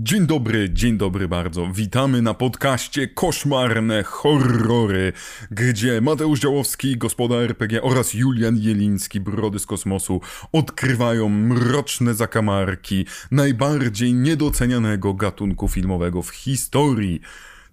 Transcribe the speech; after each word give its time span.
Dzień 0.00 0.26
dobry, 0.26 0.70
dzień 0.70 0.98
dobry 0.98 1.28
bardzo. 1.28 1.72
Witamy 1.72 2.22
na 2.22 2.34
podcaście 2.34 3.08
Koszmarne 3.08 4.02
Horrory, 4.02 5.12
gdzie 5.50 6.00
Mateusz 6.00 6.40
Działowski, 6.40 6.96
gospodarz 6.96 7.44
RPG 7.44 7.82
oraz 7.82 8.14
Julian 8.14 8.56
Jeliński, 8.56 9.20
Brody 9.20 9.58
z 9.58 9.66
Kosmosu, 9.66 10.20
odkrywają 10.52 11.28
mroczne 11.28 12.14
zakamarki 12.14 13.06
najbardziej 13.30 14.14
niedocenianego 14.14 15.14
gatunku 15.14 15.68
filmowego 15.68 16.22
w 16.22 16.30
historii. 16.30 17.20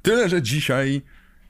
Tyle, 0.02 0.30
że 0.30 0.42
dzisiaj 0.42 1.02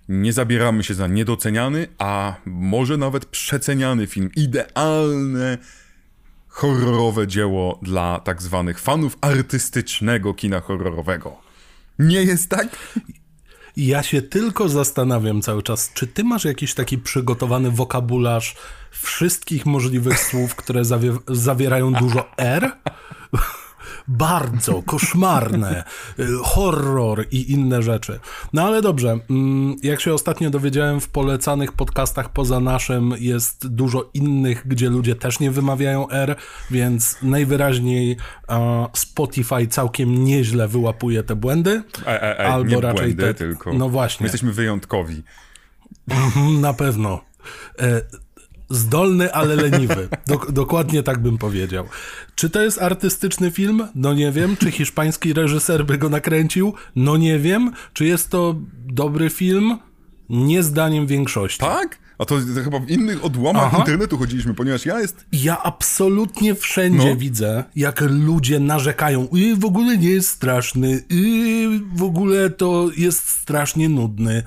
nie 0.10 0.34
zabieramy 0.34 0.84
się 0.84 0.94
za 0.94 1.08
niedoceniany, 1.08 1.88
a 1.98 2.36
może 2.46 2.98
nawet 2.98 3.26
przeceniany 3.26 4.08
film. 4.08 4.30
Idealne 4.36 5.58
horrorowe 6.56 7.28
dzieło 7.28 7.80
dla 7.82 8.20
tak 8.20 8.42
zwanych 8.42 8.80
fanów 8.80 9.18
artystycznego 9.22 10.34
kina 10.34 10.60
horrorowego. 10.60 11.38
Nie 12.00 12.24
jest 12.24 12.50
tak? 12.50 12.68
Ja 13.78 14.04
się 14.04 14.22
tylko 14.22 14.70
zastanawiam 14.70 15.42
cały 15.42 15.64
czas, 15.64 15.92
czy 15.94 16.08
ty 16.08 16.24
masz 16.24 16.46
jakiś 16.46 16.74
taki 16.74 16.98
przygotowany 16.98 17.72
wokabularz 17.72 18.56
wszystkich 18.92 19.66
możliwych 19.66 20.20
słów, 20.20 20.56
które 20.56 20.82
zawie- 20.82 21.20
zawierają 21.28 21.94
dużo 21.94 22.32
R? 22.38 22.72
Bardzo 24.08 24.82
koszmarne, 24.82 25.84
y, 26.20 26.28
horror 26.44 27.26
i 27.32 27.52
inne 27.52 27.84
rzeczy. 27.84 28.20
No 28.54 28.68
ale 28.68 28.82
dobrze, 28.82 29.20
mm, 29.30 29.76
jak 29.84 30.02
się 30.02 30.14
ostatnio 30.14 30.50
dowiedziałem, 30.50 31.02
w 31.02 31.10
polecanych 31.10 31.72
podcastach 31.72 32.30
poza 32.30 32.60
naszym 32.60 33.14
jest 33.20 33.68
dużo 33.68 34.10
innych, 34.14 34.68
gdzie 34.68 34.90
ludzie 34.90 35.16
też 35.16 35.40
nie 35.40 35.52
wymawiają 35.52 36.10
R, 36.10 36.36
więc 36.72 37.18
najwyraźniej 37.22 38.18
Spotify 38.94 39.68
całkiem 39.68 40.24
nieźle 40.24 40.68
wyłapuje 40.68 41.24
te 41.24 41.36
błędy. 41.36 41.84
E, 42.06 42.24
e, 42.24 42.40
e, 42.40 42.48
albo 42.48 42.82
raczej 42.82 43.06
błędy, 43.06 43.24
te... 43.24 43.34
tylko. 43.34 43.74
No 43.74 43.90
właśnie. 43.90 44.24
My 44.24 44.26
jesteśmy 44.26 44.54
wyjątkowi. 44.54 45.24
Mhm, 46.10 46.62
na 46.62 46.74
pewno. 46.74 47.22
Zdolny, 48.70 49.34
ale 49.34 49.56
leniwy. 49.56 50.10
Dok 50.28 50.52
dokładnie 50.52 51.04
tak 51.04 51.20
bym 51.20 51.38
powiedział. 51.38 51.86
Czy 52.36 52.50
to 52.50 52.62
jest 52.62 52.82
artystyczny 52.82 53.52
film? 53.52 53.88
No 53.96 54.14
nie 54.14 54.32
wiem. 54.32 54.58
Czy 54.58 54.72
hiszpański 54.72 55.34
reżyser 55.34 55.86
by 55.86 55.98
go 55.98 56.10
nakręcił? 56.10 56.74
No 56.96 57.18
nie 57.18 57.40
wiem. 57.40 57.72
Czy 57.94 58.06
jest 58.06 58.30
to 58.30 58.56
dobry 58.86 59.30
film? 59.30 59.78
Nie 60.30 60.64
zdaniem 60.64 61.08
większości. 61.08 61.60
Tak? 61.60 62.06
A 62.18 62.26
to, 62.26 62.36
to 62.56 62.64
chyba 62.64 62.80
w 62.80 62.90
innych 62.90 63.26
odłamach 63.26 63.64
Aha. 63.66 63.78
internetu 63.78 64.18
chodziliśmy, 64.18 64.54
ponieważ 64.54 64.86
ja 64.86 65.00
jest... 65.00 65.26
Ja 65.32 65.64
absolutnie 65.64 66.56
wszędzie 66.56 67.10
no. 67.10 67.16
widzę, 67.16 67.64
jak 67.76 68.02
ludzie 68.02 68.60
narzekają. 68.60 69.28
I 69.28 69.56
w 69.56 69.66
ogóle 69.66 69.98
nie 69.98 70.10
jest 70.10 70.30
straszny. 70.30 71.04
I 71.10 71.82
w 71.96 72.04
ogóle 72.04 72.50
to 72.50 72.90
jest 72.98 73.30
strasznie 73.30 73.90
nudny. 73.90 74.44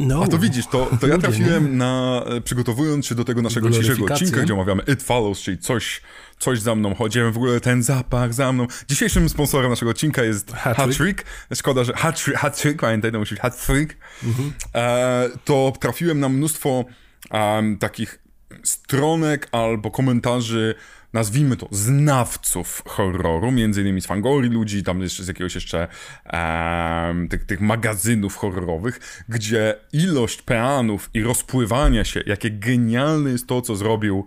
No. 0.00 0.22
A 0.22 0.28
to 0.28 0.38
widzisz, 0.38 0.66
to, 0.66 0.90
to 1.00 1.06
ja 1.06 1.18
trafiłem 1.18 1.76
na, 1.76 2.24
e, 2.26 2.40
przygotowując 2.40 3.06
się 3.06 3.14
do 3.14 3.24
tego 3.24 3.42
naszego 3.42 3.70
dzisiejszego 3.70 4.04
odcinka, 4.04 4.40
gdzie 4.40 4.54
omawiamy 4.54 4.82
It 4.82 5.02
Follows, 5.02 5.40
czyli 5.40 5.58
coś, 5.58 6.02
coś 6.38 6.60
za 6.60 6.74
mną 6.74 6.94
chodzi, 6.94 7.20
w 7.32 7.36
ogóle 7.36 7.60
ten 7.60 7.82
zapach 7.82 8.34
za 8.34 8.52
mną. 8.52 8.66
Dzisiejszym 8.88 9.28
sponsorem 9.28 9.70
naszego 9.70 9.90
odcinka 9.90 10.22
jest 10.22 10.52
Hattrick. 10.52 11.24
Szkoda, 11.54 11.84
że 11.84 11.92
Hattrick, 11.92 12.38
Hattrick 12.38 12.80
pamiętaj, 12.80 13.12
to 13.12 13.18
musi 13.18 13.34
być 13.34 13.42
Hattrick. 13.42 13.96
Mhm. 14.24 14.52
E, 14.74 15.28
to 15.44 15.72
trafiłem 15.80 16.20
na 16.20 16.28
mnóstwo 16.28 16.84
um, 17.30 17.78
takich 17.78 18.18
stronek 18.62 19.48
albo 19.52 19.90
komentarzy 19.90 20.74
nazwijmy 21.12 21.56
to, 21.56 21.68
znawców 21.70 22.82
horroru, 22.86 23.52
między 23.52 23.80
innymi 23.80 24.00
z 24.00 24.06
Fangori 24.06 24.48
ludzi, 24.48 24.82
tam 24.82 25.02
jeszcze 25.02 25.24
z 25.24 25.28
jakiegoś 25.28 25.54
jeszcze 25.54 25.88
um, 26.32 27.28
tych, 27.28 27.44
tych 27.44 27.60
magazynów 27.60 28.36
horrorowych, 28.36 29.24
gdzie 29.28 29.74
ilość 29.92 30.42
peanów 30.42 31.10
i 31.14 31.22
rozpływania 31.22 32.04
się, 32.04 32.22
jakie 32.26 32.50
genialne 32.50 33.30
jest 33.30 33.46
to, 33.46 33.62
co 33.62 33.76
zrobił 33.76 34.26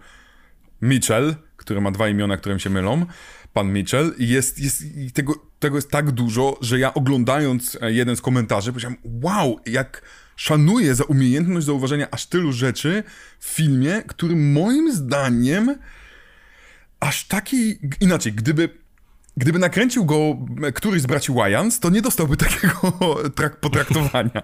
Mitchell, 0.81 1.35
który 1.57 1.81
ma 1.81 1.91
dwa 1.91 2.09
imiona, 2.09 2.38
którym 2.38 2.59
się 2.59 2.69
mylą, 2.69 3.05
pan 3.53 3.73
Mitchell, 3.73 4.13
jest, 4.19 4.59
jest 4.59 4.83
tego, 5.13 5.33
tego 5.59 5.77
jest 5.77 5.91
tak 5.91 6.11
dużo, 6.11 6.57
że 6.61 6.79
ja 6.79 6.94
oglądając 6.94 7.77
jeden 7.81 8.15
z 8.15 8.21
komentarzy 8.21 8.71
powiedziałem, 8.71 8.97
wow, 9.03 9.59
jak 9.65 10.01
szanuję 10.35 10.95
za 10.95 11.03
umiejętność 11.03 11.65
zauważenia 11.65 12.07
aż 12.11 12.25
tylu 12.25 12.51
rzeczy 12.51 13.03
w 13.39 13.45
filmie, 13.45 14.03
który 14.07 14.35
moim 14.35 14.94
zdaniem 14.94 15.75
aż 17.03 17.27
taki... 17.27 17.77
Inaczej, 17.99 18.33
gdyby 18.33 18.83
Gdyby 19.37 19.59
nakręcił 19.59 20.05
go 20.05 20.37
któryś 20.73 21.01
z 21.01 21.05
braci 21.05 21.33
Wyans, 21.33 21.79
to 21.79 21.89
nie 21.89 22.01
dostałby 22.01 22.37
takiego 22.47 22.93
trak 23.35 23.59
potraktowania. 23.59 24.31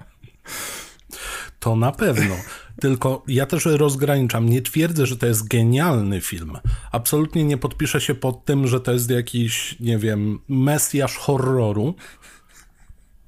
To 1.59 1.75
na 1.75 1.91
pewno. 1.91 2.35
Tylko 2.81 3.23
ja 3.27 3.45
też 3.45 3.65
rozgraniczam. 3.65 4.49
Nie 4.49 4.61
twierdzę, 4.61 5.05
że 5.05 5.17
to 5.17 5.25
jest 5.25 5.47
genialny 5.47 6.21
film. 6.21 6.57
Absolutnie 6.91 7.43
nie 7.43 7.57
podpiszę 7.57 8.01
się 8.01 8.15
pod 8.15 8.45
tym, 8.45 8.67
że 8.67 8.79
to 8.79 8.91
jest 8.91 9.09
jakiś, 9.09 9.79
nie 9.79 9.97
wiem, 9.97 10.39
mesjasz 10.49 11.17
horroru 11.17 11.95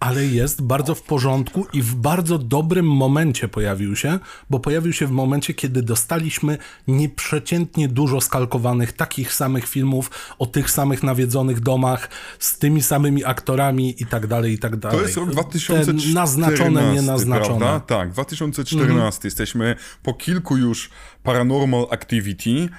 ale 0.02 0.26
jest 0.26 0.62
bardzo 0.62 0.96
w 0.96 1.02
porządku 1.02 1.68
i 1.74 1.82
w 1.82 1.96
bardzo 1.96 2.38
dobrym 2.38 2.86
momencie 2.86 3.48
pojawił 3.48 3.96
się, 3.96 4.20
bo 4.50 4.60
pojawił 4.60 4.94
się 4.94 5.08
w 5.08 5.12
momencie, 5.12 5.54
kiedy 5.54 5.82
dostaliśmy 5.82 6.58
nieprzeciętnie 6.88 7.88
dużo 7.88 8.22
skalkowanych 8.22 8.94
takich 8.94 9.34
samych 9.34 9.68
filmów 9.68 10.12
o 10.40 10.46
tych 10.46 10.72
samych 10.72 11.04
nawiedzonych 11.04 11.60
domach, 11.60 12.10
z 12.40 12.58
tymi 12.58 12.82
samymi 12.82 13.26
aktorami 13.26 14.02
i 14.02 14.06
tak 14.06 14.28
dalej, 14.28 14.54
i 14.54 14.60
tak 14.60 14.76
dalej. 14.76 14.98
To 14.98 15.04
jest 15.04 15.18
rok 15.18 15.30
2014. 15.30 16.08
Te 16.08 16.14
naznaczone, 16.14 16.94
nienaznaczone. 16.94 17.60
Prawda? 17.60 17.80
Tak, 17.80 18.12
2014. 18.12 18.98
Mhm. 18.98 19.12
Jesteśmy 19.24 19.76
po 20.04 20.14
kilku 20.14 20.58
już 20.58 20.90
Paranormal 21.24 21.88
Activity, 21.92 22.70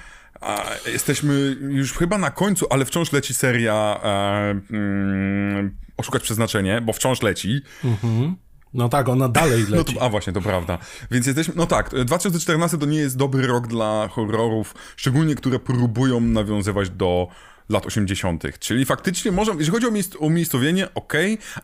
jesteśmy 0.85 1.57
już 1.69 1.93
chyba 1.93 2.17
na 2.17 2.31
końcu, 2.31 2.65
ale 2.69 2.85
wciąż 2.85 3.11
leci 3.11 3.33
seria 3.33 3.99
e, 4.03 4.49
mm, 4.71 5.77
Oszukać 5.97 6.23
Przeznaczenie, 6.23 6.81
bo 6.81 6.93
wciąż 6.93 7.21
leci. 7.21 7.61
Mhm. 7.83 8.35
No 8.73 8.89
tak, 8.89 9.09
ona 9.09 9.29
dalej 9.29 9.59
leci. 9.59 9.73
No 9.75 9.83
to, 9.83 10.01
a 10.01 10.09
właśnie, 10.09 10.33
to 10.33 10.41
prawda. 10.41 10.77
Więc 11.11 11.27
jesteśmy, 11.27 11.53
no 11.57 11.65
tak, 11.65 11.89
2014 12.05 12.77
to 12.77 12.85
nie 12.85 12.97
jest 12.97 13.17
dobry 13.17 13.47
rok 13.47 13.67
dla 13.67 14.07
horrorów, 14.07 14.75
szczególnie 14.95 15.35
które 15.35 15.59
próbują 15.59 16.19
nawiązywać 16.19 16.89
do 16.89 17.27
lat 17.69 17.85
80., 17.85 18.59
czyli 18.59 18.85
faktycznie 18.85 19.31
może, 19.31 19.51
jeśli 19.57 19.71
chodzi 19.71 19.87
o, 19.87 19.91
miejsc, 19.91 20.15
o 20.19 20.29
miejscowienie, 20.29 20.93
ok, 20.93 21.13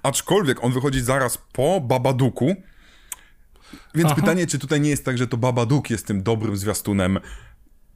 aczkolwiek 0.03 0.63
on 0.63 0.72
wychodzi 0.72 1.01
zaraz 1.01 1.38
po 1.53 1.81
Babaduku, 1.81 2.56
więc 3.95 4.06
Aha. 4.06 4.16
pytanie, 4.16 4.47
czy 4.47 4.59
tutaj 4.59 4.81
nie 4.81 4.89
jest 4.89 5.06
tak, 5.06 5.18
że 5.18 5.28
to 5.28 5.38
Babaduk 5.38 5.89
jest 5.89 6.07
tym 6.07 6.23
dobrym 6.23 6.57
zwiastunem 6.57 7.19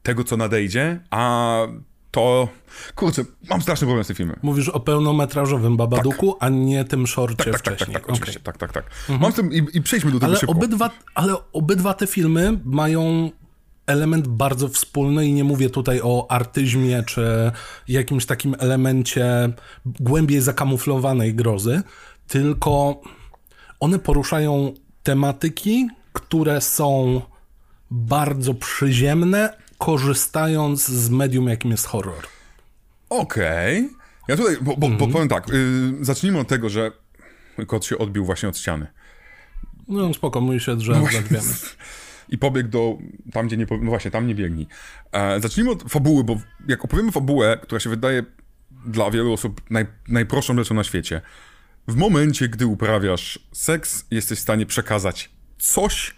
tego, 0.03 0.23
co 0.23 0.37
nadejdzie, 0.37 0.99
a 1.09 1.57
to... 2.11 2.47
Kurczę, 2.95 3.25
mam 3.49 3.61
straszny 3.61 3.87
problem 3.87 4.03
z 4.03 4.07
tym 4.07 4.15
filmem. 4.15 4.39
Mówisz 4.41 4.69
o 4.69 4.79
pełnometrażowym 4.79 5.77
Babaduku, 5.77 6.31
tak. 6.31 6.43
a 6.43 6.49
nie 6.49 6.85
tym 6.85 7.07
szorcie 7.07 7.51
tak, 7.51 7.61
tak, 7.61 7.61
wcześniej. 7.61 7.93
Tak, 7.93 7.93
tak, 7.93 8.01
tak, 8.05 8.09
oczywiście, 8.09 8.39
tak, 8.39 8.57
tak, 8.57 8.73
tak. 8.73 8.85
Mhm. 8.85 9.19
Mam 9.19 9.33
tym, 9.33 9.53
i, 9.53 9.77
i 9.77 9.81
przejdźmy 9.81 10.11
do 10.11 10.19
tego 10.19 10.25
ale 10.25 10.39
szybko. 10.39 10.55
Obydwa, 10.55 10.89
ale 11.15 11.35
obydwa 11.53 11.93
te 11.93 12.07
filmy 12.07 12.59
mają 12.65 13.31
element 13.85 14.27
bardzo 14.27 14.69
wspólny 14.69 15.27
i 15.27 15.33
nie 15.33 15.43
mówię 15.43 15.69
tutaj 15.69 16.01
o 16.03 16.31
artyzmie 16.31 17.03
czy 17.03 17.51
jakimś 17.87 18.25
takim 18.25 18.55
elemencie 18.59 19.53
głębiej 19.85 20.41
zakamuflowanej 20.41 21.35
grozy, 21.35 21.81
tylko 22.27 23.01
one 23.79 23.99
poruszają 23.99 24.73
tematyki, 25.03 25.89
które 26.13 26.61
są 26.61 27.21
bardzo 27.91 28.53
przyziemne, 28.53 29.62
korzystając 29.85 30.87
z 30.87 31.09
medium, 31.09 31.47
jakim 31.47 31.71
jest 31.71 31.85
horror. 31.85 32.23
Okej. 33.09 33.85
Okay. 33.85 33.97
Ja 34.27 34.37
tutaj, 34.37 34.57
bo, 34.61 34.77
bo, 34.77 34.87
mm 34.87 34.97
bo 34.97 35.05
mhm. 35.05 35.11
powiem 35.11 35.27
tak, 35.27 35.47
yy, 35.47 36.05
zacznijmy 36.05 36.39
od 36.39 36.47
tego, 36.47 36.69
że 36.69 36.91
kot 37.67 37.85
się 37.85 37.97
odbił 37.97 38.25
właśnie 38.25 38.49
od 38.49 38.57
ściany. 38.57 38.87
No 39.87 40.13
spoko, 40.13 40.41
mój 40.41 40.59
się 40.59 40.75
drzew 40.75 40.97
no 41.31 41.39
I 42.29 42.37
pobiegł 42.37 42.69
do, 42.69 42.97
tam 43.31 43.47
gdzie 43.47 43.57
nie, 43.57 43.65
no 43.81 43.89
właśnie, 43.89 44.11
tam 44.11 44.27
nie 44.27 44.35
biegnij. 44.35 44.67
E, 45.11 45.41
zacznijmy 45.41 45.71
od 45.71 45.83
fabuły, 45.83 46.23
bo 46.23 46.37
jak 46.67 46.85
opowiemy 46.85 47.11
fabułę, 47.11 47.59
która 47.61 47.79
się 47.79 47.89
wydaje 47.89 48.23
dla 48.85 49.11
wielu 49.11 49.33
osób 49.33 49.61
naj, 49.69 49.85
najprostszą 50.07 50.55
rzeczą 50.55 50.75
na 50.75 50.83
świecie, 50.83 51.21
w 51.87 51.95
momencie, 51.95 52.49
gdy 52.49 52.65
uprawiasz 52.65 53.39
seks, 53.51 54.05
jesteś 54.11 54.39
w 54.39 54.41
stanie 54.41 54.65
przekazać 54.65 55.29
coś, 55.57 56.15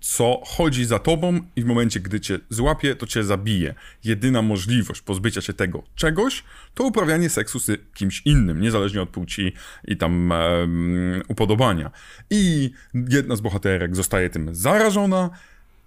co 0.00 0.42
chodzi 0.46 0.84
za 0.84 0.98
tobą 0.98 1.40
i 1.56 1.62
w 1.62 1.66
momencie, 1.66 2.00
gdy 2.00 2.20
cię 2.20 2.38
złapie, 2.50 2.96
to 2.96 3.06
cię 3.06 3.24
zabije. 3.24 3.74
Jedyna 4.04 4.42
możliwość 4.42 5.00
pozbycia 5.00 5.40
się 5.40 5.52
tego 5.52 5.82
czegoś, 5.94 6.44
to 6.74 6.84
uprawianie 6.84 7.30
seksu 7.30 7.58
z 7.58 7.80
kimś 7.94 8.22
innym, 8.24 8.60
niezależnie 8.60 9.02
od 9.02 9.08
płci 9.08 9.52
i 9.84 9.96
tam 9.96 10.30
um, 10.30 11.22
upodobania. 11.28 11.90
I 12.30 12.70
jedna 12.94 13.36
z 13.36 13.40
bohaterek 13.40 13.96
zostaje 13.96 14.30
tym 14.30 14.54
zarażona 14.54 15.30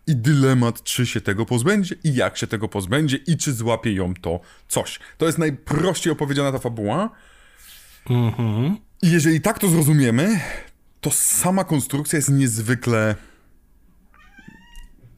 i 0.07 0.15
dylemat, 0.15 0.83
czy 0.83 1.05
się 1.05 1.21
tego 1.21 1.45
pozbędzie 1.45 1.95
i 2.03 2.15
jak 2.15 2.37
się 2.37 2.47
tego 2.47 2.67
pozbędzie 2.67 3.17
i 3.17 3.37
czy 3.37 3.53
złapie 3.53 3.93
ją 3.93 4.13
to 4.13 4.39
coś. 4.67 4.99
To 5.17 5.25
jest 5.25 5.37
najprościej 5.37 6.13
opowiedziana 6.13 6.51
ta 6.51 6.59
fabuła, 6.59 7.09
Mhm. 8.09 8.77
I 9.01 9.11
jeżeli 9.11 9.41
tak 9.41 9.59
to 9.59 9.67
zrozumiemy, 9.67 10.39
to 11.01 11.11
sama 11.11 11.63
konstrukcja 11.63 12.17
jest 12.17 12.29
niezwykle 12.29 13.15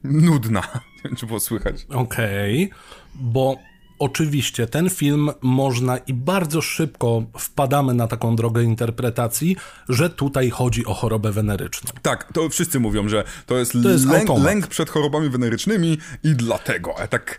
nudna. 0.04 0.60
Nie 0.96 1.02
wiem, 1.04 1.16
czy 1.16 1.26
było 1.26 1.40
słychać. 1.40 1.86
Okej, 1.90 2.64
okay, 2.64 2.78
bo 3.14 3.56
oczywiście 3.98 4.66
ten 4.66 4.90
film 4.90 5.30
można 5.42 5.98
i 5.98 6.14
bardzo 6.14 6.60
szybko 6.60 7.22
wpadamy 7.38 7.94
na 7.94 8.06
taką 8.08 8.36
drogę 8.36 8.62
interpretacji, 8.62 9.56
że 9.88 10.10
tutaj 10.10 10.50
chodzi 10.50 10.86
o 10.86 10.94
chorobę 10.94 11.32
weneryczną. 11.32 11.90
Tak, 12.02 12.32
to 12.32 12.48
wszyscy 12.48 12.80
mówią, 12.80 13.08
że 13.08 13.24
to 13.46 13.58
jest, 13.58 13.72
to 13.82 13.88
jest 13.88 14.06
lęk, 14.06 14.28
lęk, 14.44 14.66
przed 14.66 14.90
chorobami 14.90 15.28
wenerycznymi 15.28 15.98
i 16.24 16.34
dlatego. 16.34 16.98
A 16.98 17.06
tak 17.06 17.38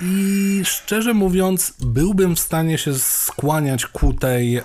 i 0.00 0.60
szczerze 0.64 1.14
mówiąc, 1.14 1.74
byłbym 1.80 2.36
w 2.36 2.40
stanie 2.40 2.78
się 2.78 2.94
skłaniać 2.98 3.86
ku 3.86 4.12
tej 4.12 4.56
e, 4.56 4.62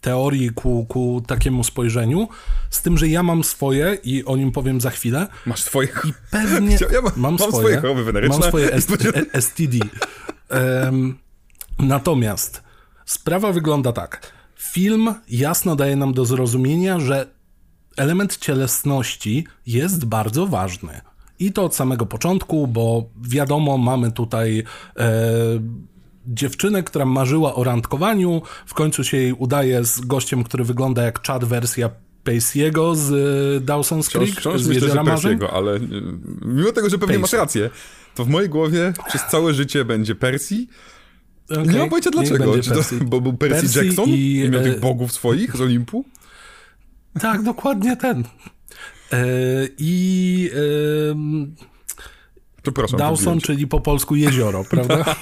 teorii, 0.00 0.50
ku, 0.50 0.86
ku 0.88 1.22
takiemu 1.26 1.64
spojrzeniu, 1.64 2.28
z 2.70 2.82
tym, 2.82 2.98
że 2.98 3.08
ja 3.08 3.22
mam 3.22 3.44
swoje 3.44 3.98
i 4.04 4.24
o 4.24 4.36
nim 4.36 4.52
powiem 4.52 4.80
za 4.80 4.90
chwilę. 4.90 5.26
Swoje 5.56 5.56
swoje? 5.56 5.88
I 6.04 6.12
pewnie 6.30 6.78
ja 6.92 7.02
mam, 7.02 7.12
mam, 7.16 7.38
swoje, 7.38 7.52
swoje 7.52 7.80
choroby 7.80 8.04
weneryczne. 8.04 8.38
Mam 8.38 8.48
swoje 8.48 8.80
STD. 9.40 9.78
E, 10.50 10.92
natomiast 11.78 12.62
sprawa 13.06 13.52
wygląda 13.52 13.92
tak. 13.92 14.32
Film 14.56 15.14
jasno 15.28 15.76
daje 15.76 15.96
nam 15.96 16.14
do 16.14 16.24
zrozumienia, 16.24 17.00
że 17.00 17.26
element 17.96 18.36
cielesności 18.36 19.46
jest 19.66 20.04
bardzo 20.04 20.46
ważny. 20.46 21.00
I 21.40 21.52
to 21.52 21.64
od 21.64 21.74
samego 21.74 22.06
początku, 22.06 22.66
bo 22.66 23.04
wiadomo, 23.22 23.78
mamy 23.78 24.12
tutaj 24.12 24.64
e, 24.96 25.12
dziewczynę, 26.26 26.82
która 26.82 27.04
marzyła 27.04 27.54
o 27.54 27.64
randkowaniu, 27.64 28.42
w 28.66 28.74
końcu 28.74 29.04
się 29.04 29.16
jej 29.16 29.32
udaje 29.32 29.84
z 29.84 30.00
gościem, 30.00 30.44
który 30.44 30.64
wygląda 30.64 31.02
jak 31.02 31.26
Chad 31.26 31.44
wersja 31.44 31.90
Pacey'ego 32.24 32.94
z 32.94 33.12
e, 33.12 33.66
Dawson's 33.66 34.10
Creek, 34.10 34.30
wciąż, 34.30 34.60
z 34.60 34.68
myślę, 34.68 34.88
Pacey'ego, 34.88 35.46
ale 35.52 35.76
e, 35.76 35.80
mimo 36.44 36.72
tego, 36.72 36.90
że 36.90 36.98
pewnie 36.98 37.14
Pacey. 37.14 37.20
masz 37.20 37.32
rację, 37.32 37.70
to 38.14 38.24
w 38.24 38.28
mojej 38.28 38.48
głowie 38.48 38.92
przez 39.08 39.22
całe 39.30 39.54
życie 39.54 39.84
będzie 39.84 40.14
Percy. 40.14 40.66
Okay. 41.50 41.66
Nie 41.66 41.78
mam 41.78 41.88
pojęcia 41.88 42.10
dlaczego. 42.10 42.58
To, 42.58 42.80
bo 43.04 43.20
był 43.20 43.32
Percy, 43.32 43.62
Percy 43.62 43.84
Jackson 43.84 44.08
i, 44.08 44.42
i 44.46 44.50
miał 44.50 44.62
tych 44.62 44.76
e, 44.76 44.80
bogów 44.80 45.12
swoich 45.12 45.56
z 45.56 45.60
Olimpu? 45.60 46.04
Tak, 47.20 47.42
dokładnie 47.42 47.96
ten. 47.96 48.24
E, 49.12 49.16
I 49.78 50.50
Przepraszam, 52.62 52.98
Dawson, 52.98 53.40
czyli 53.40 53.66
po 53.66 53.80
polsku 53.80 54.16
jezioro, 54.16 54.64
prawda? 54.70 55.16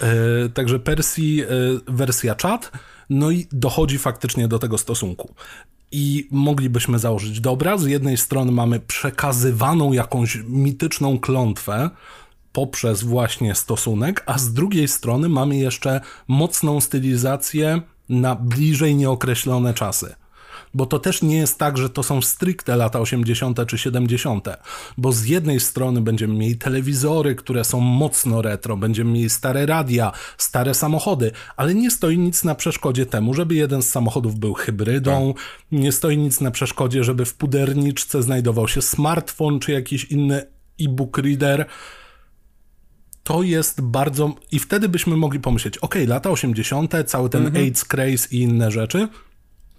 E, 0.00 0.48
także 0.48 0.78
Percy 0.78 1.22
e, 1.22 1.46
wersja 1.92 2.34
chat, 2.42 2.72
no 3.10 3.30
i 3.30 3.46
dochodzi 3.52 3.98
faktycznie 3.98 4.48
do 4.48 4.58
tego 4.58 4.78
stosunku. 4.78 5.34
I 5.92 6.28
moglibyśmy 6.30 6.98
założyć, 6.98 7.40
dobra, 7.40 7.78
z 7.78 7.84
jednej 7.84 8.16
strony 8.16 8.52
mamy 8.52 8.80
przekazywaną 8.80 9.92
jakąś 9.92 10.38
mityczną 10.48 11.18
klątwę, 11.18 11.90
poprzez 12.52 13.02
właśnie 13.02 13.54
stosunek, 13.54 14.22
a 14.26 14.38
z 14.38 14.52
drugiej 14.52 14.88
strony 14.88 15.28
mamy 15.28 15.56
jeszcze 15.56 16.00
mocną 16.28 16.80
stylizację 16.80 17.82
na 18.08 18.34
bliżej 18.34 18.96
nieokreślone 18.96 19.74
czasy 19.74 20.14
bo 20.74 20.86
to 20.86 20.98
też 20.98 21.22
nie 21.22 21.36
jest 21.36 21.58
tak, 21.58 21.78
że 21.78 21.90
to 21.90 22.02
są 22.02 22.22
stricte 22.22 22.76
lata 22.76 23.00
80. 23.00 23.66
czy 23.66 23.78
70., 23.78 24.48
bo 24.98 25.12
z 25.12 25.24
jednej 25.24 25.60
strony 25.60 26.00
będziemy 26.00 26.34
mieli 26.34 26.56
telewizory, 26.56 27.34
które 27.34 27.64
są 27.64 27.80
mocno 27.80 28.42
retro, 28.42 28.76
będziemy 28.76 29.10
mieli 29.10 29.30
stare 29.30 29.66
radia, 29.66 30.12
stare 30.38 30.74
samochody, 30.74 31.30
ale 31.56 31.74
nie 31.74 31.90
stoi 31.90 32.18
nic 32.18 32.44
na 32.44 32.54
przeszkodzie 32.54 33.06
temu, 33.06 33.34
żeby 33.34 33.54
jeden 33.54 33.82
z 33.82 33.88
samochodów 33.88 34.38
był 34.38 34.54
hybrydą, 34.54 35.34
tak. 35.34 35.44
nie 35.72 35.92
stoi 35.92 36.18
nic 36.18 36.40
na 36.40 36.50
przeszkodzie, 36.50 37.04
żeby 37.04 37.24
w 37.24 37.34
puderniczce 37.34 38.22
znajdował 38.22 38.68
się 38.68 38.82
smartfon 38.82 39.60
czy 39.60 39.72
jakiś 39.72 40.04
inny 40.04 40.46
e-book 40.80 41.18
reader 41.18 41.66
to 43.24 43.42
jest 43.42 43.80
bardzo. 43.80 44.34
I 44.52 44.58
wtedy 44.58 44.88
byśmy 44.88 45.16
mogli 45.16 45.40
pomyśleć, 45.40 45.78
ok, 45.78 45.94
lata 46.06 46.30
80., 46.30 46.94
cały 47.06 47.30
ten 47.30 47.40
mm 47.40 47.52
-hmm. 47.52 47.58
AIDS 47.58 47.84
craze 47.84 48.28
i 48.30 48.40
inne 48.40 48.70
rzeczy, 48.70 49.08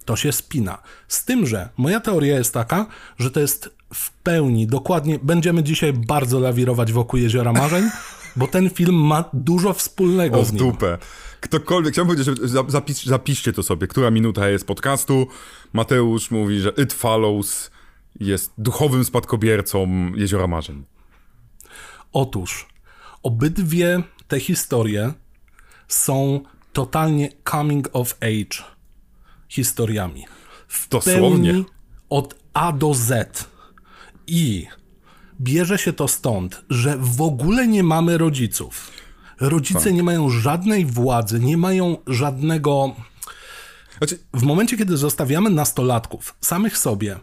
to 0.05 0.15
się 0.15 0.31
spina. 0.31 0.77
Z 1.07 1.25
tym, 1.25 1.47
że 1.47 1.69
moja 1.77 1.99
teoria 1.99 2.37
jest 2.37 2.53
taka, 2.53 2.85
że 3.19 3.31
to 3.31 3.39
jest 3.39 3.69
w 3.93 4.11
pełni, 4.11 4.67
dokładnie, 4.67 5.19
będziemy 5.23 5.63
dzisiaj 5.63 5.93
bardzo 5.93 6.39
lawirować 6.39 6.91
wokół 6.91 7.19
Jeziora 7.19 7.53
Marzeń, 7.53 7.89
bo 8.35 8.47
ten 8.47 8.69
film 8.69 8.95
ma 8.95 9.23
dużo 9.33 9.73
wspólnego 9.73 10.39
o, 10.39 10.45
z 10.45 10.53
nim. 10.53 10.59
dupę. 10.59 10.97
Ktokolwiek, 11.41 11.93
chciałbym 11.93 12.15
powiedzieć, 12.15 12.39
że 12.43 12.63
zapis, 12.67 13.03
zapiszcie 13.03 13.53
to 13.53 13.63
sobie, 13.63 13.87
która 13.87 14.11
minuta 14.11 14.49
jest 14.49 14.67
podcastu. 14.67 15.27
Mateusz 15.73 16.31
mówi, 16.31 16.59
że 16.59 16.69
It 16.69 16.93
Follows 16.93 17.71
jest 18.19 18.53
duchowym 18.57 19.05
spadkobiercą 19.05 20.11
Jeziora 20.15 20.47
Marzeń. 20.47 20.85
Otóż, 22.13 22.67
obydwie 23.23 24.03
te 24.27 24.39
historie 24.39 25.13
są 25.87 26.39
totalnie 26.73 27.29
coming 27.51 27.89
of 27.93 28.17
age 28.21 28.74
historiami. 29.49 30.25
W 30.67 30.89
Dosłownie. 30.89 31.63
od 32.09 32.35
A 32.53 32.71
do 32.71 32.93
Z. 32.93 33.45
I 34.27 34.67
bierze 35.41 35.77
się 35.77 35.93
to 35.93 36.07
stąd, 36.07 36.65
że 36.69 36.97
w 36.97 37.21
ogóle 37.21 37.67
nie 37.67 37.83
mamy 37.83 38.17
rodziców. 38.17 38.91
Rodzice 39.39 39.83
tak. 39.83 39.93
nie 39.93 40.03
mają 40.03 40.29
żadnej 40.29 40.85
władzy, 40.85 41.39
nie 41.39 41.57
mają 41.57 41.97
żadnego. 42.07 42.95
Znaczy... 43.97 44.19
W 44.33 44.43
momencie, 44.43 44.77
kiedy 44.77 44.97
zostawiamy 44.97 45.49
nastolatków 45.49 46.35
samych 46.41 46.77
sobie, 46.77 47.19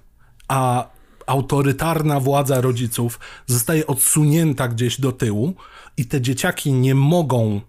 a 0.49 0.89
autorytarna 1.27 2.21
władza 2.21 2.61
rodziców 2.61 3.21
zostaje 3.47 3.87
odsunięta 3.87 4.69
gdzieś 4.69 5.01
do 5.01 5.13
tyłu 5.13 5.55
i 5.97 6.07
te 6.07 6.21
dzieciaki 6.21 6.73
nie 6.73 6.95
mogą 6.95 7.61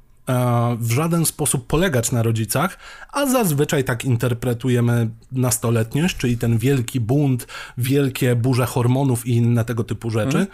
w 0.80 0.92
żaden 0.92 1.26
sposób 1.26 1.68
polegać 1.68 2.12
na 2.12 2.24
rodzicach, 2.24 2.78
a 3.12 3.26
zazwyczaj 3.26 3.84
tak 3.84 4.06
interpretujemy 4.06 5.10
nastoletniość, 5.32 6.18
czyli 6.18 6.38
ten 6.38 6.58
wielki 6.58 7.00
bunt, 7.00 7.48
wielkie 7.78 8.36
burze 8.36 8.66
hormonów 8.66 9.28
i 9.28 9.32
inne 9.32 9.66
tego 9.66 9.84
typu 9.84 10.10
rzeczy. 10.10 10.38
Mm. 10.38 10.48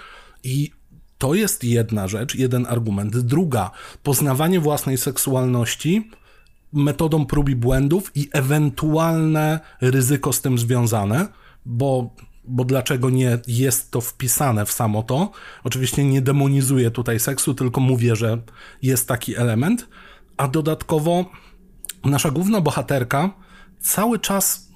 I 0.43 0.71
to 1.17 1.33
jest 1.33 1.63
jedna 1.63 2.07
rzecz, 2.07 2.35
jeden 2.35 2.65
argument. 2.65 3.17
Druga, 3.17 3.71
poznawanie 4.03 4.59
własnej 4.59 4.97
seksualności 4.97 6.09
metodą 6.73 7.25
prób 7.25 7.49
i 7.49 7.55
błędów 7.55 8.11
i 8.15 8.29
ewentualne 8.31 9.59
ryzyko 9.81 10.33
z 10.33 10.41
tym 10.41 10.59
związane, 10.59 11.27
bo 11.65 12.15
bo 12.49 12.65
dlaczego 12.65 13.09
nie 13.09 13.39
jest 13.47 13.91
to 13.91 14.01
wpisane 14.01 14.65
w 14.65 14.71
samo 14.71 15.03
to? 15.03 15.31
Oczywiście 15.63 16.03
nie 16.03 16.21
demonizuję 16.21 16.91
tutaj 16.91 17.19
seksu, 17.19 17.53
tylko 17.53 17.81
mówię, 17.81 18.15
że 18.15 18.41
jest 18.81 19.07
taki 19.07 19.35
element. 19.35 19.87
A 20.37 20.47
dodatkowo 20.47 21.25
nasza 22.03 22.31
główna 22.31 22.61
bohaterka 22.61 23.29
cały 23.79 24.19
czas 24.19 24.69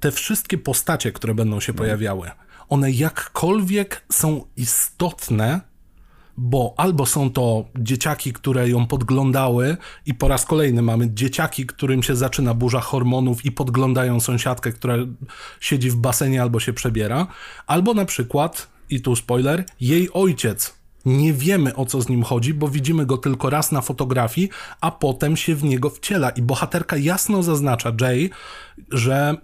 te 0.00 0.12
wszystkie 0.12 0.58
postacie, 0.58 1.12
które 1.12 1.34
będą 1.34 1.60
się 1.60 1.72
pojawiały, 1.72 2.30
one 2.68 2.90
jakkolwiek 2.90 4.04
są 4.12 4.44
istotne 4.56 5.60
bo 6.38 6.74
albo 6.76 7.06
są 7.06 7.30
to 7.30 7.64
dzieciaki, 7.78 8.32
które 8.32 8.68
ją 8.68 8.86
podglądały 8.86 9.76
i 10.06 10.14
po 10.14 10.28
raz 10.28 10.44
kolejny 10.44 10.82
mamy 10.82 11.14
dzieciaki, 11.14 11.66
którym 11.66 12.02
się 12.02 12.16
zaczyna 12.16 12.54
burza 12.54 12.80
hormonów 12.80 13.44
i 13.44 13.52
podglądają 13.52 14.20
sąsiadkę, 14.20 14.72
która 14.72 14.96
siedzi 15.60 15.90
w 15.90 15.96
basenie 15.96 16.42
albo 16.42 16.60
się 16.60 16.72
przebiera, 16.72 17.26
albo 17.66 17.94
na 17.94 18.04
przykład, 18.04 18.68
i 18.90 19.00
tu 19.00 19.16
spoiler, 19.16 19.64
jej 19.80 20.12
ojciec. 20.12 20.76
Nie 21.04 21.32
wiemy 21.32 21.74
o 21.76 21.86
co 21.86 22.02
z 22.02 22.08
nim 22.08 22.22
chodzi, 22.22 22.54
bo 22.54 22.68
widzimy 22.68 23.06
go 23.06 23.18
tylko 23.18 23.50
raz 23.50 23.72
na 23.72 23.80
fotografii, 23.80 24.50
a 24.80 24.90
potem 24.90 25.36
się 25.36 25.54
w 25.54 25.64
niego 25.64 25.90
wciela. 25.90 26.30
I 26.30 26.42
bohaterka 26.42 26.96
jasno 26.96 27.42
zaznacza 27.42 27.92
Jay, 28.00 28.30
że 28.90 29.36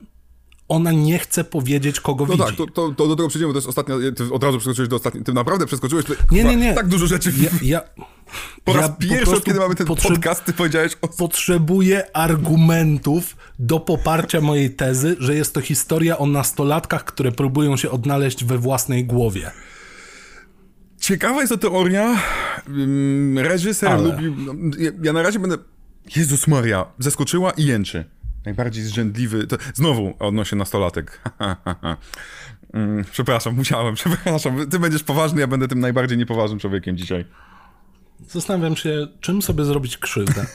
ona 0.72 0.92
nie 0.92 1.18
chce 1.18 1.44
powiedzieć, 1.44 2.00
kogo 2.00 2.26
no 2.26 2.32
widzi. 2.32 2.40
No 2.40 2.46
tak, 2.46 2.56
to, 2.56 2.66
to, 2.66 2.94
to, 2.94 3.08
do 3.08 3.16
tego 3.16 3.28
przejdziemy, 3.28 3.52
to 3.52 3.58
jest 3.58 3.68
ostatnia, 3.68 3.96
ty 4.16 4.32
od 4.32 4.44
razu 4.44 4.58
przeskoczyłeś 4.58 4.88
do 4.88 4.96
ostatniej, 4.96 5.24
ty 5.24 5.32
naprawdę 5.32 5.66
przeskoczyłeś 5.66 6.04
nie, 6.30 6.44
nie, 6.44 6.56
nie. 6.56 6.74
tak 6.74 6.88
dużo 6.88 7.06
rzeczy. 7.06 7.32
Ja, 7.40 7.50
ja, 7.62 7.80
po 8.64 8.72
raz 8.72 8.84
ja 8.84 8.96
pierwszy, 9.08 9.34
po 9.34 9.40
kiedy 9.40 9.58
mamy 9.58 9.74
ten 9.74 9.86
potrze- 9.86 10.08
podcast, 10.08 10.44
ty 10.44 10.52
powiedziałeś 10.52 10.96
o... 11.02 11.08
Potrzebuję 11.08 12.16
argumentów 12.16 13.36
do 13.58 13.80
poparcia 13.80 14.40
mojej 14.40 14.70
tezy, 14.70 15.16
że 15.18 15.34
jest 15.34 15.54
to 15.54 15.60
historia 15.60 16.18
o 16.18 16.26
nastolatkach, 16.26 17.04
które 17.04 17.32
próbują 17.32 17.76
się 17.76 17.90
odnaleźć 17.90 18.44
we 18.44 18.58
własnej 18.58 19.04
głowie. 19.04 19.50
Ciekawa 21.00 21.40
jest 21.40 21.52
to 21.52 21.58
teoria. 21.58 22.22
Mm, 22.68 23.38
reżyser 23.38 23.90
Ale... 23.90 24.02
lubi... 24.02 24.44
No, 24.46 24.54
ja, 24.78 24.90
ja 25.02 25.12
na 25.12 25.22
razie 25.22 25.38
będę... 25.38 25.56
Jezus 26.16 26.46
Maria, 26.48 26.86
zaskoczyła 26.98 27.50
i 27.50 27.64
jęczy. 27.64 28.04
Najbardziej 28.44 28.84
zrzędliwy. 28.84 29.46
To 29.46 29.56
znowu 29.74 30.14
odnośnie 30.18 30.58
nastolatek. 30.58 31.20
mm, 32.74 33.04
przepraszam, 33.12 33.54
musiałem, 33.54 33.94
przepraszam. 34.04 34.70
Ty 34.70 34.78
będziesz 34.78 35.02
poważny, 35.02 35.40
ja 35.40 35.46
będę 35.46 35.68
tym 35.68 35.80
najbardziej 35.80 36.18
niepoważnym 36.18 36.58
człowiekiem 36.58 36.96
dzisiaj. 36.96 37.24
Zastanawiam 38.28 38.76
się, 38.76 39.08
czym 39.20 39.42
sobie 39.42 39.64
zrobić 39.64 39.98
krzywdę. 39.98 40.46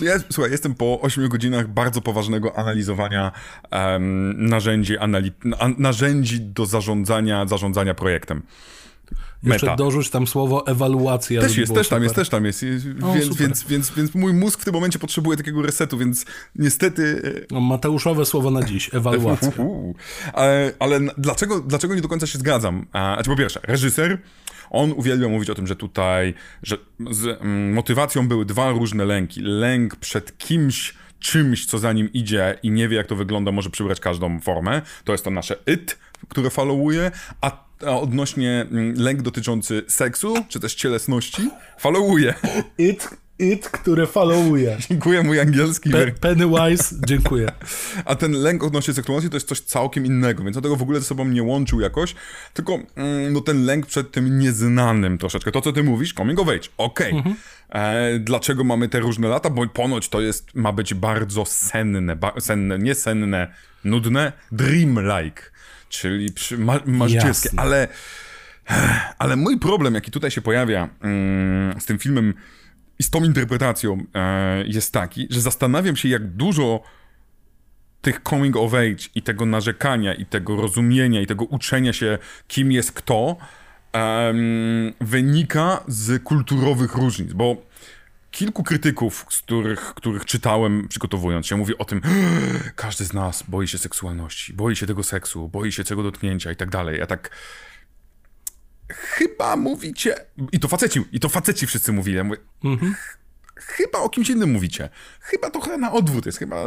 Ja, 0.00 0.12
słuchaj, 0.32 0.50
jestem 0.50 0.74
po 0.74 1.00
8 1.00 1.28
godzinach 1.28 1.68
bardzo 1.68 2.00
poważnego 2.00 2.58
analizowania 2.58 3.32
um, 3.72 4.46
narzędzi, 4.48 4.98
anali 4.98 5.32
narzędzi 5.78 6.40
do 6.40 6.66
zarządzania, 6.66 7.46
zarządzania 7.46 7.94
projektem. 7.94 8.42
Jeszcze 9.42 9.66
Meta. 9.66 9.76
dorzuć 9.76 10.10
tam 10.10 10.26
słowo 10.26 10.66
ewaluacja. 10.66 11.40
Też 11.40 11.56
jest, 11.56 11.74
też 11.74 11.88
tam 11.88 12.02
jest, 12.02 12.14
też 12.14 12.28
tam 12.28 12.44
jest. 12.44 12.64
O, 13.02 13.14
więc, 13.14 13.36
więc, 13.36 13.64
więc, 13.64 13.90
więc, 13.90 14.14
mój 14.14 14.32
mózg 14.32 14.60
w 14.60 14.64
tym 14.64 14.74
momencie 14.74 14.98
potrzebuje 14.98 15.36
takiego 15.36 15.62
resetu, 15.62 15.98
więc 15.98 16.26
niestety... 16.56 17.22
E, 17.50 17.54
no, 17.54 17.60
Mateuszowe 17.60 18.24
słowo 18.24 18.50
na 18.50 18.62
dziś, 18.62 18.94
ewaluacja. 18.94 19.52
ale, 20.32 20.72
ale 20.78 21.00
dlaczego, 21.18 21.60
dlaczego 21.60 21.94
nie 21.94 22.00
do 22.00 22.08
końca 22.08 22.26
się 22.26 22.38
zgadzam? 22.38 22.86
A, 22.92 23.14
znaczy 23.14 23.30
po 23.30 23.36
pierwsze, 23.36 23.60
reżyser, 23.62 24.18
on 24.70 24.92
uwielbia 24.92 25.28
mówić 25.28 25.50
o 25.50 25.54
tym, 25.54 25.66
że 25.66 25.76
tutaj, 25.76 26.34
że 26.62 26.76
z 27.10 27.42
mm, 27.42 27.72
motywacją 27.72 28.28
były 28.28 28.44
dwa 28.44 28.70
różne 28.70 29.04
lęki. 29.04 29.40
Lęk 29.42 29.96
przed 29.96 30.38
kimś, 30.38 30.94
czymś, 31.18 31.66
co 31.66 31.78
za 31.78 31.92
nim 31.92 32.12
idzie 32.12 32.58
i 32.62 32.70
nie 32.70 32.88
wie, 32.88 32.96
jak 32.96 33.06
to 33.06 33.16
wygląda, 33.16 33.52
może 33.52 33.70
przybrać 33.70 34.00
każdą 34.00 34.40
formę. 34.40 34.82
To 35.04 35.12
jest 35.12 35.24
to 35.24 35.30
nasze 35.30 35.56
it, 35.66 35.98
które 36.28 36.50
followuje, 36.50 37.10
a 37.40 37.69
odnośnie 37.86 38.66
mm, 38.70 38.94
lęk 38.96 39.22
dotyczący 39.22 39.82
seksu, 39.88 40.34
czy 40.48 40.60
też 40.60 40.74
cielesności, 40.74 41.50
followuje. 41.78 42.34
It, 42.78 43.08
it 43.38 43.68
które 43.68 44.06
followuje. 44.06 44.76
Dziękuję, 44.88 45.22
mój 45.22 45.40
angielski. 45.40 45.90
Pe 45.90 46.12
Pennywise, 46.12 46.94
dziękuję. 47.06 47.48
A 48.04 48.14
ten 48.14 48.32
lęk 48.32 48.64
odnośnie 48.64 48.94
seksualności 48.94 49.30
to 49.30 49.36
jest 49.36 49.48
coś 49.48 49.60
całkiem 49.60 50.06
innego, 50.06 50.44
więc 50.44 50.56
on 50.56 50.62
tego 50.62 50.76
w 50.76 50.82
ogóle 50.82 51.00
ze 51.00 51.06
sobą 51.06 51.24
nie 51.24 51.42
łączył 51.42 51.80
jakoś, 51.80 52.14
tylko 52.54 52.78
mm, 52.96 53.32
no, 53.32 53.40
ten 53.40 53.64
lęk 53.64 53.86
przed 53.86 54.12
tym 54.12 54.38
nieznanym 54.38 55.18
troszeczkę. 55.18 55.52
To, 55.52 55.60
co 55.60 55.72
ty 55.72 55.82
mówisz, 55.82 56.14
coming 56.14 56.40
of 56.40 56.48
age, 56.48 56.68
okej. 56.78 57.12
Okay. 57.12 57.18
Mhm. 57.18 57.36
E, 57.70 58.18
dlaczego 58.18 58.64
mamy 58.64 58.88
te 58.88 59.00
różne 59.00 59.28
lata? 59.28 59.50
Bo 59.50 59.66
ponoć 59.66 60.08
to 60.08 60.20
jest, 60.20 60.54
ma 60.54 60.72
być 60.72 60.94
bardzo 60.94 61.44
senne, 61.44 62.16
ba 62.16 62.32
senne, 62.40 62.78
nie 62.78 62.94
senne, 62.94 63.54
nudne, 63.84 64.32
dream-like 64.52 65.50
czyli 65.90 66.32
przy, 66.32 66.58
ma, 66.58 66.80
marzycielskie, 66.86 67.50
ale, 67.56 67.88
ale 69.18 69.36
mój 69.36 69.58
problem, 69.58 69.94
jaki 69.94 70.10
tutaj 70.10 70.30
się 70.30 70.42
pojawia 70.42 70.88
mm, 71.00 71.80
z 71.80 71.86
tym 71.86 71.98
filmem 71.98 72.34
i 72.98 73.02
z 73.02 73.10
tą 73.10 73.24
interpretacją 73.24 74.06
e, 74.14 74.64
jest 74.66 74.92
taki, 74.92 75.26
że 75.30 75.40
zastanawiam 75.40 75.96
się, 75.96 76.08
jak 76.08 76.26
dużo 76.26 76.82
tych 78.00 78.20
coming 78.28 78.56
of 78.56 78.74
age 78.74 79.04
i 79.14 79.22
tego 79.22 79.46
narzekania 79.46 80.14
i 80.14 80.26
tego 80.26 80.56
rozumienia 80.56 81.20
i 81.20 81.26
tego 81.26 81.44
uczenia 81.44 81.92
się, 81.92 82.18
kim 82.48 82.72
jest 82.72 82.92
kto, 82.92 83.36
wynika 85.00 85.84
z 85.88 86.22
kulturowych 86.22 86.94
różnic, 86.94 87.32
bo 87.32 87.56
kilku 88.30 88.62
krytyków, 88.62 89.26
z 89.30 89.38
których, 89.38 89.80
których 89.80 90.24
czytałem 90.24 90.88
przygotowując 90.88 91.46
się, 91.46 91.56
mówi 91.56 91.78
o 91.78 91.84
tym, 91.84 92.00
każdy 92.76 93.04
z 93.04 93.12
nas 93.12 93.42
boi 93.48 93.68
się 93.68 93.78
seksualności, 93.78 94.52
boi 94.52 94.76
się 94.76 94.86
tego 94.86 95.02
seksu, 95.02 95.48
boi 95.48 95.72
się 95.72 95.84
tego 95.84 96.02
dotknięcia 96.02 96.52
i 96.52 96.56
tak 96.56 96.70
dalej. 96.70 96.98
Ja 96.98 97.06
tak 97.06 97.30
chyba 98.88 99.56
mówicie, 99.56 100.14
i 100.52 100.60
to 100.60 100.68
faceci, 100.68 101.00
i 101.12 101.20
to 101.20 101.28
faceci 101.28 101.66
wszyscy 101.66 101.92
mówili, 101.92 102.16
ja 102.16 102.24
mówię, 102.24 102.40
mhm 102.64 102.94
chyba 103.60 103.98
o 103.98 104.08
kimś 104.08 104.30
innym 104.30 104.50
mówicie. 104.50 104.88
Chyba 105.20 105.50
to 105.50 105.60
chyba 105.60 105.76
na 105.76 105.92
odwrót 105.92 106.26
jest. 106.26 106.38
Chyba 106.38 106.64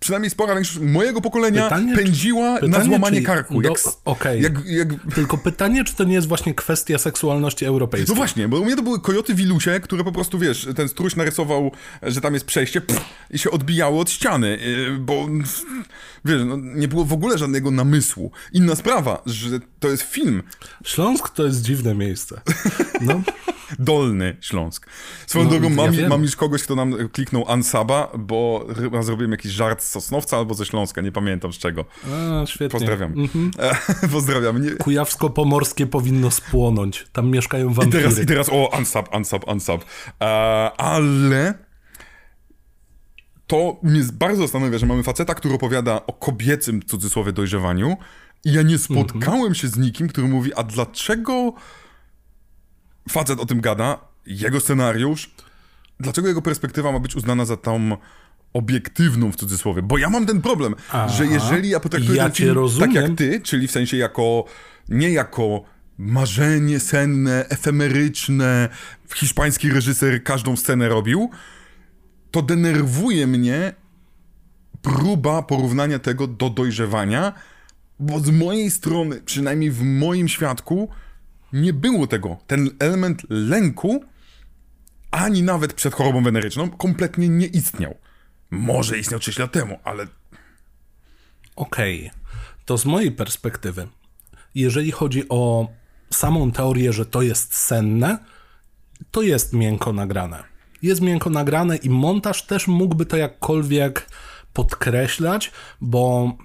przynajmniej 0.00 0.30
spora 0.30 0.54
większość 0.54 0.78
mojego 0.78 1.20
pokolenia 1.20 1.64
pytanie, 1.64 1.96
pędziła 1.96 2.60
czy, 2.60 2.68
na 2.68 2.84
złamanie 2.84 3.20
czy, 3.20 3.26
karku. 3.26 3.62
Do, 3.62 3.68
jak, 3.68 3.78
okay. 4.04 4.40
jak, 4.40 4.52
jak... 4.66 4.88
Tylko 5.14 5.38
pytanie, 5.38 5.84
czy 5.84 5.94
to 5.94 6.04
nie 6.04 6.14
jest 6.14 6.28
właśnie 6.28 6.54
kwestia 6.54 6.98
seksualności 6.98 7.64
europejskiej? 7.64 8.14
No 8.14 8.14
właśnie, 8.14 8.48
bo 8.48 8.60
u 8.60 8.64
mnie 8.64 8.76
to 8.76 8.82
były 8.82 9.00
kojoty 9.00 9.34
wilusie, 9.34 9.80
które 9.80 10.04
po 10.04 10.12
prostu, 10.12 10.38
wiesz, 10.38 10.68
ten 10.76 10.88
struś 10.88 11.16
narysował, 11.16 11.72
że 12.02 12.20
tam 12.20 12.34
jest 12.34 12.46
przejście 12.46 12.80
pff, 12.80 13.04
i 13.30 13.38
się 13.38 13.50
odbijało 13.50 14.00
od 14.00 14.10
ściany, 14.10 14.58
y, 14.62 14.98
bo 14.98 15.28
wiesz, 16.24 16.42
no, 16.46 16.56
nie 16.56 16.88
było 16.88 17.04
w 17.04 17.12
ogóle 17.12 17.38
żadnego 17.38 17.70
namysłu. 17.70 18.30
Inna 18.52 18.76
sprawa, 18.76 19.22
że 19.26 19.60
to 19.80 19.88
jest 19.88 20.02
film. 20.02 20.42
Śląsk 20.84 21.28
to 21.28 21.46
jest 21.46 21.62
dziwne 21.62 21.94
miejsce. 21.94 22.40
No. 23.00 23.22
Dolny 23.78 24.36
Śląsk. 24.40 24.86
Swoją 25.26 25.44
no, 25.44 25.50
drogą 25.50 25.70
mam, 25.70 25.94
ja 25.94 26.07
mam 26.08 26.22
już 26.22 26.36
kogoś, 26.36 26.62
kto 26.62 26.74
nam 26.74 27.08
kliknął 27.12 27.44
Ansaba, 27.48 28.12
bo 28.18 28.66
chyba 28.80 29.02
zrobiłem 29.02 29.30
jakiś 29.30 29.52
żart 29.52 29.82
z 29.82 29.88
Sosnowca 29.88 30.36
albo 30.36 30.54
ze 30.54 30.66
Śląska, 30.66 31.00
nie 31.00 31.12
pamiętam 31.12 31.52
z 31.52 31.58
czego. 31.58 31.84
A, 32.42 32.46
świetnie. 32.46 32.78
Pozdrawiam. 32.80 33.12
Mhm. 33.12 33.50
Pozdrawiam. 34.12 34.62
Nie... 34.62 34.70
Kujawsko-Pomorskie 34.70 35.86
powinno 35.86 36.30
spłonąć. 36.30 37.06
Tam 37.12 37.30
mieszkają 37.30 37.74
wampiry. 37.74 37.98
I 37.98 38.02
teraz, 38.02 38.18
i 38.18 38.26
teraz 38.26 38.48
o, 38.52 38.74
Ansab, 38.74 39.14
Ansab, 39.14 39.48
Ansab. 39.48 39.84
E, 40.20 40.24
ale 40.76 41.54
to 43.46 43.76
mnie 43.82 44.00
bardzo 44.12 44.42
zastanawia, 44.42 44.78
że 44.78 44.86
mamy 44.86 45.02
faceta, 45.02 45.34
który 45.34 45.54
opowiada 45.54 46.06
o 46.06 46.12
kobiecym, 46.12 46.80
w 46.80 46.84
cudzysłowie, 46.84 47.32
dojrzewaniu 47.32 47.96
i 48.44 48.52
ja 48.52 48.62
nie 48.62 48.78
spotkałem 48.78 49.40
mm 49.40 49.52
-hmm. 49.52 49.54
się 49.54 49.68
z 49.68 49.76
nikim, 49.76 50.08
który 50.08 50.28
mówi, 50.28 50.54
a 50.54 50.62
dlaczego 50.62 51.52
facet 53.08 53.40
o 53.40 53.46
tym 53.46 53.60
gada, 53.60 53.98
jego 54.26 54.60
scenariusz, 54.60 55.30
dlaczego 56.00 56.28
jego 56.28 56.42
perspektywa 56.42 56.92
ma 56.92 57.00
być 57.00 57.16
uznana 57.16 57.44
za 57.44 57.56
tą 57.56 57.96
obiektywną 58.52 59.32
w 59.32 59.36
cudzysłowie? 59.36 59.82
Bo 59.82 59.98
ja 59.98 60.10
mam 60.10 60.26
ten 60.26 60.42
problem, 60.42 60.74
Aha, 60.88 61.08
że 61.08 61.26
jeżeli 61.26 61.68
ja 61.68 61.80
potraktuję 61.80 62.16
ja 62.16 62.24
ten 62.24 62.32
film 62.32 62.56
tak 62.80 62.94
jak 62.94 63.16
ty, 63.16 63.40
czyli 63.40 63.68
w 63.68 63.70
sensie 63.70 63.96
jako, 63.96 64.44
nie 64.88 65.10
jako 65.10 65.64
marzenie 65.98 66.80
senne, 66.80 67.48
efemeryczne, 67.48 68.68
hiszpański 69.14 69.70
reżyser 69.70 70.24
każdą 70.24 70.56
scenę 70.56 70.88
robił, 70.88 71.30
to 72.30 72.42
denerwuje 72.42 73.26
mnie 73.26 73.72
próba 74.82 75.42
porównania 75.42 75.98
tego 75.98 76.26
do 76.26 76.50
dojrzewania, 76.50 77.32
bo 78.00 78.20
z 78.20 78.30
mojej 78.30 78.70
strony, 78.70 79.20
przynajmniej 79.24 79.70
w 79.70 79.82
moim 79.82 80.28
świadku, 80.28 80.88
nie 81.52 81.72
było 81.72 82.06
tego. 82.06 82.36
Ten 82.46 82.70
element 82.78 83.22
lęku, 83.28 84.04
ani 85.10 85.42
nawet 85.42 85.72
przed 85.72 85.94
chorobą 85.94 86.22
weneryczną, 86.22 86.70
kompletnie 86.70 87.28
nie 87.28 87.46
istniał. 87.46 87.94
Może 88.50 88.98
istniał 88.98 89.20
6 89.20 89.38
lat 89.38 89.52
temu, 89.52 89.78
ale. 89.84 90.06
Okej. 91.56 92.06
Okay. 92.06 92.20
To 92.64 92.78
z 92.78 92.84
mojej 92.84 93.12
perspektywy, 93.12 93.88
jeżeli 94.54 94.90
chodzi 94.90 95.28
o 95.28 95.68
samą 96.10 96.52
teorię, 96.52 96.92
że 96.92 97.06
to 97.06 97.22
jest 97.22 97.54
senne, 97.54 98.18
to 99.10 99.22
jest 99.22 99.52
miękko 99.52 99.92
nagrane. 99.92 100.44
Jest 100.82 101.00
miękko 101.00 101.30
nagrane 101.30 101.76
i 101.76 101.90
montaż 101.90 102.46
też 102.46 102.66
mógłby 102.66 103.06
to 103.06 103.16
jakkolwiek 103.16 104.08
podkreślać, 104.52 105.52
bo 105.80 106.36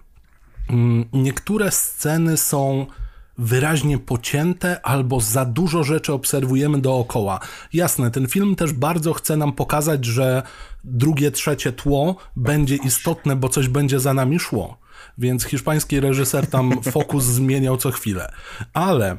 mm, 0.70 1.06
niektóre 1.14 1.72
sceny 1.72 2.38
są 2.38 2.88
wyraźnie 3.38 3.98
pocięte 3.98 4.86
albo 4.86 5.22
za 5.22 5.46
dużo 5.46 5.84
rzeczy 5.84 6.14
obserwujemy 6.14 6.82
dookoła. 6.82 7.40
Jasne, 7.74 8.12
ten 8.12 8.28
film 8.28 8.56
też 8.56 8.74
bardzo 8.74 9.14
chce 9.14 9.38
nam 9.38 9.54
pokazać, 9.54 10.06
że 10.06 10.44
drugie, 10.84 11.32
trzecie 11.32 11.72
tło 11.72 12.16
będzie 12.36 12.76
istotne, 12.76 13.36
bo 13.36 13.50
coś 13.50 13.68
będzie 13.68 14.00
za 14.00 14.14
nami 14.14 14.40
szło. 14.40 14.78
Więc 15.18 15.44
hiszpański 15.44 16.00
reżyser 16.00 16.48
tam 16.48 16.82
fokus 16.92 17.24
zmieniał 17.24 17.78
co 17.78 17.92
chwilę. 17.92 18.32
Ale 18.74 19.18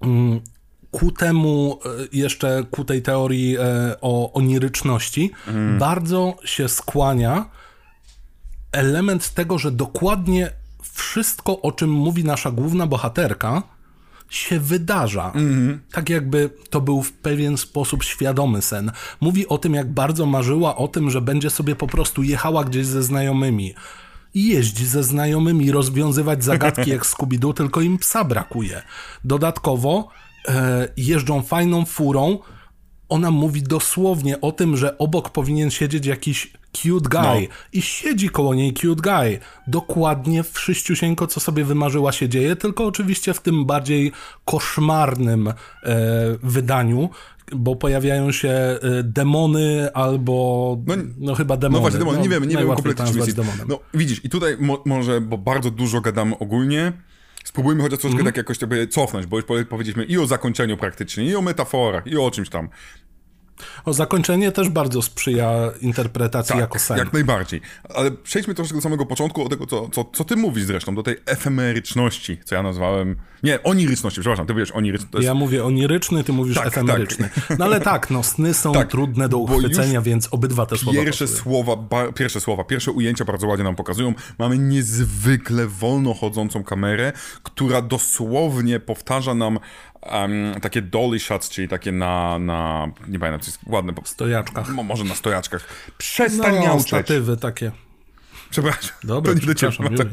mm, 0.00 0.40
ku 0.90 1.12
temu, 1.12 1.78
e, 1.84 1.88
jeszcze 2.12 2.64
ku 2.70 2.84
tej 2.84 3.02
teorii 3.02 3.56
e, 3.56 3.60
o 4.00 4.32
oniryczności, 4.32 5.30
mm. 5.48 5.78
bardzo 5.78 6.36
się 6.44 6.68
skłania 6.68 7.50
element 8.72 9.30
tego, 9.34 9.58
że 9.58 9.70
dokładnie 9.70 10.50
wszystko, 10.82 11.62
o 11.62 11.72
czym 11.72 11.90
mówi 11.90 12.24
nasza 12.24 12.50
główna 12.50 12.86
bohaterka, 12.86 13.62
się 14.30 14.60
wydarza. 14.60 15.32
Tak 15.92 16.08
jakby 16.08 16.50
to 16.70 16.80
był 16.80 17.02
w 17.02 17.12
pewien 17.12 17.56
sposób 17.56 18.04
świadomy 18.04 18.62
sen. 18.62 18.92
Mówi 19.20 19.48
o 19.48 19.58
tym, 19.58 19.74
jak 19.74 19.92
bardzo 19.92 20.26
marzyła 20.26 20.76
o 20.76 20.88
tym, 20.88 21.10
że 21.10 21.20
będzie 21.20 21.50
sobie 21.50 21.76
po 21.76 21.86
prostu 21.86 22.22
jechała 22.22 22.64
gdzieś 22.64 22.86
ze 22.86 23.02
znajomymi. 23.02 23.74
I 24.34 24.48
jeździ 24.48 24.86
ze 24.86 25.04
znajomymi, 25.04 25.72
rozwiązywać 25.72 26.44
zagadki 26.44 26.90
jak 26.90 27.06
Scooby-Doo, 27.06 27.54
tylko 27.54 27.80
im 27.80 27.98
psa 27.98 28.24
brakuje. 28.24 28.82
Dodatkowo 29.24 30.08
e, 30.48 30.88
jeżdżą 30.96 31.42
fajną 31.42 31.84
furą. 31.84 32.38
Ona 33.08 33.30
mówi 33.30 33.62
dosłownie 33.62 34.40
o 34.40 34.52
tym, 34.52 34.76
że 34.76 34.98
obok 34.98 35.30
powinien 35.30 35.70
siedzieć 35.70 36.06
jakiś 36.06 36.52
cute 36.72 37.08
guy 37.08 37.48
no. 37.48 37.54
i 37.72 37.82
siedzi 37.82 38.28
koło 38.28 38.54
niej 38.54 38.74
cute 38.74 39.02
guy. 39.02 39.38
Dokładnie 39.66 40.42
wszyściusieńko, 40.42 41.26
co 41.26 41.40
sobie 41.40 41.64
wymarzyła 41.64 42.12
się 42.12 42.28
dzieje, 42.28 42.56
tylko 42.56 42.86
oczywiście 42.86 43.34
w 43.34 43.40
tym 43.40 43.64
bardziej 43.64 44.12
koszmarnym 44.44 45.48
e, 45.48 45.54
wydaniu, 46.42 47.10
bo 47.52 47.76
pojawiają 47.76 48.32
się 48.32 48.48
e, 48.48 48.78
demony 49.04 49.88
albo, 49.94 50.76
no, 50.86 50.94
no 51.18 51.34
chyba 51.34 51.56
demony. 51.56 51.76
No 51.76 51.80
właśnie, 51.80 51.98
demony, 51.98 52.18
no, 52.18 52.22
nie 52.24 52.28
wiem, 52.28 52.44
nie 52.44 52.56
wiem 52.56 52.68
kompletnie 52.68 53.06
czym 53.06 53.16
jest. 53.18 53.40
No 53.68 53.78
widzisz, 53.94 54.24
i 54.24 54.28
tutaj 54.28 54.56
mo 54.60 54.82
może, 54.86 55.20
bo 55.20 55.38
bardzo 55.38 55.70
dużo 55.70 56.00
gadamy 56.00 56.38
ogólnie, 56.38 56.92
spróbujmy 57.44 57.82
chociaż 57.82 57.98
troszkę 57.98 58.20
mm. 58.20 58.26
tak 58.26 58.36
jakoś 58.36 58.58
sobie 58.58 58.86
cofnąć, 58.86 59.26
bo 59.26 59.36
już 59.36 59.44
powiedzieliśmy 59.68 60.04
i 60.04 60.18
o 60.18 60.26
zakończeniu 60.26 60.76
praktycznie, 60.76 61.24
i 61.24 61.36
o 61.36 61.42
metaforach, 61.42 62.06
i 62.06 62.16
o 62.16 62.30
czymś 62.30 62.48
tam. 62.48 62.68
O 63.84 63.92
zakończenie 63.92 64.52
też 64.52 64.68
bardzo 64.68 65.02
sprzyja 65.02 65.52
interpretacji 65.80 66.52
tak, 66.52 66.60
jako 66.60 66.78
sen. 66.78 66.98
jak 66.98 67.12
najbardziej. 67.12 67.60
Ale 67.94 68.10
przejdźmy 68.10 68.54
troszkę 68.54 68.74
do 68.74 68.80
samego 68.80 69.06
początku, 69.06 69.42
od 69.42 69.50
tego, 69.50 69.66
co, 69.66 69.88
co, 69.88 70.04
co 70.12 70.24
ty 70.24 70.36
mówisz 70.36 70.64
zresztą, 70.64 70.94
do 70.94 71.02
tej 71.02 71.16
efemeryczności, 71.26 72.38
co 72.44 72.54
ja 72.54 72.62
nazwałem... 72.62 73.16
Nie, 73.42 73.62
oniryczności, 73.62 74.20
przepraszam, 74.20 74.46
ty 74.46 74.52
mówisz 74.52 74.70
oniryczny. 74.70 75.08
Jest... 75.14 75.24
Ja 75.24 75.34
mówię 75.34 75.64
oniryczny, 75.64 76.24
ty 76.24 76.32
mówisz 76.32 76.56
tak, 76.56 76.66
efemeryczny. 76.66 77.30
Tak. 77.48 77.58
No 77.58 77.64
ale 77.64 77.80
tak, 77.80 78.10
no 78.10 78.22
sny 78.22 78.54
są 78.54 78.72
tak, 78.80 78.90
trudne 78.90 79.28
do 79.28 79.38
uchwycenia, 79.38 80.00
więc 80.00 80.28
obydwa 80.30 80.66
te 80.66 80.78
słowa 80.78 81.04
Pierwsze 81.04 81.28
słowa, 81.28 81.76
ba, 81.76 82.12
pierwsze 82.12 82.40
słowa, 82.40 82.64
pierwsze 82.64 82.92
ujęcia 82.92 83.24
bardzo 83.24 83.46
ładnie 83.46 83.64
nam 83.64 83.76
pokazują. 83.76 84.14
Mamy 84.38 84.58
niezwykle 84.58 85.66
wolno 85.66 86.14
chodzącą 86.14 86.64
kamerę, 86.64 87.12
która 87.42 87.82
dosłownie 87.82 88.80
powtarza 88.80 89.34
nam 89.34 89.58
um, 90.02 90.60
takie 90.62 90.82
dolly 90.82 91.20
shots, 91.20 91.50
czyli 91.50 91.68
takie 91.68 91.92
na, 91.92 92.38
na 92.38 92.90
nie 93.08 93.18
pamiętam, 93.18 93.40
co 93.40 93.46
jest 93.46 93.60
ładne. 93.66 93.92
Stojaczkach. 94.04 94.68
Mo, 94.68 94.82
może 94.82 95.04
na 95.04 95.14
stojaczkach. 95.14 95.66
Przestań 95.98 96.54
no, 96.54 96.60
miauczeć. 96.60 96.86
statywy 96.88 97.36
takie. 97.36 97.72
Przepraszam, 98.50 98.96
Dobra, 99.04 99.32
to 99.32 99.40
nie 99.40 99.46
do 99.46 99.54
ciebie. 99.54 99.74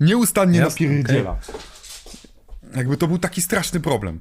Nieustannie 0.00 0.58
Jasne, 0.58 0.86
napierdziela. 0.86 1.30
Okay. 1.30 2.76
Jakby 2.76 2.96
to 2.96 3.06
był 3.06 3.18
taki 3.18 3.42
straszny 3.42 3.80
problem. 3.80 4.20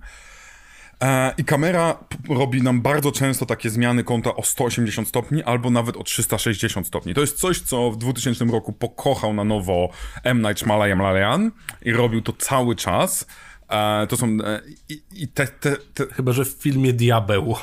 E, 1.01 1.34
I 1.38 1.46
kamera 1.46 1.98
robi 2.30 2.62
nam 2.62 2.82
bardzo 2.82 3.12
często 3.12 3.46
takie 3.46 3.70
zmiany 3.70 4.04
kąta 4.04 4.36
o 4.36 4.44
180 4.44 5.08
stopni 5.08 5.44
albo 5.44 5.70
nawet 5.70 5.98
o 5.98 6.04
360 6.04 6.88
stopni. 6.88 7.13
To 7.13 7.22
jest 7.22 7.39
coś, 7.39 7.60
co 7.60 7.92
w 7.92 7.98
2000 7.98 8.46
roku 8.46 8.74
pokochał 8.74 9.34
na 9.34 9.44
nowo 9.44 9.89
M. 10.24 10.42
Night 10.42 10.60
Shyamalan 10.60 11.51
i 11.82 11.92
robił 11.92 12.22
to 12.22 12.34
cały 12.34 12.75
czas. 12.75 13.27
E, 13.69 14.07
to 14.07 14.17
są. 14.17 14.38
E, 14.43 14.62
I, 14.89 15.01
i 15.15 15.27
te, 15.27 15.48
te, 15.48 15.75
te, 15.93 16.05
Chyba, 16.13 16.31
że 16.31 16.45
w 16.45 16.50
filmie 16.50 16.93
Diabeł. 16.93 17.55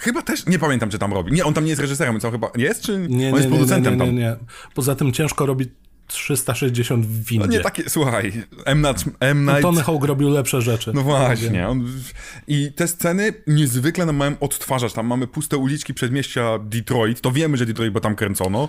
Chyba 0.00 0.22
też, 0.22 0.46
nie 0.46 0.58
pamiętam, 0.58 0.90
czy 0.90 0.98
tam 0.98 1.12
robi. 1.12 1.32
Nie, 1.32 1.44
on 1.44 1.54
tam 1.54 1.64
nie 1.64 1.70
jest 1.70 1.82
reżyserem, 1.82 2.20
co 2.20 2.30
chyba 2.30 2.50
jest, 2.56 2.82
czy 2.82 2.98
nie, 2.98 3.28
on 3.28 3.34
jest 3.34 3.44
nie, 3.44 3.56
producentem 3.56 3.98
nie, 3.98 4.06
nie, 4.06 4.12
nie, 4.12 4.18
nie, 4.18 4.36
Poza 4.74 4.94
tym 4.94 5.12
ciężko 5.12 5.46
robić 5.46 5.68
360 6.06 7.06
w 7.06 7.24
windzie. 7.24 7.46
No 7.46 7.52
nie 7.52 7.60
takie, 7.60 7.90
słuchaj, 7.90 8.32
M. 8.64 8.82
Night... 8.82 9.04
M. 9.20 9.44
Night... 9.44 9.62
Tony 9.62 9.82
Hawk 9.82 10.04
robił 10.04 10.30
lepsze 10.30 10.62
rzeczy. 10.62 10.92
No 10.94 11.02
właśnie. 11.02 11.68
On... 11.68 11.88
I 12.48 12.72
te 12.72 12.88
sceny 12.88 13.32
niezwykle 13.46 14.06
nam 14.06 14.16
mają 14.16 14.38
odtwarzać. 14.40 14.92
Tam 14.92 15.06
mamy 15.06 15.26
puste 15.26 15.56
uliczki 15.56 15.94
przedmieścia 15.94 16.58
Detroit. 16.58 17.20
To 17.20 17.32
wiemy, 17.32 17.56
że 17.56 17.66
Detroit, 17.66 17.92
bo 17.92 18.00
tam 18.00 18.14
kręcono. 18.14 18.68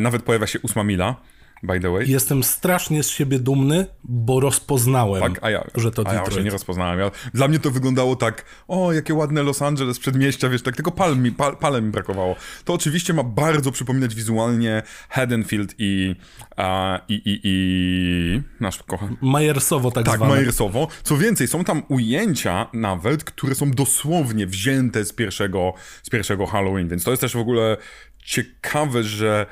nawet 0.00 0.22
pojawia 0.22 0.46
się 0.46 0.60
ósma 0.60 0.84
mila 0.84 1.16
by 1.62 1.80
the 1.80 1.90
way. 1.90 2.10
Jestem 2.10 2.44
strasznie 2.44 3.02
z 3.02 3.08
siebie 3.08 3.38
dumny, 3.38 3.86
bo 4.04 4.40
rozpoznałem, 4.40 5.22
tak, 5.22 5.44
a 5.44 5.50
ja, 5.50 5.64
że 5.74 5.90
to 5.90 6.02
a 6.06 6.12
Detroit. 6.12 6.36
ja 6.36 6.42
nie 6.42 6.50
rozpoznałem. 6.50 6.98
Ja, 7.00 7.10
dla 7.34 7.48
mnie 7.48 7.58
to 7.58 7.70
wyglądało 7.70 8.16
tak, 8.16 8.44
o, 8.68 8.92
jakie 8.92 9.14
ładne 9.14 9.42
Los 9.42 9.62
Angeles, 9.62 9.98
przedmieścia, 9.98 10.48
wiesz, 10.48 10.62
tak 10.62 10.76
tylko 10.76 10.90
pal 10.90 11.18
mi, 11.18 11.32
pal, 11.32 11.56
palem 11.56 11.84
mi 11.86 11.90
brakowało. 11.90 12.36
To 12.64 12.74
oczywiście 12.74 13.12
ma 13.12 13.22
bardzo 13.22 13.72
przypominać 13.72 14.14
wizualnie 14.14 14.82
Haddonfield 15.08 15.74
i, 15.78 16.16
a, 16.56 17.00
i, 17.08 17.14
i, 17.14 17.40
i 17.44 18.42
nasz 18.60 18.82
kochany. 18.82 19.16
Majersowo 19.20 19.90
tak, 19.90 20.04
tak 20.04 20.16
zwane. 20.16 20.30
Tak, 20.30 20.38
Majersowo. 20.40 20.88
Co 21.02 21.16
więcej, 21.16 21.48
są 21.48 21.64
tam 21.64 21.82
ujęcia 21.88 22.66
nawet, 22.72 23.24
które 23.24 23.54
są 23.54 23.70
dosłownie 23.70 24.46
wzięte 24.46 25.04
z 25.04 25.12
pierwszego, 25.12 25.74
z 26.02 26.10
pierwszego 26.10 26.46
Halloween, 26.46 26.88
więc 26.88 27.04
to 27.04 27.10
jest 27.10 27.20
też 27.20 27.34
w 27.34 27.38
ogóle 27.38 27.76
ciekawe, 28.24 29.02
że 29.02 29.46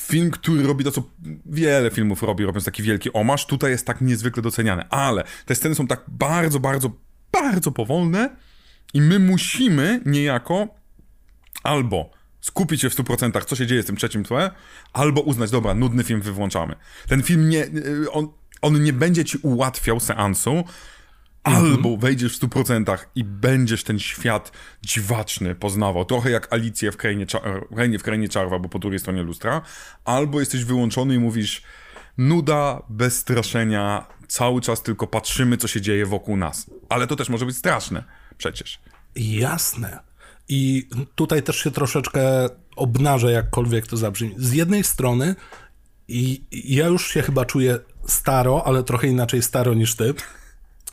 film, 0.00 0.30
który 0.30 0.62
robi 0.62 0.84
to, 0.84 0.90
co 0.90 1.02
wiele 1.46 1.90
filmów 1.90 2.22
robi, 2.22 2.44
robiąc 2.44 2.64
taki 2.64 2.82
wielki 2.82 3.12
omasz, 3.12 3.46
tutaj 3.46 3.70
jest 3.70 3.86
tak 3.86 4.00
niezwykle 4.00 4.42
doceniany. 4.42 4.88
Ale 4.88 5.24
te 5.46 5.54
sceny 5.54 5.74
są 5.74 5.86
tak 5.86 6.04
bardzo, 6.08 6.60
bardzo, 6.60 6.90
bardzo 7.32 7.72
powolne 7.72 8.36
i 8.94 9.00
my 9.00 9.18
musimy 9.18 10.00
niejako 10.06 10.68
albo 11.62 12.10
skupić 12.40 12.80
się 12.80 12.90
w 12.90 12.94
100%, 12.94 13.44
co 13.44 13.56
się 13.56 13.66
dzieje 13.66 13.82
z 13.82 13.86
tym 13.86 13.96
trzecim 13.96 14.24
tle, 14.24 14.50
albo 14.92 15.20
uznać, 15.20 15.50
dobra, 15.50 15.74
nudny 15.74 16.04
film 16.04 16.20
wyłączamy. 16.20 16.74
Ten 17.08 17.22
film 17.22 17.48
nie, 17.48 17.66
on, 18.12 18.28
on 18.62 18.82
nie 18.82 18.92
będzie 18.92 19.24
ci 19.24 19.38
ułatwiał 19.38 20.00
seansu, 20.00 20.64
Albo 21.46 21.88
mhm. 21.88 21.98
wejdziesz 21.98 22.38
w 22.38 22.40
100% 22.40 22.98
i 23.14 23.24
będziesz 23.24 23.84
ten 23.84 23.98
świat 23.98 24.52
dziwaczny 24.82 25.54
poznawał, 25.54 26.04
trochę 26.04 26.30
jak 26.30 26.52
Alicję 26.52 26.92
w 26.92 26.96
krainie, 26.96 27.26
w 27.98 28.02
krainie 28.02 28.28
Czarwa, 28.28 28.58
bo 28.58 28.68
po 28.68 28.78
drugiej 28.78 28.98
stronie 28.98 29.22
lustra, 29.22 29.62
albo 30.04 30.40
jesteś 30.40 30.64
wyłączony 30.64 31.14
i 31.14 31.18
mówisz 31.18 31.62
nuda, 32.18 32.82
bez 32.88 33.18
straszenia, 33.18 34.06
cały 34.28 34.60
czas 34.60 34.82
tylko 34.82 35.06
patrzymy, 35.06 35.56
co 35.56 35.68
się 35.68 35.80
dzieje 35.80 36.06
wokół 36.06 36.36
nas. 36.36 36.70
Ale 36.88 37.06
to 37.06 37.16
też 37.16 37.28
może 37.28 37.46
być 37.46 37.56
straszne 37.56 38.04
przecież. 38.38 38.78
Jasne. 39.16 39.98
I 40.48 40.88
tutaj 41.14 41.42
też 41.42 41.56
się 41.56 41.70
troszeczkę 41.70 42.48
obnażę, 42.76 43.32
jakkolwiek 43.32 43.86
to 43.86 43.96
zabrzmi. 43.96 44.34
Z 44.38 44.52
jednej 44.52 44.84
strony 44.84 45.34
i 46.08 46.44
ja 46.50 46.86
już 46.86 47.08
się 47.08 47.22
chyba 47.22 47.44
czuję 47.44 47.78
staro, 48.06 48.66
ale 48.66 48.82
trochę 48.82 49.06
inaczej 49.06 49.42
staro 49.42 49.74
niż 49.74 49.94
ty. 49.96 50.14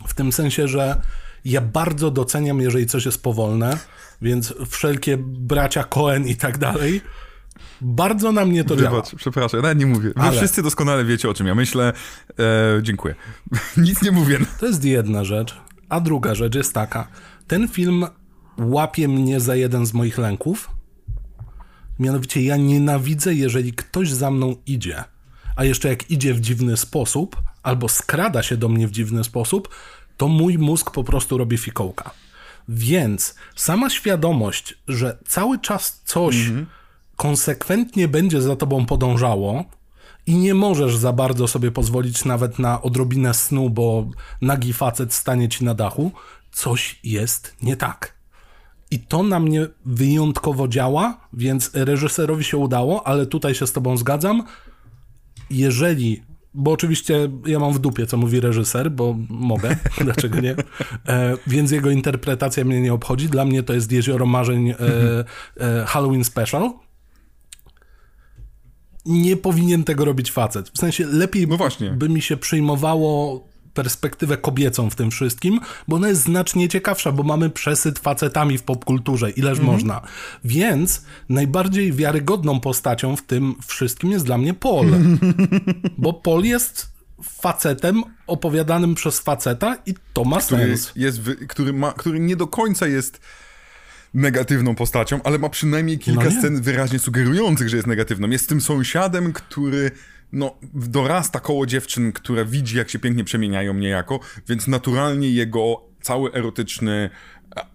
W 0.08 0.14
tym 0.14 0.32
sensie, 0.32 0.68
że 0.68 1.02
ja 1.46 1.62
bardzo 1.62 2.12
doceniam, 2.12 2.62
jeżeli 2.62 2.86
coś 2.86 3.06
jest 3.06 3.24
powolne, 3.24 3.78
więc 4.22 4.54
wszelkie 4.70 5.18
bracia 5.18 5.84
Cohen 5.84 6.28
i 6.28 6.36
tak 6.36 6.58
dalej. 6.58 7.02
Bardzo 7.82 8.32
na 8.32 8.46
mnie 8.46 8.64
to 8.64 8.76
Wybacz, 8.76 8.92
działa. 8.92 9.04
Przepraszam, 9.18 9.58
ja 9.58 9.62
nawet 9.62 9.80
nie 9.80 9.86
mówię. 9.86 10.10
Wy 10.10 10.22
Ale... 10.22 10.38
wszyscy 10.38 10.64
doskonale 10.64 11.06
wiecie, 11.06 11.30
o 11.30 11.34
czym 11.34 11.48
ja 11.48 11.56
myślę. 11.56 11.94
E, 12.40 12.84
dziękuję. 12.84 13.16
Nic 13.78 14.02
nie 14.02 14.12
mówię. 14.12 14.40
To 14.60 14.66
jest 14.66 14.86
jedna 14.86 15.24
rzecz. 15.24 15.58
A 15.90 16.00
druga 16.00 16.36
rzecz 16.36 16.56
jest 16.56 16.74
taka. 16.74 17.08
Ten 17.48 17.68
film 17.68 18.06
łapie 18.58 19.08
mnie 19.08 19.40
za 19.40 19.56
jeden 19.56 19.86
z 19.86 19.94
moich 19.94 20.18
lęków. 20.18 20.70
Mianowicie 22.00 22.42
ja 22.42 22.58
nienawidzę, 22.58 23.34
jeżeli 23.34 23.74
ktoś 23.74 24.12
za 24.12 24.32
mną 24.32 24.56
idzie. 24.66 25.04
A 25.56 25.64
jeszcze 25.64 25.90
jak 25.90 26.12
idzie 26.12 26.34
w 26.34 26.40
dziwny 26.40 26.78
sposób, 26.78 27.36
albo 27.64 27.90
skrada 27.90 28.44
się 28.44 28.58
do 28.58 28.70
mnie 28.70 28.88
w 28.88 28.92
dziwny 28.92 29.24
sposób, 29.24 29.70
to 30.18 30.28
mój 30.28 30.58
mózg 30.58 30.92
po 30.92 31.04
prostu 31.04 31.38
robi 31.38 31.58
fikołka. 31.58 32.12
Więc 32.70 33.36
sama 33.56 33.90
świadomość, 33.90 34.78
że 34.88 35.18
cały 35.28 35.60
czas 35.60 36.02
coś 36.06 36.36
mhm. 36.36 36.66
konsekwentnie 37.16 38.08
będzie 38.08 38.42
za 38.42 38.56
tobą 38.56 38.86
podążało 38.86 39.66
i 40.28 40.36
nie 40.36 40.54
możesz 40.54 40.98
za 40.98 41.14
bardzo 41.14 41.48
sobie 41.48 41.72
pozwolić 41.72 42.26
nawet 42.26 42.60
na 42.60 42.82
odrobinę 42.82 43.34
snu, 43.34 43.70
bo 43.70 44.08
nagi 44.42 44.74
facet 44.74 45.14
stanie 45.14 45.50
ci 45.50 45.66
na 45.66 45.74
dachu, 45.74 46.12
coś 46.52 47.00
jest 47.04 47.56
nie 47.62 47.78
tak. 47.78 48.14
I 48.92 49.00
to 49.00 49.24
na 49.24 49.40
mnie 49.40 49.68
wyjątkowo 49.86 50.68
działa, 50.68 51.18
więc 51.34 51.72
reżyserowi 51.74 52.44
się 52.44 52.58
udało, 52.58 53.08
ale 53.08 53.26
tutaj 53.26 53.56
się 53.56 53.68
z 53.68 53.72
tobą 53.72 53.98
zgadzam. 53.98 54.44
Jeżeli 55.50 56.24
bo 56.54 56.72
oczywiście 56.72 57.30
ja 57.46 57.60
mam 57.60 57.74
w 57.74 57.80
dupie, 57.80 58.06
co 58.06 58.18
mówi 58.18 58.40
reżyser, 58.40 58.92
bo 58.92 59.16
mogę, 59.30 59.76
dlaczego 60.06 60.40
nie? 60.40 60.56
E, 61.08 61.38
więc 61.48 61.72
jego 61.72 61.90
interpretacja 61.90 62.66
mnie 62.66 62.82
nie 62.82 62.94
obchodzi. 62.94 63.30
Dla 63.30 63.46
mnie 63.46 63.64
to 63.64 63.74
jest 63.74 63.92
Jezioro 63.92 64.26
Marzeń 64.26 64.70
e, 64.70 64.76
e, 65.58 65.86
Halloween 65.86 66.24
Special. 66.24 66.72
Nie 69.06 69.38
powinien 69.38 69.84
tego 69.84 70.06
robić 70.06 70.32
facet. 70.32 70.70
W 70.70 70.78
sensie 70.78 71.06
lepiej 71.06 71.48
no 71.48 71.58
by 71.96 72.10
mi 72.10 72.22
się 72.22 72.38
przyjmowało 72.38 73.44
perspektywę 73.74 74.38
kobiecą 74.38 74.90
w 74.90 74.96
tym 74.96 75.12
wszystkim, 75.12 75.60
bo 75.88 75.96
ona 75.96 76.08
jest 76.08 76.22
znacznie 76.22 76.70
ciekawsza, 76.70 77.12
bo 77.12 77.24
mamy 77.24 77.50
przesyt 77.50 78.00
facetami 78.00 78.58
w 78.58 78.64
popkulturze, 78.64 79.30
ileż 79.30 79.60
mhm. 79.60 79.74
można. 79.74 80.02
Więc 80.44 81.06
najbardziej 81.30 81.94
wiarygodną 81.94 82.60
postacią 82.60 83.16
w 83.16 83.22
tym 83.22 83.56
wszystkim 83.68 84.12
jest 84.12 84.26
dla 84.26 84.38
mnie 84.38 84.54
Paul. 84.54 84.88
bo 85.98 86.14
Paul 86.14 86.44
jest 86.44 86.94
facetem 87.24 88.04
opowiadanym 88.28 88.96
przez 88.96 89.20
faceta 89.20 89.78
i 89.86 89.94
to 90.14 90.24
ma 90.24 90.40
który 90.40 90.78
sens. 90.78 90.92
Jest, 90.96 91.22
który, 91.48 91.74
ma, 91.74 91.92
który 91.92 92.20
nie 92.20 92.36
do 92.36 92.48
końca 92.48 92.88
jest 92.88 93.20
negatywną 94.14 94.76
postacią, 94.76 95.20
ale 95.24 95.40
ma 95.40 95.50
przynajmniej 95.50 96.00
kilka 96.00 96.24
no 96.24 96.32
scen 96.32 96.62
wyraźnie 96.62 97.00
sugerujących, 97.00 97.70
że 97.70 97.76
jest 97.76 97.88
negatywną. 97.88 98.30
Jest 98.30 98.50
tym 98.50 98.62
sąsiadem, 98.62 99.34
który 99.34 99.92
no, 100.34 100.56
dorasta 100.74 101.40
koło 101.40 101.66
dziewczyn, 101.66 102.12
które 102.12 102.46
widzi, 102.46 102.78
jak 102.78 102.90
się 102.90 103.00
pięknie 103.00 103.24
przemieniają 103.24 103.74
niejako, 103.74 104.20
więc 104.48 104.68
naturalnie 104.68 105.30
jego 105.32 105.82
cały 106.02 106.34
erotyczny 106.34 107.10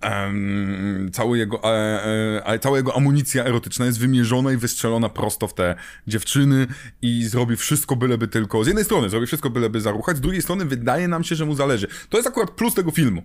Um, 0.03 1.11
cały 1.13 1.39
jego, 1.39 1.61
e, 1.65 2.47
e, 2.47 2.59
cała 2.59 2.77
jego 2.77 2.97
amunicja 2.97 3.45
erotyczna 3.45 3.87
jest 3.87 3.99
wymierzona 3.99 4.53
i 4.53 4.57
wystrzelona 4.57 5.09
prosto 5.09 5.49
w 5.49 5.55
te 5.55 5.75
dziewczyny 6.07 6.67
i 7.03 7.25
zrobi 7.25 7.57
wszystko, 7.57 7.97
byleby 7.97 8.29
tylko. 8.29 8.65
Z 8.65 8.67
jednej 8.67 8.85
strony 8.85 9.09
zrobi 9.09 9.27
wszystko, 9.27 9.51
byleby 9.51 9.81
zaruchać, 9.81 10.17
z 10.17 10.21
drugiej 10.21 10.43
strony 10.43 10.65
wydaje 10.65 11.09
nam 11.09 11.25
się, 11.25 11.35
że 11.35 11.47
mu 11.47 11.55
zależy. 11.55 11.87
To 12.09 12.19
jest 12.19 12.29
akurat 12.29 12.51
plus 12.51 12.75
tego 12.75 12.91
filmu. 12.91 13.23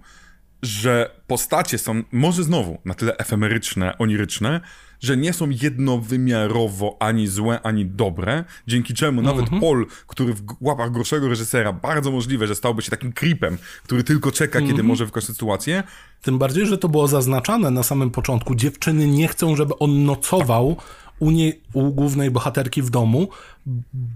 że 0.64 1.22
postacie 1.28 1.78
są 1.78 2.04
może 2.12 2.44
znowu 2.44 2.78
na 2.86 2.94
tyle 2.94 3.18
efemeryczne, 3.18 3.98
oniryczne, 3.98 4.62
że 5.04 5.18
nie 5.18 5.34
są 5.34 5.50
jednowymiarowo 5.50 6.98
ani 7.00 7.28
złe, 7.28 7.62
ani 7.62 7.86
dobre, 7.86 8.44
dzięki 8.68 8.94
czemu 8.94 9.22
nawet 9.22 9.46
-hmm. 9.46 9.60
Paul, 9.60 9.88
który 10.08 10.34
w 10.34 10.44
łapach 10.62 10.92
gorszego 10.92 11.30
reżysera 11.30 11.74
bardzo 11.74 12.12
możliwe, 12.12 12.48
że 12.48 12.56
stałby 12.56 12.82
się 12.82 12.92
takim 12.92 13.14
creepem, 13.14 13.58
który 13.84 14.04
tylko 14.04 14.32
czeka, 14.32 14.60
kiedy 14.60 14.72
mhm. 14.72 14.88
może 14.88 15.06
wykorzystać 15.06 15.36
sytuację. 15.36 15.84
Tym 16.22 16.38
bardziej, 16.38 16.66
że 16.66 16.78
to 16.78 16.90
było 16.90 17.08
zaznaczane 17.08 17.72
na 17.72 17.84
samym 17.84 18.12
początku. 18.12 18.56
Dziewczyny 18.56 19.08
nie 19.08 19.28
chcą, 19.28 19.56
żeby 19.56 19.78
on 19.78 20.06
nocował 20.06 20.78
u, 21.20 21.32
niej, 21.32 21.62
u 21.74 21.92
głównej 21.92 22.32
bohaterki 22.32 22.82
w 22.82 22.90
domu, 22.90 23.28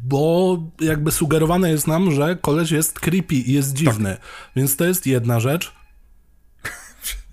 bo 0.03 0.57
jakby 0.81 1.11
sugerowane 1.11 1.71
jest 1.71 1.87
nam, 1.87 2.11
że 2.11 2.37
koleś 2.41 2.71
jest 2.71 2.99
creepy 2.99 3.35
i 3.35 3.53
jest 3.53 3.73
dziwny. 3.73 4.09
Tak. 4.09 4.21
Więc 4.55 4.75
to 4.75 4.85
jest 4.85 5.07
jedna 5.07 5.39
rzecz. 5.39 5.76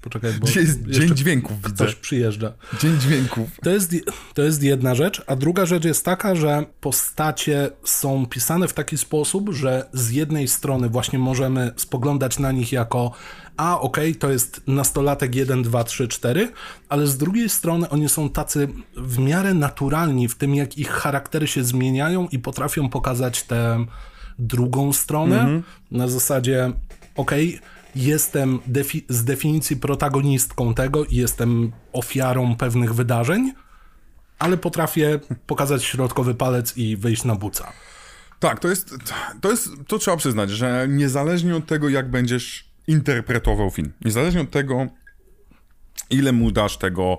Poczekaj, 0.04 0.32
bo 0.40 0.46
Dzisiaj 0.46 0.64
jest 0.64 0.86
dzień 0.86 1.14
dźwięków, 1.14 1.60
ktoś 1.62 1.88
widzę. 1.88 2.00
przyjeżdża. 2.00 2.52
Dzień 2.80 3.00
dźwięków. 3.00 3.50
To 3.62 3.70
jest, 3.70 3.94
to 4.34 4.42
jest 4.42 4.62
jedna 4.62 4.94
rzecz, 4.94 5.22
a 5.26 5.36
druga 5.36 5.66
rzecz 5.66 5.84
jest 5.84 6.04
taka, 6.04 6.34
że 6.34 6.64
postacie 6.80 7.70
są 7.84 8.26
pisane 8.26 8.68
w 8.68 8.72
taki 8.72 8.98
sposób, 8.98 9.50
że 9.52 9.88
z 9.92 10.10
jednej 10.10 10.48
strony 10.48 10.88
właśnie 10.88 11.18
możemy 11.18 11.72
spoglądać 11.76 12.38
na 12.38 12.52
nich 12.52 12.72
jako 12.72 13.12
a 13.56 13.80
okej, 13.80 14.10
okay, 14.10 14.20
to 14.20 14.30
jest 14.30 14.60
nastolatek 14.66 15.34
1, 15.34 15.62
2, 15.62 15.84
3, 15.84 16.08
4, 16.08 16.52
ale 16.88 17.06
z 17.06 17.16
drugiej 17.16 17.48
strony 17.48 17.88
oni 17.88 18.08
są 18.08 18.30
tacy 18.30 18.68
w 18.96 19.18
miarę 19.18 19.54
naturalni 19.54 20.28
w 20.28 20.34
tym, 20.34 20.54
jak 20.54 20.78
ich 20.78 20.90
charaktery 20.90 21.46
się 21.46 21.64
zmieniają 21.64 22.28
i 22.28 22.38
potrafią 22.38 22.88
pokazać 22.88 23.42
tę 23.42 23.86
drugą 24.38 24.92
stronę 24.92 25.40
mm 25.40 25.60
-hmm. 25.60 25.64
na 25.90 26.08
zasadzie 26.08 26.72
okej, 27.16 27.48
okay, 27.56 27.73
jestem 27.96 28.58
defi 28.66 29.04
z 29.08 29.24
definicji 29.24 29.76
protagonistką 29.76 30.74
tego 30.74 31.04
i 31.04 31.16
jestem 31.16 31.72
ofiarą 31.92 32.56
pewnych 32.56 32.94
wydarzeń, 32.94 33.52
ale 34.38 34.56
potrafię 34.56 35.20
pokazać 35.46 35.84
środkowy 35.84 36.34
palec 36.34 36.76
i 36.76 36.96
wyjść 36.96 37.24
na 37.24 37.34
buca. 37.34 37.72
Tak, 38.38 38.60
to 38.60 38.68
jest, 38.68 38.94
to 39.40 39.50
jest, 39.50 39.68
to 39.86 39.98
trzeba 39.98 40.16
przyznać, 40.16 40.50
że 40.50 40.86
niezależnie 40.90 41.56
od 41.56 41.66
tego, 41.66 41.88
jak 41.88 42.10
będziesz 42.10 42.70
interpretował 42.86 43.70
film, 43.70 43.92
niezależnie 44.04 44.40
od 44.40 44.50
tego, 44.50 44.86
ile 46.10 46.32
mu 46.32 46.50
dasz 46.50 46.76
tego 46.76 47.18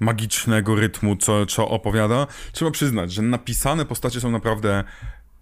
magicznego 0.00 0.74
rytmu, 0.74 1.16
co, 1.16 1.46
co 1.46 1.68
opowiada, 1.68 2.26
trzeba 2.52 2.70
przyznać, 2.70 3.12
że 3.12 3.22
napisane 3.22 3.84
postacie 3.84 4.20
są 4.20 4.30
naprawdę 4.30 4.84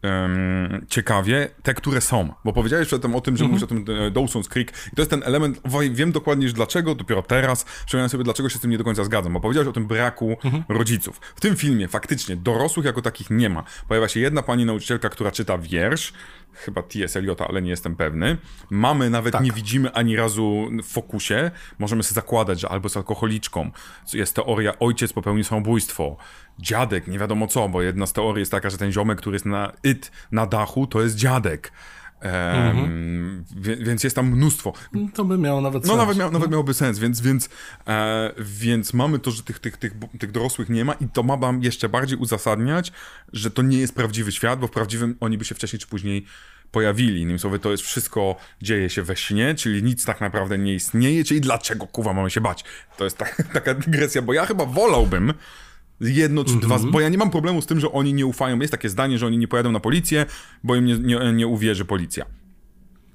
um, 0.03 0.87
ciekawie 0.89 1.49
te, 1.63 1.75
które 1.75 2.01
są. 2.01 2.33
Bo 2.45 2.53
powiedziałeś 2.53 2.87
przedtem 2.87 3.15
o 3.15 3.21
tym, 3.21 3.37
że 3.37 3.45
mm 3.45 3.57
-hmm. 3.57 3.61
mówisz 3.61 3.65
o 3.65 3.85
tym 3.85 3.97
e, 4.07 4.11
Dawson's 4.11 4.49
Creek 4.49 4.73
i 4.93 4.97
to 4.97 5.03
jest 5.03 5.11
ten 5.11 5.23
element, 5.25 5.61
wiem 5.91 6.13
dokładnie 6.13 6.45
już 6.45 6.53
dlaczego, 6.53 6.95
dopiero 6.95 7.23
teraz 7.23 7.65
przypomniałem 7.65 8.11
sobie, 8.11 8.25
dlaczego 8.25 8.49
się 8.49 8.59
z 8.59 8.61
tym 8.61 8.71
nie 8.71 8.79
do 8.79 8.85
końca 8.85 9.05
zgadzam, 9.05 9.33
bo 9.33 9.41
powiedziałeś 9.41 9.69
o 9.69 9.73
tym 9.73 9.87
braku 9.87 10.37
mm 10.45 10.61
-hmm. 10.61 10.65
rodziców. 10.69 11.21
W 11.37 11.41
tym 11.41 11.57
filmie 11.57 11.89
faktycznie 11.89 12.37
dorosłych 12.37 12.87
jako 12.87 13.03
takich 13.03 13.31
nie 13.31 13.49
ma. 13.49 13.65
Pojawia 13.89 14.09
się 14.09 14.21
jedna 14.21 14.43
pani 14.43 14.65
nauczycielka, 14.65 15.09
która 15.09 15.31
czyta 15.31 15.59
wiersz, 15.59 16.13
chyba 16.53 16.83
T.S. 16.83 17.17
Eliota, 17.17 17.49
ale 17.49 17.63
nie 17.63 17.71
jestem 17.71 17.97
pewny. 17.97 18.37
Mamy 18.71 19.11
nawet 19.11 19.33
tak. 19.33 19.43
nie 19.43 19.53
widzimy 19.53 19.93
ani 19.93 20.17
razu 20.17 20.69
w 20.83 20.93
fokusie. 20.93 21.51
Możemy 21.79 22.03
sobie 22.03 22.15
zakładać, 22.15 22.61
że 22.61 22.69
albo 22.69 22.87
jest 22.87 22.97
alkoholiczką. 22.97 23.71
Jest 24.13 24.35
teoria, 24.35 24.79
ojciec 24.79 25.13
popełnił 25.13 25.45
samobójstwo. 25.45 26.17
Dziadek, 26.61 27.07
nie 27.07 27.18
wiadomo 27.18 27.46
co, 27.46 27.68
bo 27.68 27.83
jedna 27.83 28.07
z 28.07 28.12
teorii 28.12 28.40
jest 28.40 28.53
taka, 28.53 28.70
że 28.70 28.79
ten 28.79 28.92
ziomek, 28.92 29.18
który 29.18 29.35
jest 29.35 29.46
na 29.46 29.73
it, 29.85 30.12
na 30.33 30.46
dachu, 30.46 30.87
to 30.87 31.03
jest 31.03 31.16
dziadek. 31.16 31.73
mhm. 32.20 33.44
Więc 33.57 34.05
jest 34.05 34.16
tam 34.16 34.27
mnóstwo. 34.27 34.73
To 35.14 35.25
by 35.25 35.38
miało 35.38 35.61
nawet 35.61 35.83
sens. 35.83 35.90
No 35.90 35.96
nawet, 35.96 36.18
miał, 36.18 36.31
nawet 36.31 36.51
miałoby 36.51 36.75
sens, 36.75 36.99
więc, 36.99 37.20
więc, 37.20 37.49
e, 37.87 38.33
więc 38.38 38.94
mamy 38.94 39.18
to, 39.18 39.31
że 39.31 39.42
tych, 39.42 39.59
tych, 39.59 39.77
tych, 39.77 39.92
tych 40.18 40.33
dorosłych 40.33 40.68
nie 40.68 40.85
ma 40.85 40.92
i 40.92 41.09
to 41.09 41.23
ma 41.23 41.37
wam 41.37 41.62
jeszcze 41.62 41.88
bardziej 41.88 42.18
uzasadniać, 42.18 42.92
że 43.33 43.51
to 43.51 43.62
nie 43.62 43.79
jest 43.79 43.94
prawdziwy 43.94 44.33
świat, 44.33 44.61
bo 44.61 44.66
w 44.66 44.70
prawdziwym 44.70 45.16
oni 45.20 45.38
by 45.38 45.44
się 45.44 45.55
wcześniej 45.55 45.81
czy 45.81 45.87
później 45.87 46.27
pojawili. 46.70 47.20
Innymi 47.20 47.38
słowy, 47.38 47.59
to 47.59 47.70
jest 47.70 47.83
wszystko 47.83 48.37
dzieje 48.62 48.90
się 48.90 49.03
we 49.03 49.16
śnie, 49.16 49.55
czyli 49.55 49.83
nic 49.83 50.05
tak 50.05 50.20
naprawdę 50.20 50.59
nie 50.59 50.75
istnieje, 50.75 51.25
czyli 51.25 51.40
dlaczego 51.40 51.87
kuwa 51.87 52.12
mamy 52.12 52.31
się 52.31 52.40
bać? 52.40 52.64
To 52.96 53.05
jest 53.05 53.18
ta, 53.18 53.27
taka 53.55 53.75
dygresja, 53.75 54.23
bo 54.23 54.33
ja 54.33 54.46
chyba 54.46 54.64
wolałbym 54.64 55.35
jedno 56.01 56.45
czy 56.45 56.51
mm 56.51 56.63
-hmm. 56.63 56.67
dwa, 56.67 56.75
mhm. 56.75 56.93
bo 56.93 57.01
ja 57.01 57.09
nie 57.09 57.19
mam 57.19 57.31
problemu 57.31 57.63
z 57.63 57.67
tym, 57.67 57.81
że 57.81 57.93
oni 57.93 58.15
nie 58.15 58.27
ufają. 58.27 58.61
Jest 58.61 58.71
takie 58.71 58.89
zdanie, 58.89 59.19
że 59.19 59.27
oni 59.27 59.39
nie 59.39 59.49
pojadą 59.49 59.73
na 59.73 59.81
policję, 59.81 60.27
bo 60.65 60.77
im 60.77 60.85
nie, 60.85 60.99
nie, 60.99 61.33
nie 61.33 61.47
uwierzy 61.47 61.85
policja. 61.85 62.27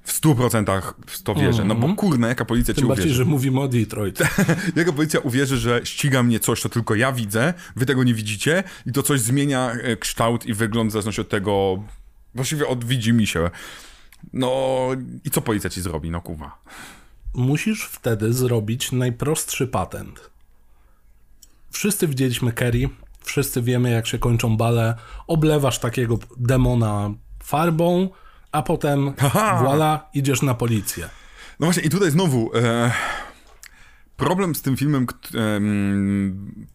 W 0.02 0.12
stu 0.12 0.34
procentach 0.34 0.94
w 1.06 1.22
to 1.22 1.34
wierzę. 1.34 1.64
No 1.64 1.74
bo 1.74 1.80
mhm. 1.80 1.96
kurna, 1.96 2.28
jaka 2.28 2.44
policja 2.44 2.74
Tym 2.74 2.82
ci 2.82 2.88
bardziej, 2.88 3.04
uwierzy? 3.04 3.16
że 3.16 3.24
mówimy 3.24 3.60
o 3.60 3.68
Detroit. 3.68 4.18
jaka 4.76 4.92
policja 4.92 5.20
uwierzy, 5.20 5.56
że 5.56 5.80
ściga 5.84 6.22
mnie 6.22 6.40
coś, 6.40 6.60
co 6.60 6.68
tylko 6.68 6.94
ja 6.94 7.12
widzę, 7.12 7.54
wy 7.76 7.86
tego 7.86 8.04
nie 8.04 8.14
widzicie 8.14 8.64
i 8.86 8.92
to 8.92 9.02
coś 9.02 9.20
zmienia 9.20 9.72
e, 9.72 9.96
kształt 9.96 10.46
i 10.46 10.54
wygląd 10.54 10.90
w 10.90 10.92
zależności 10.92 11.20
od 11.20 11.28
tego, 11.28 11.82
Właściwie 12.36 12.68
od 12.68 12.84
mi 13.06 13.26
się. 13.26 13.50
No 14.32 14.88
i 15.24 15.30
co 15.30 15.40
policja 15.40 15.70
ci 15.70 15.80
zrobi, 15.80 16.10
no 16.10 16.20
kuwa? 16.20 16.58
Musisz 17.34 17.84
wtedy 17.84 18.32
zrobić 18.32 18.92
najprostszy 18.92 19.66
patent. 19.66 20.30
Wszyscy 21.76 22.08
widzieliśmy 22.08 22.52
Kerry, 22.52 22.88
wszyscy 23.20 23.62
wiemy 23.62 23.90
jak 23.90 24.06
się 24.06 24.18
kończą 24.18 24.56
bale, 24.56 24.94
oblewasz 25.26 25.78
takiego 25.78 26.18
demona 26.36 27.10
farbą, 27.42 28.08
a 28.52 28.62
potem 28.62 29.12
Aha. 29.18 29.60
voila, 29.64 30.10
idziesz 30.14 30.42
na 30.42 30.54
policję. 30.54 31.08
No 31.60 31.66
właśnie 31.66 31.82
i 31.82 31.90
tutaj 31.90 32.10
znowu 32.10 32.50
e, 32.54 32.92
problem 34.16 34.54
z 34.54 34.62
tym 34.62 34.76
filmem, 34.76 35.06
e, 35.34 35.60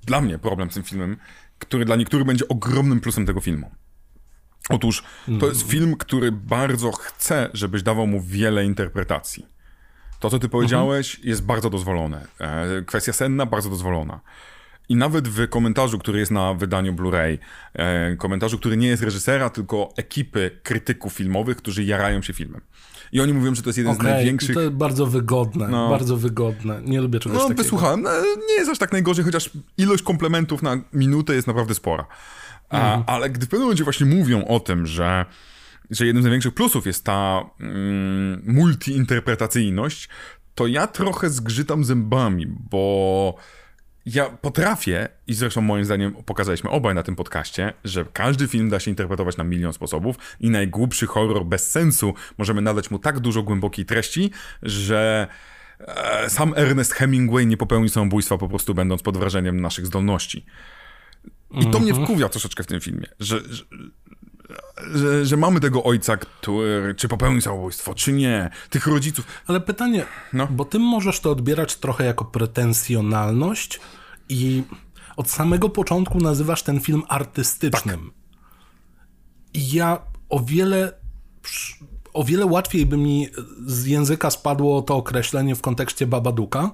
dla 0.06 0.22
mnie 0.22 0.38
problem 0.38 0.72
z 0.72 0.74
tym 0.74 0.84
filmem, 0.84 1.18
który 1.60 1.86
dla 1.86 1.96
niektórych 1.96 2.26
będzie 2.26 2.48
ogromnym 2.48 3.00
plusem 3.00 3.26
tego 3.26 3.42
filmu. 3.42 3.72
Otóż 4.70 5.04
to 5.40 5.48
jest 5.48 5.68
film, 5.68 5.96
który 5.98 6.32
bardzo 6.32 6.92
chce, 6.92 7.50
żebyś 7.54 7.84
dawał 7.84 8.08
mu 8.08 8.22
wiele 8.22 8.66
interpretacji. 8.66 9.46
To, 10.20 10.30
co 10.30 10.40
ty 10.40 10.50
powiedziałeś, 10.50 11.16
mhm. 11.16 11.30
jest 11.30 11.44
bardzo 11.44 11.70
dozwolone. 11.70 12.28
E, 12.40 12.82
kwestia 12.82 13.14
senna, 13.14 13.46
bardzo 13.46 13.70
dozwolona. 13.70 14.20
I 14.92 14.96
nawet 14.96 15.28
w 15.28 15.50
komentarzu, 15.50 16.00
który 16.00 16.20
jest 16.20 16.32
na 16.32 16.54
wydaniu 16.54 16.94
Blu-ray, 16.94 17.38
e, 17.74 18.16
komentarzu, 18.16 18.58
który 18.58 18.78
nie 18.78 18.88
jest 18.88 19.04
reżysera, 19.04 19.50
tylko 19.50 19.94
ekipy 19.98 20.60
krytyków 20.64 21.14
filmowych, 21.14 21.58
którzy 21.58 21.84
jarają 21.84 22.22
się 22.22 22.34
filmem. 22.34 22.62
I 23.12 23.22
oni 23.22 23.34
mówią, 23.34 23.56
że 23.56 23.62
to 23.62 23.70
jest 23.70 23.78
jeden 23.78 23.94
okay, 23.94 24.12
z 24.12 24.14
największych... 24.14 24.56
to 24.56 24.62
jest 24.62 24.74
bardzo 24.74 25.06
wygodne, 25.06 25.68
no. 25.68 25.90
bardzo 25.90 26.18
wygodne. 26.18 26.82
Nie 26.86 27.02
lubię 27.02 27.20
czegoś 27.20 27.38
no, 27.38 27.42
takiego. 27.44 27.58
No, 27.58 27.64
wysłuchałem. 27.64 28.04
Nie 28.48 28.54
jest 28.54 28.72
aż 28.72 28.78
tak 28.78 28.92
najgorzej, 28.92 29.26
chociaż 29.26 29.50
ilość 29.78 30.04
komplementów 30.04 30.64
na 30.64 30.82
minutę 30.94 31.36
jest 31.36 31.48
naprawdę 31.48 31.74
spora. 31.76 32.06
Mhm. 32.70 33.04
ale 33.08 33.30
gdy 33.30 33.46
w 33.46 33.50
pewnym 33.50 33.62
momencie 33.62 33.84
właśnie 33.84 34.06
mówią 34.06 34.46
o 34.46 34.60
tym, 34.60 34.88
że, 34.88 35.26
że 35.90 36.06
jednym 36.06 36.24
z 36.24 36.26
największych 36.26 36.54
plusów 36.54 36.86
jest 36.86 37.04
ta 37.04 37.50
mm, 37.60 38.44
multiinterpretacyjność, 38.46 40.10
to 40.56 40.68
ja 40.68 40.88
trochę 40.88 41.30
zgrzytam 41.30 41.84
zębami, 41.84 42.48
bo 42.48 43.36
ja 44.06 44.30
potrafię, 44.30 45.10
i 45.28 45.34
zresztą 45.34 45.62
moim 45.62 45.86
zdaniem 45.86 46.14
pokazaliśmy 46.26 46.70
obaj 46.70 46.96
na 46.96 47.04
tym 47.04 47.16
podcaście, 47.16 47.74
że 47.84 48.06
każdy 48.14 48.48
film 48.48 48.70
da 48.70 48.80
się 48.80 48.92
interpretować 48.92 49.38
na 49.38 49.44
milion 49.44 49.74
sposobów 49.74 50.16
i 50.40 50.50
najgłupszy 50.50 51.08
horror 51.08 51.46
bez 51.46 51.72
sensu 51.72 52.14
możemy 52.38 52.62
nadać 52.62 52.92
mu 52.92 53.00
tak 53.00 53.20
dużo 53.20 53.44
głębokiej 53.44 53.86
treści, 53.86 54.32
że 54.64 55.28
e, 55.80 56.30
sam 56.30 56.54
Ernest 56.56 56.94
Hemingway 56.94 57.48
nie 57.48 57.58
popełni 57.58 57.90
samobójstwa 57.90 58.38
po 58.38 58.48
prostu 58.48 58.74
będąc 58.74 59.02
pod 59.02 59.18
wrażeniem 59.18 59.62
naszych 59.62 59.86
zdolności. 59.86 60.46
I 61.52 61.66
to 61.66 61.80
mnie 61.80 61.90
mhm. 61.90 62.06
wkurwia 62.06 62.30
troszeczkę 62.30 62.64
w 62.64 62.68
tym 62.68 62.80
filmie, 62.80 63.08
że, 63.20 63.40
że, 63.50 63.64
że, 64.94 65.26
że, 65.26 65.38
mamy 65.38 65.60
tego 65.60 65.84
ojca, 65.84 66.18
który 66.18 66.96
czy 66.98 67.08
popełnił 67.08 67.42
samobójstwo, 67.42 67.94
czy 67.94 68.14
nie, 68.14 68.50
tych 68.70 68.88
rodziców. 68.88 69.26
Ale 69.48 69.60
pytanie, 69.60 70.06
no. 70.34 70.48
bo 70.48 70.66
ty 70.66 70.80
możesz 70.80 71.20
to 71.20 71.32
odbierać 71.32 71.76
trochę 71.76 72.06
jako 72.06 72.26
pretensjonalność 72.26 73.80
i 74.30 74.64
od 75.18 75.30
samego 75.30 75.70
początku 75.70 76.20
nazywasz 76.20 76.64
ten 76.64 76.80
film 76.80 77.04
artystycznym. 77.08 78.00
Tak. 78.00 78.42
I 79.54 79.72
ja 79.72 80.02
o 80.30 80.40
wiele 80.40 81.02
o 82.14 82.24
wiele 82.24 82.46
łatwiej 82.46 82.86
by 82.86 82.98
mi 82.98 83.28
z 83.66 83.86
języka 83.86 84.32
spadło 84.32 84.82
to 84.82 84.96
określenie 84.96 85.56
w 85.56 85.62
kontekście 85.62 86.08
Babaduka, 86.08 86.72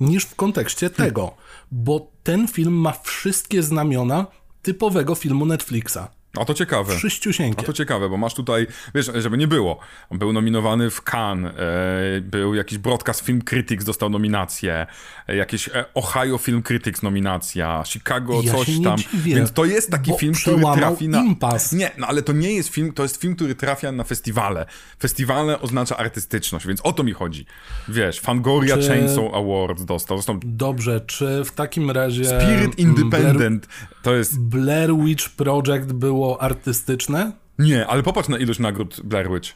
niż 0.00 0.24
w 0.24 0.34
kontekście 0.34 0.90
tego, 0.90 1.34
bo 1.70 2.12
ten 2.22 2.48
film 2.48 2.74
ma 2.74 2.92
wszystkie 2.92 3.62
znamiona 3.62 4.26
typowego 4.62 5.14
filmu 5.14 5.46
Netflixa. 5.46 5.98
A 6.36 6.44
to 6.44 6.54
ciekawe. 6.54 6.96
Wszyściusieńkie. 6.96 7.60
A 7.60 7.62
to 7.62 7.72
ciekawe, 7.72 8.08
bo 8.08 8.16
masz 8.16 8.34
tutaj, 8.34 8.66
wiesz, 8.94 9.10
żeby 9.14 9.38
nie 9.38 9.48
było, 9.48 9.78
był 10.10 10.32
nominowany 10.32 10.90
w 10.90 11.02
Cannes, 11.14 11.52
e, 11.56 12.20
był 12.20 12.54
jakiś 12.54 12.78
Broadcast 12.78 13.20
Film 13.20 13.42
Critics 13.42 13.84
dostał 13.84 14.10
nominację, 14.10 14.86
e, 15.28 15.36
jakieś 15.36 15.68
e, 15.68 15.84
Ohio 15.94 16.38
Film 16.38 16.62
Critics 16.62 17.02
nominacja, 17.02 17.82
Chicago 17.86 18.40
ja 18.42 18.52
coś 18.52 18.68
tam. 18.84 18.98
Dziwię, 18.98 19.34
Więc 19.34 19.52
to 19.52 19.64
jest 19.64 19.90
taki 19.90 20.12
film, 20.18 20.34
który 20.34 20.62
trafi 20.74 21.08
na... 21.08 21.22
Impas. 21.22 21.72
Nie, 21.72 21.90
no 21.98 22.06
ale 22.06 22.22
to 22.22 22.32
nie 22.32 22.54
jest 22.54 22.68
film, 22.68 22.92
to 22.92 23.02
jest 23.02 23.20
film, 23.20 23.36
który 23.36 23.54
trafia 23.54 23.92
na 23.92 24.04
festiwale. 24.04 24.66
Festiwale 25.00 25.60
oznacza 25.60 25.96
artystyczność, 25.96 26.66
więc 26.66 26.80
o 26.80 26.92
to 26.92 27.04
mi 27.04 27.12
chodzi. 27.12 27.46
Wiesz, 27.88 28.20
Fangoria 28.20 28.76
czy... 28.76 28.88
Chainsaw 28.88 29.34
Awards 29.34 29.84
dostał. 29.84 30.16
Zresztą... 30.16 30.40
Dobrze, 30.44 31.00
czy 31.00 31.44
w 31.44 31.50
takim 31.50 31.90
razie... 31.90 32.24
Spirit 32.24 32.78
Independent 32.78 33.66
Blair... 33.66 34.02
to 34.02 34.14
jest... 34.14 34.40
Blair 34.40 34.96
Witch 34.96 35.28
Project 35.28 35.92
było 36.18 36.42
artystyczne? 36.42 37.32
Nie, 37.58 37.86
ale 37.86 38.02
popatrz 38.02 38.28
na 38.28 38.38
ilość 38.38 38.60
nagród 38.60 39.00
Blair 39.04 39.30
Witch. 39.30 39.50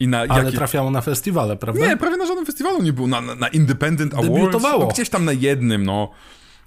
Na 0.00 0.20
ale 0.20 0.52
trafiało 0.52 0.90
na 0.90 1.00
festiwale, 1.00 1.56
prawda? 1.56 1.86
Nie, 1.86 1.96
prawie 1.96 2.16
na 2.16 2.26
żadnym 2.26 2.46
festiwalu 2.46 2.82
nie 2.82 2.92
było. 2.92 3.06
Na, 3.06 3.20
na, 3.20 3.34
na 3.34 3.48
Independent 3.48 4.14
Awards. 4.14 4.62
No, 4.62 4.86
gdzieś 4.86 5.08
tam 5.08 5.24
na 5.24 5.32
jednym, 5.32 5.84
no. 5.86 6.10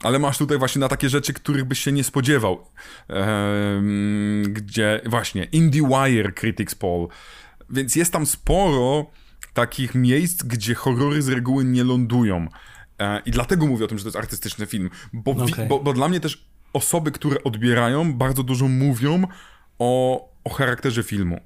Ale 0.03 0.19
masz 0.19 0.37
tutaj 0.37 0.57
właśnie 0.57 0.79
na 0.79 0.87
takie 0.87 1.09
rzeczy, 1.09 1.33
których 1.33 1.65
byś 1.65 1.79
się 1.79 1.91
nie 1.91 2.03
spodziewał. 2.03 2.65
Ehm, 3.07 4.43
gdzie 4.53 5.01
właśnie 5.05 5.43
IndieWire 5.43 6.33
Critics 6.35 6.75
Poll. 6.75 7.07
Więc 7.69 7.95
jest 7.95 8.13
tam 8.13 8.25
sporo 8.25 9.05
takich 9.53 9.95
miejsc, 9.95 10.43
gdzie 10.43 10.75
horrory 10.75 11.21
z 11.21 11.29
reguły 11.29 11.63
nie 11.63 11.83
lądują. 11.83 12.47
E, 12.99 13.21
I 13.25 13.31
dlatego 13.31 13.67
mówię 13.67 13.85
o 13.85 13.87
tym, 13.87 13.97
że 13.97 14.03
to 14.03 14.07
jest 14.07 14.17
artystyczny 14.17 14.65
film. 14.65 14.89
Bo, 15.13 15.31
okay. 15.31 15.65
bo, 15.65 15.79
bo 15.79 15.93
dla 15.93 16.07
mnie 16.07 16.19
też 16.19 16.50
osoby, 16.73 17.11
które 17.11 17.43
odbierają, 17.43 18.13
bardzo 18.13 18.43
dużo 18.43 18.67
mówią 18.67 19.27
o, 19.79 20.21
o 20.43 20.49
charakterze 20.49 21.03
filmu. 21.03 21.39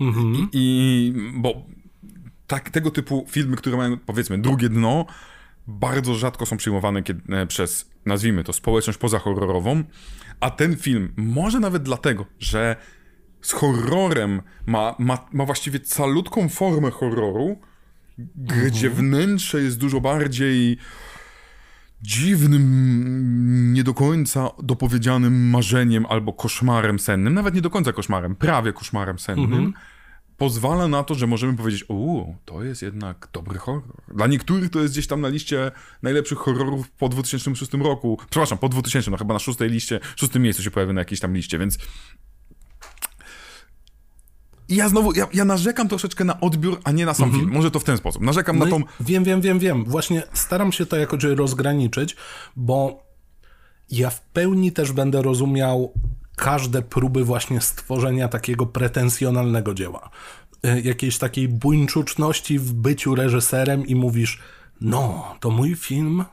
Mhm. 0.00 0.34
I, 0.34 0.48
I, 0.52 1.12
bo 1.34 1.54
tak, 2.46 2.70
tego 2.70 2.90
typu 2.90 3.26
filmy, 3.28 3.56
które 3.56 3.76
mają 3.76 3.98
powiedzmy 3.98 4.38
drugie 4.38 4.68
dno, 4.68 5.06
bardzo 5.66 6.14
rzadko 6.14 6.46
są 6.46 6.56
przyjmowane 6.56 7.02
kiedy, 7.02 7.36
e, 7.36 7.46
przez, 7.46 7.90
nazwijmy 8.06 8.44
to, 8.44 8.52
społeczność 8.52 8.98
pozahorrorową, 8.98 9.84
a 10.40 10.50
ten 10.50 10.76
film, 10.76 11.12
może 11.16 11.60
nawet 11.60 11.82
dlatego, 11.82 12.26
że 12.38 12.76
z 13.42 13.52
horrorem 13.52 14.42
ma, 14.66 14.94
ma, 14.98 15.28
ma 15.32 15.44
właściwie 15.44 15.80
calutką 15.80 16.48
formę 16.48 16.90
horroru, 16.90 17.56
mhm. 18.18 18.66
gdzie 18.66 18.90
wnętrze 18.90 19.62
jest 19.62 19.78
dużo 19.78 20.00
bardziej 20.00 20.78
dziwnym, 22.04 23.72
nie 23.72 23.84
do 23.84 23.94
końca 23.94 24.50
dopowiedzianym 24.62 25.50
marzeniem 25.50 26.06
albo 26.06 26.32
koszmarem 26.32 26.98
sennym, 26.98 27.34
nawet 27.34 27.54
nie 27.54 27.60
do 27.60 27.70
końca 27.70 27.92
koszmarem, 27.92 28.36
prawie 28.36 28.72
koszmarem 28.72 29.18
sennym, 29.18 29.52
mm 29.52 29.72
-hmm. 29.72 29.74
pozwala 30.36 30.88
na 30.88 31.04
to, 31.04 31.14
że 31.14 31.26
możemy 31.26 31.56
powiedzieć, 31.56 31.84
o, 31.88 32.26
to 32.44 32.62
jest 32.62 32.82
jednak 32.82 33.28
dobry 33.32 33.58
horror. 33.58 33.82
Dla 34.14 34.26
niektórych 34.26 34.70
to 34.70 34.80
jest 34.80 34.94
gdzieś 34.94 35.06
tam 35.06 35.20
na 35.20 35.28
liście 35.28 35.70
najlepszych 36.02 36.38
horrorów 36.38 36.90
po 36.90 37.08
2006 37.08 37.72
roku. 37.72 38.18
Przepraszam, 38.30 38.58
po 38.58 38.68
2000, 38.68 39.10
no 39.10 39.16
chyba 39.16 39.34
na 39.34 39.40
szóstej 39.40 39.70
liście, 39.70 40.00
szóstym 40.16 40.42
miejscu 40.42 40.62
się 40.62 40.70
pojawił 40.70 40.94
na 40.94 41.00
jakiejś 41.00 41.20
tam 41.20 41.34
liście, 41.34 41.58
więc 41.58 41.78
i 44.74 44.76
ja 44.76 44.88
znowu, 44.88 45.12
ja, 45.12 45.26
ja, 45.34 45.44
narzekam 45.44 45.88
troszeczkę 45.88 46.24
na 46.24 46.40
odbiór, 46.40 46.80
a 46.84 46.92
nie 46.92 47.06
na 47.06 47.14
sam 47.14 47.24
mhm. 47.24 47.42
film. 47.42 47.54
Może 47.54 47.70
to 47.70 47.80
w 47.80 47.84
ten 47.84 47.96
sposób. 47.96 48.22
Narzekam 48.22 48.58
no 48.58 48.64
na 48.64 48.70
tą... 48.70 48.82
Wiem, 49.00 49.24
wiem, 49.24 49.40
wiem, 49.40 49.58
wiem. 49.58 49.84
Właśnie 49.84 50.22
staram 50.32 50.72
się 50.72 50.86
to 50.86 50.96
jakoś 50.96 51.24
rozgraniczyć, 51.24 52.16
bo 52.56 53.02
ja 53.90 54.10
w 54.10 54.20
pełni 54.20 54.72
też 54.72 54.92
będę 54.92 55.22
rozumiał 55.22 55.92
każde 56.36 56.82
próby 56.82 57.24
właśnie 57.24 57.60
stworzenia 57.60 58.28
takiego 58.28 58.66
pretensjonalnego 58.66 59.74
dzieła. 59.74 60.10
Y, 60.66 60.80
jakiejś 60.80 61.18
takiej 61.18 61.48
buńczuczności 61.48 62.58
w 62.58 62.72
byciu 62.72 63.14
reżyserem 63.14 63.86
i 63.86 63.94
mówisz, 63.94 64.40
no, 64.80 65.34
to 65.40 65.50
mój 65.50 65.74
film, 65.74 66.24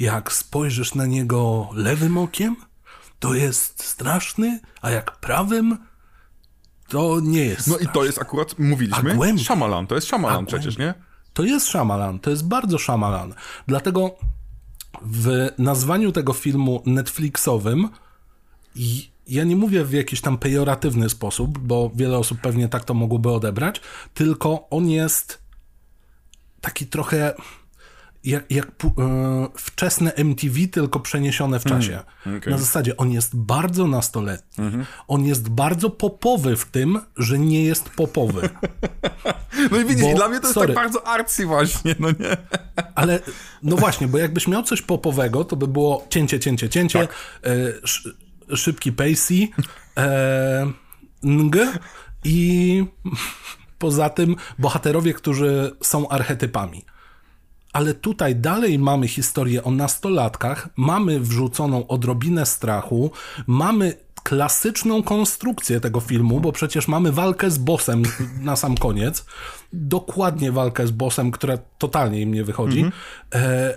jak 0.00 0.32
spojrzysz 0.32 0.94
na 0.94 1.06
niego 1.06 1.68
lewym 1.72 2.18
okiem, 2.18 2.56
to 3.18 3.34
jest 3.34 3.84
straszny, 3.84 4.60
a 4.82 4.90
jak 4.90 5.20
prawym, 5.20 5.89
to 6.90 7.20
nie 7.22 7.44
jest. 7.44 7.66
No 7.66 7.74
straszne. 7.74 7.90
i 7.90 7.94
to 7.94 8.04
jest 8.04 8.18
akurat, 8.18 8.58
mówiliśmy. 8.58 9.16
Shyamalan, 9.38 9.86
to 9.86 9.94
jest 9.94 10.06
Shyamalan 10.06 10.46
przecież, 10.46 10.78
nie? 10.78 10.94
To 11.32 11.42
jest 11.42 11.68
Shyamalan, 11.68 12.18
to 12.18 12.30
jest 12.30 12.48
bardzo 12.48 12.78
Shyamalan. 12.78 13.34
Dlatego 13.66 14.16
w 15.02 15.48
nazwaniu 15.58 16.12
tego 16.12 16.32
filmu 16.32 16.82
Netflixowym 16.86 17.88
ja 19.26 19.44
nie 19.44 19.56
mówię 19.56 19.84
w 19.84 19.92
jakiś 19.92 20.20
tam 20.20 20.38
pejoratywny 20.38 21.10
sposób, 21.10 21.58
bo 21.58 21.90
wiele 21.94 22.18
osób 22.18 22.40
pewnie 22.40 22.68
tak 22.68 22.84
to 22.84 22.94
mogłoby 22.94 23.30
odebrać, 23.30 23.80
tylko 24.14 24.68
on 24.70 24.88
jest 24.88 25.38
taki 26.60 26.86
trochę 26.86 27.34
jak, 28.24 28.50
jak 28.50 28.66
e, 28.66 28.70
wczesne 29.54 30.12
MTV, 30.12 30.66
tylko 30.70 31.00
przeniesione 31.00 31.60
w 31.60 31.64
czasie. 31.64 32.00
Mm, 32.26 32.38
okay. 32.38 32.50
Na 32.50 32.58
zasadzie 32.58 32.96
on 32.96 33.10
jest 33.10 33.36
bardzo 33.36 33.86
nastoletni. 33.86 34.64
Mm 34.64 34.80
-hmm. 34.80 34.84
On 35.08 35.24
jest 35.24 35.48
bardzo 35.48 35.90
popowy 35.90 36.56
w 36.56 36.64
tym, 36.64 37.00
że 37.16 37.38
nie 37.38 37.64
jest 37.64 37.88
popowy. 37.88 38.48
no 39.70 39.80
i 39.80 39.84
widzisz, 39.84 40.06
bo, 40.06 40.14
dla 40.14 40.28
mnie 40.28 40.40
to 40.40 40.46
jest 40.46 40.54
tak 40.54 40.62
sorry, 40.62 40.74
tak 40.74 40.84
bardzo 40.84 41.06
arcy 41.06 41.46
właśnie, 41.46 41.94
no 41.98 42.08
nie? 42.08 42.36
Ale, 42.94 43.20
no 43.62 43.76
właśnie, 43.76 44.08
bo 44.08 44.18
jakbyś 44.18 44.48
miał 44.48 44.62
coś 44.62 44.82
popowego, 44.82 45.44
to 45.44 45.56
by 45.56 45.68
było 45.68 46.06
cięcie, 46.10 46.40
cięcie, 46.40 46.68
cięcie, 46.68 46.98
tak. 46.98 47.14
e, 48.50 48.56
szybki 48.56 48.92
pacey, 48.92 49.48
e, 49.96 50.72
ng 51.22 51.56
i 52.24 52.84
poza 53.78 54.10
tym 54.10 54.36
bohaterowie, 54.58 55.14
którzy 55.14 55.76
są 55.82 56.08
archetypami 56.08 56.84
ale 57.72 57.94
tutaj 57.94 58.36
dalej 58.36 58.78
mamy 58.78 59.08
historię 59.08 59.64
o 59.64 59.70
nastolatkach, 59.70 60.68
mamy 60.76 61.20
wrzuconą 61.20 61.86
odrobinę 61.86 62.46
strachu, 62.46 63.10
mamy 63.46 63.94
klasyczną 64.22 65.02
konstrukcję 65.02 65.80
tego 65.80 66.00
filmu, 66.00 66.40
bo 66.40 66.52
przecież 66.52 66.88
mamy 66.88 67.12
walkę 67.12 67.50
z 67.50 67.58
bossem 67.58 68.02
na 68.40 68.56
sam 68.56 68.76
koniec. 68.76 69.24
Dokładnie 69.72 70.52
walkę 70.52 70.86
z 70.86 70.90
bossem, 70.90 71.30
która 71.30 71.58
totalnie 71.78 72.20
im 72.20 72.34
nie 72.34 72.44
wychodzi. 72.44 72.80
Mhm. 72.80 73.02
E, 73.34 73.76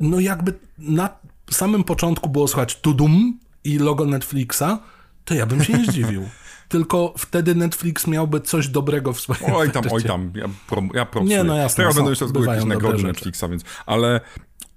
no 0.00 0.20
jakby 0.20 0.54
na 0.78 1.08
samym 1.50 1.84
początku 1.84 2.28
było 2.28 2.48
słychać 2.48 2.76
tudum 2.76 3.38
i 3.64 3.78
logo 3.78 4.04
Netflixa, 4.04 4.78
to 5.24 5.34
ja 5.34 5.46
bym 5.46 5.64
się 5.64 5.72
nie 5.72 5.84
zdziwił. 5.84 6.28
tylko 6.68 7.14
wtedy 7.18 7.54
Netflix 7.54 8.06
miałby 8.06 8.40
coś 8.40 8.68
dobrego 8.68 9.12
w 9.12 9.20
swoim 9.20 9.54
Oj 9.54 9.70
tam, 9.70 9.84
oj 9.90 10.02
tam, 10.02 10.32
ja, 10.34 10.48
prom, 10.68 10.90
ja 10.94 11.06
Nie, 11.22 11.44
no 11.44 11.56
jasne. 11.56 11.82
Teraz 11.82 11.96
będą 11.96 12.10
jeszcze 12.10 12.26
jakieś 12.46 12.64
nagrody 12.64 13.02
Netflixa, 13.02 13.44
więc, 13.50 13.62
ale 13.86 14.20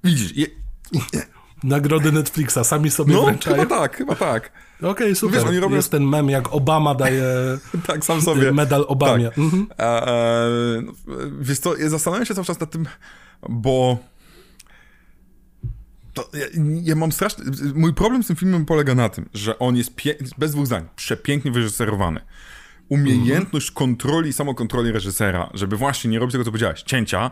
widzisz... 0.04 0.38
Je... 0.38 0.48
Nagrody 1.64 2.12
Netflixa, 2.12 2.64
sami 2.64 2.92
sobie 2.92 3.14
no, 3.14 3.24
wręczają. 3.24 3.58
chyba 3.58 3.80
tak, 3.80 3.98
chyba 3.98 4.16
tak. 4.16 4.52
Okej, 4.78 4.90
okay, 4.92 5.16
super. 5.16 5.40
Wiesz, 5.40 5.50
oni 5.50 5.60
robią... 5.60 5.76
Jest 5.76 5.92
ten 5.92 6.04
mem, 6.04 6.30
jak 6.30 6.54
Obama 6.54 6.96
daje 6.96 7.24
tak, 7.88 8.06
sam 8.06 8.22
sobie. 8.22 8.52
medal 8.52 8.86
Obamie. 8.88 9.26
Tak. 9.26 9.38
Mhm. 9.38 9.68
E, 9.80 10.08
e, 10.08 10.82
wiesz 11.40 11.60
co, 11.60 11.74
zastanawiam 11.90 12.26
się 12.26 12.34
cały 12.34 12.46
czas 12.46 12.60
nad 12.60 12.72
tym, 12.72 12.86
bo 13.50 13.98
to 16.14 16.30
ja, 16.34 16.46
ja, 16.84 16.96
mam 16.96 17.12
straszny... 17.12 17.46
Mój 17.76 17.94
problem 17.94 18.24
z 18.24 18.28
tym 18.28 18.36
filmem 18.36 18.66
polega 18.66 18.96
na 18.96 19.10
tym, 19.10 19.30
że 19.34 19.60
on 19.60 19.76
jest 19.78 19.96
pie... 19.96 20.16
bez 20.38 20.52
dwóch 20.52 20.66
zdań, 20.66 20.88
przepięknie 20.96 21.52
wyreżyserowany. 21.52 22.20
Umiejętność 22.90 23.70
mm 23.70 23.76
-hmm. 23.76 23.78
kontroli, 23.78 24.34
samokontroli 24.34 24.92
reżysera, 24.92 25.50
żeby 25.54 25.78
właśnie 25.78 26.12
nie 26.12 26.20
robić 26.20 26.32
tego, 26.32 26.44
co 26.44 26.52
powiedziałeś, 26.52 26.84
cięcia, 26.84 27.32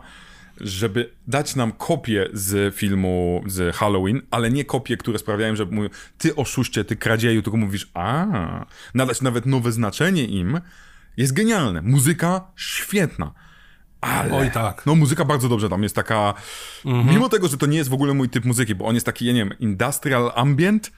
żeby 0.60 1.10
dać 1.28 1.56
nam 1.56 1.72
kopię 1.72 2.28
z 2.32 2.74
filmu 2.74 3.44
z 3.46 3.76
Halloween, 3.76 4.22
ale 4.30 4.50
nie 4.50 4.64
kopie, 4.64 4.96
które 4.96 5.18
sprawiają, 5.18 5.56
że 5.56 5.64
mówią, 5.64 5.88
ty 6.18 6.36
oszuście, 6.36 6.84
ty 6.84 6.96
kradzieju, 6.96 7.42
tylko 7.42 7.56
mówisz, 7.56 7.90
a 7.94 8.26
nadać 8.94 9.20
nawet 9.20 9.46
nowe 9.46 9.72
znaczenie 9.72 10.24
im, 10.24 10.60
jest 11.16 11.32
genialne. 11.32 11.82
Muzyka 11.82 12.52
świetna. 12.56 13.32
Ale, 14.00 14.36
Oj 14.36 14.50
tak. 14.50 14.86
No 14.86 14.94
muzyka 14.94 15.24
bardzo 15.24 15.48
dobrze 15.48 15.68
tam 15.68 15.82
jest 15.82 15.94
taka, 15.94 16.34
mhm. 16.84 17.14
mimo 17.14 17.28
tego, 17.28 17.48
że 17.48 17.56
to 17.56 17.66
nie 17.66 17.78
jest 17.78 17.90
w 17.90 17.94
ogóle 17.94 18.14
mój 18.14 18.28
typ 18.28 18.44
muzyki, 18.44 18.74
bo 18.74 18.84
on 18.84 18.94
jest 18.94 19.06
taki, 19.06 19.26
ja 19.26 19.32
nie 19.32 19.44
wiem, 19.44 19.58
industrial 19.58 20.32
ambient. 20.34 20.92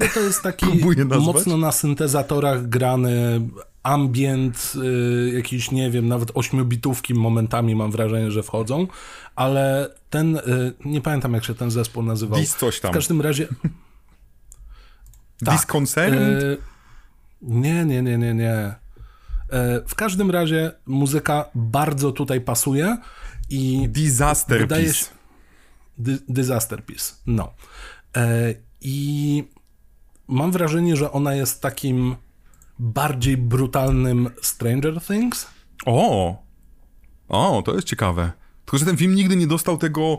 No 0.00 0.06
to 0.14 0.20
jest 0.20 0.42
taki 0.42 0.66
mocno 1.20 1.56
na 1.56 1.72
syntezatorach 1.72 2.68
grany 2.68 3.40
ambient, 3.82 4.72
y, 4.76 5.32
jakiś, 5.34 5.70
nie 5.70 5.90
wiem, 5.90 6.08
nawet 6.08 6.30
ośmiobitówki 6.34 7.14
momentami 7.14 7.74
mam 7.74 7.90
wrażenie, 7.90 8.30
że 8.30 8.42
wchodzą, 8.42 8.86
ale 9.36 9.94
ten, 10.10 10.36
y, 10.36 10.40
nie 10.84 11.00
pamiętam 11.00 11.34
jak 11.34 11.44
się 11.44 11.54
ten 11.54 11.70
zespół 11.70 12.02
nazywał. 12.02 12.40
Dis 12.40 12.56
coś 12.56 12.80
tam. 12.80 12.90
W 12.90 12.94
każdym 12.94 13.20
razie... 13.20 13.48
tak? 15.44 15.62
Y, 16.42 16.58
nie, 17.42 17.84
nie, 17.84 18.02
nie, 18.02 18.18
nie, 18.18 18.34
nie. 18.34 18.74
E, 19.50 19.82
w 19.86 19.94
każdym 19.94 20.30
razie 20.30 20.72
muzyka 20.86 21.50
bardzo 21.54 22.12
tutaj 22.12 22.40
pasuje 22.40 22.96
i 23.50 23.88
Disaster 23.88 24.60
wydaje 24.60 24.84
Piece. 24.84 25.10
Dy, 25.98 26.18
disaster 26.28 26.84
Piece, 26.84 27.14
no. 27.26 27.54
E, 28.16 28.54
I 28.80 29.44
mam 30.28 30.52
wrażenie, 30.52 30.96
że 30.96 31.12
ona 31.12 31.34
jest 31.34 31.62
takim 31.62 32.16
bardziej 32.78 33.36
brutalnym 33.36 34.30
Stranger 34.42 35.00
Things. 35.00 35.46
O! 35.86 36.36
O, 37.28 37.62
to 37.66 37.74
jest 37.74 37.86
ciekawe. 37.86 38.32
Tylko, 38.64 38.78
że 38.78 38.84
ten 38.84 38.96
film 38.96 39.14
nigdy 39.14 39.36
nie 39.36 39.46
dostał 39.46 39.78
tego 39.78 40.18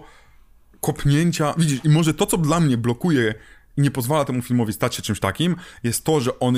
kopnięcia. 0.81 1.53
Widzisz, 1.57 1.79
i 1.83 1.89
może 1.89 2.13
to, 2.13 2.25
co 2.25 2.37
dla 2.37 2.59
mnie 2.59 2.77
blokuje 2.77 3.35
i 3.77 3.81
nie 3.81 3.91
pozwala 3.91 4.25
temu 4.25 4.41
filmowi 4.41 4.73
stać 4.73 4.95
się 4.95 5.01
czymś 5.01 5.19
takim, 5.19 5.55
jest 5.83 6.03
to, 6.03 6.19
że 6.19 6.39
on 6.39 6.55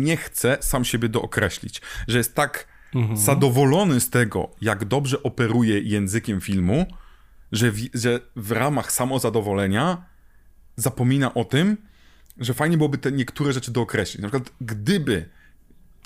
nie 0.00 0.16
chce 0.16 0.58
sam 0.60 0.84
siebie 0.84 1.08
dookreślić. 1.08 1.80
Że 2.08 2.18
jest 2.18 2.34
tak 2.34 2.66
mhm. 2.94 3.16
zadowolony 3.16 4.00
z 4.00 4.10
tego, 4.10 4.50
jak 4.60 4.84
dobrze 4.84 5.22
operuje 5.22 5.80
językiem 5.80 6.40
filmu, 6.40 6.86
że 7.52 7.70
w, 7.70 7.78
że 7.94 8.20
w 8.36 8.52
ramach 8.52 8.92
samozadowolenia 8.92 10.04
zapomina 10.76 11.34
o 11.34 11.44
tym, 11.44 11.76
że 12.38 12.54
fajnie 12.54 12.76
byłoby 12.76 12.98
te 12.98 13.12
niektóre 13.12 13.52
rzeczy 13.52 13.70
dookreślić. 13.70 14.22
Na 14.22 14.28
przykład, 14.28 14.52
gdyby 14.60 15.28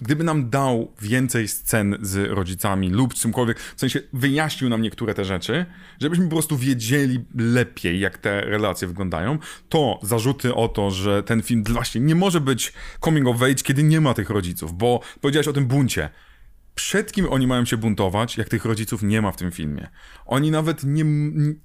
gdyby 0.03 0.25
nam 0.25 0.51
dał 0.51 0.93
więcej 1.01 1.49
scen 1.49 1.97
z 2.01 2.31
rodzicami 2.31 2.91
lub 2.91 3.15
czymkolwiek, 3.15 3.61
w 3.61 3.81
sensie 3.81 4.01
wyjaśnił 4.13 4.71
nam 4.71 4.83
niektóre 4.83 5.15
te 5.15 5.25
rzeczy, 5.25 5.67
żebyśmy 6.01 6.25
po 6.25 6.31
prostu 6.31 6.57
wiedzieli 6.57 7.25
lepiej, 7.35 8.01
jak 8.01 8.19
te 8.19 8.41
relacje 8.41 8.89
wyglądają, 8.89 9.39
to 9.69 9.99
zarzuty 10.03 10.55
o 10.55 10.69
to, 10.69 10.91
że 10.91 11.23
ten 11.23 11.43
film 11.43 11.65
właśnie 11.65 12.01
nie 12.01 12.15
może 12.15 12.41
być 12.41 12.73
coming 13.05 13.29
of 13.29 13.43
age, 13.43 13.55
kiedy 13.55 13.83
nie 13.83 14.01
ma 14.01 14.15
tych 14.15 14.31
rodziców, 14.31 14.79
bo 14.79 15.01
powiedziałeś 15.21 15.49
o 15.49 15.53
tym 15.53 15.67
buncie. 15.67 16.11
Przed 16.75 17.13
kim 17.13 17.27
oni 17.31 17.47
mają 17.47 17.65
się 17.65 17.77
buntować, 17.77 18.37
jak 18.37 18.49
tych 18.49 18.65
rodziców 18.65 19.03
nie 19.03 19.23
ma 19.23 19.33
w 19.33 19.37
tym 19.37 19.51
filmie? 19.51 19.89
Oni 20.27 20.51
nawet 20.51 20.85
nie. 20.85 21.05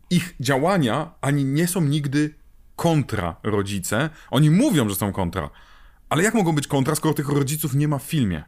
Ich 0.10 0.36
działania 0.40 1.12
ani 1.22 1.46
nie 1.46 1.68
są 1.68 1.82
nigdy 1.82 2.34
kontra 2.76 3.36
rodzice. 3.44 4.10
Oni 4.32 4.50
mówią, 4.50 4.90
że 4.90 4.96
są 4.96 5.12
kontra, 5.12 5.50
ale 6.10 6.24
jak 6.24 6.34
mogą 6.34 6.56
być 6.56 6.68
kontra, 6.68 6.96
skoro 6.96 7.14
tych 7.14 7.30
rodziców 7.30 7.76
nie 7.76 7.88
ma 7.88 7.98
w 7.98 8.04
filmie? 8.04 8.44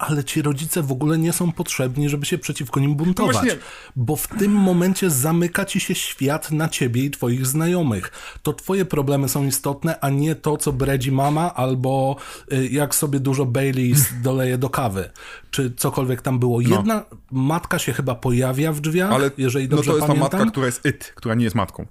ale 0.00 0.24
ci 0.24 0.42
rodzice 0.42 0.82
w 0.82 0.92
ogóle 0.92 1.18
nie 1.18 1.32
są 1.32 1.52
potrzebni, 1.52 2.08
żeby 2.08 2.26
się 2.26 2.38
przeciwko 2.38 2.80
nim 2.80 2.94
buntować. 2.94 3.36
No 3.36 3.54
bo 3.96 4.16
w 4.16 4.28
tym 4.28 4.52
momencie 4.52 5.10
zamyka 5.10 5.64
ci 5.64 5.80
się 5.80 5.94
świat 5.94 6.50
na 6.50 6.68
ciebie 6.68 7.04
i 7.04 7.10
twoich 7.10 7.46
znajomych. 7.46 8.12
To 8.42 8.52
twoje 8.52 8.84
problemy 8.84 9.28
są 9.28 9.46
istotne, 9.46 10.00
a 10.00 10.10
nie 10.10 10.34
to, 10.34 10.56
co 10.56 10.72
bredzi 10.72 11.12
mama, 11.12 11.54
albo 11.54 12.16
y, 12.52 12.68
jak 12.68 12.94
sobie 12.94 13.20
dużo 13.20 13.46
Baileys 13.46 14.04
doleje 14.22 14.58
do 14.58 14.70
kawy. 14.70 15.10
Czy 15.50 15.74
cokolwiek 15.76 16.22
tam 16.22 16.38
było. 16.38 16.60
No. 16.60 16.76
Jedna 16.76 17.04
no. 17.10 17.16
matka 17.30 17.78
się 17.78 17.92
chyba 17.92 18.14
pojawia 18.14 18.72
w 18.72 18.80
drzwiach, 18.80 19.12
ale, 19.12 19.30
jeżeli 19.38 19.68
dobrze 19.68 19.92
pamiętam. 19.92 20.08
No 20.08 20.14
to 20.14 20.16
jest 20.16 20.20
pamiętam. 20.20 20.30
ta 20.30 20.38
matka, 20.38 20.50
która 20.50 20.66
jest 20.66 20.86
it, 20.86 21.12
która 21.16 21.34
nie 21.34 21.44
jest 21.44 21.56
matką. 21.56 21.86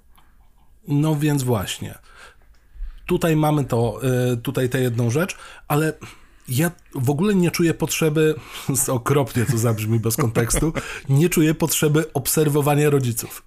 No 0.88 1.16
więc 1.16 1.42
właśnie. 1.42 1.98
Tutaj 3.10 3.36
mamy 3.36 3.64
to, 3.64 4.00
y, 4.32 4.36
tutaj 4.36 4.68
tę 4.68 4.80
jedną 4.80 5.10
rzecz, 5.10 5.36
ale 5.68 5.92
ja 6.48 6.70
w 6.94 7.10
ogóle 7.10 7.34
nie 7.34 7.50
czuję 7.50 7.74
potrzeby, 7.74 8.34
okropnie 8.88 9.44
to 9.44 9.58
zabrzmi 9.58 10.00
bez 10.00 10.16
kontekstu, 10.16 10.72
nie 11.08 11.28
czuję 11.28 11.54
potrzeby 11.54 12.12
obserwowania 12.12 12.90
rodziców. 12.90 13.46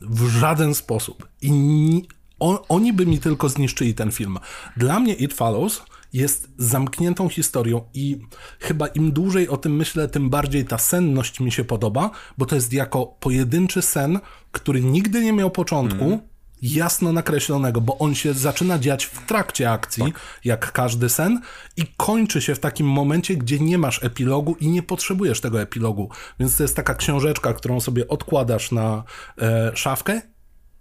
W 0.00 0.28
żaden 0.28 0.74
sposób. 0.74 1.28
I 1.42 1.50
ni, 1.50 2.08
on, 2.40 2.58
oni 2.68 2.92
by 2.92 3.06
mi 3.06 3.18
tylko 3.18 3.48
zniszczyli 3.48 3.94
ten 3.94 4.10
film. 4.10 4.38
Dla 4.76 5.00
mnie 5.00 5.14
It 5.14 5.34
Follows 5.34 5.82
jest 6.12 6.48
zamkniętą 6.58 7.28
historią 7.28 7.82
i 7.94 8.18
chyba 8.60 8.86
im 8.86 9.12
dłużej 9.12 9.48
o 9.48 9.56
tym 9.56 9.76
myślę, 9.76 10.08
tym 10.08 10.30
bardziej 10.30 10.64
ta 10.64 10.78
senność 10.78 11.40
mi 11.40 11.52
się 11.52 11.64
podoba, 11.64 12.10
bo 12.38 12.46
to 12.46 12.54
jest 12.54 12.72
jako 12.72 13.06
pojedynczy 13.06 13.82
sen, 13.82 14.20
który 14.52 14.80
nigdy 14.80 15.24
nie 15.24 15.32
miał 15.32 15.50
początku, 15.50 16.04
mm 16.04 16.33
jasno 16.64 17.12
nakreślonego, 17.12 17.80
bo 17.80 17.98
on 17.98 18.14
się 18.14 18.34
zaczyna 18.34 18.78
dziać 18.78 19.04
w 19.04 19.26
trakcie 19.26 19.70
akcji, 19.70 20.02
tak. 20.02 20.20
jak 20.44 20.72
każdy 20.72 21.08
sen, 21.08 21.40
i 21.76 21.86
kończy 21.96 22.42
się 22.42 22.54
w 22.54 22.58
takim 22.58 22.86
momencie, 22.86 23.36
gdzie 23.36 23.58
nie 23.58 23.78
masz 23.78 24.04
epilogu 24.04 24.56
i 24.60 24.68
nie 24.68 24.82
potrzebujesz 24.82 25.40
tego 25.40 25.60
epilogu. 25.60 26.08
Więc 26.40 26.56
to 26.56 26.62
jest 26.62 26.76
taka 26.76 26.94
książeczka, 26.94 27.52
którą 27.52 27.80
sobie 27.80 28.08
odkładasz 28.08 28.72
na 28.72 29.04
e, 29.38 29.72
szafkę 29.74 30.20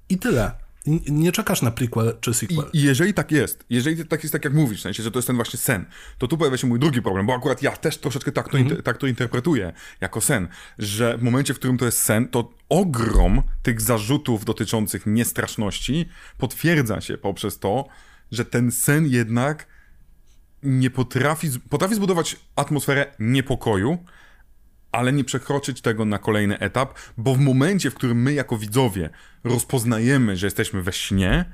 i 0.10 0.18
tyle. 0.18 0.63
Nie 1.08 1.32
czekasz 1.32 1.62
na 1.62 1.72
prequel 1.72 2.18
czy 2.22 2.34
sequel. 2.34 2.70
I 2.74 2.82
jeżeli 2.82 3.14
tak 3.14 3.32
jest, 3.32 3.66
jeżeli 3.70 4.06
tak 4.06 4.24
jest 4.24 4.34
tak 4.34 4.46
jak 4.46 4.54
mówisz, 4.54 4.80
w 4.80 4.82
sensie, 4.82 5.04
że 5.04 5.12
to 5.12 5.18
jest 5.18 5.28
ten 5.28 5.36
właśnie 5.36 5.60
sen, 5.60 5.86
to 6.18 6.28
tu 6.28 6.38
pojawia 6.38 6.58
się 6.58 6.68
mój 6.68 6.80
drugi 6.80 7.02
problem, 7.02 7.26
bo 7.26 7.34
akurat 7.34 7.62
ja 7.62 7.72
też 7.72 7.98
troszeczkę 7.98 8.32
tak 8.32 8.50
to, 8.50 8.58
mm 8.58 8.70
-hmm. 8.70 8.82
tak 8.82 8.98
to 8.98 9.08
interpretuję 9.08 9.74
jako 10.02 10.22
sen, 10.22 10.48
że 10.80 11.18
w 11.18 11.24
momencie, 11.24 11.54
w 11.54 11.60
którym 11.60 11.78
to 11.78 11.86
jest 11.86 11.98
sen, 11.98 12.28
to 12.28 12.54
ogrom 12.70 13.44
tych 13.62 13.82
zarzutów 13.82 14.46
dotyczących 14.46 15.06
niestraszności 15.06 16.10
potwierdza 16.38 17.02
się 17.02 17.18
poprzez 17.18 17.60
to, 17.60 17.88
że 18.32 18.46
ten 18.46 18.72
sen 18.72 19.08
jednak 19.08 19.68
nie 20.64 20.90
potrafi, 20.90 21.48
potrafi 21.70 21.96
zbudować 21.96 22.36
atmosferę 22.56 23.06
niepokoju, 23.20 23.98
ale 24.94 25.14
nie 25.14 25.24
przekroczyć 25.24 25.82
tego 25.82 26.06
na 26.06 26.20
kolejny 26.20 26.60
etap, 26.60 27.00
bo 27.18 27.36
w 27.36 27.40
momencie, 27.40 27.92
w 27.92 27.96
którym 27.96 28.22
my 28.22 28.34
jako 28.34 28.58
widzowie 28.58 29.10
rozpoznajemy, 29.44 30.38
że 30.38 30.48
jesteśmy 30.48 30.82
we 30.82 30.94
śnie, 30.94 31.46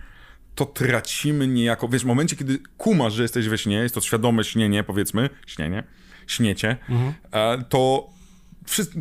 to 0.56 0.66
tracimy 0.66 1.48
niejako, 1.48 1.88
wiesz, 1.88 2.04
w 2.04 2.06
momencie, 2.06 2.36
kiedy 2.36 2.60
kumasz, 2.78 3.14
że 3.14 3.24
jesteś 3.24 3.48
we 3.48 3.58
śnie, 3.58 3.76
jest 3.76 3.96
to 3.96 4.02
świadome 4.02 4.44
śnienie, 4.44 4.84
powiedzmy, 4.84 5.30
śnienie, 5.48 5.84
śniecie, 6.28 6.78
mhm. 6.90 7.14
E, 7.32 7.64
to 7.70 8.10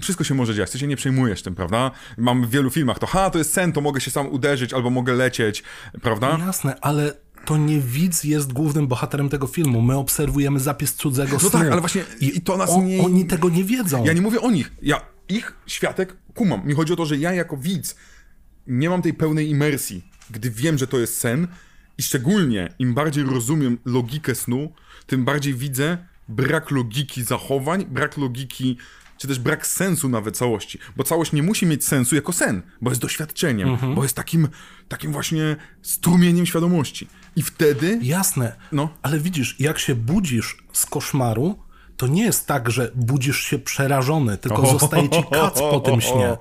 wszystko 0.00 0.24
się 0.24 0.34
może 0.34 0.54
dziać, 0.54 0.70
ty 0.70 0.78
się 0.78 0.86
nie 0.86 0.96
przejmujesz 0.96 1.42
tym, 1.42 1.54
prawda? 1.54 1.90
Mam 2.18 2.46
w 2.46 2.50
wielu 2.50 2.70
filmach 2.70 2.98
to, 2.98 3.06
ha, 3.06 3.30
to 3.30 3.38
jest 3.38 3.52
sen, 3.52 3.72
to 3.72 3.80
mogę 3.80 4.00
się 4.00 4.10
sam 4.10 4.28
uderzyć, 4.28 4.72
albo 4.72 4.90
mogę 4.90 5.12
lecieć, 5.12 5.62
prawda? 6.02 6.38
Jasne, 6.46 6.76
ale 6.80 7.14
to 7.44 7.56
nie 7.56 7.80
widz 7.80 8.24
jest 8.24 8.52
głównym 8.52 8.88
bohaterem 8.88 9.28
tego 9.28 9.46
filmu. 9.46 9.82
My 9.82 9.96
obserwujemy 9.96 10.60
zapis 10.60 10.94
cudzego 10.94 11.32
no 11.32 11.38
snu. 11.38 11.50
No 11.52 11.58
tak, 11.58 11.72
ale 11.72 11.80
właśnie 11.80 12.04
i, 12.20 12.36
i 12.36 12.40
to 12.40 12.56
nas 12.56 12.70
nie... 12.76 13.02
Oni 13.02 13.26
tego 13.26 13.48
nie 13.48 13.64
wiedzą. 13.64 14.04
Ja 14.04 14.12
nie 14.12 14.20
mówię 14.20 14.40
o 14.40 14.50
nich. 14.50 14.72
Ja 14.82 15.00
ich 15.28 15.56
światek 15.66 16.16
kumam. 16.34 16.66
Mi 16.66 16.74
chodzi 16.74 16.92
o 16.92 16.96
to, 16.96 17.06
że 17.06 17.16
ja 17.16 17.32
jako 17.32 17.56
widz 17.56 17.96
nie 18.66 18.90
mam 18.90 19.02
tej 19.02 19.14
pełnej 19.14 19.50
imersji, 19.50 20.04
gdy 20.30 20.50
wiem, 20.50 20.78
że 20.78 20.86
to 20.86 20.98
jest 20.98 21.18
sen 21.18 21.48
i 21.98 22.02
szczególnie 22.02 22.74
im 22.78 22.94
bardziej 22.94 23.24
rozumiem 23.24 23.78
logikę 23.84 24.34
snu, 24.34 24.72
tym 25.06 25.24
bardziej 25.24 25.54
widzę 25.54 25.98
brak 26.28 26.70
logiki 26.70 27.22
zachowań, 27.22 27.86
brak 27.86 28.16
logiki 28.16 28.76
czy 29.18 29.28
też 29.28 29.38
brak 29.38 29.66
sensu 29.66 30.08
nawet 30.08 30.36
całości, 30.36 30.78
bo 30.96 31.04
całość 31.04 31.32
nie 31.32 31.42
musi 31.42 31.66
mieć 31.66 31.84
sensu 31.84 32.14
jako 32.14 32.32
sen, 32.32 32.62
bo 32.80 32.90
jest 32.90 33.02
doświadczeniem, 33.02 33.68
mhm. 33.68 33.94
bo 33.94 34.02
jest 34.02 34.16
takim, 34.16 34.48
takim 34.88 35.12
właśnie 35.12 35.56
strumieniem 35.82 36.46
świadomości. 36.46 37.08
I 37.36 37.42
wtedy... 37.42 37.98
Jasne, 38.02 38.56
no. 38.72 38.88
ale 39.02 39.18
widzisz, 39.18 39.56
jak 39.60 39.78
się 39.78 39.94
budzisz 39.94 40.56
z 40.72 40.86
koszmaru, 40.86 41.58
to 41.98 42.06
nie 42.06 42.22
jest 42.22 42.46
tak, 42.46 42.70
że 42.70 42.90
budzisz 42.94 43.40
się 43.40 43.58
przerażony, 43.58 44.38
tylko 44.38 44.62
oh, 44.62 44.72
zostaje 44.78 45.08
ci 45.08 45.24
kac 45.32 45.58
po 45.58 45.80
tym 45.80 46.00
śnie. 46.00 46.36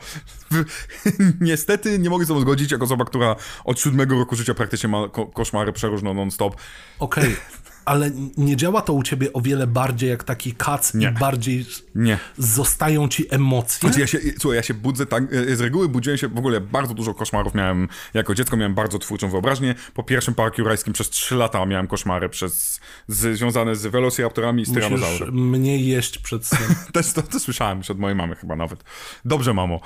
Niestety 1.42 2.00
nie 2.00 2.10
mogę 2.10 2.26
z 2.26 2.28
tym 2.28 2.42
zgodzić, 2.42 2.72
jako 2.72 2.86
osoba, 2.86 3.06
która 3.06 3.36
od 3.64 3.80
siódmego 3.80 4.16
roku 4.16 4.36
życia 4.36 4.54
praktycznie 4.54 4.90
ma 4.90 5.10
ko 5.10 5.26
koszmary 5.26 5.74
przeróżne 5.74 6.14
non-stop. 6.14 6.56
Okej, 7.00 7.24
okay. 7.24 7.36
ale 7.88 8.12
nie 8.38 8.56
działa 8.56 8.82
to 8.82 8.94
u 8.94 9.04
ciebie 9.04 9.34
o 9.34 9.42
wiele 9.42 9.68
bardziej 9.68 10.10
jak 10.10 10.24
taki 10.24 10.54
kac 10.54 10.94
nie. 10.94 11.08
i 11.08 11.12
bardziej 11.12 11.66
nie. 11.96 12.20
zostają 12.38 13.08
ci 13.08 13.26
emocje? 13.30 13.80
Znaczy 13.80 14.00
ja 14.00 14.08
się, 14.08 14.20
słuchaj, 14.40 14.56
ja 14.56 14.64
się 14.64 14.74
budzę 14.74 15.06
tak, 15.06 15.24
e, 15.34 15.56
z 15.56 15.62
reguły 15.62 15.90
budziłem 15.90 16.18
się, 16.18 16.28
w 16.28 16.38
ogóle 16.38 16.62
bardzo 16.62 16.94
dużo 16.94 17.14
koszmarów 17.14 17.54
miałem, 17.54 17.88
jako 18.14 18.36
dziecko 18.36 18.58
miałem 18.58 18.76
bardzo 18.76 19.00
twórczą 19.00 19.30
wyobraźnię. 19.30 19.76
Po 19.94 20.04
pierwszym 20.04 20.34
parku 20.34 20.62
jurajskim 20.62 20.94
przez 20.94 21.10
3 21.10 21.36
lata 21.36 21.66
miałem 21.66 21.88
koszmary 21.88 22.30
przez, 22.30 22.80
z, 23.08 23.38
związane 23.38 23.76
z 23.76 23.86
velociraptorami 23.86 24.64
i 24.64 24.66
z 24.66 24.74
tyranozaurem. 24.74 25.50
mniej 25.50 25.88
jeść 25.88 26.18
przed 26.18 26.46
snem. 26.46 26.76
to, 26.94 27.02
to, 27.16 27.22
to, 27.22 27.40
słyszałem 27.40 27.78
już 27.78 27.92
od 27.92 28.00
mojej 28.00 28.16
mamy 28.16 28.36
chyba 28.36 28.56
nawet. 28.56 28.84
Dobrze, 29.26 29.54
mamo. 29.54 29.80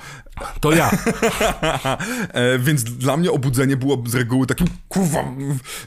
To 0.60 0.72
ja. 0.72 0.90
e, 2.32 2.58
więc 2.58 2.84
dla 2.84 3.16
mnie 3.16 3.30
obudzenie 3.30 3.76
było 3.76 4.02
z 4.06 4.14
reguły 4.14 4.46
takim, 4.46 4.66
kurwa, 4.88 5.24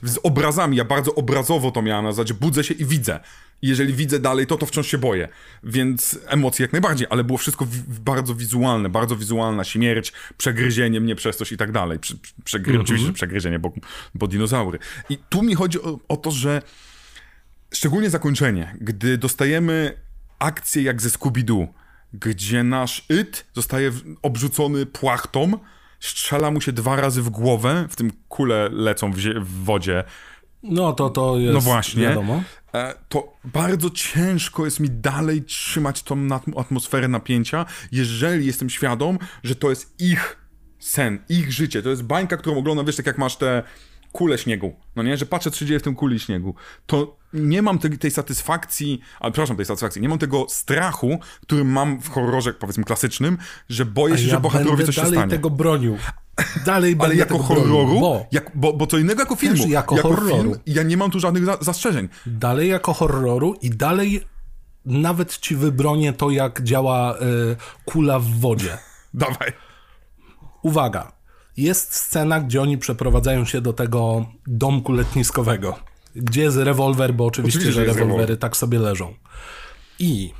z 0.03 0.19
obrazami. 0.23 0.77
Ja 0.77 0.85
bardzo 0.85 1.15
obrazowo 1.15 1.71
to 1.71 1.81
miałem 1.81 2.04
na 2.05 2.11
zasadzie 2.11 2.33
budzę 2.33 2.63
się 2.63 2.73
i 2.73 2.85
widzę. 2.85 3.19
I 3.61 3.67
jeżeli 3.67 3.93
widzę 3.93 4.19
dalej 4.19 4.47
to, 4.47 4.57
to 4.57 4.65
wciąż 4.65 4.87
się 4.87 4.97
boję. 4.97 5.27
Więc 5.63 6.19
emocje 6.27 6.63
jak 6.63 6.71
najbardziej, 6.71 7.07
ale 7.09 7.23
było 7.23 7.37
wszystko 7.37 7.67
bardzo 7.87 8.35
wizualne, 8.35 8.89
bardzo 8.89 9.15
wizualna 9.15 9.63
śmierć, 9.63 10.13
przegryzienie 10.37 11.01
mnie 11.01 11.15
przez 11.15 11.37
coś 11.37 11.51
i 11.51 11.57
tak 11.57 11.71
dalej. 11.71 11.99
Prze, 11.99 12.15
przegry 12.43 12.77
-hmm. 12.77 12.81
Oczywiście 12.81 13.13
przegryzienie, 13.13 13.59
bo, 13.59 13.73
bo 14.15 14.27
dinozaury. 14.27 14.79
I 15.09 15.17
tu 15.29 15.43
mi 15.43 15.55
chodzi 15.55 15.81
o, 15.81 15.99
o 16.07 16.17
to, 16.17 16.31
że 16.31 16.61
szczególnie 17.73 18.09
zakończenie, 18.09 18.75
gdy 18.81 19.17
dostajemy 19.17 19.97
akcję 20.39 20.83
jak 20.83 21.01
ze 21.01 21.09
Scooby-Doo, 21.09 21.67
gdzie 22.13 22.63
nasz 22.63 23.05
It 23.21 23.45
zostaje 23.53 23.91
obrzucony 24.21 24.85
płachtą, 24.85 25.59
strzela 25.99 26.51
mu 26.51 26.61
się 26.61 26.71
dwa 26.71 26.95
razy 26.95 27.21
w 27.21 27.29
głowę, 27.29 27.87
w 27.89 27.95
tym 27.95 28.11
kule 28.29 28.69
lecą 28.69 29.11
w, 29.11 29.17
w 29.17 29.63
wodzie, 29.63 30.03
no 30.69 30.93
to 30.93 31.09
to 31.09 31.37
jest 31.37 31.53
no 31.53 31.61
właśnie, 31.61 32.03
wiadomo. 32.03 32.43
E, 32.73 32.93
to 33.09 33.33
bardzo 33.43 33.89
ciężko 33.89 34.65
jest 34.65 34.79
mi 34.79 34.89
dalej 34.89 35.43
trzymać 35.43 36.03
tą 36.03 36.27
atmosferę 36.57 37.07
napięcia, 37.07 37.65
jeżeli 37.91 38.45
jestem 38.45 38.69
świadom, 38.69 39.19
że 39.43 39.55
to 39.55 39.69
jest 39.69 40.01
ich 40.01 40.37
sen, 40.79 41.19
ich 41.29 41.51
życie. 41.51 41.81
To 41.81 41.89
jest 41.89 42.03
bańka, 42.03 42.37
którą 42.37 42.57
oglądam, 42.57 42.85
wiesz, 42.85 42.95
tak 42.95 43.05
jak 43.05 43.17
masz 43.17 43.35
te 43.35 43.63
kulę 44.11 44.37
śniegu, 44.37 44.75
no 44.95 45.03
nie, 45.03 45.17
że 45.17 45.25
patrzę, 45.25 45.51
co 45.51 45.57
się 45.57 45.65
dzieje 45.65 45.79
w 45.79 45.83
tym 45.83 45.95
kuli 45.95 46.19
śniegu, 46.19 46.55
to 46.85 47.17
nie 47.33 47.61
mam 47.61 47.79
tej, 47.79 47.97
tej 47.97 48.11
satysfakcji, 48.11 49.01
ale 49.19 49.31
przepraszam, 49.31 49.57
tej 49.57 49.65
satysfakcji, 49.65 50.01
nie 50.01 50.09
mam 50.09 50.17
tego 50.17 50.45
strachu, 50.49 51.19
który 51.41 51.63
mam 51.63 52.01
w 52.01 52.09
horrorze, 52.09 52.53
powiedzmy, 52.53 52.83
klasycznym, 52.83 53.37
że 53.69 53.85
boję 53.85 54.17
się, 54.17 54.23
ja 54.23 54.29
że 54.29 54.39
bohaterowi 54.39 54.85
coś 54.85 54.95
się 54.95 55.01
stanie. 55.01 55.15
dalej 55.15 55.29
tego 55.29 55.49
bronił. 55.49 55.97
Dalej 56.65 56.95
Ale 56.99 57.15
jako 57.15 57.37
horroru, 57.39 57.99
bo... 57.99 58.25
Jak, 58.31 58.51
bo, 58.55 58.73
bo 58.73 58.87
co 58.87 58.97
innego 58.97 59.21
jako 59.21 59.35
filmu. 59.35 59.67
jako, 59.67 59.95
jako 59.95 60.09
horroru. 60.09 60.43
Film, 60.43 60.55
ja 60.65 60.83
nie 60.83 60.97
mam 60.97 61.11
tu 61.11 61.19
żadnych 61.19 61.45
za, 61.45 61.57
zastrzeżeń. 61.61 62.09
Dalej 62.25 62.69
jako 62.69 62.93
horroru 62.93 63.55
i 63.61 63.69
dalej 63.69 64.21
nawet 64.85 65.37
ci 65.37 65.55
wybronię 65.55 66.13
to, 66.13 66.31
jak 66.31 66.63
działa 66.63 67.15
y, 67.15 67.19
kula 67.85 68.19
w 68.19 68.27
wodzie. 68.27 68.77
Dawaj. 69.13 69.53
Uwaga. 70.61 71.11
Jest 71.57 71.95
scena, 71.95 72.39
gdzie 72.39 72.61
oni 72.61 72.77
przeprowadzają 72.77 73.45
się 73.45 73.61
do 73.61 73.73
tego 73.73 74.25
domku 74.47 74.91
letniskowego. 74.91 75.79
Gdzie 76.15 76.41
jest 76.41 76.57
rewolwer, 76.57 77.13
bo 77.13 77.25
oczywiście, 77.25 77.59
oczywiście 77.59 77.81
że 77.81 77.85
rewolwery 77.85 78.11
rewolwer. 78.17 78.39
tak 78.39 78.57
sobie 78.57 78.79
leżą. 78.79 79.13
I 79.99 80.33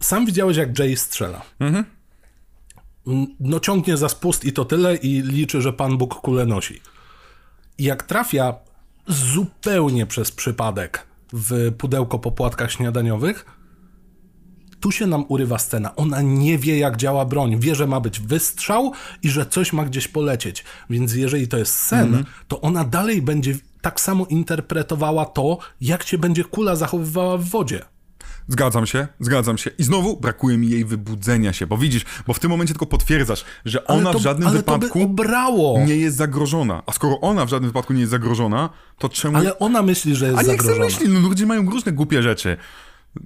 sam 0.00 0.26
widziałeś, 0.26 0.56
jak 0.56 0.78
Jay 0.78 0.96
strzela. 0.96 1.42
Mhm. 1.60 1.84
No 3.40 3.60
ciągnie 3.60 3.96
za 3.96 4.08
spust 4.08 4.44
i 4.44 4.52
to 4.52 4.64
tyle 4.64 4.96
i 4.96 5.22
liczy, 5.22 5.62
że 5.62 5.72
Pan 5.72 5.98
Bóg 5.98 6.14
kulę 6.14 6.46
nosi. 6.46 6.80
I 7.78 7.84
jak 7.84 8.02
trafia 8.02 8.54
zupełnie 9.08 10.06
przez 10.06 10.32
przypadek 10.32 11.06
w 11.32 11.72
pudełko 11.78 12.18
po 12.18 12.32
płatkach 12.32 12.72
śniadaniowych, 12.72 13.44
tu 14.80 14.90
się 14.90 15.06
nam 15.06 15.24
urywa 15.28 15.58
scena. 15.58 15.96
Ona 15.96 16.22
nie 16.22 16.58
wie, 16.58 16.78
jak 16.78 16.96
działa 16.96 17.24
broń. 17.24 17.60
Wie, 17.60 17.74
że 17.74 17.86
ma 17.86 18.00
być 18.00 18.20
wystrzał 18.20 18.92
i 19.22 19.28
że 19.28 19.46
coś 19.46 19.72
ma 19.72 19.84
gdzieś 19.84 20.08
polecieć. 20.08 20.64
Więc 20.90 21.14
jeżeli 21.14 21.48
to 21.48 21.58
jest 21.58 21.74
sen, 21.74 22.08
mm 22.08 22.22
-hmm. 22.22 22.26
to 22.48 22.60
ona 22.60 22.84
dalej 22.84 23.22
będzie 23.22 23.54
tak 23.80 24.00
samo 24.00 24.26
interpretowała 24.26 25.24
to, 25.24 25.58
jak 25.80 26.02
się 26.02 26.18
będzie 26.18 26.44
kula 26.44 26.76
zachowywała 26.76 27.38
w 27.38 27.44
wodzie. 27.44 27.84
Zgadzam 28.48 28.86
się, 28.86 29.08
zgadzam 29.20 29.58
się. 29.58 29.70
I 29.78 29.82
znowu 29.82 30.16
brakuje 30.16 30.58
mi 30.58 30.70
jej 30.70 30.84
wybudzenia 30.84 31.52
się, 31.52 31.66
bo 31.66 31.78
widzisz, 31.78 32.04
bo 32.26 32.32
w 32.34 32.38
tym 32.38 32.50
momencie 32.50 32.74
tylko 32.74 32.86
potwierdzasz, 32.86 33.44
że 33.64 33.86
ona 33.86 34.12
to, 34.12 34.18
w 34.18 34.22
żadnym 34.22 34.50
wypadku 34.50 35.14
nie 35.86 35.96
jest 35.96 36.16
zagrożona. 36.16 36.82
A 36.86 36.92
skoro 36.92 37.20
ona 37.20 37.46
w 37.46 37.48
żadnym 37.48 37.70
wypadku 37.70 37.92
nie 37.92 38.00
jest 38.00 38.10
zagrożona, 38.10 38.70
to 38.98 39.08
czemu... 39.08 39.36
Ale 39.36 39.58
ona 39.58 39.82
myśli, 39.82 40.16
że 40.16 40.26
jest 40.26 40.46
zagrożona. 40.46 40.84
A 40.84 40.88
niech 40.88 41.00
myśli, 41.00 41.08
no 41.08 41.20
ludzie 41.20 41.46
mają 41.46 41.70
różne 41.70 41.92
głupie 41.92 42.22
rzeczy. 42.22 42.56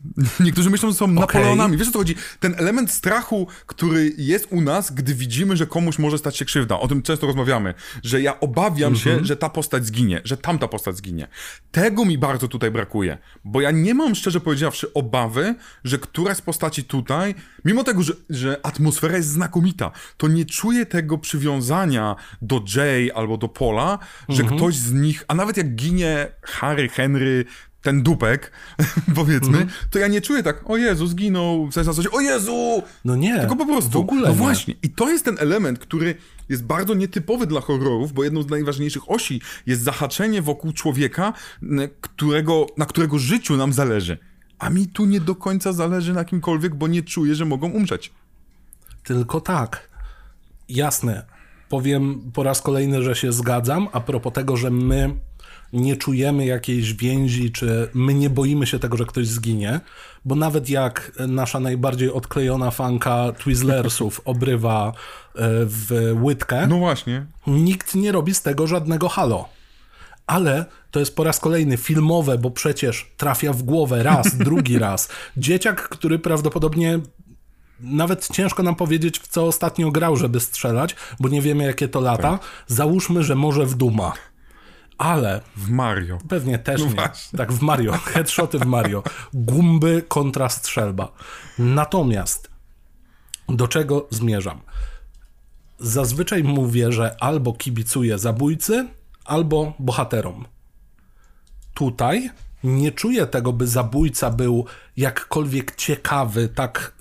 Niektórzy 0.40 0.70
myślą, 0.70 0.90
że 0.90 0.96
są 0.96 1.04
okay. 1.04 1.14
Napoleonami. 1.14 1.76
Wiesz 1.76 1.88
o 1.88 1.92
co 1.92 1.98
chodzi? 1.98 2.14
Ten 2.40 2.54
element 2.58 2.90
strachu, 2.90 3.46
który 3.66 4.12
jest 4.18 4.46
u 4.50 4.60
nas, 4.60 4.92
gdy 4.92 5.14
widzimy, 5.14 5.56
że 5.56 5.66
komuś 5.66 5.98
może 5.98 6.18
stać 6.18 6.36
się 6.36 6.44
krzywda. 6.44 6.80
O 6.80 6.88
tym 6.88 7.02
często 7.02 7.26
rozmawiamy. 7.26 7.74
Że 8.02 8.22
ja 8.22 8.40
obawiam 8.40 8.88
mm 8.88 8.94
-hmm. 8.94 9.04
się, 9.04 9.10
mhm. 9.10 9.26
że 9.26 9.36
ta 9.36 9.48
postać 9.48 9.86
zginie, 9.86 10.20
że 10.24 10.36
tamta 10.36 10.68
postać 10.68 10.96
zginie. 10.96 11.28
Tego 11.70 12.04
mi 12.04 12.18
bardzo 12.18 12.48
tutaj 12.48 12.70
brakuje. 12.70 13.18
Bo 13.44 13.60
ja 13.60 13.70
nie 13.70 13.94
mam, 13.94 14.14
szczerze 14.14 14.40
powiedziawszy, 14.40 14.92
obawy, 14.94 15.54
że 15.84 15.98
któraś 15.98 16.36
z 16.36 16.42
postaci 16.42 16.84
tutaj, 16.84 17.34
mimo 17.64 17.84
tego, 17.84 18.02
że, 18.02 18.12
że 18.30 18.60
atmosfera 18.62 19.16
jest 19.16 19.28
znakomita, 19.28 19.90
to 20.16 20.28
nie 20.28 20.44
czuję 20.44 20.86
tego 20.86 21.18
przywiązania 21.18 22.16
do 22.42 22.62
Jay 22.76 23.12
albo 23.14 23.36
do 23.36 23.48
Pola, 23.48 23.98
że 24.28 24.42
mm 24.42 24.52
-hmm. 24.52 24.56
ktoś 24.56 24.74
z 24.74 24.92
nich, 24.92 25.24
a 25.28 25.34
nawet 25.34 25.56
jak 25.56 25.74
ginie 25.74 26.28
Harry, 26.42 26.88
Henry, 26.88 27.44
ten 27.82 28.02
dupek, 28.02 28.52
powiedzmy, 29.14 29.56
mm 29.56 29.68
-hmm. 29.68 29.86
to 29.90 29.98
ja 29.98 30.08
nie 30.08 30.20
czuję 30.20 30.42
tak, 30.42 30.70
o 30.70 30.76
Jezu, 30.76 31.06
zginął, 31.06 31.66
w 31.66 31.72
sensie 31.74 31.94
coś, 31.94 32.06
o 32.06 32.20
Jezu! 32.20 32.82
No 33.04 33.16
nie, 33.16 33.38
Tylko 33.38 33.56
po 33.56 33.66
prostu. 33.66 33.90
W 33.90 33.96
ogóle 33.96 34.22
no 34.22 34.28
nie. 34.28 34.34
właśnie. 34.34 34.74
I 34.82 34.90
to 34.90 35.08
jest 35.08 35.24
ten 35.24 35.36
element, 35.38 35.78
który 35.78 36.14
jest 36.48 36.64
bardzo 36.64 36.94
nietypowy 36.94 37.46
dla 37.46 37.60
horrorów, 37.60 38.12
bo 38.12 38.24
jedną 38.24 38.42
z 38.42 38.50
najważniejszych 38.50 39.10
osi 39.10 39.40
jest 39.66 39.82
zahaczenie 39.82 40.42
wokół 40.42 40.72
człowieka, 40.72 41.32
którego, 42.00 42.66
na 42.76 42.86
którego 42.86 43.18
życiu 43.18 43.56
nam 43.56 43.72
zależy. 43.72 44.18
A 44.58 44.70
mi 44.70 44.86
tu 44.86 45.04
nie 45.04 45.20
do 45.20 45.34
końca 45.34 45.72
zależy 45.72 46.12
na 46.12 46.24
kimkolwiek, 46.24 46.74
bo 46.74 46.88
nie 46.88 47.02
czuję, 47.02 47.34
że 47.34 47.44
mogą 47.44 47.70
umrzeć. 47.70 48.12
Tylko 49.04 49.40
tak. 49.40 49.88
Jasne. 50.68 51.26
Powiem 51.68 52.30
po 52.32 52.42
raz 52.42 52.62
kolejny, 52.62 53.02
że 53.02 53.14
się 53.14 53.32
zgadzam, 53.32 53.88
a 53.92 54.00
propos 54.00 54.32
tego, 54.32 54.56
że 54.56 54.70
my 54.70 55.14
nie 55.72 55.96
czujemy 55.96 56.46
jakiejś 56.46 56.94
więzi, 56.94 57.52
czy 57.52 57.88
my 57.94 58.14
nie 58.14 58.30
boimy 58.30 58.66
się 58.66 58.78
tego, 58.78 58.96
że 58.96 59.04
ktoś 59.04 59.26
zginie, 59.26 59.80
bo 60.24 60.34
nawet 60.34 60.68
jak 60.68 61.12
nasza 61.28 61.60
najbardziej 61.60 62.12
odklejona 62.12 62.70
fanka 62.70 63.32
Twizzlersów 63.38 64.20
obrywa 64.24 64.88
e, 64.88 64.92
w 65.66 66.16
łydkę, 66.22 66.66
no 66.66 66.78
właśnie. 66.78 67.26
nikt 67.46 67.94
nie 67.94 68.12
robi 68.12 68.34
z 68.34 68.42
tego 68.42 68.66
żadnego 68.66 69.08
halo. 69.08 69.48
Ale 70.26 70.64
to 70.90 71.00
jest 71.00 71.16
po 71.16 71.24
raz 71.24 71.40
kolejny 71.40 71.76
filmowe, 71.76 72.38
bo 72.38 72.50
przecież 72.50 73.10
trafia 73.16 73.52
w 73.52 73.62
głowę 73.62 74.02
raz, 74.02 74.36
drugi 74.48 74.78
raz. 74.78 75.08
Dzieciak, 75.36 75.88
który 75.88 76.18
prawdopodobnie 76.18 77.00
nawet 77.80 78.28
ciężko 78.28 78.62
nam 78.62 78.74
powiedzieć, 78.74 79.18
w 79.18 79.28
co 79.28 79.46
ostatnio 79.46 79.90
grał, 79.90 80.16
żeby 80.16 80.40
strzelać, 80.40 80.96
bo 81.20 81.28
nie 81.28 81.42
wiemy, 81.42 81.64
jakie 81.64 81.88
to 81.88 82.00
lata. 82.00 82.22
Tak. 82.22 82.40
Załóżmy, 82.66 83.22
że 83.22 83.34
może 83.34 83.66
w 83.66 83.74
Duma 83.74 84.12
ale... 84.98 85.40
W 85.56 85.70
Mario. 85.70 86.18
Pewnie 86.28 86.58
też 86.58 86.80
no 86.80 86.86
nie. 86.86 86.94
Właśnie. 86.94 87.36
Tak, 87.38 87.52
w 87.52 87.62
Mario. 87.62 87.92
Headshoty 88.12 88.58
w 88.58 88.66
Mario. 88.66 89.02
Gumby 89.34 90.02
kontra 90.08 90.48
strzelba. 90.48 91.12
Natomiast 91.58 92.50
do 93.48 93.68
czego 93.68 94.06
zmierzam? 94.10 94.60
Zazwyczaj 95.78 96.44
mówię, 96.44 96.92
że 96.92 97.16
albo 97.22 97.52
kibicuję 97.52 98.18
zabójcy, 98.18 98.88
albo 99.24 99.74
bohaterom. 99.78 100.44
Tutaj 101.74 102.30
nie 102.64 102.92
czuję 102.92 103.26
tego, 103.26 103.52
by 103.52 103.66
zabójca 103.66 104.30
był 104.30 104.66
jakkolwiek 104.96 105.76
ciekawy, 105.76 106.48
tak 106.48 106.94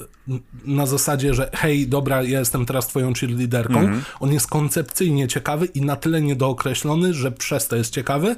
na 0.65 0.85
zasadzie, 0.85 1.33
że 1.33 1.49
hej, 1.53 1.87
dobra, 1.87 2.23
ja 2.23 2.39
jestem 2.39 2.65
teraz 2.65 2.87
twoją 2.87 3.13
cheerleaderką. 3.13 3.73
-hmm. 3.73 4.01
On 4.19 4.33
jest 4.33 4.47
koncepcyjnie 4.47 5.27
ciekawy 5.27 5.65
i 5.65 5.81
na 5.81 5.95
tyle 5.95 6.21
niedookreślony, 6.21 7.13
że 7.13 7.31
przez 7.31 7.67
to 7.67 7.75
jest 7.75 7.93
ciekawy, 7.93 8.35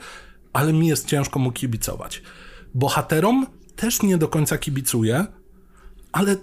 ale 0.53 0.73
mi 0.73 0.87
jest 0.87 1.07
ciężko 1.07 1.39
mu 1.39 1.51
kibicować. 1.51 2.21
Bohaterom 2.73 3.47
też 3.75 4.01
nie 4.01 4.17
do 4.17 4.27
końca 4.27 4.57
kibicuję, 4.57 5.25
ale 6.11 6.35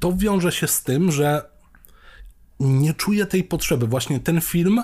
to 0.00 0.12
wiąże 0.12 0.52
się 0.52 0.66
z 0.66 0.82
tym, 0.82 1.12
że 1.12 1.42
nie 2.60 2.94
czuję 2.94 3.26
tej 3.26 3.44
potrzeby. 3.44 3.86
Właśnie 3.86 4.20
ten 4.20 4.40
film 4.40 4.82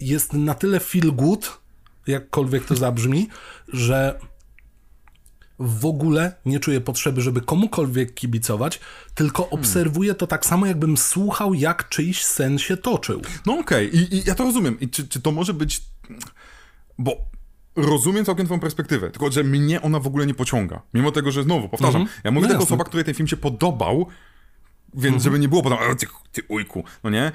jest 0.00 0.32
na 0.32 0.54
tyle 0.54 0.80
feel 0.80 1.12
good, 1.12 1.60
jakkolwiek 2.06 2.64
to 2.64 2.76
zabrzmi, 2.76 3.28
że 3.68 4.18
w 5.58 5.86
ogóle 5.86 6.32
nie 6.46 6.60
czuję 6.60 6.80
potrzeby, 6.80 7.20
żeby 7.20 7.40
komukolwiek 7.40 8.14
kibicować, 8.14 8.80
tylko 9.14 9.42
hmm. 9.42 9.60
obserwuję 9.60 10.14
to 10.14 10.26
tak 10.26 10.46
samo, 10.46 10.66
jakbym 10.66 10.96
słuchał, 10.96 11.54
jak 11.54 11.88
czyjś 11.88 12.24
sen 12.24 12.58
się 12.58 12.76
toczył. 12.76 13.22
No 13.46 13.58
okej, 13.58 13.88
okay. 13.88 14.00
I, 14.00 14.14
I, 14.14 14.22
ja 14.26 14.34
to 14.34 14.44
rozumiem. 14.44 14.80
I 14.80 14.88
czy, 14.88 15.08
czy 15.08 15.20
to 15.20 15.32
może 15.32 15.54
być... 15.54 15.82
Bo 16.98 17.16
rozumiem 17.76 18.24
całkiem 18.24 18.46
twoją 18.46 18.60
perspektywę, 18.60 19.10
tylko 19.10 19.32
że 19.32 19.44
mnie 19.44 19.82
ona 19.82 20.00
w 20.00 20.06
ogóle 20.06 20.26
nie 20.26 20.34
pociąga. 20.34 20.82
Mimo 20.94 21.12
tego, 21.12 21.32
że 21.32 21.42
znowu, 21.42 21.68
powtarzam, 21.68 22.02
mhm. 22.02 22.20
ja 22.24 22.30
mówię 22.30 22.46
no 22.46 22.52
jako 22.52 22.64
osoba, 22.64 22.84
której 22.84 23.04
ten 23.04 23.14
film 23.14 23.28
się 23.28 23.36
podobał, 23.36 24.06
więc 24.94 25.14
mhm. 25.14 25.20
żeby 25.22 25.38
nie 25.38 25.48
było 25.48 25.62
potem, 25.62 25.78
ty, 25.96 26.06
ty 26.32 26.42
ujku, 26.48 26.84
no 27.04 27.10
nie? 27.10 27.32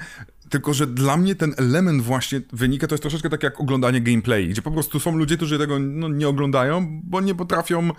Tylko, 0.50 0.74
że 0.74 0.86
dla 0.86 1.16
mnie 1.16 1.34
ten 1.34 1.54
element 1.56 2.02
właśnie 2.02 2.40
wynika, 2.52 2.86
to 2.86 2.94
jest 2.94 3.02
troszeczkę 3.02 3.30
tak 3.30 3.42
jak 3.42 3.60
oglądanie 3.60 4.00
gameplay, 4.00 4.48
gdzie 4.48 4.62
po 4.62 4.70
prostu 4.70 5.00
są 5.00 5.16
ludzie, 5.16 5.36
którzy 5.36 5.58
tego 5.58 5.78
no, 5.78 6.08
nie 6.08 6.28
oglądają, 6.28 7.00
bo 7.04 7.20
nie 7.20 7.34
potrafią... 7.34 7.90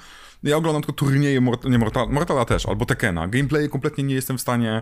Ja 0.43 0.57
oglądam 0.57 0.81
tylko 0.81 0.93
turnieje, 0.93 1.41
Mort 1.41 1.65
nie 1.65 1.77
Mortala, 1.77 2.11
Mortala 2.11 2.45
też, 2.45 2.65
albo 2.65 2.85
Tekena. 2.85 3.27
Gameplay 3.27 3.69
kompletnie 3.69 4.03
nie 4.03 4.15
jestem 4.15 4.37
w 4.37 4.41
stanie 4.41 4.81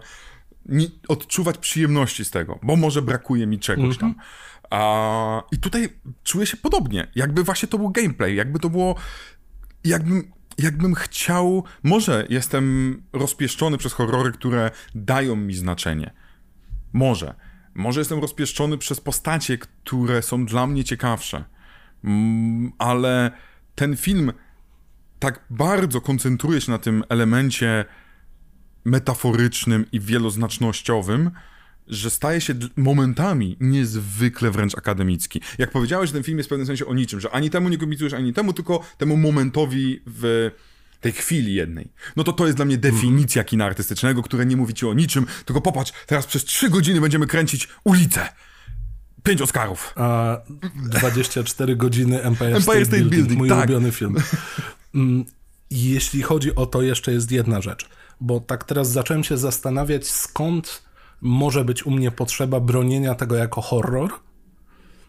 nie, 0.65 0.87
odczuwać 1.07 1.57
przyjemności 1.57 2.25
z 2.25 2.31
tego, 2.31 2.59
bo 2.63 2.75
może 2.75 3.01
brakuje 3.01 3.47
mi 3.47 3.59
czegoś 3.59 3.95
-hmm. 3.95 3.99
tam. 3.99 4.15
A, 4.69 5.43
I 5.51 5.57
tutaj 5.57 5.89
czuję 6.23 6.45
się 6.45 6.57
podobnie. 6.57 7.07
Jakby 7.15 7.43
właśnie 7.43 7.67
to 7.67 7.77
był 7.77 7.89
gameplay, 7.89 8.35
jakby 8.35 8.59
to 8.59 8.69
było... 8.69 8.95
Jakbym 9.83 10.31
jakbym 10.57 10.95
chciał. 10.95 11.63
Może 11.83 12.25
jestem 12.29 12.97
rozpieszczony 13.13 13.77
przez 13.77 13.93
horrory, 13.93 14.31
które 14.31 14.71
dają 14.95 15.35
mi 15.35 15.53
znaczenie. 15.53 16.13
Może. 16.93 17.35
Może 17.77 18.01
jestem 18.01 18.19
rozpieszczony 18.19 18.77
przez 18.77 18.99
postacie, 18.99 19.57
które 19.57 20.21
są 20.21 20.45
dla 20.45 20.67
mnie 20.67 20.83
ciekawsze. 20.83 21.43
Mm, 22.03 22.71
ale 22.77 23.31
ten 23.75 23.97
film 23.97 24.33
tak 25.19 25.45
bardzo 25.49 26.01
koncentruje 26.01 26.61
się 26.61 26.71
na 26.71 26.77
tym 26.77 27.03
elemencie 27.09 27.85
metaforycznym 28.85 29.85
i 29.91 29.99
wieloznacznościowym, 29.99 31.31
że 31.87 32.09
staje 32.09 32.41
się 32.41 32.53
momentami 32.75 33.57
niezwykle 33.59 34.51
wręcz 34.51 34.77
akademicki. 34.77 35.41
Jak 35.57 35.71
powiedziałeś, 35.71 36.11
ten 36.11 36.23
film 36.23 36.37
jest 36.37 36.49
w 36.49 36.51
pewnym 36.51 36.67
sensie 36.67 36.85
o 36.85 36.93
niczym, 36.93 37.19
że 37.19 37.31
ani 37.31 37.49
temu 37.49 37.69
nie 37.69 37.77
kibicujesz, 37.77 38.13
ani 38.13 38.33
temu, 38.33 38.53
tylko 38.53 38.83
temu 38.97 39.17
momentowi 39.17 40.01
w 40.05 40.51
tej 41.01 41.11
chwili 41.11 41.53
jednej. 41.53 41.91
No 42.15 42.23
to 42.23 42.33
to 42.33 42.45
jest 42.45 42.57
dla 42.57 42.65
mnie 42.65 42.77
definicja 42.77 43.43
kina 43.43 43.65
artystycznego, 43.65 44.23
które 44.23 44.45
nie 44.45 44.57
mówi 44.57 44.73
ci 44.73 44.85
o 44.85 44.93
niczym, 44.93 45.25
tylko 45.45 45.61
popatrz, 45.61 45.93
teraz 46.05 46.25
przez 46.25 46.45
trzy 46.45 46.69
godziny 46.69 47.01
będziemy 47.01 47.27
kręcić 47.27 47.69
ulicę. 47.83 48.29
Pięć 49.23 49.41
Oscarów. 49.41 49.93
A 49.95 50.37
24 50.75 51.75
godziny 51.75 52.23
Empire, 52.23 52.47
Empire 52.47 52.63
State, 52.63 52.85
State, 52.85 52.97
Building, 52.97 53.15
Building 53.15 53.39
mój 53.39 53.49
tak. 53.49 53.57
ulubiony 53.57 53.91
film. 53.91 54.15
Mm, 54.95 55.25
jeśli 55.71 56.21
chodzi 56.21 56.55
o 56.55 56.65
to, 56.65 56.81
jeszcze 56.81 57.11
jest 57.11 57.31
jedna 57.31 57.61
rzecz, 57.61 57.89
bo 58.21 58.39
tak 58.39 58.63
teraz 58.63 58.91
zacząłem 58.91 59.23
się 59.23 59.37
zastanawiać, 59.37 60.07
skąd 60.07 60.83
może 61.21 61.65
być 61.65 61.85
u 61.85 61.91
mnie 61.91 62.11
potrzeba 62.11 62.59
bronienia 62.59 63.15
tego 63.15 63.35
jako 63.35 63.61
horror. 63.61 64.09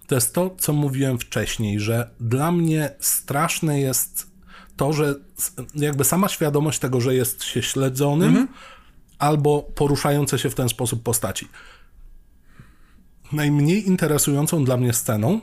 To 0.07 0.15
jest 0.15 0.35
to, 0.35 0.57
co 0.59 0.73
mówiłem 0.73 1.19
wcześniej, 1.19 1.81
że 1.81 2.11
dla 2.21 2.53
mnie 2.53 2.91
straszne 3.01 3.81
jest 3.81 4.28
to, 4.79 4.93
że 4.93 5.15
jakby 5.75 6.05
sama 6.05 6.29
świadomość 6.29 6.79
tego, 6.79 7.01
że 7.01 7.15
jest 7.15 7.45
się 7.45 7.63
śledzonym, 7.63 8.29
mm 8.29 8.47
-hmm. 8.47 8.51
albo 9.19 9.63
poruszające 9.63 10.39
się 10.39 10.51
w 10.51 10.55
ten 10.55 10.69
sposób 10.69 11.03
postaci. 11.03 11.49
Najmniej 13.33 13.89
interesującą 13.89 14.65
dla 14.65 14.77
mnie 14.77 14.93
sceną 14.93 15.41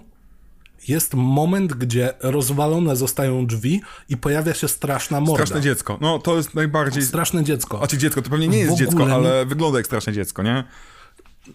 jest 0.88 1.14
moment, 1.14 1.74
gdzie 1.74 2.14
rozwalone 2.20 2.96
zostają 2.96 3.46
drzwi 3.46 3.82
i 4.10 4.18
pojawia 4.18 4.54
się 4.54 4.68
straszna 4.68 5.20
morda. 5.20 5.46
Straszne 5.46 5.62
dziecko. 5.62 5.98
No, 6.02 6.20
to 6.20 6.38
jest 6.38 6.56
najbardziej... 6.56 7.04
Straszne 7.04 7.44
dziecko. 7.44 7.78
Znaczy 7.78 7.98
dziecko, 7.98 8.22
to 8.22 8.30
pewnie 8.30 8.48
nie 8.48 8.58
jest 8.58 8.78
dziecko, 8.78 9.14
ale 9.14 9.46
wygląda 9.46 9.80
jak 9.80 9.86
straszne 9.86 10.14
dziecko, 10.14 10.44
nie? 10.44 10.64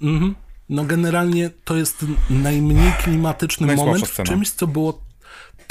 Mhm. 0.03 0.35
No 0.69 0.85
generalnie 0.85 1.51
to 1.65 1.77
jest 1.77 2.07
najmniej 2.31 2.93
klimatyczny 3.03 3.77
moment 3.77 4.09
w 4.09 4.23
czymś, 4.23 4.51
co 4.51 4.67
było 4.67 5.10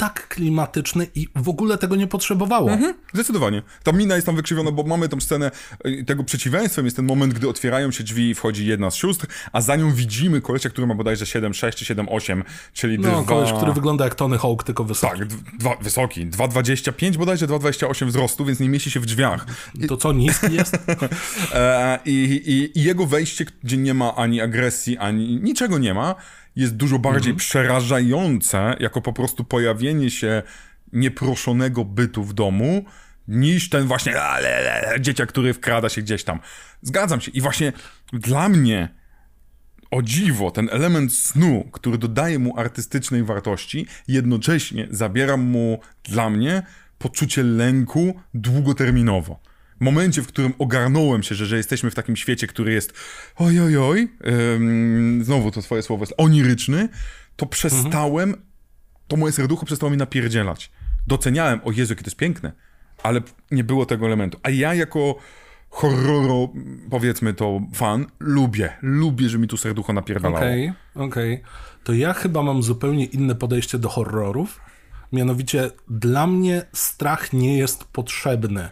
tak 0.00 0.28
klimatyczny 0.28 1.06
i 1.14 1.28
w 1.36 1.48
ogóle 1.48 1.78
tego 1.78 1.96
nie 1.96 2.06
potrzebowało. 2.06 2.70
Mhm, 2.70 2.94
zdecydowanie. 3.14 3.62
Ta 3.82 3.92
mina 3.92 4.14
jest 4.14 4.26
tam 4.26 4.36
wykrzywiona, 4.36 4.70
bo 4.72 4.82
mamy 4.82 5.08
tą 5.08 5.20
scenę, 5.20 5.50
y, 5.86 6.04
tego 6.04 6.24
przeciwieństwem 6.24 6.84
jest 6.84 6.96
ten 6.96 7.06
moment, 7.06 7.34
gdy 7.34 7.48
otwierają 7.48 7.90
się 7.90 8.04
drzwi 8.04 8.30
i 8.30 8.34
wchodzi 8.34 8.66
jedna 8.66 8.90
z 8.90 8.94
sióstr, 8.94 9.26
a 9.52 9.60
za 9.60 9.76
nią 9.76 9.92
widzimy 9.92 10.40
kolesia, 10.40 10.70
który 10.70 10.86
ma 10.86 10.94
bodajże 10.94 11.24
7,6 11.24 11.74
czy 11.74 11.94
7,8, 11.94 12.42
czyli 12.72 12.98
no, 12.98 13.10
dwa... 13.10 13.24
koleś, 13.24 13.52
który 13.52 13.72
wygląda 13.72 14.04
jak 14.04 14.14
Tony 14.14 14.38
Hawk, 14.38 14.64
tylko 14.64 14.84
wysoki. 14.84 15.18
Tak, 15.18 15.28
dwa, 15.58 15.76
wysoki. 15.80 16.26
2,25 16.26 17.16
bodajże 17.16 17.46
2,28 17.46 18.06
wzrostu, 18.06 18.44
więc 18.44 18.60
nie 18.60 18.68
mieści 18.68 18.90
się 18.90 19.00
w 19.00 19.06
drzwiach. 19.06 19.46
To 19.88 19.96
co, 19.96 20.12
niski 20.12 20.54
jest? 20.54 20.78
e, 21.54 21.98
i, 22.04 22.42
i, 22.46 22.78
I 22.78 22.82
jego 22.82 23.06
wejście, 23.06 23.44
gdzie 23.64 23.76
nie 23.76 23.94
ma 23.94 24.16
ani 24.16 24.40
agresji, 24.40 24.98
ani 24.98 25.40
niczego 25.40 25.78
nie 25.78 25.94
ma, 25.94 26.14
jest 26.60 26.76
dużo 26.76 26.98
bardziej 26.98 27.30
mhm. 27.30 27.36
przerażające, 27.36 28.76
jako 28.80 29.02
po 29.02 29.12
prostu 29.12 29.44
pojawienie 29.44 30.10
się 30.10 30.42
nieproszonego 30.92 31.84
bytu 31.84 32.24
w 32.24 32.34
domu, 32.34 32.84
niż 33.28 33.68
ten 33.68 33.86
właśnie 33.86 34.14
dzieciak, 35.00 35.28
który 35.28 35.54
wkrada 35.54 35.88
się 35.88 36.02
gdzieś 36.02 36.24
tam. 36.24 36.40
Zgadzam 36.82 37.20
się. 37.20 37.30
I 37.30 37.40
właśnie 37.40 37.72
dla 38.12 38.48
mnie, 38.48 38.88
o 39.90 40.02
dziwo, 40.02 40.50
ten 40.50 40.68
element 40.72 41.12
snu, 41.12 41.68
który 41.72 41.98
dodaje 41.98 42.38
mu 42.38 42.58
artystycznej 42.58 43.24
wartości, 43.24 43.86
jednocześnie 44.08 44.88
zabiera 44.90 45.36
mu 45.36 45.80
dla 46.04 46.30
mnie 46.30 46.62
poczucie 46.98 47.42
lęku 47.42 48.20
długoterminowo 48.34 49.40
momencie, 49.80 50.22
w 50.22 50.26
którym 50.26 50.52
ogarnąłem 50.58 51.22
się, 51.22 51.34
że, 51.34 51.46
że 51.46 51.56
jesteśmy 51.56 51.90
w 51.90 51.94
takim 51.94 52.16
świecie, 52.16 52.46
który 52.46 52.72
jest 52.72 52.92
oj, 53.36 53.60
oj, 53.60 53.76
oj, 53.76 54.08
ym, 54.56 55.20
znowu 55.24 55.50
to 55.50 55.62
twoje 55.62 55.82
słowo 55.82 56.02
jest 56.02 56.14
oniryczny, 56.16 56.88
to 57.36 57.46
przestałem, 57.46 58.28
mhm. 58.28 58.46
to 59.08 59.16
moje 59.16 59.32
serducho 59.32 59.66
przestało 59.66 59.90
mi 59.90 59.96
napierdzielać. 59.96 60.70
Doceniałem, 61.06 61.60
o 61.64 61.72
Jezu, 61.72 61.92
jakie 61.92 62.02
to 62.02 62.08
jest 62.08 62.16
piękne, 62.16 62.52
ale 63.02 63.20
nie 63.50 63.64
było 63.64 63.86
tego 63.86 64.06
elementu. 64.06 64.38
A 64.42 64.50
ja 64.50 64.74
jako 64.74 65.16
horroru, 65.70 66.54
powiedzmy 66.90 67.34
to, 67.34 67.60
fan, 67.74 68.06
lubię. 68.20 68.72
Lubię, 68.82 69.28
że 69.28 69.38
mi 69.38 69.48
tu 69.48 69.56
serducho 69.56 69.92
napierdalało. 69.92 70.38
Okej, 70.38 70.72
okay, 70.94 71.04
okej. 71.06 71.34
Okay. 71.34 71.46
To 71.84 71.92
ja 71.92 72.12
chyba 72.12 72.42
mam 72.42 72.62
zupełnie 72.62 73.04
inne 73.04 73.34
podejście 73.34 73.78
do 73.78 73.88
horrorów. 73.88 74.60
Mianowicie, 75.12 75.70
dla 75.88 76.26
mnie 76.26 76.62
strach 76.72 77.32
nie 77.32 77.58
jest 77.58 77.84
potrzebny 77.84 78.68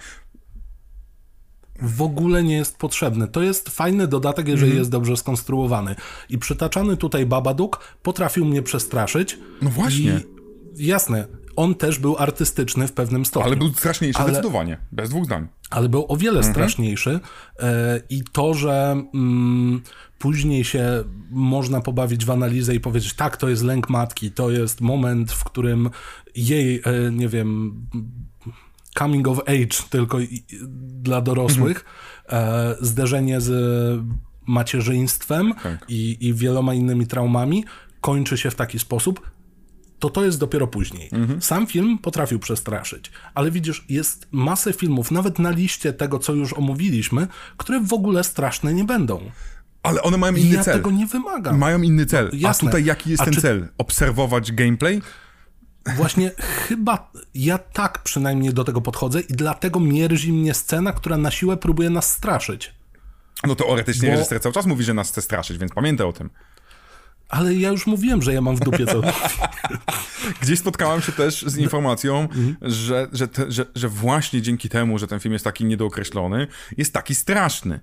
w 1.82 2.02
ogóle 2.02 2.42
nie 2.42 2.56
jest 2.56 2.76
potrzebny. 2.76 3.28
To 3.28 3.42
jest 3.42 3.68
fajny 3.68 4.06
dodatek, 4.06 4.48
jeżeli 4.48 4.70
mm. 4.70 4.78
jest 4.78 4.90
dobrze 4.90 5.16
skonstruowany. 5.16 5.94
I 6.30 6.38
przytaczany 6.38 6.96
tutaj 6.96 7.26
Babadook 7.26 7.96
potrafił 8.02 8.44
mnie 8.44 8.62
przestraszyć. 8.62 9.38
No 9.62 9.70
właśnie. 9.70 10.20
I 10.76 10.86
jasne, 10.86 11.26
on 11.56 11.74
też 11.74 11.98
był 11.98 12.16
artystyczny 12.18 12.88
w 12.88 12.92
pewnym 12.92 13.24
stopniu. 13.24 13.46
Ale 13.46 13.56
był 13.56 13.72
straszniejszy 13.72 14.18
ale, 14.18 14.28
zdecydowanie, 14.28 14.78
bez 14.92 15.10
dwóch 15.10 15.24
zdań. 15.24 15.48
Ale 15.70 15.88
był 15.88 16.06
o 16.08 16.16
wiele 16.16 16.36
mhm. 16.36 16.54
straszniejszy 16.54 17.20
e, 17.58 18.00
i 18.10 18.22
to, 18.32 18.54
że 18.54 19.02
mm, 19.14 19.82
później 20.18 20.64
się 20.64 21.04
można 21.30 21.80
pobawić 21.80 22.24
w 22.24 22.30
analizę 22.30 22.74
i 22.74 22.80
powiedzieć, 22.80 23.14
tak, 23.14 23.36
to 23.36 23.48
jest 23.48 23.62
lęk 23.62 23.88
matki, 23.88 24.30
to 24.30 24.50
jest 24.50 24.80
moment, 24.80 25.32
w 25.32 25.44
którym 25.44 25.90
jej, 26.34 26.82
e, 26.84 27.10
nie 27.12 27.28
wiem, 27.28 27.80
coming 28.98 29.28
of 29.28 29.40
age 29.46 29.88
tylko 29.90 30.18
dla 30.78 31.20
dorosłych, 31.20 31.84
mhm. 32.28 32.76
zderzenie 32.80 33.40
z 33.40 33.50
macierzyństwem 34.46 35.54
tak. 35.62 35.84
i, 35.88 36.16
i 36.20 36.34
wieloma 36.34 36.74
innymi 36.74 37.06
traumami 37.06 37.64
kończy 38.00 38.38
się 38.38 38.50
w 38.50 38.54
taki 38.54 38.78
sposób, 38.78 39.30
to 39.98 40.10
to 40.10 40.24
jest 40.24 40.38
dopiero 40.38 40.66
później. 40.66 41.08
Mhm. 41.12 41.42
Sam 41.42 41.66
film 41.66 41.98
potrafił 41.98 42.38
przestraszyć, 42.38 43.10
ale 43.34 43.50
widzisz, 43.50 43.84
jest 43.88 44.28
masę 44.32 44.72
filmów, 44.72 45.10
nawet 45.10 45.38
na 45.38 45.50
liście 45.50 45.92
tego, 45.92 46.18
co 46.18 46.32
już 46.32 46.52
omówiliśmy, 46.52 47.26
które 47.56 47.80
w 47.80 47.92
ogóle 47.92 48.24
straszne 48.24 48.74
nie 48.74 48.84
będą. 48.84 49.30
Ale 49.82 50.02
one 50.02 50.16
mają 50.16 50.34
inny 50.34 50.54
ja 50.54 50.64
cel. 50.64 50.72
Ja 50.72 50.78
tego 50.78 50.90
nie 50.90 51.06
wymagam. 51.06 51.58
Mają 51.58 51.82
inny 51.82 52.06
cel. 52.06 52.30
No, 52.40 52.48
A 52.48 52.54
tutaj 52.54 52.84
jaki 52.84 53.10
jest 53.10 53.22
A 53.22 53.24
ten 53.24 53.34
czy... 53.34 53.40
cel? 53.40 53.68
Obserwować 53.78 54.52
gameplay? 54.52 55.02
Właśnie 55.96 56.30
chyba 56.38 57.10
ja 57.34 57.58
tak 57.58 58.02
przynajmniej 58.02 58.54
do 58.54 58.64
tego 58.64 58.80
podchodzę 58.80 59.20
i 59.20 59.32
dlatego 59.32 59.80
mierzi 59.80 60.32
mnie 60.32 60.54
scena, 60.54 60.92
która 60.92 61.16
na 61.16 61.30
siłę 61.30 61.56
próbuje 61.56 61.90
nas 61.90 62.10
straszyć. 62.10 62.74
No 63.46 63.54
teoretycznie 63.54 64.08
Bo... 64.08 64.14
reżyser 64.14 64.40
cały 64.40 64.52
czas 64.52 64.66
mówi, 64.66 64.84
że 64.84 64.94
nas 64.94 65.10
chce 65.10 65.22
straszyć, 65.22 65.58
więc 65.58 65.72
pamiętaj 65.72 66.06
o 66.06 66.12
tym. 66.12 66.30
Ale 67.28 67.54
ja 67.54 67.68
już 67.68 67.86
mówiłem, 67.86 68.22
że 68.22 68.34
ja 68.34 68.40
mam 68.40 68.56
w 68.56 68.60
dupie 68.60 68.86
co. 68.86 69.00
Gdzieś 70.42 70.58
spotkałem 70.58 71.00
się 71.00 71.12
też 71.12 71.42
z 71.42 71.56
informacją, 71.56 72.20
mhm. 72.20 72.56
że, 72.62 73.08
że, 73.12 73.28
te, 73.28 73.52
że, 73.52 73.66
że 73.74 73.88
właśnie 73.88 74.42
dzięki 74.42 74.68
temu, 74.68 74.98
że 74.98 75.06
ten 75.06 75.20
film 75.20 75.32
jest 75.32 75.44
taki 75.44 75.64
niedookreślony, 75.64 76.46
jest 76.76 76.92
taki 76.92 77.14
straszny. 77.14 77.80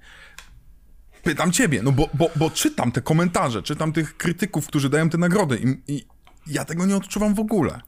Pytam 1.23 1.51
ciebie, 1.51 1.83
no 1.83 1.91
bo, 1.91 2.09
bo, 2.13 2.29
bo 2.35 2.49
czytam 2.49 2.91
te 2.91 3.01
komentarze, 3.01 3.63
czytam 3.63 3.93
tych 3.93 4.17
krytyków, 4.17 4.67
którzy 4.67 4.89
dają 4.89 5.09
te 5.09 5.17
nagrody 5.17 5.57
i, 5.57 5.93
i 5.93 6.05
ja 6.47 6.65
tego 6.65 6.85
nie 6.85 6.95
odczuwam 6.95 7.33
w 7.33 7.39
ogóle. 7.39 7.81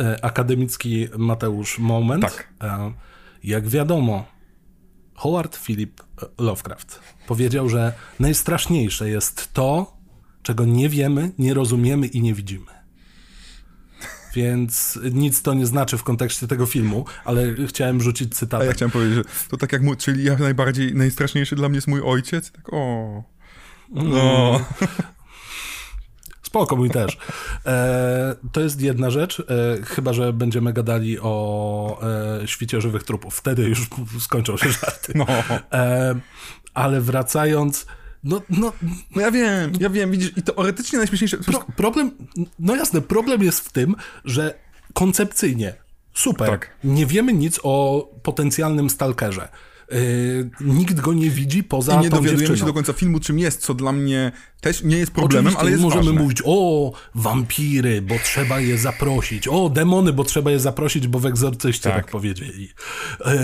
E, 0.00 0.24
akademicki 0.24 1.08
Mateusz 1.18 1.78
Moment. 1.78 2.22
Tak. 2.22 2.48
E, 2.62 2.92
jak 3.44 3.68
wiadomo, 3.68 4.26
Howard 5.14 5.56
Philip 5.56 6.02
Lovecraft 6.38 7.00
powiedział, 7.26 7.68
że 7.68 7.92
najstraszniejsze 8.20 9.08
jest 9.08 9.52
to, 9.52 9.96
czego 10.42 10.64
nie 10.64 10.88
wiemy, 10.88 11.32
nie 11.38 11.54
rozumiemy 11.54 12.06
i 12.06 12.20
nie 12.20 12.34
widzimy. 12.34 12.80
Więc 14.34 14.98
nic 15.12 15.42
to 15.42 15.54
nie 15.54 15.66
znaczy 15.66 15.98
w 15.98 16.02
kontekście 16.02 16.46
tego 16.46 16.66
filmu, 16.66 17.04
ale 17.24 17.54
chciałem 17.66 18.00
rzucić 18.00 18.34
cytat. 18.34 18.60
A 18.60 18.64
ja 18.64 18.72
chciałem 18.72 18.90
powiedzieć, 18.90 19.14
że 19.14 19.24
to 19.48 19.56
tak 19.56 19.72
jak, 19.72 19.82
mu, 19.82 19.96
czyli 19.96 20.24
ja 20.24 20.36
najbardziej, 20.36 20.94
najstraszniejszy 20.94 21.56
dla 21.56 21.68
mnie 21.68 21.76
jest 21.76 21.88
mój 21.88 22.00
ojciec. 22.04 22.50
Tak, 22.50 22.72
o. 22.72 23.22
No. 23.90 24.60
Spoko, 26.50 26.76
mój 26.76 26.90
też. 26.90 27.18
E, 27.66 28.36
to 28.52 28.60
jest 28.60 28.80
jedna 28.80 29.10
rzecz, 29.10 29.40
e, 29.40 29.82
chyba, 29.82 30.12
że 30.12 30.32
będziemy 30.32 30.72
gadali 30.72 31.18
o 31.20 32.00
e, 32.42 32.48
świcie 32.48 32.80
żywych 32.80 33.04
trupów. 33.04 33.34
Wtedy 33.34 33.62
już 33.62 33.88
skończą 34.18 34.56
się 34.56 34.72
żarty. 34.72 35.12
No. 35.14 35.26
E, 35.72 36.14
ale 36.74 37.00
wracając... 37.00 37.86
No, 38.24 38.42
no, 38.50 38.72
no 39.16 39.22
ja 39.22 39.30
wiem, 39.30 39.72
ja 39.80 39.90
wiem, 39.90 40.10
widzisz, 40.10 40.32
i 40.36 40.42
teoretycznie 40.42 40.98
najśmieszniejsze... 40.98 41.38
Pro, 41.38 41.64
problem, 41.76 42.10
no 42.58 42.76
jasne, 42.76 43.00
problem 43.00 43.42
jest 43.42 43.60
w 43.60 43.72
tym, 43.72 43.94
że 44.24 44.54
koncepcyjnie 44.94 45.74
super, 46.14 46.48
tak. 46.48 46.70
nie 46.84 47.06
wiemy 47.06 47.32
nic 47.32 47.60
o 47.62 48.08
potencjalnym 48.22 48.90
stalkerze. 48.90 49.48
Yy, 49.90 50.50
nikt 50.60 51.00
go 51.00 51.12
nie 51.12 51.30
widzi 51.30 51.64
poza 51.64 51.94
I 51.94 51.98
nie 51.98 52.10
dowiadujemy 52.10 52.38
dziewczyną. 52.38 52.58
się 52.58 52.64
do 52.64 52.72
końca 52.72 52.92
filmu, 52.92 53.20
czym 53.20 53.38
jest, 53.38 53.60
co 53.60 53.74
dla 53.74 53.92
mnie 53.92 54.32
też 54.60 54.82
nie 54.82 54.96
jest 54.96 55.12
problemem, 55.12 55.46
Oczywiście, 55.46 55.60
ale 55.60 55.70
jest 55.70 55.82
możemy 55.82 56.04
ważne. 56.04 56.20
mówić, 56.20 56.42
o, 56.44 56.92
wampiry, 57.14 58.02
bo 58.02 58.14
trzeba 58.24 58.60
je 58.60 58.78
zaprosić, 58.78 59.48
o, 59.48 59.68
demony, 59.68 60.12
bo 60.12 60.24
trzeba 60.24 60.50
je 60.50 60.60
zaprosić, 60.60 61.08
bo 61.08 61.18
w 61.18 61.26
egzorcyście 61.26 61.90
tak, 61.90 62.04
tak 62.04 62.12
powiedzieli. 62.12 62.68
E, 63.24 63.38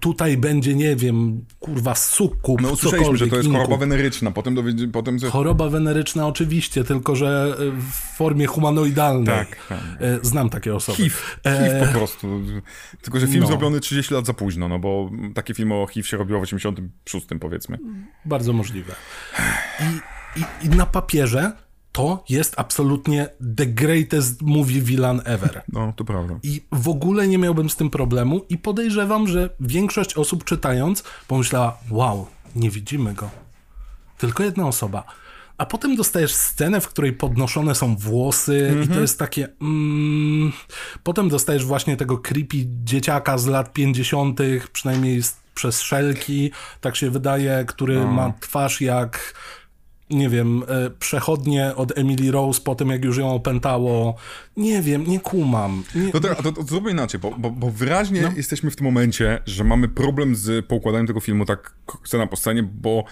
tutaj 0.00 0.36
będzie, 0.36 0.74
nie 0.74 0.96
wiem, 0.96 1.44
kurwa, 1.60 1.94
sukkup, 1.94 2.60
No 2.60 2.70
usłyszeliśmy, 2.70 3.16
że 3.16 3.26
to 3.26 3.36
jest 3.36 3.48
choroba 3.50 3.76
weneryczna, 3.76 4.30
potem... 4.30 4.54
Dowiedz, 4.54 4.76
potem 4.92 5.18
że... 5.18 5.30
Choroba 5.30 5.68
weneryczna 5.68 6.26
oczywiście, 6.26 6.84
tylko 6.84 7.16
że 7.16 7.56
w 7.90 8.16
formie 8.16 8.46
humanoidalnej. 8.46 9.26
Tak, 9.26 9.56
tak. 9.68 9.78
E, 10.00 10.18
znam 10.22 10.50
takie 10.50 10.74
osoby. 10.74 10.96
HIV, 10.96 11.16
HIV 11.44 11.86
po 11.86 11.98
prostu. 11.98 12.40
Tylko, 13.02 13.20
że 13.20 13.26
film 13.26 13.40
no. 13.40 13.46
zrobiony 13.46 13.80
30 13.80 14.14
lat 14.14 14.26
za 14.26 14.34
późno, 14.34 14.68
no 14.68 14.78
bo 14.78 15.10
takie 15.34 15.54
filmy 15.54 15.74
o 15.74 15.86
HIV 15.86 16.08
się 16.08 16.16
robiło 16.16 16.40
w 16.40 16.42
86 16.42 17.26
powiedzmy. 17.40 17.78
Bardzo 18.24 18.52
możliwe. 18.52 18.94
I 19.80 20.11
i, 20.36 20.66
I, 20.66 20.68
na 20.68 20.86
papierze 20.86 21.52
to 21.92 22.24
jest 22.28 22.54
absolutnie 22.56 23.28
the 23.56 23.66
greatest 23.66 24.42
movie 24.42 24.80
villain 24.80 25.20
ever. 25.24 25.62
No, 25.72 25.92
to 25.96 26.04
prawda. 26.04 26.38
I 26.42 26.62
w 26.72 26.88
ogóle 26.88 27.28
nie 27.28 27.38
miałbym 27.38 27.70
z 27.70 27.76
tym 27.76 27.90
problemu 27.90 28.44
i 28.48 28.58
podejrzewam, 28.58 29.28
że 29.28 29.50
większość 29.60 30.14
osób 30.14 30.44
czytając 30.44 31.04
pomyślała, 31.28 31.78
wow, 31.90 32.26
nie 32.56 32.70
widzimy 32.70 33.14
go. 33.14 33.30
Tylko 34.18 34.42
jedna 34.42 34.66
osoba. 34.66 35.04
A 35.58 35.66
potem 35.66 35.96
dostajesz 35.96 36.34
scenę, 36.34 36.80
w 36.80 36.88
której 36.88 37.12
podnoszone 37.12 37.74
są 37.74 37.96
włosy 37.96 38.68
mm 38.68 38.74
-hmm. 38.74 38.84
i 38.84 38.86
to 38.86 38.90
mhm. 38.90 39.00
jest 39.00 39.18
takie... 39.18 39.48
Mm... 39.60 40.52
Potem 41.02 41.28
dostajesz 41.28 41.64
właśnie 41.64 41.96
tego 41.96 42.18
creepy 42.18 42.56
dzieciaka 42.84 43.38
z 43.38 43.46
lat 43.46 43.72
50., 43.72 44.40
przynajmniej 44.72 45.22
przez 45.54 45.80
szelki, 45.80 46.50
tak 46.80 46.96
się 46.96 47.10
wydaje, 47.10 47.64
który 47.68 47.94
no. 47.94 48.06
ma 48.06 48.32
twarz 48.40 48.80
jak 48.80 49.34
nie 50.12 50.28
wiem, 50.28 50.62
e, 50.68 50.90
przechodnie 50.90 51.76
od 51.76 51.98
Emily 51.98 52.30
Rose 52.30 52.60
po 52.60 52.74
tym, 52.74 52.88
jak 52.88 53.04
już 53.04 53.18
ją 53.18 53.34
opętało. 53.34 54.16
Nie 54.56 54.82
wiem, 54.82 55.04
nie 55.06 55.20
kumam. 55.20 55.84
Nie... 55.94 56.12
To, 56.12 56.20
to, 56.20 56.34
to, 56.34 56.52
to 56.52 56.62
zróbmy 56.62 56.90
inaczej, 56.90 57.20
bo, 57.20 57.30
bo, 57.38 57.50
bo 57.50 57.70
wyraźnie 57.70 58.22
no. 58.22 58.30
jesteśmy 58.36 58.70
w 58.70 58.76
tym 58.76 58.84
momencie, 58.84 59.42
że 59.46 59.64
mamy 59.64 59.88
problem 59.88 60.36
z 60.36 60.66
poukładaniem 60.66 61.06
tego 61.06 61.20
filmu 61.20 61.46
tak 61.46 61.74
scena 62.04 62.26
po 62.26 62.36
scenie, 62.36 62.62
bo 62.62 63.04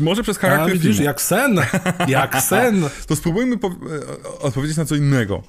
może 0.00 0.22
przez 0.22 0.38
charakter 0.38 0.70
A, 0.70 0.72
widzisz, 0.72 0.96
filmu. 0.96 1.04
jak 1.04 1.20
sen, 1.20 1.60
jak 2.08 2.42
sen. 2.50 2.84
to 3.06 3.16
spróbujmy 3.16 3.56
e, 3.56 4.38
odpowiedzieć 4.40 4.76
na 4.76 4.84
co 4.84 4.96
innego. 4.96 5.34
Mm. 5.34 5.46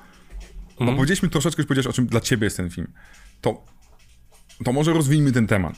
Bo 0.78 0.84
mhm. 0.84 0.98
powiedzieliśmy 0.98 1.30
troszeczkę, 1.30 1.62
już 1.62 1.68
powiedziałeś, 1.68 1.88
o 1.88 1.94
czym 1.94 2.08
dla 2.08 2.22
ciebie 2.22 2.46
jest 2.46 2.58
ten 2.58 2.70
film. 2.70 2.88
To, 3.42 3.66
to 4.64 4.74
może 4.74 4.94
rozwijmy 4.94 5.32
ten 5.32 5.48
temat. 5.48 5.74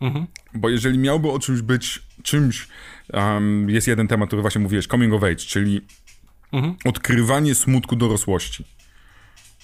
Mm-hmm. 0.00 0.26
Bo 0.54 0.68
jeżeli 0.68 0.98
miałby 0.98 1.30
o 1.30 1.38
czymś 1.38 1.62
być 1.62 2.02
czymś, 2.22 2.68
um, 3.12 3.70
jest 3.70 3.86
jeden 3.86 4.08
temat, 4.08 4.28
który 4.28 4.42
właśnie 4.42 4.60
mówiłeś, 4.60 4.86
coming 4.86 5.14
of 5.14 5.22
age, 5.22 5.36
czyli 5.36 5.80
mhm. 6.52 6.76
odkrywanie 6.84 7.54
smutku 7.54 7.96
dorosłości. 7.96 8.64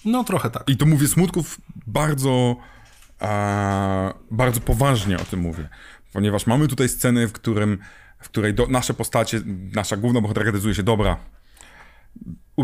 No 0.04 0.24
trochę 0.24 0.50
tak. 0.50 0.64
I 0.68 0.76
to 0.76 0.86
mówię 0.86 1.08
smutków 1.08 1.60
bardzo, 1.86 2.56
a, 3.20 4.14
bardzo 4.30 4.60
poważnie 4.60 5.16
o 5.16 5.24
tym 5.24 5.40
mówię, 5.40 5.68
ponieważ 6.12 6.46
mamy 6.46 6.68
tutaj 6.68 6.88
scenę, 6.88 7.26
w, 7.26 7.32
którym, 7.32 7.78
w 8.20 8.28
której 8.28 8.54
do, 8.54 8.66
nasze 8.66 8.94
postacie, 8.94 9.40
nasza 9.74 9.96
główna 9.96 10.20
bohaterka 10.20 10.52
decyduje 10.52 10.74
się, 10.74 10.82
dobra, 10.82 11.16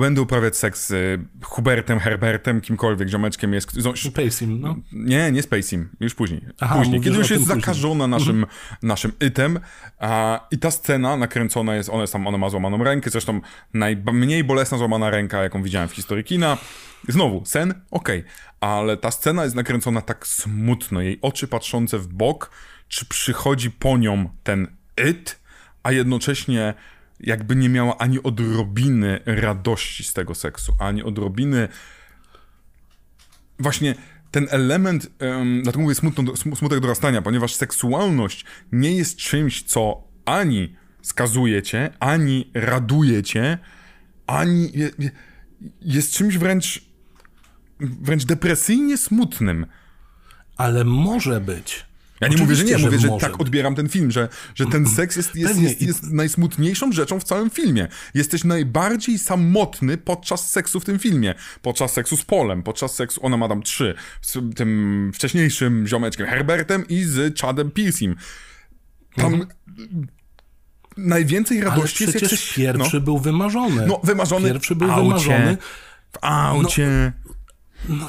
będę 0.01 0.23
uprawiać 0.23 0.57
seks 0.57 0.89
z 0.89 1.21
Hubertem, 1.43 1.99
Herbertem, 1.99 2.61
kimkolwiek, 2.61 3.09
ziomeczkiem 3.09 3.55
jest... 3.55 3.73
Spacim, 4.11 4.61
no. 4.61 4.77
Nie, 4.93 5.33
nie 5.33 5.43
Spacim, 5.43 5.89
już 6.01 6.15
później. 6.15 6.41
Aha, 6.61 6.75
później, 6.79 7.01
kiedy 7.01 7.17
już 7.19 7.31
jest 7.31 7.45
zakażona 7.45 8.07
naszym, 8.07 8.37
mhm. 8.37 8.59
naszym 8.83 9.13
item 9.21 9.59
a, 9.99 10.41
i 10.51 10.59
ta 10.59 10.71
scena 10.71 11.17
nakręcona 11.17 11.75
jest, 11.75 11.89
ona, 11.91 12.01
jest 12.01 12.13
tam, 12.13 12.27
ona 12.27 12.39
ma 12.39 12.51
złamaną 12.51 12.85
rękę, 12.85 13.11
zresztą 13.11 13.41
najmniej 13.75 14.45
bolesna 14.45 14.79
złamana 14.79 15.11
ręka, 15.11 15.43
jaką 15.43 15.63
widziałem 15.63 15.89
w 15.89 15.93
historii 15.93 16.25
kina. 16.25 16.59
Znowu, 17.09 17.43
sen, 17.45 17.75
okej, 17.91 18.21
okay. 18.21 18.31
ale 18.61 18.97
ta 18.97 19.11
scena 19.11 19.45
jest 19.45 19.57
nakręcona 19.57 20.01
tak 20.01 20.27
smutno, 20.27 21.01
jej 21.01 21.19
oczy 21.23 21.49
patrzące 21.49 21.99
w 21.99 22.07
bok, 22.07 22.51
czy 22.89 23.07
przychodzi 23.07 23.71
po 23.71 23.99
nią 23.99 24.29
ten 24.43 24.77
it, 25.11 25.41
a 25.83 25.93
jednocześnie 25.93 26.75
jakby 27.23 27.57
nie 27.57 27.69
miała 27.69 27.99
ani 27.99 28.23
odrobiny 28.23 29.21
radości 29.27 30.05
z 30.05 30.13
tego 30.13 30.35
seksu, 30.35 30.75
ani 30.79 31.03
odrobiny 31.03 31.69
właśnie 33.59 33.95
ten 34.31 34.47
element, 34.51 35.11
um, 35.21 35.63
dlatego 35.63 35.83
mówię 35.83 35.95
smutno, 35.95 36.37
smutek 36.37 36.81
dorastania, 36.81 37.23
ponieważ 37.23 37.55
seksualność 37.55 38.45
nie 38.73 38.97
jest 38.97 39.17
czymś, 39.17 39.63
co 39.63 40.03
ani 40.25 40.77
skazuje 41.03 41.63
cię, 41.63 41.91
ani 42.01 42.51
raduje 42.55 43.23
cię, 43.23 43.59
ani 44.27 44.73
je, 44.75 44.91
je, 44.99 45.11
jest 45.81 46.13
czymś 46.13 46.39
wręcz 46.39 46.93
wręcz 47.81 48.25
depresyjnie 48.25 48.99
smutnym. 48.99 49.67
Ale 50.57 50.85
może 50.85 51.41
być. 51.41 51.87
Ja 52.23 52.29
nie 52.29 52.37
mówię, 52.37 52.55
że 52.55 52.65
nie, 52.65 52.79
mówię, 52.79 52.99
że, 52.99 53.09
że 53.09 53.17
tak 53.21 53.41
odbieram 53.41 53.75
ten 53.75 53.89
film, 53.89 54.11
że, 54.11 54.29
że 54.55 54.67
ten 54.67 54.87
seks 54.97 55.17
jest, 55.17 55.37
jest, 55.37 55.61
jest, 55.61 55.83
jest, 55.83 56.13
najsmutniejszą 56.13 56.93
rzeczą 56.93 57.21
w 57.21 57.25
całym 57.25 57.51
filmie. 57.51 57.89
Jesteś 58.15 58.45
najbardziej 58.45 59.19
samotny 59.19 59.99
podczas 59.99 60.51
seksu 60.51 60.81
w 60.81 60.85
tym 60.85 60.99
filmie. 60.99 61.35
Podczas 61.63 61.93
seksu 61.93 62.17
z 62.17 62.25
Polem, 62.25 62.63
podczas 62.63 62.95
seksu, 62.95 63.21
ona 63.27 63.37
ma 63.37 63.49
tam 63.49 63.63
trzy, 63.63 63.95
z 64.21 64.39
tym 64.57 65.11
wcześniejszym 65.15 65.87
ziomeczkiem 65.87 66.27
Herbertem 66.27 66.89
i 66.89 67.05
z 67.05 67.41
Chadem 67.41 67.71
Piercim. 67.71 68.17
Tam 69.17 69.35
mhm. 69.35 69.51
najwięcej 70.97 71.61
radości 71.61 72.05
Ale 72.05 72.13
jest 72.13 72.31
coś, 72.31 72.55
pierwszy 72.55 72.97
no. 72.97 73.01
był 73.01 73.19
wymarzony. 73.19 73.87
No, 73.87 74.01
wymarzony 74.05 74.53
Pierwszy 74.53 74.75
był 74.75 74.91
aucie, 74.91 75.05
wymarzony. 75.05 75.57
W 76.13 76.19
aucie. 76.21 77.13
No, 77.89 77.97
no 77.97 78.09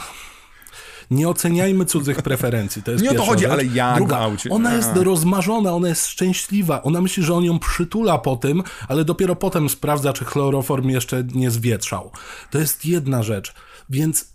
nie 1.14 1.30
oceniajmy 1.30 1.86
cudzych 1.86 2.22
preferencji. 2.22 2.84
To 2.84 2.92
jest 2.92 3.04
nie 3.04 3.12
o 3.12 3.14
to 3.14 3.24
chodzi, 3.24 3.42
rzecz. 3.42 3.52
ale 3.52 3.66
ja 3.66 3.96
Druga, 3.96 4.30
ona 4.50 4.74
jest 4.74 4.90
rozmarzona, 4.96 5.74
ona 5.74 5.88
jest 5.88 6.08
szczęśliwa. 6.08 6.84
Ona 6.84 7.02
myśli, 7.02 7.24
że 7.24 7.34
on 7.34 7.44
ją 7.44 7.60
przytula 7.60 8.18
po 8.18 8.36
tym, 8.36 8.64
ale 8.88 9.06
dopiero 9.06 9.36
potem 9.36 9.70
sprawdza, 9.70 10.14
czy 10.14 10.26
chloroform 10.26 10.90
jeszcze 10.90 11.24
nie 11.34 11.52
zwietrzał. 11.52 12.12
To 12.52 12.60
jest 12.60 12.86
jedna 12.86 13.24
rzecz. 13.24 13.54
Więc 13.90 14.34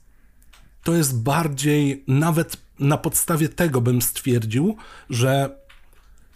to 0.85 0.95
jest 0.95 1.23
bardziej, 1.23 2.05
nawet 2.09 2.57
na 2.79 2.99
podstawie 2.99 3.49
tego 3.49 3.81
bym 3.81 4.03
stwierdził, 4.03 4.77
że 5.11 5.59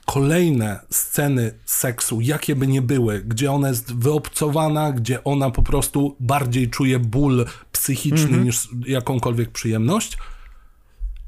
kolejne 0.06 0.80
sceny 0.90 1.54
seksu, 1.64 2.20
jakie 2.20 2.56
by 2.56 2.66
nie 2.66 2.82
były, 2.82 3.20
gdzie 3.20 3.52
ona 3.52 3.68
jest 3.68 3.94
wyobcowana, 3.94 4.92
gdzie 4.92 5.24
ona 5.24 5.50
po 5.50 5.62
prostu 5.62 6.16
bardziej 6.20 6.70
czuje 6.70 6.98
ból 6.98 7.46
psychiczny 7.72 8.28
mm 8.28 8.40
-hmm. 8.40 8.44
niż 8.44 8.68
jakąkolwiek 8.86 9.50
przyjemność, 9.50 10.18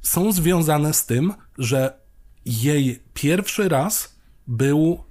są 0.04 0.32
związane 0.32 0.92
z 0.92 1.06
tym, 1.06 1.34
że 1.58 1.98
jej 2.44 3.02
pierwszy 3.14 3.68
raz 3.68 4.16
był 4.46 5.04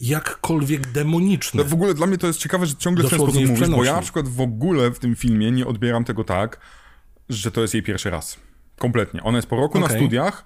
jakkolwiek 0.00 0.92
demoniczny. 0.92 1.62
No 1.62 1.70
w 1.70 1.72
ogóle 1.74 1.94
dla 1.94 2.06
mnie 2.06 2.18
to 2.18 2.26
jest 2.26 2.38
ciekawe, 2.38 2.66
że 2.66 2.76
ciągle 2.76 3.04
w 3.04 3.10
ten 3.10 3.18
sposób 3.18 3.46
mówisz, 3.46 3.68
bo 3.68 3.84
ja 3.84 3.92
na 3.96 4.02
przykład 4.02 4.28
w 4.28 4.40
ogóle 4.40 4.90
w 4.90 4.98
tym 4.98 5.16
filmie 5.16 5.50
nie 5.50 5.66
odbieram 5.66 6.04
tego 6.04 6.24
tak, 6.24 6.60
że 7.28 7.50
to 7.50 7.60
jest 7.60 7.74
jej 7.74 7.82
pierwszy 7.82 8.10
raz. 8.10 8.36
Kompletnie. 8.78 9.22
Ona 9.22 9.38
jest 9.38 9.48
po 9.48 9.56
roku 9.56 9.78
okay. 9.78 9.88
na 9.88 9.96
studiach, 9.96 10.44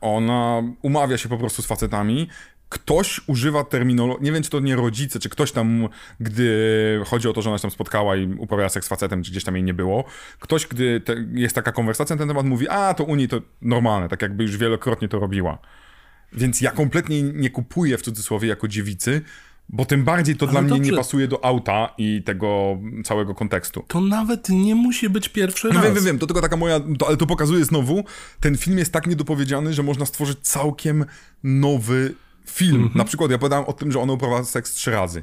ona 0.00 0.62
umawia 0.82 1.18
się 1.18 1.28
po 1.28 1.38
prostu 1.38 1.62
z 1.62 1.66
facetami. 1.66 2.28
Ktoś 2.68 3.20
używa 3.26 3.64
terminologii, 3.64 4.24
nie 4.24 4.32
wiem 4.32 4.42
czy 4.42 4.50
to 4.50 4.60
nie 4.60 4.76
rodzice, 4.76 5.18
czy 5.18 5.28
ktoś 5.28 5.52
tam, 5.52 5.88
gdy 6.20 7.00
chodzi 7.06 7.28
o 7.28 7.32
to, 7.32 7.42
że 7.42 7.50
ona 7.50 7.58
się 7.58 7.62
tam 7.62 7.70
spotkała 7.70 8.16
i 8.16 8.26
uprawiała 8.38 8.68
seks 8.68 8.86
z 8.86 8.88
facetem, 8.88 9.22
czy 9.22 9.30
gdzieś 9.30 9.44
tam 9.44 9.54
jej 9.54 9.64
nie 9.64 9.74
było. 9.74 10.04
Ktoś, 10.40 10.66
gdy 10.66 11.00
te, 11.00 11.14
jest 11.32 11.54
taka 11.54 11.72
konwersacja 11.72 12.16
na 12.16 12.20
ten 12.20 12.28
temat, 12.28 12.46
mówi, 12.46 12.68
a 12.68 12.94
to 12.94 13.04
u 13.04 13.14
niej 13.14 13.28
to 13.28 13.40
normalne, 13.62 14.08
tak 14.08 14.22
jakby 14.22 14.44
już 14.44 14.56
wielokrotnie 14.56 15.08
to 15.08 15.18
robiła. 15.18 15.58
Więc 16.32 16.60
ja 16.60 16.70
kompletnie 16.70 17.22
nie 17.22 17.50
kupuję 17.50 17.98
w 17.98 18.02
cudzysłowie 18.02 18.48
jako 18.48 18.68
dziewicy, 18.68 19.22
bo 19.68 19.84
tym 19.84 20.04
bardziej 20.04 20.36
to 20.36 20.46
ale 20.46 20.52
dla 20.52 20.62
dobrze. 20.62 20.74
mnie 20.74 20.90
nie 20.90 20.96
pasuje 20.96 21.28
do 21.28 21.44
auta 21.44 21.94
i 21.98 22.22
tego 22.22 22.78
całego 23.04 23.34
kontekstu. 23.34 23.84
To 23.88 24.00
nawet 24.00 24.48
nie 24.48 24.74
musi 24.74 25.10
być 25.10 25.28
pierwszy 25.28 25.68
no 25.68 25.74
raz. 25.74 25.84
Wiem, 25.84 25.94
wiem, 25.94 26.04
wiem, 26.04 26.18
to 26.18 26.26
tylko 26.26 26.40
taka 26.40 26.56
moja, 26.56 26.80
to, 26.98 27.06
ale 27.08 27.16
to 27.16 27.26
pokazuje 27.26 27.64
znowu, 27.64 28.04
ten 28.40 28.56
film 28.56 28.78
jest 28.78 28.92
tak 28.92 29.06
niedopowiedziany, 29.06 29.74
że 29.74 29.82
można 29.82 30.06
stworzyć 30.06 30.38
całkiem 30.38 31.04
nowy 31.44 32.14
film. 32.50 32.76
Mm 32.76 32.88
-hmm. 32.88 32.96
Na 32.96 33.04
przykład 33.04 33.30
ja 33.30 33.38
podałem 33.38 33.64
o 33.64 33.72
tym, 33.72 33.92
że 33.92 34.00
ona 34.00 34.12
uprawiała 34.12 34.44
seks 34.44 34.74
trzy 34.74 34.90
razy. 34.90 35.22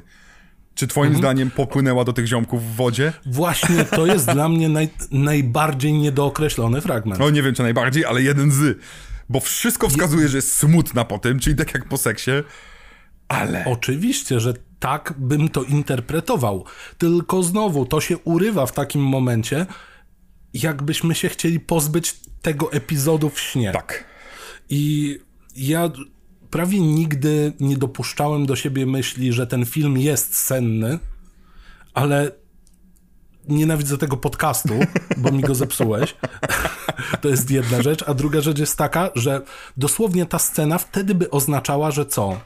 Czy 0.74 0.86
twoim 0.86 1.06
mm 1.06 1.16
-hmm. 1.16 1.22
zdaniem 1.22 1.50
popłynęła 1.50 2.04
do 2.04 2.12
tych 2.12 2.26
ziomków 2.26 2.64
w 2.64 2.76
wodzie? 2.76 3.12
Właśnie, 3.26 3.84
to 3.84 4.06
jest 4.06 4.30
dla 4.32 4.48
mnie 4.48 4.68
naj, 4.68 4.88
najbardziej 5.10 5.92
niedookreślony 5.92 6.80
fragment. 6.80 7.20
No 7.20 7.30
nie 7.30 7.42
wiem, 7.42 7.54
czy 7.54 7.62
najbardziej, 7.62 8.04
ale 8.04 8.22
jeden 8.22 8.50
z. 8.50 8.78
Bo 9.28 9.40
wszystko 9.40 9.88
wskazuje, 9.88 10.28
że 10.28 10.38
jest 10.38 10.52
smutna 10.52 11.04
po 11.04 11.18
tym, 11.18 11.40
czyli 11.40 11.56
tak 11.56 11.74
jak 11.74 11.88
po 11.88 11.96
seksie. 11.96 12.30
Ale. 13.28 13.64
Oczywiście, 13.64 14.40
że 14.40 14.54
tak 14.78 15.14
bym 15.18 15.48
to 15.48 15.62
interpretował. 15.62 16.64
Tylko 16.98 17.42
znowu 17.42 17.86
to 17.86 18.00
się 18.00 18.18
urywa 18.18 18.66
w 18.66 18.72
takim 18.72 19.02
momencie, 19.02 19.66
jakbyśmy 20.54 21.14
się 21.14 21.28
chcieli 21.28 21.60
pozbyć 21.60 22.16
tego 22.42 22.72
epizodu 22.72 23.30
w 23.30 23.40
śnie. 23.40 23.72
Tak. 23.72 24.04
I 24.68 25.18
ja 25.56 25.90
prawie 26.54 26.80
nigdy 26.80 27.52
nie 27.60 27.76
dopuszczałem 27.76 28.46
do 28.46 28.56
siebie 28.56 28.86
myśli, 28.86 29.32
że 29.32 29.46
ten 29.46 29.64
film 29.64 29.98
jest 29.98 30.36
senny, 30.36 30.98
ale 31.94 32.32
nienawidzę 33.48 33.98
tego 33.98 34.16
podcastu, 34.16 34.74
bo 35.16 35.30
mi 35.30 35.40
go 35.40 35.54
zepsułeś. 35.64 36.16
to 37.22 37.28
jest 37.28 37.50
jedna 37.50 37.82
rzecz. 37.82 38.04
A 38.06 38.14
druga 38.14 38.40
rzecz 38.40 38.58
jest 38.58 38.78
taka, 38.78 39.10
że 39.14 39.40
dosłownie 39.76 40.26
ta 40.26 40.38
scena 40.38 40.78
wtedy 40.78 41.14
by 41.14 41.30
oznaczała, 41.30 41.90
że 41.90 42.06
co? 42.06 42.40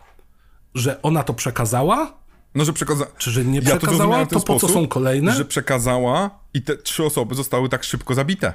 że 0.75 1.03
ona 1.03 1.23
to 1.23 1.35
przekazała? 1.35 2.19
No, 2.55 2.65
że 2.65 2.73
przekazała. 2.73 3.11
Czy 3.19 3.31
że 3.31 3.45
nie 3.45 3.63
przekazała? 3.63 4.19
Ja 4.19 4.27
to, 4.27 4.41
to 4.41 4.47
po 4.47 4.61
co 4.61 4.69
są 4.69 4.89
kolejne? 4.89 5.33
Że 5.33 5.45
przekazała 5.45 6.31
i 6.55 6.63
te 6.63 6.77
trzy 6.77 7.05
osoby 7.05 7.35
zostały 7.35 7.69
tak 7.69 7.85
szybko 7.85 8.15
zabite. 8.15 8.53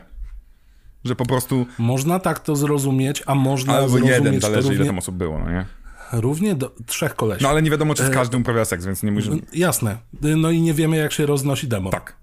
Że 1.06 1.16
po 1.16 1.26
prostu. 1.26 1.66
Można 1.78 2.20
tak 2.20 2.40
to 2.40 2.56
zrozumieć, 2.56 3.24
a 3.26 3.36
można 3.36 3.74
Albo 3.74 3.90
zrozumieć 3.90 4.16
jeden, 4.16 4.42
zależy 4.42 4.62
równie... 4.62 4.76
ile 4.76 4.86
tam 4.86 4.98
osób 4.98 5.16
było, 5.16 5.40
no 5.40 5.52
nie? 5.52 5.66
Równie 6.12 6.56
do, 6.56 6.72
trzech 6.86 7.16
kolesi. 7.16 7.44
No 7.44 7.50
ale 7.50 7.62
nie 7.62 7.72
wiadomo, 7.72 7.94
czy 7.94 8.06
z 8.06 8.10
każdym 8.10 8.42
uprawia 8.42 8.66
seks, 8.66 8.86
więc 8.86 9.04
nie 9.04 9.12
musimy... 9.12 9.38
Jasne. 9.54 9.98
No 10.22 10.52
i 10.52 10.62
nie 10.62 10.74
wiemy, 10.74 10.98
jak 10.98 11.12
się 11.12 11.26
roznosi 11.26 11.68
demon. 11.68 11.92
Tak. 11.92 12.23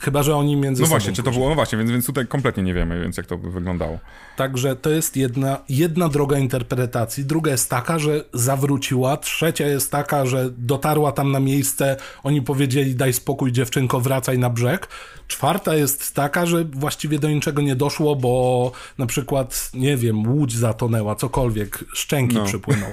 Chyba, 0.00 0.22
że 0.22 0.36
oni 0.36 0.56
między 0.56 0.82
no 0.82 0.86
sobą. 0.86 0.96
No 0.96 1.00
właśnie, 1.00 1.12
czy 1.12 1.22
to 1.22 1.30
było, 1.30 1.48
no 1.48 1.54
właśnie, 1.54 1.78
więc, 1.78 1.90
więc 1.90 2.06
tutaj 2.06 2.26
kompletnie 2.26 2.62
nie 2.62 2.74
wiemy, 2.74 3.00
więc 3.00 3.16
jak 3.16 3.26
to 3.26 3.38
by 3.38 3.50
wyglądało. 3.50 3.98
Także 4.36 4.76
to 4.76 4.90
jest 4.90 5.16
jedna, 5.16 5.58
jedna 5.68 6.08
droga 6.08 6.38
interpretacji. 6.38 7.24
Druga 7.24 7.50
jest 7.50 7.70
taka, 7.70 7.98
że 7.98 8.24
zawróciła. 8.32 9.16
Trzecia 9.16 9.66
jest 9.66 9.90
taka, 9.90 10.26
że 10.26 10.50
dotarła 10.58 11.12
tam 11.12 11.32
na 11.32 11.40
miejsce, 11.40 11.96
oni 12.22 12.42
powiedzieli 12.42 12.94
daj 12.94 13.12
spokój 13.12 13.52
dziewczynko, 13.52 14.00
wracaj 14.00 14.38
na 14.38 14.50
brzeg. 14.50 14.88
Czwarta 15.28 15.74
jest 15.74 16.14
taka, 16.14 16.46
że 16.46 16.64
właściwie 16.64 17.18
do 17.18 17.30
niczego 17.30 17.62
nie 17.62 17.76
doszło, 17.76 18.16
bo 18.16 18.72
na 18.98 19.06
przykład, 19.06 19.70
nie 19.74 19.96
wiem, 19.96 20.32
łódź 20.32 20.56
zatonęła, 20.56 21.14
cokolwiek, 21.14 21.84
szczęki 21.94 22.36
no. 22.36 22.44
przypłynął. 22.44 22.90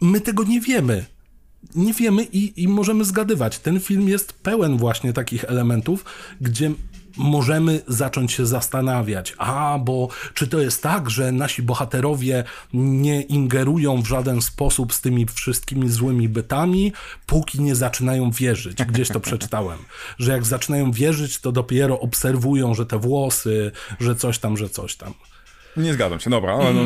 My 0.00 0.20
tego 0.20 0.44
nie 0.44 0.60
wiemy 0.60 1.04
nie 1.74 1.94
wiemy 1.94 2.22
i, 2.22 2.62
i 2.62 2.68
możemy 2.68 3.04
zgadywać. 3.04 3.58
Ten 3.58 3.80
film 3.80 4.08
jest 4.08 4.32
pełen 4.32 4.76
właśnie 4.76 5.12
takich 5.12 5.44
elementów, 5.44 6.04
gdzie 6.40 6.70
możemy 7.16 7.80
zacząć 7.88 8.32
się 8.32 8.46
zastanawiać, 8.46 9.34
a 9.38 9.78
bo 9.78 10.08
czy 10.34 10.46
to 10.46 10.60
jest 10.60 10.82
tak, 10.82 11.10
że 11.10 11.32
nasi 11.32 11.62
bohaterowie 11.62 12.44
nie 12.72 13.22
ingerują 13.22 14.02
w 14.02 14.06
żaden 14.06 14.42
sposób 14.42 14.94
z 14.94 15.00
tymi 15.00 15.26
wszystkimi 15.26 15.88
złymi 15.88 16.28
bytami, 16.28 16.92
póki 17.26 17.60
nie 17.60 17.74
zaczynają 17.74 18.30
wierzyć. 18.30 18.84
Gdzieś 18.84 19.08
to 19.08 19.20
przeczytałem, 19.20 19.78
że 20.18 20.32
jak 20.32 20.46
zaczynają 20.46 20.92
wierzyć, 20.92 21.38
to 21.38 21.52
dopiero 21.52 22.00
obserwują, 22.00 22.74
że 22.74 22.86
te 22.86 22.98
włosy, 22.98 23.72
że 24.00 24.16
coś 24.16 24.38
tam, 24.38 24.56
że 24.56 24.68
coś 24.68 24.96
tam. 24.96 25.14
Nie 25.76 25.94
zgadzam 25.94 26.20
się, 26.20 26.30
dobra, 26.30 26.58
no, 26.58 26.72
no, 26.72 26.84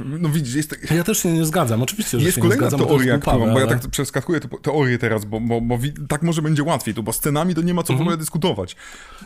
no, 0.00 0.18
no 0.18 0.28
widzisz, 0.28 0.54
jest... 0.54 0.70
Tak- 0.70 0.90
ja 0.90 1.04
też 1.04 1.22
się 1.22 1.32
nie 1.32 1.44
zgadzam, 1.44 1.82
oczywiście, 1.82 2.18
że 2.18 2.24
jest 2.24 2.36
się 2.36 2.42
kolejna 2.42 2.64
nie 2.64 2.70
zgadzam, 2.70 2.88
teoria, 2.88 3.18
którą, 3.18 3.38
bo 3.38 3.46
ja 3.46 3.66
ale... 3.66 3.66
tak 3.66 3.90
przeskakuję 3.90 4.40
teorię 4.62 4.98
teraz, 4.98 5.24
bo, 5.24 5.40
bo, 5.40 5.60
bo 5.60 5.78
tak 6.08 6.22
może 6.22 6.42
będzie 6.42 6.62
łatwiej 6.62 6.94
tu, 6.94 7.02
bo 7.02 7.12
scenami 7.12 7.54
to 7.54 7.62
nie 7.62 7.74
ma 7.74 7.82
co 7.82 7.92
w 7.92 8.00
ogóle 8.00 8.16
dyskutować. 8.16 8.76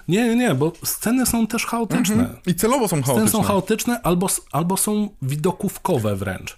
Nie, 0.09 0.29
nie, 0.29 0.37
nie, 0.37 0.55
bo 0.55 0.73
sceny 0.85 1.27
są 1.27 1.47
też 1.47 1.67
chaotyczne. 1.67 2.15
Mhm. 2.15 2.37
I 2.47 2.55
celowo 2.55 2.89
są 2.89 2.97
chaotyczne. 3.03 3.29
Sceny 3.29 3.31
są 3.31 3.43
chaotyczne 3.43 4.01
albo, 4.03 4.27
albo 4.53 4.77
są 4.77 5.09
widokówkowe 5.23 6.17
wręcz 6.17 6.57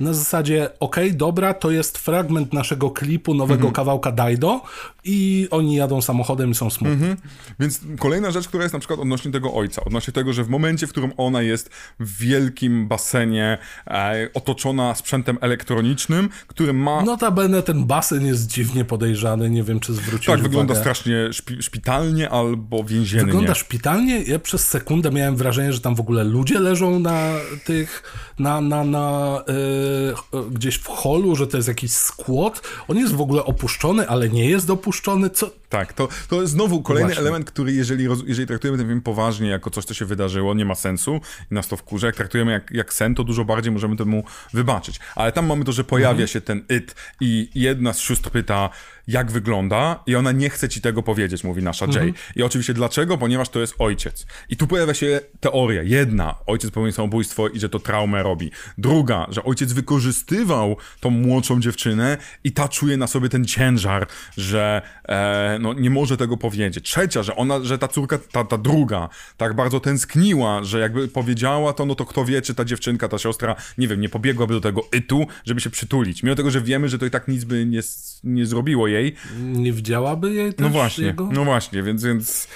na 0.00 0.14
zasadzie, 0.14 0.70
okej, 0.80 1.06
okay, 1.06 1.16
dobra, 1.16 1.54
to 1.54 1.70
jest 1.70 1.98
fragment 1.98 2.52
naszego 2.52 2.90
klipu, 2.90 3.34
nowego 3.34 3.54
mhm. 3.54 3.72
kawałka 3.72 4.12
Daido 4.12 4.60
i 5.04 5.48
oni 5.50 5.74
jadą 5.74 6.02
samochodem 6.02 6.50
i 6.50 6.54
są 6.54 6.70
smutni. 6.70 6.94
Mhm. 6.94 7.16
Więc 7.60 7.80
kolejna 7.98 8.30
rzecz, 8.30 8.48
która 8.48 8.62
jest 8.62 8.72
na 8.72 8.78
przykład 8.78 9.00
odnośnie 9.00 9.30
tego 9.30 9.54
ojca, 9.54 9.84
odnośnie 9.84 10.12
tego, 10.12 10.32
że 10.32 10.44
w 10.44 10.48
momencie, 10.48 10.86
w 10.86 10.90
którym 10.90 11.12
ona 11.16 11.42
jest 11.42 11.70
w 12.00 12.18
wielkim 12.18 12.88
basenie 12.88 13.58
e, 13.86 14.28
otoczona 14.34 14.94
sprzętem 14.94 15.38
elektronicznym, 15.40 16.28
który 16.46 16.72
ma... 16.72 17.02
Notabene 17.02 17.62
ten 17.62 17.84
basen 17.84 18.26
jest 18.26 18.46
dziwnie 18.46 18.84
podejrzany, 18.84 19.50
nie 19.50 19.62
wiem, 19.62 19.80
czy 19.80 19.94
zwróciłeś 19.94 20.40
Tak, 20.40 20.42
wygląda 20.42 20.74
strasznie 20.74 21.32
szpi 21.32 21.62
szpitalnie 21.62 22.30
albo 22.30 22.84
więziennie. 22.84 23.26
Wygląda 23.26 23.54
szpitalnie, 23.54 24.22
ja 24.22 24.38
przez 24.38 24.68
sekundę 24.68 25.10
miałem 25.10 25.36
wrażenie, 25.36 25.72
że 25.72 25.80
tam 25.80 25.94
w 25.94 26.00
ogóle 26.00 26.24
ludzie 26.24 26.58
leżą 26.58 26.98
na 26.98 27.32
tych, 27.64 28.02
na, 28.38 28.60
na, 28.60 28.84
na 28.84 29.40
yy 29.48 30.00
E, 30.32 30.50
gdzieś 30.50 30.74
w 30.74 30.86
holu, 30.86 31.36
że 31.36 31.46
to 31.46 31.56
jest 31.56 31.68
jakiś 31.68 31.92
skład. 31.92 32.62
On 32.88 32.96
jest 32.96 33.14
w 33.14 33.20
ogóle 33.20 33.44
opuszczony, 33.44 34.08
ale 34.08 34.28
nie 34.28 34.50
jest 34.50 34.66
Co? 35.30 35.50
Tak, 35.68 35.92
to, 35.92 36.08
to 36.28 36.40
jest 36.40 36.52
znowu 36.52 36.82
kolejny 36.82 37.08
Właśnie. 37.08 37.22
element, 37.22 37.50
który 37.50 37.72
jeżeli, 37.72 38.08
jeżeli 38.26 38.46
traktujemy 38.46 38.78
ten 38.78 38.86
film 38.86 39.00
poważnie, 39.00 39.48
jako 39.48 39.70
coś, 39.70 39.84
co 39.84 39.94
się 39.94 40.04
wydarzyło, 40.04 40.54
nie 40.54 40.64
ma 40.64 40.74
sensu 40.74 41.20
i 41.50 41.54
nas 41.54 41.68
to 41.68 41.76
wkurza. 41.76 42.06
Jak 42.06 42.16
traktujemy 42.16 42.52
jak, 42.52 42.70
jak 42.70 42.92
sen, 42.94 43.14
to 43.14 43.24
dużo 43.24 43.44
bardziej 43.44 43.72
możemy 43.72 43.96
temu 43.96 44.24
wybaczyć. 44.52 45.00
Ale 45.14 45.32
tam 45.32 45.46
mamy 45.46 45.64
to, 45.64 45.72
że 45.72 45.84
pojawia 45.84 46.10
mhm. 46.10 46.28
się 46.28 46.40
ten 46.40 46.64
it 46.76 46.94
i 47.20 47.48
jedna 47.54 47.92
z 47.92 47.98
sióstr 47.98 48.30
pyta, 48.30 48.70
jak 49.10 49.30
wygląda 49.30 50.02
i 50.06 50.16
ona 50.16 50.32
nie 50.32 50.50
chce 50.50 50.68
ci 50.68 50.80
tego 50.80 51.02
powiedzieć, 51.02 51.44
mówi 51.44 51.62
nasza 51.62 51.86
Jay. 51.86 52.08
Mhm. 52.08 52.14
I 52.36 52.42
oczywiście 52.42 52.74
dlaczego? 52.74 53.18
Ponieważ 53.18 53.48
to 53.48 53.60
jest 53.60 53.74
ojciec. 53.78 54.26
I 54.48 54.56
tu 54.56 54.66
pojawia 54.66 54.94
się 54.94 55.20
teoria. 55.40 55.82
Jedna, 55.82 56.34
ojciec 56.46 56.70
popełnił 56.70 56.92
samobójstwo 56.92 57.48
i 57.48 57.60
że 57.60 57.68
to 57.68 57.78
traumę 57.78 58.22
robi. 58.22 58.50
Druga, 58.78 59.26
że 59.30 59.44
ojciec 59.44 59.72
wykorzystywał 59.72 60.76
tą 61.00 61.10
młodszą 61.10 61.60
dziewczynę 61.60 62.16
i 62.44 62.52
ta 62.52 62.68
czuje 62.68 62.96
na 62.96 63.06
sobie 63.06 63.28
ten 63.28 63.44
ciężar, 63.44 64.06
że 64.36 64.82
e, 65.08 65.58
no, 65.60 65.72
nie 65.72 65.90
może 65.90 66.16
tego 66.16 66.36
powiedzieć. 66.36 66.84
Trzecia, 66.84 67.22
że 67.22 67.36
ona, 67.36 67.64
że 67.64 67.78
ta 67.78 67.88
córka, 67.88 68.18
ta, 68.32 68.44
ta 68.44 68.58
druga, 68.58 69.08
tak 69.36 69.54
bardzo 69.54 69.80
tęskniła, 69.80 70.64
że 70.64 70.80
jakby 70.80 71.08
powiedziała 71.08 71.72
to, 71.72 71.86
no 71.86 71.94
to 71.94 72.04
kto 72.04 72.24
wie, 72.24 72.42
czy 72.42 72.54
ta 72.54 72.64
dziewczynka, 72.64 73.08
ta 73.08 73.18
siostra, 73.18 73.56
nie 73.78 73.88
wiem, 73.88 74.00
nie 74.00 74.08
pobiegłaby 74.08 74.54
do 74.54 74.60
tego 74.60 74.88
itu, 74.92 75.26
żeby 75.44 75.60
się 75.60 75.70
przytulić. 75.70 76.22
Mimo 76.22 76.36
tego, 76.36 76.50
że 76.50 76.60
wiemy, 76.60 76.88
że 76.88 76.98
to 76.98 77.06
i 77.06 77.10
tak 77.10 77.28
nic 77.28 77.44
by 77.44 77.66
nie, 77.66 77.80
nie 78.24 78.46
zrobiło 78.46 78.88
jej. 78.88 78.99
Nie 79.38 79.72
widziałaby 79.72 80.32
jej 80.32 80.54
też 80.54 80.64
No 80.64 80.68
właśnie, 80.68 81.04
jego? 81.04 81.28
no 81.32 81.44
właśnie, 81.44 81.82
więc... 81.82 82.04
więc... 82.04 82.48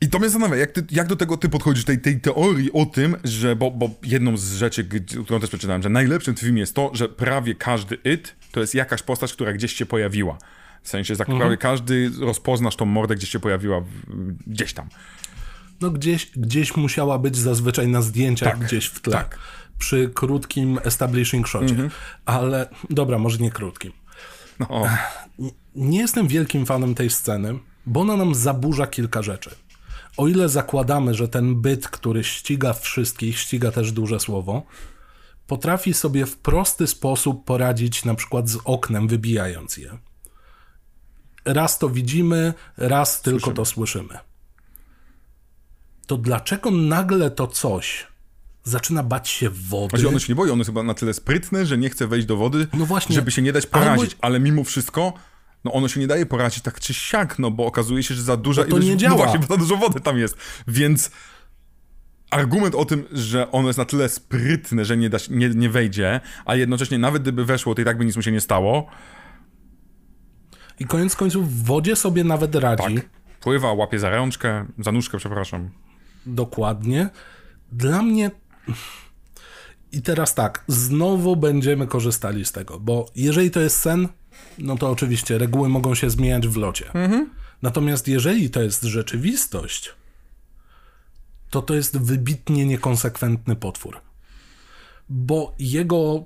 I 0.00 0.08
to 0.08 0.18
mnie 0.18 0.28
zastanawia, 0.28 0.56
jak, 0.56 0.72
ty, 0.72 0.84
jak 0.90 1.06
do 1.06 1.16
tego 1.16 1.36
ty 1.36 1.48
podchodzisz, 1.48 1.84
tej, 1.84 2.00
tej 2.00 2.20
teorii 2.20 2.72
o 2.72 2.86
tym, 2.86 3.16
że, 3.24 3.56
bo, 3.56 3.70
bo 3.70 3.90
jedną 4.02 4.36
z 4.36 4.52
rzeczy, 4.52 4.88
którą 5.24 5.40
też 5.40 5.48
przeczytałem, 5.48 5.82
że 5.82 5.88
najlepszym 5.88 6.36
w 6.36 6.40
filmie 6.40 6.60
jest 6.60 6.74
to, 6.74 6.90
że 6.94 7.08
prawie 7.08 7.54
każdy 7.54 7.98
it 8.04 8.34
to 8.52 8.60
jest 8.60 8.74
jakaś 8.74 9.02
postać, 9.02 9.32
która 9.32 9.52
gdzieś 9.52 9.72
się 9.72 9.86
pojawiła. 9.86 10.38
W 10.82 10.88
sensie, 10.88 11.14
że 11.14 11.20
mhm. 11.20 11.38
prawie 11.38 11.56
każdy 11.56 12.10
rozpoznasz 12.20 12.76
tą 12.76 12.84
mordę, 12.84 13.14
gdzieś 13.14 13.30
się 13.30 13.40
pojawiła, 13.40 13.84
gdzieś 14.46 14.72
tam. 14.72 14.88
No 15.80 15.90
gdzieś, 15.90 16.30
gdzieś 16.36 16.76
musiała 16.76 17.18
być 17.18 17.36
zazwyczaj 17.36 17.88
na 17.88 18.02
zdjęciach, 18.02 18.58
tak, 18.58 18.66
gdzieś 18.66 18.86
w 18.86 19.00
tle. 19.00 19.12
Tak. 19.12 19.38
Przy 19.78 20.10
krótkim 20.14 20.78
establishing 20.84 21.48
shocie. 21.48 21.70
Mhm. 21.70 21.90
Ale, 22.26 22.68
dobra, 22.90 23.18
może 23.18 23.38
nie 23.38 23.50
krótkim. 23.50 23.92
No. 24.60 24.88
Nie 25.74 25.98
jestem 25.98 26.28
wielkim 26.28 26.66
fanem 26.66 26.94
tej 26.94 27.10
sceny, 27.10 27.58
bo 27.86 28.00
ona 28.00 28.16
nam 28.16 28.34
zaburza 28.34 28.86
kilka 28.86 29.22
rzeczy. 29.22 29.50
O 30.16 30.28
ile 30.28 30.48
zakładamy, 30.48 31.14
że 31.14 31.28
ten 31.28 31.60
byt, 31.60 31.88
który 31.88 32.24
ściga 32.24 32.72
wszystkich, 32.72 33.38
ściga 33.38 33.70
też 33.70 33.92
duże 33.92 34.20
słowo, 34.20 34.62
potrafi 35.46 35.94
sobie 35.94 36.26
w 36.26 36.36
prosty 36.36 36.86
sposób 36.86 37.44
poradzić 37.44 38.04
na 38.04 38.14
przykład 38.14 38.48
z 38.48 38.58
oknem, 38.64 39.08
wybijając 39.08 39.76
je. 39.76 39.98
Raz 41.44 41.78
to 41.78 41.88
widzimy, 41.88 42.54
raz 42.76 43.12
słyszymy. 43.12 43.40
tylko 43.40 43.56
to 43.56 43.64
słyszymy. 43.64 44.18
To 46.06 46.16
dlaczego 46.16 46.70
nagle 46.70 47.30
to 47.30 47.46
coś 47.46 48.06
zaczyna 48.68 49.02
bać 49.02 49.28
się 49.28 49.50
wody. 49.50 49.90
Znaczy 49.90 50.08
ono 50.08 50.18
się 50.18 50.32
nie 50.32 50.36
boi, 50.36 50.50
ono 50.50 50.60
jest 50.60 50.70
chyba 50.70 50.82
na 50.82 50.94
tyle 50.94 51.14
sprytne, 51.14 51.66
że 51.66 51.78
nie 51.78 51.90
chce 51.90 52.06
wejść 52.06 52.26
do 52.26 52.36
wody, 52.36 52.66
no 52.74 52.86
właśnie, 52.86 53.14
żeby 53.14 53.30
się 53.30 53.42
nie 53.42 53.52
dać 53.52 53.66
porazić, 53.66 54.10
Albo... 54.12 54.24
ale 54.24 54.40
mimo 54.40 54.64
wszystko 54.64 55.12
no 55.64 55.72
ono 55.72 55.88
się 55.88 56.00
nie 56.00 56.06
daje 56.06 56.26
porazić 56.26 56.62
tak 56.62 56.80
czy 56.80 56.94
siak, 56.94 57.38
no 57.38 57.50
bo 57.50 57.66
okazuje 57.66 58.02
się, 58.02 58.14
że 58.14 58.22
za 58.22 58.36
duża 58.36 58.62
no 58.62 58.68
to 58.68 58.76
ilość... 58.76 58.88
Nie 58.88 58.96
działa. 58.96 59.16
No 59.16 59.18
właśnie, 59.22 59.38
bo 59.38 59.46
za 59.46 59.56
dużo 59.56 59.76
wody 59.76 60.00
tam 60.00 60.18
jest, 60.18 60.36
więc 60.68 61.10
argument 62.30 62.74
o 62.74 62.84
tym, 62.84 63.04
że 63.12 63.52
ono 63.52 63.68
jest 63.68 63.78
na 63.78 63.84
tyle 63.84 64.08
sprytne, 64.08 64.84
że 64.84 64.96
nie, 64.96 65.10
da, 65.10 65.18
nie, 65.30 65.48
nie 65.48 65.70
wejdzie, 65.70 66.20
a 66.44 66.54
jednocześnie 66.54 66.98
nawet 66.98 67.22
gdyby 67.22 67.44
weszło, 67.44 67.74
to 67.74 67.82
i 67.82 67.84
tak 67.84 67.98
by 67.98 68.04
nic 68.04 68.16
mu 68.16 68.22
się 68.22 68.32
nie 68.32 68.40
stało. 68.40 68.86
I 70.80 70.84
koniec 70.84 71.16
końców 71.16 71.52
w 71.52 71.64
wodzie 71.64 71.96
sobie 71.96 72.24
nawet 72.24 72.54
radzi. 72.54 72.94
Tak. 72.94 73.08
Pływa, 73.40 73.72
łapie 73.72 73.98
za 73.98 74.10
rączkę, 74.10 74.66
za 74.78 74.92
nóżkę, 74.92 75.18
przepraszam. 75.18 75.70
Dokładnie. 76.26 77.10
Dla 77.72 78.02
mnie 78.02 78.30
i 79.92 80.02
teraz 80.02 80.34
tak, 80.34 80.64
znowu 80.68 81.36
będziemy 81.36 81.86
korzystali 81.86 82.44
z 82.44 82.52
tego, 82.52 82.80
bo 82.80 83.06
jeżeli 83.16 83.50
to 83.50 83.60
jest 83.60 83.80
sen, 83.80 84.08
no 84.58 84.76
to 84.76 84.90
oczywiście 84.90 85.38
reguły 85.38 85.68
mogą 85.68 85.94
się 85.94 86.10
zmieniać 86.10 86.48
w 86.48 86.56
locie. 86.56 86.86
Mhm. 86.86 87.30
Natomiast 87.62 88.08
jeżeli 88.08 88.50
to 88.50 88.62
jest 88.62 88.82
rzeczywistość, 88.82 89.90
to 91.50 91.62
to 91.62 91.74
jest 91.74 91.98
wybitnie 91.98 92.66
niekonsekwentny 92.66 93.56
potwór. 93.56 94.00
Bo 95.08 95.54
jego 95.58 96.24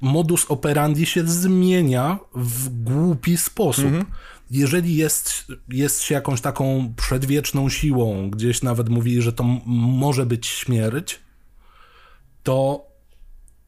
modus 0.00 0.46
operandi 0.48 1.06
się 1.06 1.28
zmienia 1.28 2.18
w 2.34 2.68
głupi 2.68 3.36
sposób. 3.36 3.84
Mhm. 3.84 4.04
Jeżeli 4.50 4.96
jest, 4.96 5.46
jest 5.68 6.02
się 6.02 6.14
jakąś 6.14 6.40
taką 6.40 6.94
przedwieczną 6.96 7.68
siłą, 7.68 8.30
gdzieś 8.30 8.62
nawet 8.62 8.88
mówili, 8.88 9.22
że 9.22 9.32
to 9.32 9.44
może 9.66 10.26
być 10.26 10.46
śmierć, 10.46 11.20
to 12.44 12.86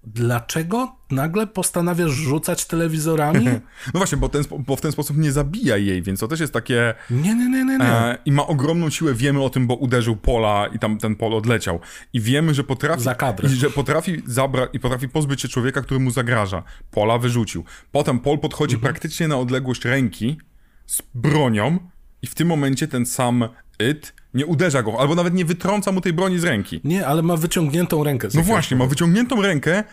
dlaczego 0.06 0.96
nagle 1.10 1.46
postanawiasz 1.46 2.10
rzucać 2.10 2.64
telewizorami? 2.64 3.46
No 3.94 4.00
właśnie, 4.00 4.18
bo, 4.18 4.28
ten, 4.28 4.44
bo 4.58 4.76
w 4.76 4.80
ten 4.80 4.92
sposób 4.92 5.16
nie 5.16 5.32
zabija 5.32 5.76
jej, 5.76 6.02
więc 6.02 6.20
to 6.20 6.28
też 6.28 6.40
jest 6.40 6.52
takie... 6.52 6.94
Nie, 7.10 7.34
nie, 7.34 7.48
nie, 7.48 7.64
nie. 7.64 7.78
nie. 7.78 7.84
E, 7.84 8.18
I 8.24 8.32
ma 8.32 8.46
ogromną 8.46 8.90
siłę, 8.90 9.14
wiemy 9.14 9.42
o 9.42 9.50
tym, 9.50 9.66
bo 9.66 9.74
uderzył 9.74 10.16
Pola 10.16 10.66
i 10.66 10.78
tam 10.78 10.98
ten 10.98 11.16
Pol 11.16 11.34
odleciał. 11.34 11.80
I 12.12 12.20
wiemy, 12.20 12.54
że 12.54 12.64
potrafi... 12.64 13.02
Za 13.02 13.16
I, 13.42 13.48
że 13.48 13.70
potrafi 13.70 14.22
zabrać 14.26 14.70
i 14.72 14.80
potrafi 14.80 15.08
pozbyć 15.08 15.42
się 15.42 15.48
człowieka, 15.48 15.82
który 15.82 16.00
mu 16.00 16.10
zagraża. 16.10 16.62
Pola 16.90 17.18
wyrzucił. 17.18 17.64
Potem 17.92 18.20
Pol 18.20 18.38
podchodzi 18.38 18.74
mhm. 18.74 18.92
praktycznie 18.92 19.28
na 19.28 19.36
odległość 19.36 19.84
ręki 19.84 20.38
z 20.86 21.02
bronią 21.14 21.78
i 22.22 22.26
w 22.26 22.34
tym 22.34 22.48
momencie 22.48 22.88
ten 22.88 23.06
sam 23.06 23.48
It 23.90 24.14
nie 24.36 24.46
uderza 24.46 24.82
go, 24.82 25.00
albo 25.00 25.14
nawet 25.14 25.34
nie 25.34 25.44
wytrąca 25.44 25.92
mu 25.92 26.00
tej 26.00 26.12
broni 26.12 26.38
z 26.38 26.44
ręki. 26.44 26.80
Nie, 26.84 27.06
ale 27.06 27.22
ma 27.22 27.36
wyciągniętą 27.36 28.04
rękę. 28.04 28.28
No 28.34 28.42
właśnie, 28.42 28.76
ma 28.76 28.86
wyciągniętą 28.86 29.42
rękę 29.42 29.84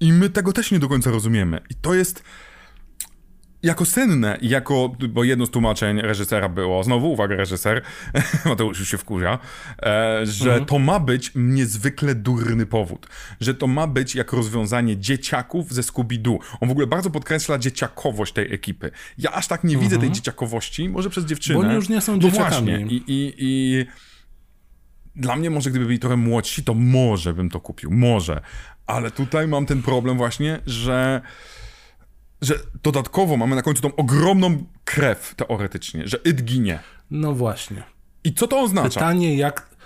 I 0.00 0.12
my 0.12 0.30
tego 0.30 0.52
też 0.52 0.70
nie 0.70 0.78
do 0.78 0.88
końca 0.88 1.10
rozumiemy. 1.10 1.60
I 1.70 1.74
to 1.74 1.94
jest 1.94 2.22
jako 3.62 3.84
senne, 3.84 4.38
jako, 4.42 4.96
bo 5.08 5.24
jedno 5.24 5.46
z 5.46 5.50
tłumaczeń 5.50 6.00
reżysera 6.00 6.48
było, 6.48 6.84
znowu 6.84 7.12
uwaga 7.12 7.36
reżyser, 7.36 7.82
Mateusz 8.44 8.78
już 8.78 8.90
się 8.90 8.98
wkurza, 8.98 9.38
e, 9.82 10.20
że 10.26 10.50
mhm. 10.50 10.64
to 10.64 10.78
ma 10.78 11.00
być 11.00 11.32
niezwykle 11.34 12.14
durny 12.14 12.66
powód, 12.66 13.08
że 13.40 13.54
to 13.54 13.66
ma 13.66 13.86
być 13.86 14.14
jak 14.14 14.32
rozwiązanie 14.32 14.96
dzieciaków 14.96 15.72
ze 15.72 15.82
Scooby-Doo. 15.82 16.38
On 16.60 16.68
w 16.68 16.72
ogóle 16.72 16.86
bardzo 16.86 17.10
podkreśla 17.10 17.58
dzieciakowość 17.58 18.32
tej 18.32 18.54
ekipy. 18.54 18.90
Ja 19.18 19.32
aż 19.32 19.46
tak 19.46 19.64
nie 19.64 19.74
mhm. 19.74 19.90
widzę 19.90 20.00
tej 20.00 20.12
dzieciakowości, 20.12 20.88
może 20.88 21.10
przez 21.10 21.24
dziewczynę. 21.24 21.58
Bo 21.58 21.66
oni 21.66 21.74
już 21.74 21.88
nie 21.88 22.00
są 22.00 22.18
dzieciakami. 22.18 22.72
No 22.72 22.78
właśnie. 22.78 22.96
I, 22.96 23.04
i, 23.06 23.34
i 23.38 23.84
dla 25.16 25.36
mnie 25.36 25.50
może 25.50 25.70
gdyby 25.70 25.86
byli 25.86 25.98
trochę 25.98 26.16
młodsi, 26.16 26.64
to 26.64 26.74
może 26.74 27.34
bym 27.34 27.50
to 27.50 27.60
kupił, 27.60 27.90
może. 27.90 28.40
Ale 28.86 29.10
tutaj 29.10 29.48
mam 29.48 29.66
ten 29.66 29.82
problem 29.82 30.16
właśnie, 30.16 30.60
że 30.66 31.20
że 32.42 32.54
dodatkowo 32.82 33.36
mamy 33.36 33.56
na 33.56 33.62
końcu 33.62 33.82
tą 33.82 33.96
ogromną 33.96 34.64
krew 34.84 35.34
teoretycznie, 35.36 36.08
że 36.08 36.18
It 36.24 36.44
ginie. 36.44 36.78
No 37.10 37.32
właśnie. 37.32 37.82
I 38.24 38.34
co 38.34 38.46
to 38.46 38.60
oznacza? 38.60 38.88
Pytanie, 38.88 39.36
jak. 39.36 39.76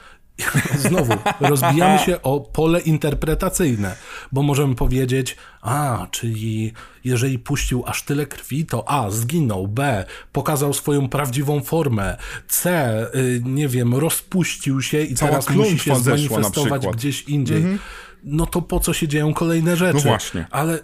Znowu, 0.89 1.13
rozbijamy 1.41 1.99
się 1.99 2.23
o 2.23 2.41
pole 2.41 2.81
interpretacyjne, 2.81 3.97
bo 4.33 4.43
możemy 4.43 4.75
powiedzieć, 4.75 5.37
a, 5.63 6.07
czyli 6.11 6.73
jeżeli 7.05 7.39
puścił 7.39 7.85
aż 7.87 8.03
tyle 8.03 8.27
krwi, 8.27 8.67
to 8.67 8.89
A, 8.89 9.11
zginął, 9.11 9.69
B, 9.69 10.05
pokazał 10.33 10.73
swoją 10.73 11.09
prawdziwą 11.09 11.63
formę, 11.63 12.17
C, 12.49 12.97
y, 13.15 13.43
nie 13.45 13.69
wiem, 13.69 13.95
rozpuścił 13.95 14.83
się 14.83 15.03
i 15.03 15.15
Cała 15.15 15.31
teraz 15.31 15.51
musi 15.51 15.79
się 15.79 15.97
zmanifestować 15.97 16.87
gdzieś 16.87 17.23
indziej. 17.23 17.57
Mhm. 17.57 17.79
No 18.25 18.47
to 18.47 18.63
po 18.63 18.81
co 18.81 18.93
się 18.93 19.09
dzieją 19.09 19.35
kolejne 19.35 19.77
rzeczy? 19.77 19.95
No 19.95 20.01
właśnie. 20.01 20.47
Ale 20.51 20.79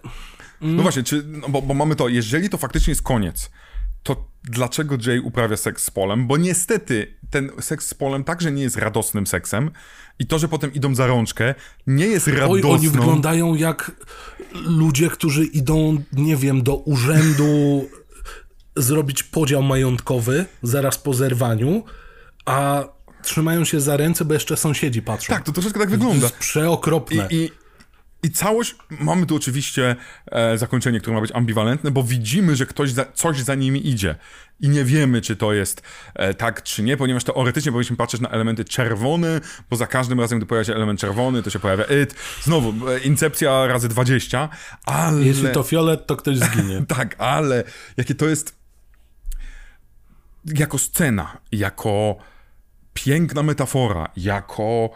no 0.60 0.82
właśnie, 0.82 1.02
czy, 1.02 1.24
no 1.26 1.48
bo, 1.48 1.62
bo 1.62 1.74
mamy 1.74 1.96
to, 1.96 2.08
jeżeli 2.08 2.48
to 2.48 2.58
faktycznie 2.58 2.90
jest 2.90 3.02
koniec, 3.02 3.50
to 4.02 4.28
dlaczego 4.44 4.96
Jay 5.06 5.20
uprawia 5.20 5.56
seks 5.56 5.84
z 5.84 5.90
Polem? 5.90 6.26
Bo 6.26 6.36
niestety 6.36 7.16
ten 7.30 7.50
seks 7.60 7.86
z 7.88 7.94
Polem 7.94 8.24
także 8.24 8.52
nie 8.52 8.62
jest 8.62 8.76
radosnym 8.76 9.26
seksem 9.26 9.70
i 10.18 10.26
to, 10.26 10.38
że 10.38 10.48
potem 10.48 10.74
idą 10.74 10.94
za 10.94 11.06
rączkę, 11.06 11.54
nie 11.86 12.06
jest 12.06 12.26
radosną... 12.28 12.70
Oj, 12.70 12.74
oni 12.74 12.88
wyglądają 12.88 13.54
jak 13.54 13.92
ludzie, 14.52 15.10
którzy 15.10 15.44
idą, 15.44 16.02
nie 16.12 16.36
wiem, 16.36 16.62
do 16.62 16.76
urzędu 16.76 17.88
zrobić 18.76 19.22
podział 19.22 19.62
majątkowy 19.62 20.44
zaraz 20.62 20.98
po 20.98 21.14
zerwaniu, 21.14 21.84
a 22.44 22.84
trzymają 23.22 23.64
się 23.64 23.80
za 23.80 23.96
ręce, 23.96 24.24
bo 24.24 24.34
jeszcze 24.34 24.56
sąsiedzi 24.56 25.02
patrzą. 25.02 25.34
Tak, 25.34 25.44
to 25.44 25.52
troszeczkę 25.52 25.80
tak 25.80 25.90
wygląda. 25.90 26.20
To 26.20 26.26
jest 26.26 26.38
przeokropne. 26.38 27.28
I, 27.30 27.36
i 27.36 27.50
i 28.26 28.30
całość, 28.30 28.76
mamy 28.90 29.26
tu 29.26 29.36
oczywiście 29.36 29.96
e, 30.26 30.58
zakończenie, 30.58 31.00
które 31.00 31.14
ma 31.14 31.20
być 31.20 31.32
ambiwalentne, 31.32 31.90
bo 31.90 32.02
widzimy, 32.02 32.56
że 32.56 32.66
ktoś 32.66 32.92
za, 32.92 33.04
coś 33.14 33.40
za 33.40 33.54
nimi 33.54 33.88
idzie. 33.88 34.14
I 34.60 34.68
nie 34.68 34.84
wiemy, 34.84 35.20
czy 35.20 35.36
to 35.36 35.52
jest 35.52 35.82
e, 36.14 36.34
tak, 36.34 36.62
czy 36.62 36.82
nie, 36.82 36.96
ponieważ 36.96 37.24
teoretycznie 37.24 37.72
powinniśmy 37.72 37.96
patrzeć 37.96 38.20
na 38.20 38.28
elementy 38.28 38.64
czerwone, 38.64 39.40
bo 39.70 39.76
za 39.76 39.86
każdym 39.86 40.20
razem, 40.20 40.38
gdy 40.38 40.46
pojawia 40.46 40.64
się 40.64 40.74
element 40.74 41.00
czerwony, 41.00 41.42
to 41.42 41.50
się 41.50 41.58
pojawia 41.58 41.84
it. 41.84 42.14
Znowu, 42.42 42.90
e, 42.90 42.98
incepcja 42.98 43.66
razy 43.66 43.88
20, 43.88 44.48
ale... 44.84 45.24
Jeśli 45.24 45.48
to 45.48 45.62
fiolet, 45.62 46.06
to 46.06 46.16
ktoś 46.16 46.38
zginie. 46.38 46.84
tak, 46.96 47.14
ale 47.18 47.64
jakie 47.96 48.14
to 48.14 48.26
jest 48.26 48.56
jako 50.44 50.78
scena, 50.78 51.36
jako 51.52 52.16
piękna 52.94 53.42
metafora, 53.42 54.08
jako 54.16 54.90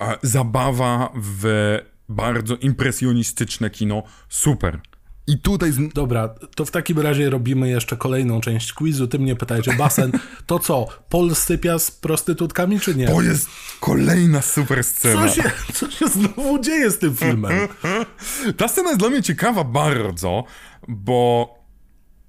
e, 0.00 0.16
zabawa 0.22 1.12
w 1.14 1.78
bardzo 2.08 2.56
impresjonistyczne 2.56 3.70
kino, 3.70 4.02
super. 4.28 4.80
I 5.26 5.38
tutaj... 5.38 5.72
Z... 5.72 5.94
Dobra, 5.94 6.34
to 6.56 6.64
w 6.64 6.70
takim 6.70 7.00
razie 7.00 7.30
robimy 7.30 7.68
jeszcze 7.68 7.96
kolejną 7.96 8.40
część 8.40 8.72
quizu. 8.72 9.06
Ty 9.08 9.18
mnie 9.18 9.36
pytajcie, 9.36 9.72
basen, 9.72 10.12
to 10.46 10.58
co, 10.58 10.86
Pol 11.08 11.34
sypia 11.34 11.78
z 11.78 11.90
prostytutkami, 11.90 12.80
czy 12.80 12.94
nie? 12.94 13.06
To 13.06 13.22
jest 13.22 13.48
kolejna 13.80 14.42
super 14.42 14.84
scena. 14.84 15.28
Co 15.28 15.34
się, 15.34 15.50
co 15.72 15.90
się 15.90 16.08
znowu 16.08 16.58
dzieje 16.58 16.90
z 16.90 16.98
tym 16.98 17.16
filmem? 17.16 17.68
Ta 18.56 18.68
scena 18.68 18.88
jest 18.88 19.00
dla 19.00 19.10
mnie 19.10 19.22
ciekawa 19.22 19.64
bardzo, 19.64 20.44
bo 20.88 21.48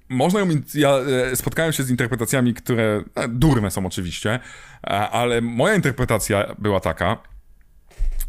można 0.08 0.40
ją... 0.40 0.46
Ja 0.74 0.90
e, 0.90 1.36
spotkałem 1.36 1.72
się 1.72 1.82
z 1.82 1.90
interpretacjami, 1.90 2.54
które 2.54 3.04
e, 3.14 3.28
durne 3.28 3.70
są 3.70 3.86
oczywiście, 3.86 4.40
e, 4.84 4.88
ale 5.10 5.40
moja 5.40 5.74
interpretacja 5.74 6.54
była 6.58 6.80
taka, 6.80 7.18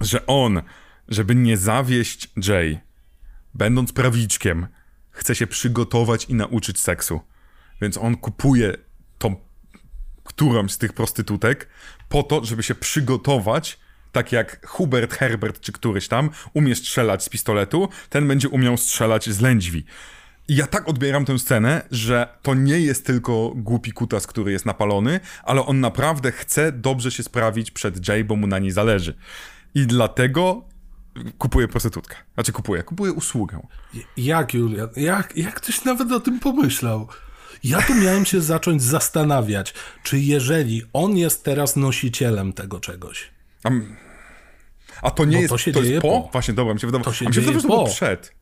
że 0.01 0.25
on 0.25 0.61
żeby 1.09 1.35
nie 1.35 1.57
zawieść 1.57 2.29
Jay, 2.47 2.79
będąc 3.53 3.93
prawiczkiem, 3.93 4.67
chce 5.09 5.35
się 5.35 5.47
przygotować 5.47 6.25
i 6.25 6.33
nauczyć 6.33 6.79
seksu. 6.79 7.21
Więc 7.81 7.97
on 7.97 8.17
kupuje 8.17 8.73
tą 9.17 9.35
którąś 10.23 10.71
z 10.71 10.77
tych 10.77 10.93
prostytutek 10.93 11.67
po 12.09 12.23
to, 12.23 12.45
żeby 12.45 12.63
się 12.63 12.75
przygotować 12.75 13.79
tak 14.11 14.31
jak 14.31 14.67
Hubert 14.67 15.13
Herbert 15.13 15.59
czy 15.59 15.71
któryś 15.71 16.07
tam 16.07 16.29
umie 16.53 16.75
strzelać 16.75 17.23
z 17.23 17.29
pistoletu, 17.29 17.89
ten 18.09 18.27
będzie 18.27 18.49
umiał 18.49 18.77
strzelać 18.77 19.29
z 19.29 19.41
lędźwi. 19.41 19.85
I 20.47 20.55
ja 20.55 20.67
tak 20.67 20.89
odbieram 20.89 21.25
tę 21.25 21.39
scenę, 21.39 21.81
że 21.91 22.27
to 22.41 22.53
nie 22.53 22.79
jest 22.79 23.05
tylko 23.05 23.53
głupi 23.55 23.91
kutas, 23.91 24.27
który 24.27 24.51
jest 24.51 24.65
napalony, 24.65 25.19
ale 25.43 25.65
on 25.65 25.79
naprawdę 25.79 26.31
chce 26.31 26.71
dobrze 26.71 27.11
się 27.11 27.23
sprawić 27.23 27.71
przed 27.71 28.07
Jay, 28.07 28.23
bo 28.23 28.35
mu 28.35 28.47
na 28.47 28.59
niej 28.59 28.71
zależy. 28.71 29.17
I 29.75 29.87
dlatego 29.87 30.65
Kupuję 31.37 31.67
prostytutkę. 31.67 32.15
Znaczy 32.33 32.51
kupuję, 32.51 32.83
kupuję 32.83 33.11
usługę. 33.11 33.67
Jak, 34.17 34.53
Julian? 34.53 34.89
Jak, 34.95 35.37
jak 35.37 35.55
ktoś 35.55 35.83
nawet 35.83 36.11
o 36.11 36.19
tym 36.19 36.39
pomyślał? 36.39 37.07
Ja 37.63 37.81
tu 37.81 37.95
miałem 37.95 38.25
się 38.25 38.41
zacząć 38.41 38.83
zastanawiać, 38.83 39.73
czy 40.03 40.19
jeżeli 40.19 40.83
on 40.93 41.17
jest 41.17 41.43
teraz 41.43 41.75
nosicielem 41.75 42.53
tego 42.53 42.79
czegoś. 42.79 43.31
A, 43.63 43.69
a 45.01 45.11
to 45.11 45.25
nie 45.25 45.39
jest, 45.41 45.49
to 45.49 45.57
się 45.57 45.71
to 45.71 45.81
dzieje 45.81 45.93
jest 45.93 46.01
po? 46.01 46.21
po? 46.21 46.29
Właśnie, 46.31 46.53
dobra, 46.53 46.73
mi 46.73 46.79
się 46.79 46.87
wydawało, 46.87 47.05
to 47.05 47.13
się, 47.13 47.31
dzieje 47.31 47.47
wydawało, 47.51 47.85
po. 47.85 47.91
przed. 47.91 48.35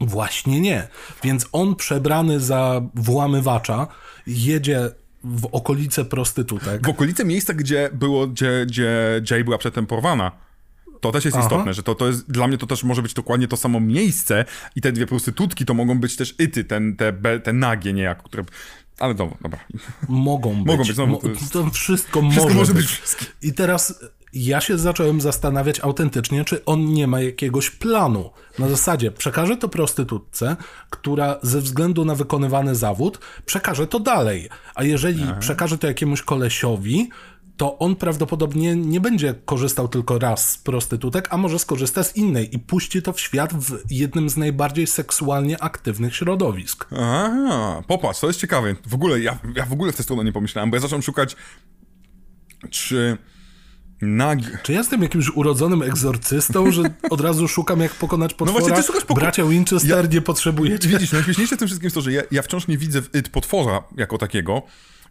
Właśnie 0.00 0.60
nie. 0.60 0.88
Więc 1.24 1.48
on 1.52 1.76
przebrany 1.76 2.40
za 2.40 2.82
włamywacza 2.94 3.86
jedzie 4.26 4.90
w 5.24 5.48
okolice 5.52 6.04
prostytutek. 6.04 6.86
W 6.86 6.88
okolice 6.88 7.24
miejsca, 7.24 7.54
gdzie 7.54 7.90
było, 7.92 8.26
gdzie, 8.26 8.66
gdzie 8.66 9.22
Jay 9.30 9.44
była 9.44 9.58
przedtem 9.58 9.86
porwana. 9.86 10.45
To 11.00 11.12
też 11.12 11.24
jest 11.24 11.36
Aha. 11.36 11.46
istotne, 11.46 11.74
że 11.74 11.82
to, 11.82 11.94
to 11.94 12.06
jest, 12.06 12.32
dla 12.32 12.46
mnie 12.46 12.58
to 12.58 12.66
też 12.66 12.84
może 12.84 13.02
być 13.02 13.14
dokładnie 13.14 13.48
to 13.48 13.56
samo 13.56 13.80
miejsce 13.80 14.44
i 14.76 14.80
te 14.80 14.92
dwie 14.92 15.06
prostytutki 15.06 15.64
to 15.64 15.74
mogą 15.74 15.98
być 15.98 16.16
też 16.16 16.34
ity, 16.38 16.64
ten, 16.64 16.96
te, 16.96 17.40
te 17.40 17.52
nagie 17.52 17.92
niejako, 17.92 18.22
które... 18.22 18.44
Ale 18.98 19.14
dobra, 19.14 19.36
dobra. 19.40 19.58
Mogą 20.08 20.54
być. 20.54 20.66
Mogą 20.72 20.84
być, 20.84 20.94
znowu, 20.94 21.16
to, 21.16 21.28
jest... 21.28 21.52
to 21.52 21.70
wszystko, 21.70 22.30
wszystko 22.30 22.44
może, 22.44 22.54
może 22.54 22.74
być. 22.74 22.86
być. 22.86 23.32
I 23.42 23.52
teraz 23.52 24.00
ja 24.32 24.60
się 24.60 24.78
zacząłem 24.78 25.20
zastanawiać 25.20 25.80
autentycznie, 25.80 26.44
czy 26.44 26.64
on 26.64 26.84
nie 26.84 27.06
ma 27.06 27.20
jakiegoś 27.20 27.70
planu. 27.70 28.30
Na 28.58 28.68
zasadzie 28.68 29.10
przekaże 29.10 29.56
to 29.56 29.68
prostytutce, 29.68 30.56
która 30.90 31.38
ze 31.42 31.60
względu 31.60 32.04
na 32.04 32.14
wykonywany 32.14 32.74
zawód 32.74 33.18
przekaże 33.46 33.86
to 33.86 34.00
dalej. 34.00 34.48
A 34.74 34.84
jeżeli 34.84 35.22
Aha. 35.22 35.36
przekaże 35.40 35.78
to 35.78 35.86
jakiemuś 35.86 36.22
kolesiowi, 36.22 37.08
to 37.56 37.78
on 37.78 37.96
prawdopodobnie 37.96 38.76
nie 38.76 39.00
będzie 39.00 39.34
korzystał 39.44 39.88
tylko 39.88 40.18
raz 40.18 40.50
z 40.50 40.58
prostytutek, 40.58 41.28
a 41.30 41.36
może 41.36 41.58
skorzysta 41.58 42.02
z 42.02 42.16
innej 42.16 42.54
i 42.54 42.58
puści 42.58 43.02
to 43.02 43.12
w 43.12 43.20
świat 43.20 43.54
w 43.54 43.90
jednym 43.90 44.30
z 44.30 44.36
najbardziej 44.36 44.86
seksualnie 44.86 45.62
aktywnych 45.62 46.16
środowisk. 46.16 46.86
Aha, 46.92 47.82
popatrz, 47.86 48.20
to 48.20 48.26
jest 48.26 48.40
ciekawe. 48.40 48.74
W 48.86 48.94
ogóle, 48.94 49.20
ja, 49.20 49.38
ja 49.54 49.66
w 49.66 49.72
ogóle 49.72 49.92
w 49.92 49.96
tę 49.96 50.02
stronę 50.02 50.24
nie 50.24 50.32
pomyślałem, 50.32 50.70
bo 50.70 50.76
ja 50.76 50.80
zacząłem 50.80 51.02
szukać, 51.02 51.36
czy... 52.70 53.18
Nag... 54.00 54.38
Czy 54.62 54.72
ja 54.72 54.78
jestem 54.78 55.02
jakimś 55.02 55.30
urodzonym 55.30 55.82
egzorcystą, 55.82 56.70
że 56.70 56.82
od 57.10 57.20
razu 57.20 57.48
szukam 57.48 57.80
jak 57.80 57.94
pokonać 57.94 58.30
no 58.30 58.36
potwora? 58.36 58.60
No 58.60 58.60
właśnie, 58.60 58.82
ty 58.82 58.86
szukasz 58.86 59.04
poko... 59.04 59.20
Bracia 59.20 59.44
Winchester 59.44 60.04
ja... 60.04 60.10
nie 60.10 60.20
potrzebujecie. 60.20 60.88
Widzisz, 60.88 61.12
najśmieszniejsze 61.12 61.56
w 61.56 61.58
tym 61.58 61.68
wszystkim 61.68 61.86
jest 61.86 61.94
to, 61.94 62.00
że 62.00 62.12
ja, 62.12 62.22
ja 62.30 62.42
wciąż 62.42 62.68
nie 62.68 62.78
widzę 62.78 63.02
w 63.02 63.14
It 63.14 63.28
potwora 63.28 63.82
jako 63.96 64.18
takiego, 64.18 64.62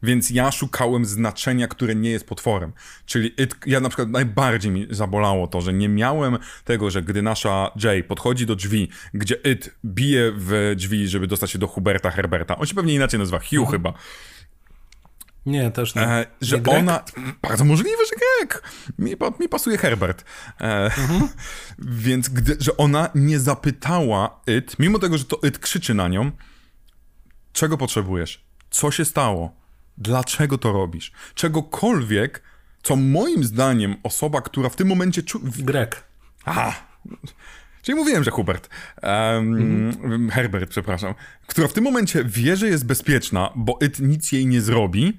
więc 0.06 0.30
ja 0.30 0.52
szukałem 0.52 1.06
znaczenia, 1.06 1.68
które 1.68 1.96
nie 1.96 2.10
jest 2.10 2.28
potworem. 2.28 2.74
Czyli 3.06 3.42
it, 3.42 3.56
ja 3.66 3.80
na 3.80 3.90
przykład 3.90 4.10
najbardziej 4.10 4.72
mi 4.72 4.88
zabolało 4.90 5.48
to, 5.48 5.62
że 5.62 5.74
nie 5.74 5.90
miałem 5.90 6.38
tego, 6.64 6.92
że 6.92 7.04
gdy 7.04 7.22
nasza 7.22 7.72
Jay 7.84 8.04
podchodzi 8.04 8.46
do 8.46 8.56
drzwi, 8.56 8.90
gdzie 9.14 9.36
it 9.36 9.76
bije 9.86 10.32
w 10.36 10.74
drzwi, 10.76 11.08
żeby 11.08 11.28
dostać 11.28 11.52
się 11.52 11.60
do 11.60 11.68
Huberta 11.68 12.12
Herberta. 12.12 12.58
On 12.58 12.66
się 12.66 12.76
pewnie 12.76 12.94
inaczej 12.94 13.20
nazywa, 13.20 13.40
Hugh 13.40 13.54
mhm. 13.54 13.72
chyba. 13.72 13.94
Nie, 15.46 15.72
też 15.72 15.96
nie. 15.96 16.02
E, 16.02 16.26
że 16.42 16.60
nie 16.60 16.78
ona. 16.78 17.04
Bardzo 17.42 17.66
możliwe, 17.66 17.98
że 18.06 18.16
Greg. 18.16 18.64
Mi, 19.00 19.16
mi 19.40 19.50
pasuje 19.50 19.78
Herbert. 19.78 20.26
E, 20.62 20.84
mhm. 20.86 21.30
Więc 22.06 22.30
gdy, 22.30 22.58
że 22.60 22.78
ona 22.78 23.10
nie 23.16 23.40
zapytała 23.40 24.42
It, 24.58 24.80
mimo 24.80 25.00
tego, 25.00 25.18
że 25.18 25.26
to 25.26 25.40
It 25.48 25.60
krzyczy 25.60 25.94
na 25.94 26.08
nią, 26.08 26.32
czego 27.54 27.78
potrzebujesz? 27.78 28.46
Co 28.70 28.92
się 28.92 29.06
stało? 29.06 29.65
Dlaczego 29.98 30.58
to 30.58 30.72
robisz? 30.72 31.12
Czegokolwiek, 31.36 32.42
co 32.84 32.96
moim 32.96 33.44
zdaniem 33.44 33.96
osoba, 34.04 34.42
która 34.42 34.70
w 34.70 34.76
tym 34.76 34.88
momencie... 34.88 35.24
Czu... 35.24 35.40
Greg. 35.44 36.04
Aha. 36.46 36.74
czyli 37.82 37.96
mówiłem, 37.96 38.24
że 38.24 38.32
Hubert, 38.32 38.70
um, 39.04 40.30
Herbert, 40.30 40.70
przepraszam, 40.70 41.14
która 41.48 41.68
w 41.68 41.74
tym 41.74 41.84
momencie 41.84 42.24
wie, 42.24 42.58
że 42.58 42.68
jest 42.68 42.86
bezpieczna, 42.86 43.50
bo 43.56 43.80
It 43.82 44.00
nic 44.00 44.32
jej 44.32 44.46
nie 44.46 44.62
zrobi, 44.62 45.18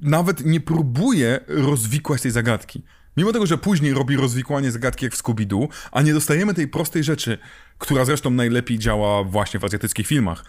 nawet 0.00 0.44
nie 0.44 0.60
próbuje 0.60 1.40
rozwikłać 1.48 2.22
tej 2.22 2.30
zagadki. 2.30 2.82
Mimo 3.16 3.32
tego, 3.32 3.46
że 3.46 3.58
później 3.58 3.94
robi 3.94 4.16
rozwikłanie 4.16 4.72
zagadki 4.72 5.04
jak 5.04 5.14
w 5.14 5.22
Scooby-Doo, 5.22 5.68
a 5.92 6.02
nie 6.02 6.14
dostajemy 6.14 6.54
tej 6.54 6.68
prostej 6.68 7.04
rzeczy, 7.04 7.38
która 7.78 8.04
zresztą 8.04 8.30
najlepiej 8.30 8.78
działa 8.78 9.24
właśnie 9.24 9.60
w 9.60 9.64
azjatyckich 9.64 10.06
filmach. 10.06 10.44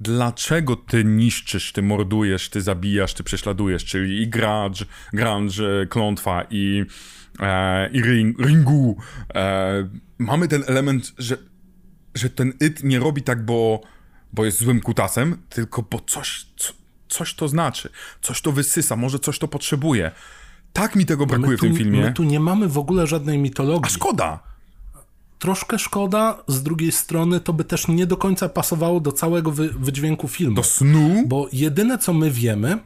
Dlaczego 0.00 0.76
ty 0.76 1.04
niszczysz, 1.04 1.72
ty 1.72 1.82
mordujesz, 1.82 2.48
ty 2.48 2.62
zabijasz, 2.62 3.14
ty 3.14 3.24
prześladujesz, 3.24 3.84
czyli 3.84 4.22
i 4.22 4.28
grudge, 4.28 4.84
grunge, 5.12 5.86
klątwa 5.88 6.44
i, 6.50 6.84
e, 7.40 7.90
i 7.90 8.02
ring, 8.02 8.38
ringu. 8.38 8.96
E, 9.34 9.88
mamy 10.18 10.48
ten 10.48 10.64
element, 10.66 11.12
że, 11.18 11.36
że 12.14 12.30
ten 12.30 12.52
it 12.60 12.84
nie 12.84 12.98
robi 12.98 13.22
tak, 13.22 13.44
bo, 13.44 13.80
bo 14.32 14.44
jest 14.44 14.58
złym 14.58 14.80
kutasem, 14.80 15.36
tylko 15.48 15.82
bo 15.82 16.00
coś, 16.00 16.46
co, 16.56 16.72
coś 17.08 17.34
to 17.34 17.48
znaczy, 17.48 17.88
coś 18.22 18.40
to 18.40 18.52
wysysa, 18.52 18.96
może 18.96 19.18
coś 19.18 19.38
to 19.38 19.48
potrzebuje. 19.48 20.10
Tak 20.72 20.96
mi 20.96 21.06
tego 21.06 21.26
brakuje 21.26 21.58
tu, 21.58 21.64
w 21.64 21.68
tym 21.68 21.76
filmie. 21.76 22.00
My 22.00 22.12
tu 22.12 22.22
nie 22.22 22.40
mamy 22.40 22.68
w 22.68 22.78
ogóle 22.78 23.06
żadnej 23.06 23.38
mitologii. 23.38 23.86
A 23.86 23.88
szkoda. 23.88 24.53
Troszkę 25.38 25.78
szkoda, 25.78 26.42
z 26.48 26.62
drugiej 26.62 26.92
strony 26.92 27.40
to 27.40 27.52
by 27.52 27.64
też 27.64 27.88
nie 27.88 28.06
do 28.06 28.16
końca 28.16 28.48
pasowało 28.48 29.00
do 29.00 29.12
całego 29.12 29.50
wy, 29.50 29.68
wydźwięku 29.68 30.28
filmu. 30.28 30.56
Do 30.56 30.62
snu? 30.62 31.22
Bo 31.26 31.48
jedyne 31.52 31.98
co 31.98 32.12
my 32.12 32.30
wiemy, 32.30 32.78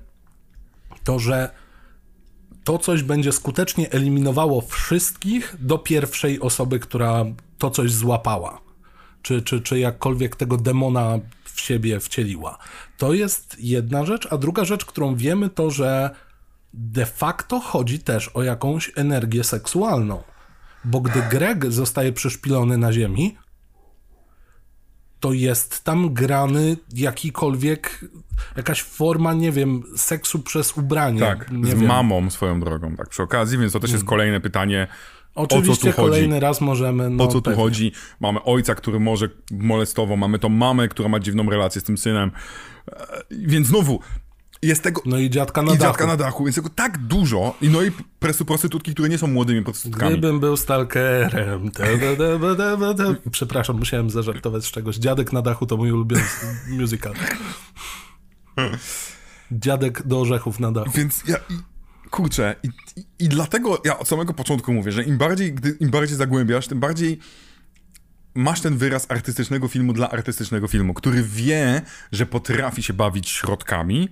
to 1.05 1.19
że 1.19 1.51
to 2.65 2.79
coś 2.79 3.03
będzie 3.03 3.33
skutecznie 3.33 3.91
eliminowało 3.91 4.61
wszystkich 4.61 5.57
do 5.59 5.79
pierwszej 5.79 6.41
osoby, 6.41 6.79
która 6.79 7.25
to 7.59 7.71
coś 7.71 7.93
złapała. 7.93 8.61
Czy, 9.23 9.43
czy, 9.43 9.61
czy 9.61 9.79
jakkolwiek 9.79 10.37
tego 10.37 10.57
demona 10.57 11.19
w 11.45 11.61
siebie 11.61 12.01
wcieliła. 12.01 12.59
To 12.99 13.13
jest 13.13 13.57
jedna 13.59 14.07
rzecz, 14.07 14.29
a 14.31 14.39
druga 14.39 14.65
rzecz, 14.65 14.85
którą 14.85 15.17
wiemy, 15.17 15.51
to 15.51 15.71
że 15.71 16.11
de 16.75 17.07
facto 17.07 17.61
chodzi 17.61 17.99
też 17.99 18.29
o 18.29 18.43
jakąś 18.43 18.93
energię 18.97 19.45
seksualną. 19.45 20.23
Bo 20.85 21.01
gdy 21.01 21.23
Greg 21.31 21.73
zostaje 21.73 22.13
przyszpilony 22.13 22.79
na 22.79 22.93
ziemi, 22.93 23.37
to 25.21 25.33
jest 25.33 25.85
tam 25.85 26.15
grany 26.15 26.77
jakikolwiek, 26.95 28.05
jakaś 28.57 28.83
forma, 28.83 29.33
nie 29.35 29.53
wiem, 29.53 29.83
seksu 29.97 30.39
przez 30.39 30.77
ubranie. 30.79 31.21
Tak, 31.21 31.51
nie 31.51 31.71
z 31.71 31.75
wiem. 31.75 31.87
mamą 31.89 32.31
swoją 32.31 32.61
drogą, 32.61 32.97
tak 32.97 33.09
przy 33.09 33.23
okazji, 33.23 33.59
więc 33.59 33.73
to 33.73 33.81
też 33.81 33.91
jest 33.91 34.03
Mm. 34.03 34.09
kolejne 34.09 34.41
pytanie, 34.41 34.87
Oczywiście 35.35 35.73
o 35.91 35.93
co 35.93 35.97
tu 35.97 36.03
kolejny 36.03 36.29
chodzi? 36.35 36.41
raz 36.41 36.61
możemy. 36.61 37.11
No, 37.11 37.25
o 37.25 37.27
co 37.27 37.33
tu 37.33 37.43
pewnie. 37.43 37.63
chodzi? 37.63 37.93
Mamy 38.21 38.43
ojca, 38.43 38.75
który 38.75 39.01
może 39.01 39.29
molestował, 39.51 40.17
mamy 40.17 40.39
tą 40.39 40.49
mamę, 40.49 40.89
która 40.89 41.09
ma 41.09 41.21
dziwną 41.21 41.51
relację 41.51 41.81
z 41.81 41.85
tym 41.85 41.99
synem, 41.99 42.31
E, 42.93 43.07
więc 43.31 43.67
znowu, 43.67 44.01
jest 44.63 44.83
tego... 44.83 45.03
No 45.07 45.19
i 45.19 45.31
dziadka 45.31 45.63
na 45.63 45.75
I 45.75 45.79
dachu. 45.79 45.91
dziadka 45.91 46.07
na 46.07 46.17
dachu, 46.17 46.45
więc 46.45 46.57
tego 46.57 46.69
tak 46.69 46.99
dużo. 46.99 47.55
I 47.61 47.69
no 47.69 47.83
i 47.83 47.91
presu 48.19 48.45
prostytutki, 48.45 48.93
które 48.93 49.09
nie 49.09 49.19
są 49.19 49.27
młodymi 49.27 49.63
prostytutkami. 49.63 50.13
Gdybym 50.13 50.41
był 50.41 50.57
stalkerem. 50.57 51.71
Ta, 51.71 51.85
ta, 51.85 52.17
ta, 52.39 52.55
ta, 52.57 52.77
ta, 52.77 52.95
ta. 52.95 53.31
Przepraszam, 53.31 53.77
musiałem 53.77 54.11
zażartować 54.11 54.65
z 54.65 54.71
czegoś. 54.71 54.97
Dziadek 54.97 55.33
na 55.33 55.43
dachu 55.43 55.67
to 55.67 55.77
mój 55.77 55.93
ulubiony 55.93 56.25
musical. 56.81 57.15
Dziadek 59.53 60.07
do 60.07 60.21
orzechów 60.21 60.61
na 60.61 60.73
dachu. 60.73 60.91
Więc 60.95 61.23
ja... 61.27 61.37
Kurczę, 62.11 62.55
i, 62.63 62.69
i, 63.01 63.05
i 63.19 63.29
dlatego 63.29 63.83
ja 63.85 63.99
od 63.99 64.09
samego 64.09 64.35
początku 64.35 64.73
mówię, 64.73 64.93
że 64.93 65.03
im 65.05 65.19
bardziej, 65.19 65.55
gdy, 65.55 65.77
im 65.81 65.91
bardziej 65.91 66.17
zagłębiasz, 66.17 66.69
tym 66.69 66.81
bardziej 66.81 67.19
masz 68.35 68.61
ten 68.61 68.77
wyraz 68.77 69.11
artystycznego 69.11 69.69
filmu 69.69 69.93
dla 69.93 70.11
artystycznego 70.11 70.69
filmu, 70.69 70.95
który 70.95 71.23
wie, 71.23 71.83
że 72.13 72.27
potrafi 72.27 72.83
się 72.83 72.93
bawić 72.93 73.29
środkami. 73.29 74.09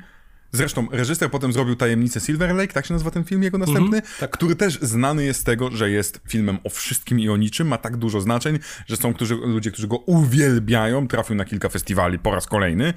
Zresztą 0.57 0.87
reżyser 0.91 1.31
potem 1.31 1.53
zrobił 1.53 1.77
Tajemnicę 1.77 2.21
Silver 2.21 2.55
Lake, 2.55 2.73
tak 2.73 2.87
się 2.87 2.95
nazywa 2.95 3.11
ten 3.11 3.25
film 3.25 3.43
jego 3.43 3.59
następny, 3.59 4.03
tak. 4.21 4.31
który 4.31 4.57
też 4.57 4.79
znany 4.83 5.25
jest 5.25 5.41
z 5.41 5.45
tego, 5.45 5.71
że 5.71 5.91
jest 5.91 6.21
filmem 6.29 6.59
o 6.65 6.69
wszystkim 6.71 7.21
i 7.21 7.29
o 7.29 7.37
niczym, 7.37 7.69
ma 7.69 7.79
tak 7.79 7.97
dużo 7.97 8.21
znaczeń, 8.21 8.59
że 8.87 8.97
są 8.97 9.15
którzy, 9.15 9.35
ludzie, 9.35 9.71
którzy 9.71 9.89
go 9.89 9.97
uwielbiają, 9.97 11.09
trafił 11.09 11.37
na 11.37 11.45
kilka 11.45 11.69
festiwali 11.69 12.19
po 12.19 12.35
raz 12.35 12.47
kolejny 12.47 12.95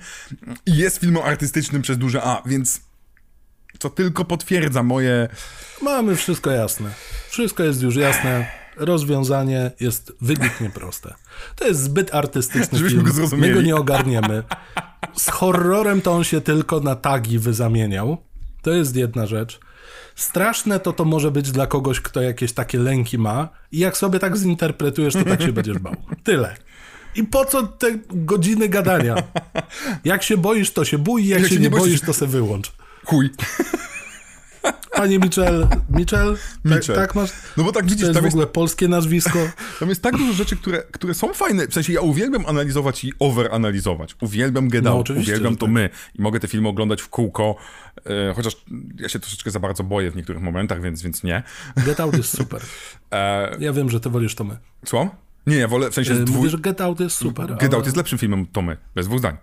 i 0.66 0.78
jest 0.78 0.97
filmem 0.97 1.24
artystycznym 1.24 1.82
przez 1.82 1.97
duże 1.97 2.24
A, 2.24 2.41
więc 2.45 2.82
co 3.80 3.89
tylko 3.89 4.26
potwierdza 4.26 4.84
moje... 4.84 5.30
Mamy 5.82 6.16
wszystko 6.16 6.51
jasne. 6.51 6.89
Wszystko 7.30 7.64
jest 7.64 7.82
już 7.82 7.95
jasne. 7.95 8.51
Rozwiązanie 8.76 9.72
jest 9.80 10.12
wybitnie 10.22 10.70
proste. 10.70 11.14
To 11.55 11.68
jest 11.68 11.84
zbyt 11.84 12.16
artystyczny 12.16 12.78
Żebyśmy 12.78 12.89
film. 12.89 13.03
go 13.03 13.12
zrozumieli. 13.12 13.49
My 13.49 13.55
go 13.55 13.62
nie 13.62 13.76
ogarniemy. 13.76 14.43
Z 15.16 15.30
horrorem 15.30 16.02
to 16.02 16.12
on 16.12 16.24
się 16.24 16.41
tylko 16.41 16.80
na 16.80 16.95
tagi 16.95 17.39
wyzamieniał. 17.39 18.18
To 18.62 18.72
jest 18.72 18.95
jedna 18.95 19.26
rzecz. 19.26 19.60
Straszne 20.16 20.80
to 20.80 20.93
to 20.93 21.06
może 21.06 21.32
być 21.32 21.52
dla 21.52 21.68
kogoś, 21.68 22.02
kto 22.02 22.22
jakieś 22.22 22.54
takie 22.54 22.80
lęki 22.80 23.18
ma 23.18 23.50
i 23.72 23.80
jak 23.80 23.97
sobie 23.97 24.20
tak 24.20 24.38
zinterpretujesz, 24.38 25.14
to 25.14 25.24
tak 25.24 25.41
się 25.41 25.52
będziesz 25.52 25.78
bał. 25.78 25.95
Tyle. 26.24 26.56
I 27.16 27.24
po 27.24 27.45
co 27.45 27.64
te 27.64 28.00
godziny 28.10 28.70
gadania? 28.70 29.16
Jak 30.04 30.24
się 30.24 30.38
boisz, 30.38 30.72
to 30.72 30.86
się 30.86 30.97
bój, 30.97 31.28
jak, 31.28 31.47
się, 31.47 31.60
nie 31.60 31.70
boisz, 31.70 32.02
to 32.02 32.14
se 32.14 32.28
wyłącz. 32.28 32.72
Chuj. 33.06 33.30
Panie 35.00 35.20
Mitchell, 35.20 35.68
Mitchell, 35.89 36.38
Mitchell. 36.66 36.95
Tak, 36.95 37.08
tak 37.08 37.16
masz? 37.16 37.32
No 37.58 37.64
bo 37.64 37.72
tak 37.72 37.86
widzisz, 37.86 38.02
jest 38.02 38.14
tam 38.14 38.22
w 38.22 38.26
jest, 38.26 38.34
ogóle 38.36 38.47
polskie 38.47 38.88
nazwisko. 38.88 39.39
tam 39.80 39.89
jest 39.89 40.02
tak 40.02 40.18
dużo 40.18 40.34
rzeczy, 40.34 40.56
które, 40.56 40.84
które 40.91 41.14
są 41.14 41.34
fajne. 41.34 41.68
W 41.68 41.74
sensie 41.74 41.93
ja 41.93 42.02
uwielbiam 42.02 42.45
analizować 42.45 43.04
i 43.04 43.14
overanalizować. 43.20 44.16
Uwielbiam 44.22 44.70
Get 44.70 44.84
No, 44.84 44.89
Out, 44.91 45.02
oczywiście, 45.02 45.32
uwielbiam 45.32 45.56
to 45.56 45.66
tak. 45.66 45.74
my. 45.74 45.89
I 46.16 46.22
mogę 46.22 46.39
te 46.39 46.47
filmy 46.47 46.68
oglądać 46.68 47.02
w 47.02 47.10
kółko, 47.10 47.56
e, 48.06 48.34
chociaż 48.34 48.58
ja 49.00 49.10
się 49.10 49.20
troszeczkę 49.20 49.52
za 49.52 49.60
bardzo 49.60 49.84
boję 49.84 50.12
w 50.12 50.16
niektórych 50.16 50.41
momentach, 50.41 50.82
więc, 50.82 51.02
więc 51.02 51.24
nie. 51.24 51.43
Get 51.86 52.00
Out 52.00 52.18
jest 52.18 52.38
super. 52.38 52.62
E, 53.12 53.58
Ja 53.60 53.74
wiem, 53.74 53.89
że 53.89 54.00
ty 54.00 54.10
wolisz 54.10 54.36
to 54.36 54.43
my. 54.43 54.58
co? 54.86 55.10
Nie, 55.47 55.58
ja 55.58 55.68
wolę, 55.68 55.91
w 55.91 55.93
sensie 55.93 56.16
z 56.16 56.20
Mówię, 56.20 56.32
dwój... 56.32 56.50
że 56.50 56.58
Get 56.58 56.82
Out 56.82 57.00
jest 57.00 57.16
super. 57.16 57.47
Get 57.47 57.64
ale... 57.64 57.76
Out 57.76 57.86
jest 57.86 57.97
lepszym 57.97 58.20
filmem 58.20 58.45
to 58.45 58.62
my, 58.62 58.78
bez 58.95 59.08
dwóch 59.08 59.20
zdań. 59.20 59.38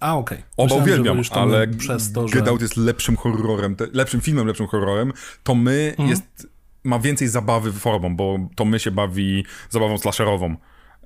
A, 0.00 0.16
okej. 0.16 0.38
Oba 0.56 0.64
Myślałem, 0.64 0.86
że 0.86 0.92
uwielbiam, 0.92 1.22
ale 1.32 1.68
przez 1.68 2.12
to, 2.12 2.28
że... 2.28 2.34
Get 2.34 2.48
Out 2.48 2.60
jest 2.62 2.76
lepszym 2.76 3.16
horrorem, 3.16 3.76
lepszym 3.92 4.20
filmem, 4.20 4.46
lepszym 4.46 4.66
horrorem. 4.66 5.12
To 5.42 5.54
my 5.54 5.88
Mhm. 5.90 6.08
jest, 6.08 6.48
ma 6.84 6.98
więcej 6.98 7.28
zabawy 7.28 7.72
formą, 7.72 8.16
bo 8.16 8.38
to 8.56 8.64
my 8.64 8.78
się 8.80 8.90
bawi 8.90 9.44
zabawą 9.70 9.98
slasherową 9.98 10.56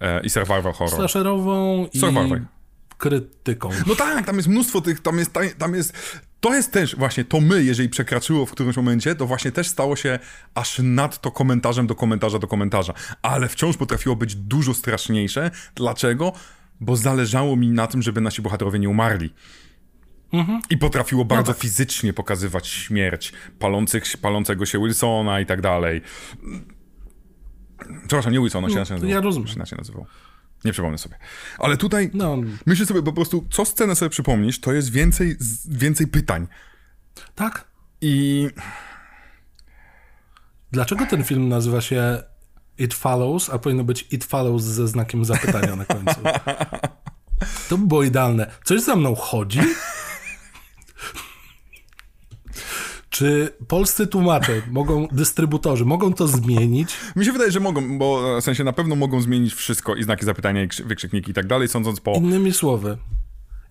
e, 0.00 0.20
i 0.20 0.30
survival 0.30 0.72
horror. 0.72 0.90
Slasherową 0.96 1.86
i 1.92 1.98
Survival. 1.98 2.40
krytyką. 2.98 3.70
No 3.86 3.94
tak, 3.94 4.26
tam 4.26 4.36
jest 4.36 4.48
mnóstwo 4.48 4.80
tych, 4.80 5.00
tam 5.00 5.18
jest, 5.18 5.32
tam 5.58 5.74
jest, 5.74 6.20
to 6.40 6.54
jest 6.54 6.72
też 6.72 6.96
właśnie, 6.96 7.24
to 7.24 7.40
my, 7.40 7.64
jeżeli 7.64 7.88
przekraczyło 7.88 8.46
w 8.46 8.50
którymś 8.50 8.76
momencie, 8.76 9.14
to 9.14 9.26
właśnie 9.26 9.52
też 9.52 9.68
stało 9.68 9.96
się 9.96 10.18
aż 10.54 10.80
nadto 10.82 11.30
komentarzem 11.30 11.86
do 11.86 11.94
komentarza 11.94 12.38
do 12.38 12.46
komentarza, 12.46 12.92
ale 13.22 13.48
wciąż 13.48 13.76
potrafiło 13.76 14.16
być 14.16 14.34
dużo 14.34 14.74
straszniejsze. 14.74 15.50
Dlaczego? 15.74 16.32
Bo 16.82 16.96
zależało 16.96 17.56
mi 17.56 17.68
na 17.68 17.86
tym, 17.86 18.02
żeby 18.02 18.20
nasi 18.20 18.42
bohaterowie 18.42 18.78
nie 18.78 18.88
umarli. 18.88 19.34
I 20.70 20.78
potrafiło 20.78 21.24
bardzo 21.24 21.52
fizycznie 21.52 22.12
pokazywać 22.12 22.66
śmierć 22.68 23.32
palących, 23.58 24.04
palącego 24.20 24.66
się 24.66 24.78
Wilsona 24.78 25.40
i 25.40 25.46
tak 25.46 25.60
dalej. 25.60 26.02
Przepraszam, 28.00 28.32
nie 28.32 28.40
Wilsona, 28.40 28.68
się, 28.68 28.74
No, 28.74 28.80
inaczej 28.80 28.94
ja 28.94 29.00
nazywał. 29.00 29.22
rozumiem. 29.22 29.66
Się 29.66 29.76
nazywał. 29.76 30.06
Nie 30.64 30.72
przypomnę 30.72 30.98
sobie. 30.98 31.16
Ale 31.58 31.76
tutaj 31.76 32.10
No, 32.14 32.36
Myślę 32.66 32.86
sobie 32.86 33.02
po 33.02 33.12
prostu, 33.12 33.46
co 33.50 33.64
scenę 33.64 33.96
sobie 33.96 34.10
przypomnisz, 34.10 34.60
to 34.60 34.72
jest 34.72 34.90
więcej, 34.92 35.36
więcej 35.68 36.06
pytań. 36.06 36.46
tak? 37.34 37.64
I 38.00 38.48
Dlaczego 40.72 41.06
ten 41.06 41.24
film 41.24 41.48
nazywa 41.48 41.80
się 41.80 42.22
It 42.82 42.94
Follows, 42.94 43.50
a 43.50 43.58
powinno 43.58 43.84
być 43.84 44.06
It 44.10 44.24
Follows 44.24 44.62
ze 44.62 44.88
znakiem 44.88 45.24
zapytania 45.24 45.76
na 45.76 45.84
końcu? 45.84 46.20
To 47.68 47.78
by 47.78 47.86
było 47.86 48.02
idealne. 48.02 48.50
Coś 48.64 48.80
za 48.80 48.96
mną 48.96 49.14
chodzi? 49.14 49.60
Czy 53.10 53.52
polscy 53.68 54.06
tłumacze 54.06 54.62
mogą, 54.70 55.08
dystrybutorzy, 55.12 55.84
mogą 55.84 56.12
to 56.12 56.28
zmienić? 56.28 56.96
mi 57.16 57.24
się 57.24 57.32
wydaje, 57.32 57.50
że 57.50 57.60
mogą, 57.60 57.98
bo 57.98 58.40
w 58.40 58.44
sensie 58.44 58.64
na 58.64 58.72
pewno 58.72 58.96
mogą 58.96 59.20
zmienić 59.20 59.54
wszystko 59.54 59.94
i 59.94 60.02
znaki 60.04 60.24
zapytania, 60.24 60.62
i 60.62 60.68
krzy- 60.68 60.84
wykrzykniki 60.84 61.30
i 61.30 61.34
tak 61.34 61.46
dalej, 61.46 61.68
sądząc 61.68 62.00
po... 62.00 62.12
Innymi 62.14 62.52
słowy, 62.52 62.98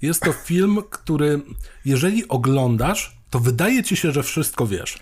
jest 0.01 0.21
to 0.21 0.33
film, 0.33 0.79
który, 0.89 1.41
jeżeli 1.85 2.27
oglądasz, 2.27 3.17
to 3.29 3.39
wydaje 3.39 3.83
ci 3.83 3.95
się, 3.95 4.11
że 4.11 4.23
wszystko 4.23 4.67
wiesz. 4.67 4.99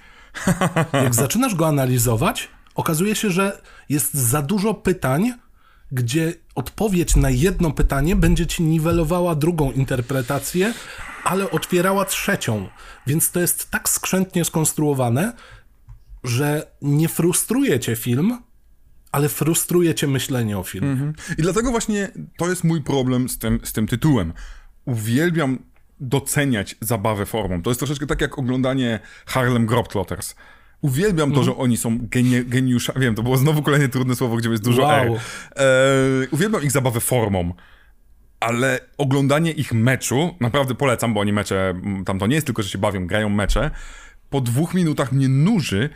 Jak 0.94 1.16
zaczynasz 1.16 1.56
go 1.56 1.68
analizować, 1.68 2.50
okazuje 2.80 3.16
się, 3.16 3.32
że 3.32 3.62
jest 3.90 4.14
za 4.14 4.42
dużo 4.42 4.74
pytań, 4.74 5.34
gdzie 5.92 6.34
odpowiedź 6.56 7.16
na 7.16 7.30
jedno 7.30 7.72
pytanie 7.72 8.16
będzie 8.16 8.46
ci 8.46 8.64
niwelowała 8.64 9.36
drugą 9.36 9.72
interpretację, 9.72 10.74
ale 11.24 11.52
otwierała 11.52 12.06
trzecią. 12.06 12.70
Więc 13.08 13.32
to 13.32 13.40
jest 13.40 13.72
tak 13.72 13.90
skrzętnie 13.90 14.46
skonstruowane, 14.46 15.34
że 16.24 16.72
nie 16.82 17.10
frustruje 17.10 17.80
cię 17.80 17.96
film, 17.96 18.38
ale 19.12 19.30
frustruje 19.30 19.96
cię 19.96 20.08
myślenie 20.08 20.58
o 20.58 20.64
filmie. 20.64 20.92
Mhm. 20.92 21.14
I 21.38 21.42
dlatego 21.42 21.72
właśnie 21.72 22.12
to 22.38 22.50
jest 22.50 22.64
mój 22.64 22.82
problem 22.82 23.30
z 23.30 23.38
tym, 23.38 23.60
z 23.64 23.74
tym 23.74 23.88
tytułem. 23.88 24.34
Uwielbiam 24.86 25.60
doceniać 26.00 26.76
zabawę 26.82 27.26
formą. 27.26 27.62
To 27.62 27.70
jest 27.70 27.80
troszeczkę 27.80 28.08
tak 28.08 28.22
jak 28.22 28.40
oglądanie 28.40 29.00
Harlem 29.26 29.66
Globetrotters. 29.66 30.36
Uwielbiam 30.82 31.32
to, 31.32 31.40
mhm. 31.40 31.46
że 31.46 31.62
oni 31.62 31.78
są 31.78 31.98
geni 32.02 32.46
geniuszami. 32.46 33.00
Wiem, 33.02 33.16
to 33.16 33.24
było 33.24 33.38
znowu 33.38 33.62
kolejne 33.62 33.90
trudne 33.90 34.16
słowo, 34.16 34.36
gdzie 34.36 34.50
jest 34.50 34.64
dużo 34.64 34.82
wow. 34.82 34.92
E. 34.92 35.60
e 35.60 36.28
uwielbiam 36.32 36.64
ich 36.64 36.72
zabawę 36.72 37.00
formą. 37.00 37.54
Ale 38.40 38.80
oglądanie 38.98 39.52
ich 39.52 39.74
meczu, 39.74 40.36
naprawdę 40.40 40.76
polecam, 40.76 41.14
bo 41.14 41.20
oni 41.20 41.34
mecze, 41.34 41.74
tam 42.06 42.20
to 42.20 42.28
nie 42.28 42.36
jest 42.36 42.48
tylko, 42.48 42.64
że 42.64 42.70
się 42.70 42.78
bawią, 42.78 43.08
grają 43.08 43.30
mecze. 43.30 43.72
Po 44.30 44.42
dwóch 44.42 44.74
minutach 44.74 45.12
mnie 45.12 45.30
nuży, 45.30 45.90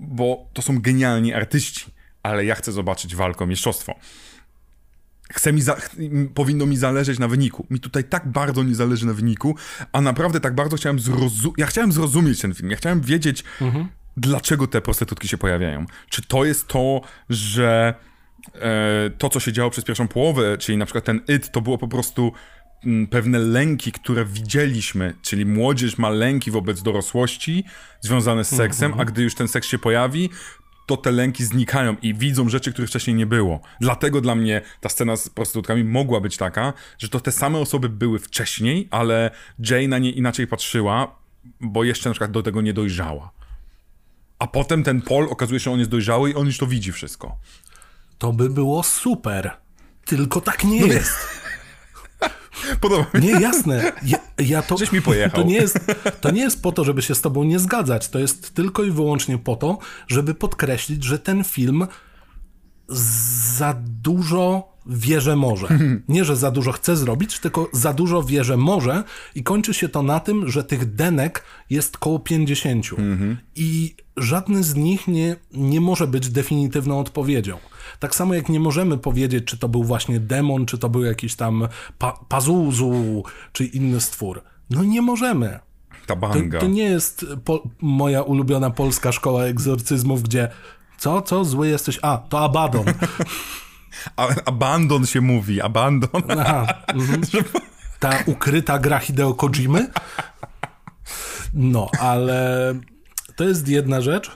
bo 0.00 0.50
to 0.52 0.62
są 0.62 0.80
genialni 0.80 1.34
artyści, 1.34 1.86
ale 2.22 2.44
ja 2.44 2.54
chcę 2.54 2.72
zobaczyć 2.72 3.16
walkę 3.16 3.44
o 3.44 3.46
mistrzostwo. 3.46 3.94
Chce 5.30 5.52
mi 5.52 5.62
za, 5.62 5.76
powinno 6.34 6.66
mi 6.66 6.76
zależeć 6.76 7.18
na 7.18 7.28
wyniku. 7.28 7.66
Mi 7.70 7.80
tutaj 7.80 8.04
tak 8.04 8.28
bardzo 8.28 8.62
nie 8.62 8.74
zależy 8.74 9.06
na 9.06 9.12
wyniku, 9.12 9.56
a 9.92 10.00
naprawdę 10.00 10.40
tak 10.40 10.54
bardzo 10.54 10.76
chciałem 10.76 10.98
zrozumieć. 10.98 11.58
Ja 11.58 11.66
chciałem 11.66 11.92
zrozumieć 11.92 12.40
ten 12.40 12.54
film. 12.54 12.70
Ja 12.70 12.76
chciałem 12.76 13.00
wiedzieć, 13.00 13.44
mhm 13.60 13.88
dlaczego 14.20 14.66
te 14.66 14.80
prostytutki 14.80 15.28
się 15.28 15.38
pojawiają. 15.38 15.86
Czy 16.08 16.22
to 16.22 16.44
jest 16.44 16.68
to, 16.68 17.00
że 17.30 17.94
e, 18.54 19.10
to, 19.18 19.28
co 19.28 19.40
się 19.40 19.52
działo 19.52 19.70
przez 19.70 19.84
pierwszą 19.84 20.08
połowę, 20.08 20.58
czyli 20.58 20.78
na 20.78 20.86
przykład 20.86 21.04
ten 21.04 21.20
it, 21.28 21.52
to 21.52 21.60
było 21.60 21.78
po 21.78 21.88
prostu 21.88 22.32
m, 22.84 22.92
mm, 22.92 23.06
pewne 23.06 23.38
lęki, 23.38 23.92
które 23.92 24.24
widzieliśmy, 24.24 25.14
czyli 25.22 25.46
młodzież 25.46 25.98
ma 25.98 26.10
lęki 26.10 26.50
wobec 26.50 26.82
dorosłości 26.82 27.64
związane 28.00 28.44
z 28.44 28.48
seksem, 28.48 28.86
mm 28.86 28.98
-hmm. 28.98 29.02
a 29.02 29.04
gdy 29.04 29.22
już 29.22 29.34
ten 29.34 29.48
seks 29.48 29.68
się 29.68 29.78
pojawi, 29.78 30.30
to 30.86 30.96
te 30.96 31.10
lęki 31.10 31.44
znikają 31.44 31.96
i 32.02 32.14
widzą 32.14 32.48
rzeczy, 32.48 32.72
których 32.72 32.90
wcześniej 32.90 33.16
nie 33.16 33.26
było. 33.26 33.60
Dlatego 33.80 34.20
dla 34.20 34.34
mnie 34.34 34.60
ta 34.80 34.88
scena 34.88 35.16
z 35.16 35.28
prostytutkami 35.28 35.84
mogła 35.84 36.20
być 36.20 36.36
taka, 36.36 36.72
że 36.98 37.08
to 37.08 37.20
te 37.20 37.32
same 37.32 37.58
osoby 37.58 37.88
były 37.88 38.18
wcześniej, 38.18 38.88
ale 38.90 39.30
Jay 39.70 39.88
na 39.88 39.98
nie 39.98 40.10
inaczej 40.10 40.46
patrzyła, 40.46 41.18
bo 41.60 41.84
jeszcze 41.84 42.08
na 42.08 42.12
przykład 42.12 42.30
do 42.30 42.42
tego 42.42 42.60
nie 42.60 42.72
dojrzała. 42.72 43.37
A 44.38 44.46
potem 44.46 44.82
ten 44.82 45.02
Paul 45.02 45.28
okazuje 45.30 45.60
się, 45.60 45.72
on 45.72 45.78
jest 45.78 45.90
dojrzały 45.90 46.30
i 46.30 46.34
on 46.34 46.46
już 46.46 46.58
to 46.58 46.66
widzi 46.66 46.92
wszystko. 46.92 47.36
To 48.18 48.32
by 48.32 48.50
było 48.50 48.82
super. 48.82 49.50
Tylko 50.04 50.40
tak 50.40 50.64
nie 50.64 50.80
no 50.80 50.86
jest. 50.86 51.16
Podoba 52.80 53.06
mi 53.14 53.22
się. 53.22 53.26
Nie, 53.26 53.40
jasne. 53.40 53.92
Ja, 54.02 54.18
ja 54.38 54.62
to, 54.62 54.78
Żeś 54.78 54.92
mi 54.92 55.02
pojechał. 55.02 55.40
To 55.40 55.48
nie, 55.48 55.54
jest, 55.54 55.78
to 56.20 56.30
nie 56.30 56.40
jest 56.40 56.62
po 56.62 56.72
to, 56.72 56.84
żeby 56.84 57.02
się 57.02 57.14
z 57.14 57.20
tobą 57.20 57.44
nie 57.44 57.58
zgadzać. 57.58 58.08
To 58.08 58.18
jest 58.18 58.54
tylko 58.54 58.84
i 58.84 58.90
wyłącznie 58.90 59.38
po 59.38 59.56
to, 59.56 59.78
żeby 60.08 60.34
podkreślić, 60.34 61.04
że 61.04 61.18
ten 61.18 61.44
film 61.44 61.86
za 62.88 63.76
dużo 64.02 64.72
wie, 64.86 65.20
że 65.20 65.36
może. 65.36 65.68
Nie, 66.08 66.24
że 66.24 66.36
za 66.36 66.50
dużo 66.50 66.72
chce 66.72 66.96
zrobić, 66.96 67.38
tylko 67.38 67.70
za 67.72 67.92
dużo 67.92 68.22
wie, 68.22 68.44
że 68.44 68.56
może 68.56 69.04
i 69.34 69.42
kończy 69.42 69.74
się 69.74 69.88
to 69.88 70.02
na 70.02 70.20
tym, 70.20 70.48
że 70.50 70.64
tych 70.64 70.94
denek 70.94 71.44
jest 71.70 71.98
koło 71.98 72.18
50 72.18 72.86
i 73.56 73.96
żadny 74.22 74.64
z 74.64 74.74
nich 74.74 75.08
nie, 75.08 75.36
nie 75.52 75.80
może 75.80 76.06
być 76.06 76.28
definitywną 76.28 77.00
odpowiedzią. 77.00 77.58
Tak 77.98 78.14
samo 78.14 78.34
jak 78.34 78.48
nie 78.48 78.60
możemy 78.60 78.98
powiedzieć, 78.98 79.44
czy 79.44 79.58
to 79.58 79.68
był 79.68 79.84
właśnie 79.84 80.20
demon, 80.20 80.66
czy 80.66 80.78
to 80.78 80.88
był 80.88 81.04
jakiś 81.04 81.36
tam 81.36 81.68
pa 81.98 82.18
Pazuzu, 82.28 83.22
czy 83.52 83.64
inny 83.64 84.00
stwór. 84.00 84.42
No 84.70 84.84
nie 84.84 85.02
możemy. 85.02 85.58
Ta 86.06 86.16
banga. 86.16 86.58
To, 86.58 86.66
to 86.66 86.72
nie 86.72 86.82
jest 86.82 87.26
moja 87.80 88.22
ulubiona 88.22 88.70
polska 88.70 89.12
szkoła 89.12 89.44
egzorcyzmów, 89.44 90.22
gdzie 90.22 90.48
co, 90.98 91.22
co, 91.22 91.44
zły 91.44 91.68
jesteś? 91.68 91.98
A, 92.02 92.18
to 92.18 92.40
Abaddon. 92.40 92.84
Abandon 94.46 95.06
się 95.06 95.20
mówi, 95.20 95.60
abandon. 95.60 96.22
Aha, 96.28 96.66
mhm. 96.86 97.20
Ta 97.98 98.18
ukryta 98.26 98.78
gra 98.78 98.98
Hideo 98.98 99.34
Kojimy? 99.34 99.90
No, 101.54 101.90
ale 102.00 102.74
to 103.38 103.44
jest 103.44 103.68
jedna 103.68 104.00
rzecz. 104.00 104.30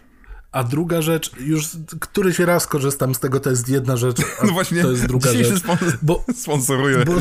A 0.53 0.65
druga 0.65 1.03
rzecz, 1.03 1.31
już 1.41 1.69
któryś 2.01 2.39
raz 2.39 2.67
korzystam 2.67 3.15
z 3.15 3.21
tego, 3.21 3.41
to 3.41 3.51
jest 3.51 3.69
jedna 3.69 3.97
rzecz, 3.97 4.17
no 4.45 4.53
właśnie, 4.53 4.83
to 4.83 4.91
jest 4.91 5.07
druga 5.07 5.33
rzecz. 5.33 5.63
Bo, 6.03 6.25
sponsoruje. 6.35 7.05
Bo 7.05 7.13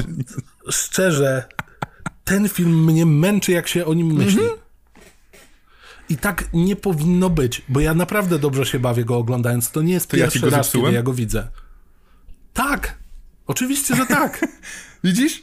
szczerze, 0.71 1.45
ten 2.23 2.49
film 2.49 2.83
mnie 2.85 3.05
męczy, 3.05 3.51
jak 3.51 3.67
się 3.67 3.85
o 3.85 3.93
nim 3.93 4.07
myśli. 4.07 4.41
Mm-hmm. 4.41 4.57
I 6.09 6.17
tak 6.17 6.49
nie 6.53 6.75
powinno 6.75 7.29
być, 7.29 7.61
bo 7.69 7.79
ja 7.79 7.93
naprawdę 7.93 8.39
dobrze 8.39 8.65
się 8.65 8.79
bawię 8.79 9.05
go 9.05 9.17
oglądając. 9.17 9.71
To 9.71 9.81
nie 9.81 9.93
jest 9.93 10.07
to 10.07 10.17
pierwszy 10.17 10.39
ja 10.39 10.49
raz, 10.49 10.71
kiedy 10.71 10.91
ja 10.91 11.03
go 11.03 11.13
widzę. 11.13 11.47
Tak! 12.53 12.97
Oczywiście, 13.47 13.95
że 13.95 14.05
tak. 14.05 14.45
Widzisz? 15.03 15.41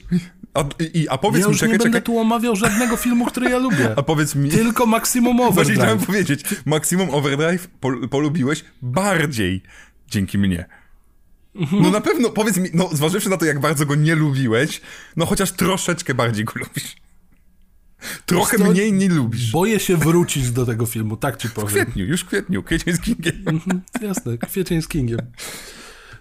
A, 0.58 0.82
i, 0.94 1.08
a 1.08 1.18
powiedz 1.18 1.40
ja 1.40 1.46
mi, 1.46 1.52
już 1.52 1.60
czekaj, 1.60 1.72
nie 1.72 1.78
czekaj. 1.78 1.92
będę 1.92 2.02
tu 2.02 2.18
omawiał 2.18 2.56
żadnego 2.56 2.96
filmu, 2.96 3.26
który 3.26 3.50
ja 3.50 3.58
lubię. 3.58 3.94
A 3.96 4.02
powiedz 4.02 4.34
mi... 4.34 4.50
Tylko 4.50 4.86
Maximum 4.86 5.40
Overdrive. 5.40 5.54
Właśnie 5.54 5.74
chciałem 5.74 5.98
powiedzieć. 5.98 6.44
Maximum 6.66 7.10
Overdrive 7.10 7.68
pol, 7.80 8.08
polubiłeś 8.08 8.64
bardziej 8.82 9.62
dzięki 10.08 10.38
mnie. 10.38 10.66
Mhm. 11.54 11.82
No 11.82 11.90
na 11.90 12.00
pewno, 12.00 12.30
powiedz 12.30 12.56
mi, 12.56 12.68
no 12.74 12.88
zważywszy 12.92 13.30
na 13.30 13.36
to, 13.36 13.44
jak 13.44 13.60
bardzo 13.60 13.86
go 13.86 13.94
nie 13.94 14.14
lubiłeś, 14.14 14.80
no 15.16 15.26
chociaż 15.26 15.52
troszeczkę 15.52 16.14
bardziej 16.14 16.44
go 16.44 16.52
lubisz. 16.56 16.96
Trochę 18.26 18.58
mniej 18.58 18.92
nie 18.92 19.08
lubisz. 19.08 19.52
Boję 19.52 19.80
się 19.80 19.96
wrócić 19.96 20.50
do 20.50 20.66
tego 20.66 20.86
filmu, 20.86 21.16
tak 21.16 21.36
ci 21.36 21.50
powiem. 21.50 21.68
W 21.68 21.72
kwietniu, 21.72 22.04
już 22.04 22.20
w 22.20 22.26
kwietniu, 22.26 22.62
kwiecień 22.62 22.94
z 22.94 23.00
Kingiem. 23.00 23.42
Mhm, 23.46 23.80
jasne, 24.02 24.38
kwiecień 24.38 24.82
z 24.82 24.88
Kingiem. 24.88 25.20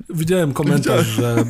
Widziałem 0.09 0.53
komentarz, 0.53 1.07
że 1.07 1.45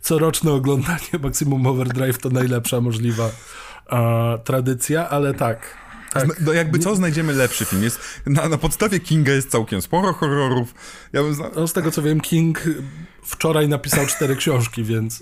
coroczne 0.00 0.52
oglądanie 0.52 1.18
Maximum 1.22 1.66
Overdrive 1.66 2.18
to 2.18 2.30
najlepsza 2.30 2.80
możliwa 2.80 3.26
uh, 3.26 4.00
tradycja, 4.44 5.08
ale 5.08 5.34
tak. 5.34 5.82
Tak. 6.12 6.40
No 6.40 6.52
jakby 6.52 6.78
co, 6.78 6.96
znajdziemy 6.96 7.32
lepszy 7.32 7.64
film. 7.64 7.82
Jest, 7.82 8.00
na, 8.26 8.48
na 8.48 8.58
podstawie 8.58 9.00
Kinga 9.00 9.32
jest 9.32 9.50
całkiem 9.50 9.82
sporo 9.82 10.12
horrorów. 10.12 10.74
Ja 11.12 11.22
bym 11.22 11.34
zna... 11.34 11.50
no, 11.56 11.68
z 11.68 11.72
tego 11.72 11.90
co 11.90 12.02
wiem, 12.02 12.20
King 12.20 12.62
wczoraj 13.22 13.68
napisał 13.68 14.06
cztery 14.06 14.36
książki, 14.36 14.84
więc 14.84 15.20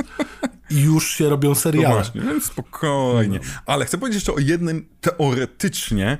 już 0.70 1.11
się 1.11 1.28
robią 1.28 1.55
seriale. 1.55 1.88
No 1.88 1.94
właśnie, 1.94 2.20
więc 2.20 2.44
spokojnie. 2.44 3.40
No. 3.42 3.61
Ale 3.66 3.84
chcę 3.84 3.98
powiedzieć 3.98 4.14
jeszcze 4.14 4.34
o 4.34 4.38
jednym 4.38 4.88
teoretycznie 5.01 6.18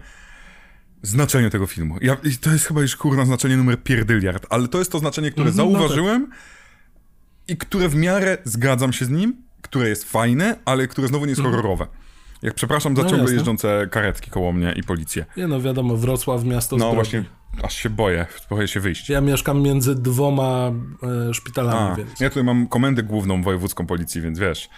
znaczeniu 1.03 1.51
tego 1.51 1.66
filmu. 1.66 1.97
Ja, 2.01 2.16
to 2.41 2.51
jest 2.51 2.66
chyba 2.66 2.83
już 2.83 2.97
kurna 2.97 3.24
znaczenie 3.24 3.57
numer 3.57 3.83
pierdyliard, 3.83 4.47
ale 4.51 4.68
to 4.68 4.78
jest 4.78 4.93
to 4.93 4.99
znaczenie, 4.99 5.31
które 5.31 5.49
mhm, 5.49 5.57
zauważyłem 5.57 6.22
no 6.22 6.26
tak. 6.28 6.60
I 7.51 7.57
które 7.57 7.89
w 7.89 7.95
miarę 7.95 8.39
zgadzam 8.45 8.93
się 8.93 9.05
z 9.05 9.11
nim, 9.11 9.37
które 9.63 9.89
jest 9.89 10.05
fajne, 10.05 10.57
ale 10.65 10.87
które 10.87 11.09
znowu 11.09 11.25
nie 11.25 11.31
jest 11.31 11.39
mhm. 11.39 11.57
horrorowe. 11.57 11.87
Jak 12.43 12.55
przepraszam 12.55 12.97
za 12.97 13.03
no 13.03 13.09
ciągle 13.09 13.23
jasne. 13.25 13.35
jeżdżące 13.35 13.89
karetki 13.91 14.31
koło 14.31 14.53
mnie 14.53 14.75
i 14.77 14.83
policję. 14.83 15.27
Nie 15.37 15.47
no, 15.47 15.61
wiadomo, 15.61 15.97
Wrocław, 15.97 16.45
miasto 16.45 16.77
No 16.77 16.95
właśnie, 16.95 17.25
aż 17.63 17.75
się 17.75 17.91
boję, 17.91 18.27
boję 18.51 18.69
się 18.69 18.81
wyjść. 18.81 19.09
Ja 19.09 19.21
mieszkam 19.21 19.63
między 19.63 19.95
dwoma 19.95 20.73
e, 21.31 21.35
szpitalami, 21.35 21.93
A, 21.93 21.95
więc... 21.95 22.21
Ja 22.21 22.29
tutaj 22.29 22.45
mam 22.45 22.69
komendę 22.69 23.03
główną 23.03 23.43
wojewódzką 23.43 23.87
policji, 23.87 24.21
więc 24.21 24.39
wiesz... 24.39 24.69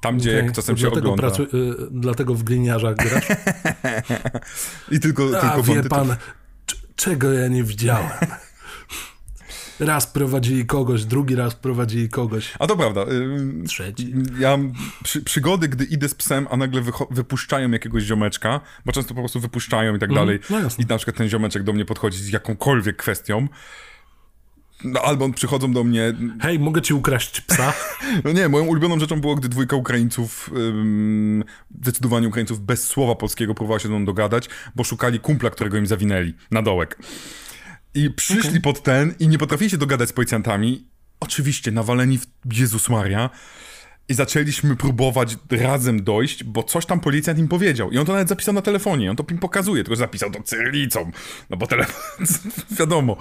Tam, 0.00 0.18
gdzie 0.18 0.30
okay. 0.30 0.44
jak 0.44 0.54
czasem 0.54 0.76
się 0.76 0.88
ogląda. 0.88 1.28
Pracu- 1.28 1.54
y, 1.54 1.74
dlatego 1.90 2.34
w 2.34 2.42
gliniarzach 2.42 2.96
grasz? 2.96 3.28
I 4.92 5.00
tylko, 5.00 5.28
A, 5.38 5.40
tylko 5.40 5.62
wie 5.62 5.82
pan, 5.82 6.16
czego 6.96 7.32
ja 7.32 7.48
nie 7.48 7.64
widziałem. 7.64 8.10
Raz 9.80 10.06
prowadzili 10.06 10.66
kogoś, 10.66 11.04
drugi 11.04 11.34
raz 11.34 11.54
prowadzili 11.54 12.08
kogoś. 12.08 12.52
A 12.58 12.66
to 12.66 12.76
prawda. 12.76 13.04
Trzeci. 13.66 14.14
Ja 14.38 14.50
mam 14.50 14.72
przy, 15.04 15.22
przygody, 15.22 15.68
gdy 15.68 15.84
idę 15.84 16.08
z 16.08 16.14
psem, 16.14 16.46
a 16.50 16.56
nagle 16.56 16.82
wypuszczają 17.10 17.70
jakiegoś 17.70 18.02
ziomeczka, 18.02 18.60
bo 18.86 18.92
często 18.92 19.14
po 19.14 19.20
prostu 19.20 19.40
wypuszczają 19.40 19.96
i 19.96 19.98
tak 19.98 20.10
mm, 20.10 20.22
dalej. 20.22 20.40
No 20.50 20.58
I 20.78 20.86
na 20.86 20.96
przykład 20.96 21.16
ten 21.16 21.28
ziomeczek 21.28 21.62
do 21.62 21.72
mnie 21.72 21.84
podchodzi 21.84 22.18
z 22.18 22.28
jakąkolwiek 22.28 22.96
kwestią. 22.96 23.48
No, 24.84 25.00
albo 25.00 25.32
przychodzą 25.32 25.72
do 25.72 25.84
mnie. 25.84 26.14
Hej, 26.40 26.58
mogę 26.58 26.82
ci 26.82 26.94
ukraść 26.94 27.40
psa? 27.40 27.72
no 28.24 28.32
nie, 28.32 28.48
moją 28.48 28.64
ulubioną 28.64 29.00
rzeczą 29.00 29.20
było, 29.20 29.34
gdy 29.34 29.48
dwójka 29.48 29.76
Ukraińców, 29.76 30.50
um, 30.52 31.44
zdecydowanie 31.80 32.28
Ukraińców 32.28 32.60
bez 32.60 32.86
słowa 32.86 33.14
polskiego 33.14 33.54
próbowała 33.54 33.78
się 33.78 33.88
ze 33.88 33.94
mną 33.94 34.04
dogadać, 34.04 34.48
bo 34.76 34.84
szukali 34.84 35.20
kumpla, 35.20 35.50
którego 35.50 35.76
im 35.76 35.86
zawinęli 35.86 36.34
na 36.50 36.62
dołek. 36.62 36.98
I 37.94 38.10
przyszli 38.10 38.48
okay. 38.48 38.60
pod 38.60 38.82
ten 38.82 39.14
i 39.18 39.28
nie 39.28 39.38
potrafili 39.38 39.70
się 39.70 39.78
dogadać 39.78 40.08
z 40.08 40.12
policjantami. 40.12 40.86
Oczywiście, 41.20 41.70
nawaleni 41.70 42.18
w 42.44 42.58
Jezus 42.58 42.88
Maria. 42.88 43.30
I 44.10 44.14
zaczęliśmy 44.14 44.76
próbować 44.76 45.36
razem 45.50 46.04
dojść, 46.04 46.44
bo 46.44 46.62
coś 46.62 46.86
tam 46.86 47.00
policjant 47.00 47.38
im 47.38 47.48
powiedział. 47.48 47.90
I 47.90 47.98
on 47.98 48.06
to 48.06 48.12
nawet 48.12 48.28
zapisał 48.28 48.54
na 48.54 48.62
telefonie, 48.62 49.10
on 49.10 49.16
to 49.16 49.24
im 49.30 49.38
pokazuje, 49.38 49.84
tylko 49.84 49.96
zapisał 49.96 50.30
to 50.30 50.42
cyrylicą. 50.42 51.10
No 51.50 51.56
bo 51.56 51.66
telefon, 51.66 52.26
wiadomo. 52.78 53.16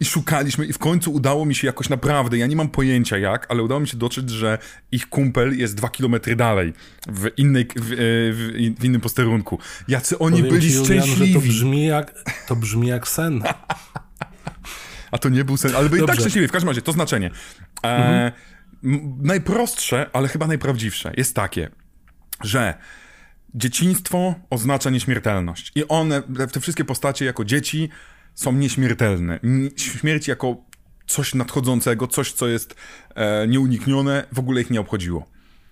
I 0.00 0.04
szukaliśmy 0.04 0.66
i 0.66 0.72
w 0.72 0.78
końcu 0.78 1.12
udało 1.12 1.44
mi 1.44 1.54
się 1.54 1.66
jakoś 1.66 1.88
naprawdę, 1.88 2.38
ja 2.38 2.46
nie 2.46 2.56
mam 2.56 2.68
pojęcia 2.68 3.18
jak, 3.18 3.46
ale 3.48 3.62
udało 3.62 3.80
mi 3.80 3.88
się 3.88 3.96
dotrzeć, 3.96 4.30
że 4.30 4.58
ich 4.92 5.08
kumpel 5.08 5.58
jest 5.58 5.74
dwa 5.74 5.88
kilometry 5.88 6.36
dalej, 6.36 6.72
w, 7.08 7.28
innej, 7.36 7.68
w, 7.76 7.86
w, 8.34 8.76
w 8.80 8.84
innym 8.84 9.00
posterunku. 9.00 9.58
Jacy 9.88 10.18
oni 10.18 10.36
Powiem 10.36 10.54
byli 10.54 10.72
ci, 10.72 10.84
szczęśliwi. 10.84 11.20
Julian, 11.20 11.42
to 11.42 11.48
brzmi 11.48 11.86
jak, 11.86 12.14
to 12.48 12.56
brzmi 12.56 12.88
jak 12.88 13.08
sen. 13.08 13.42
A 15.16 15.18
to 15.18 15.28
nie 15.28 15.44
był 15.44 15.56
sen, 15.56 15.76
ale 15.76 15.88
był 15.88 16.04
i 16.04 16.06
tak 16.06 16.20
szczęśliwy. 16.20 16.48
W 16.48 16.52
każdym 16.52 16.68
razie, 16.68 16.82
to 16.82 16.92
znaczenie. 16.92 17.30
E, 17.84 17.88
mhm. 17.88 18.32
Najprostsze, 19.22 20.10
ale 20.12 20.28
chyba 20.28 20.46
najprawdziwsze 20.46 21.12
jest 21.16 21.34
takie, 21.34 21.70
że 22.42 22.74
dzieciństwo 23.54 24.34
oznacza 24.50 24.90
nieśmiertelność. 24.90 25.72
I 25.74 25.88
one, 25.88 26.22
te 26.52 26.60
wszystkie 26.60 26.84
postacie 26.84 27.24
jako 27.24 27.44
dzieci 27.44 27.88
są 28.34 28.52
nieśmiertelne. 28.52 29.40
Śmierć 29.76 30.28
jako 30.28 30.56
coś 31.06 31.34
nadchodzącego, 31.34 32.06
coś, 32.06 32.32
co 32.32 32.48
jest 32.48 32.74
e, 33.14 33.46
nieuniknione, 33.48 34.24
w 34.32 34.38
ogóle 34.38 34.60
ich 34.60 34.70
nie 34.70 34.80
obchodziło. 34.80 35.26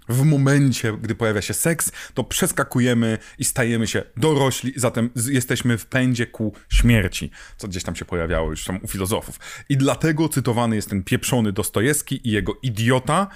W 0.09 0.25
momencie, 0.25 0.93
gdy 1.03 1.15
pojawia 1.15 1.43
się 1.43 1.55
seks, 1.55 1.93
to 2.15 2.25
przeskakujemy 2.25 3.19
i 3.39 3.45
stajemy 3.45 3.87
się 3.87 4.03
dorośli, 4.17 4.73
zatem 4.77 5.11
jesteśmy 5.31 5.79
w 5.79 5.87
pędzie 5.87 6.27
ku 6.27 6.53
śmierci, 6.69 7.31
co 7.57 7.69
gdzieś 7.69 7.83
tam 7.83 7.97
się 7.97 8.05
pojawiało 8.05 8.51
już 8.51 8.65
tam 8.65 8.81
u 8.83 8.89
filozofów. 8.89 9.41
I 9.69 9.77
dlatego 9.77 10.29
cytowany 10.29 10.77
jest 10.77 10.91
ten 10.91 11.03
pieprzony 11.03 11.53
Dostojewski 11.53 12.29
i 12.29 12.31
jego 12.31 12.59
idiota, 12.63 13.29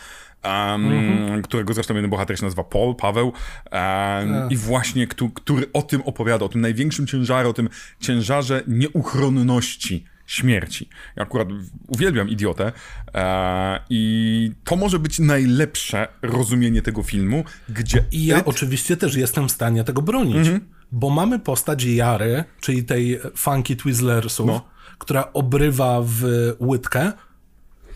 Um, 0.44 0.52
mm-hmm. 0.52 1.42
którego 1.42 1.74
zresztą 1.74 1.94
jeden 1.94 2.10
bohater 2.10 2.38
się 2.38 2.44
nazywa 2.44 2.64
Paul, 2.64 2.94
Paweł, 2.94 3.32
um, 3.72 4.50
i 4.50 4.56
właśnie, 4.56 5.06
który, 5.06 5.30
który 5.34 5.72
o 5.72 5.82
tym 5.82 6.02
opowiada, 6.02 6.44
o 6.44 6.48
tym 6.48 6.60
największym 6.60 7.06
ciężarze, 7.06 7.48
o 7.48 7.52
tym 7.52 7.68
ciężarze 8.00 8.62
nieuchronności 8.66 10.04
śmierci. 10.28 10.88
Ja 11.16 11.22
akurat 11.22 11.48
uwielbiam 11.86 12.28
idiotę 12.28 12.72
e, 13.14 13.80
i 13.90 14.52
to 14.64 14.76
może 14.76 14.98
być 14.98 15.18
najlepsze 15.18 16.08
rozumienie 16.22 16.82
tego 16.82 17.02
filmu, 17.02 17.44
gdzie... 17.68 18.04
I 18.12 18.26
ja 18.26 18.44
oczywiście 18.44 18.96
też 18.96 19.14
jestem 19.14 19.48
w 19.48 19.52
stanie 19.52 19.84
tego 19.84 20.02
bronić, 20.02 20.48
mm-hmm. 20.48 20.60
bo 20.92 21.10
mamy 21.10 21.38
postać 21.38 21.84
Jary, 21.84 22.44
czyli 22.60 22.84
tej 22.84 23.20
Funky 23.36 23.76
Twizzlersów, 23.76 24.46
no. 24.46 24.64
która 24.98 25.32
obrywa 25.32 26.00
w 26.02 26.22
łydkę, 26.60 27.12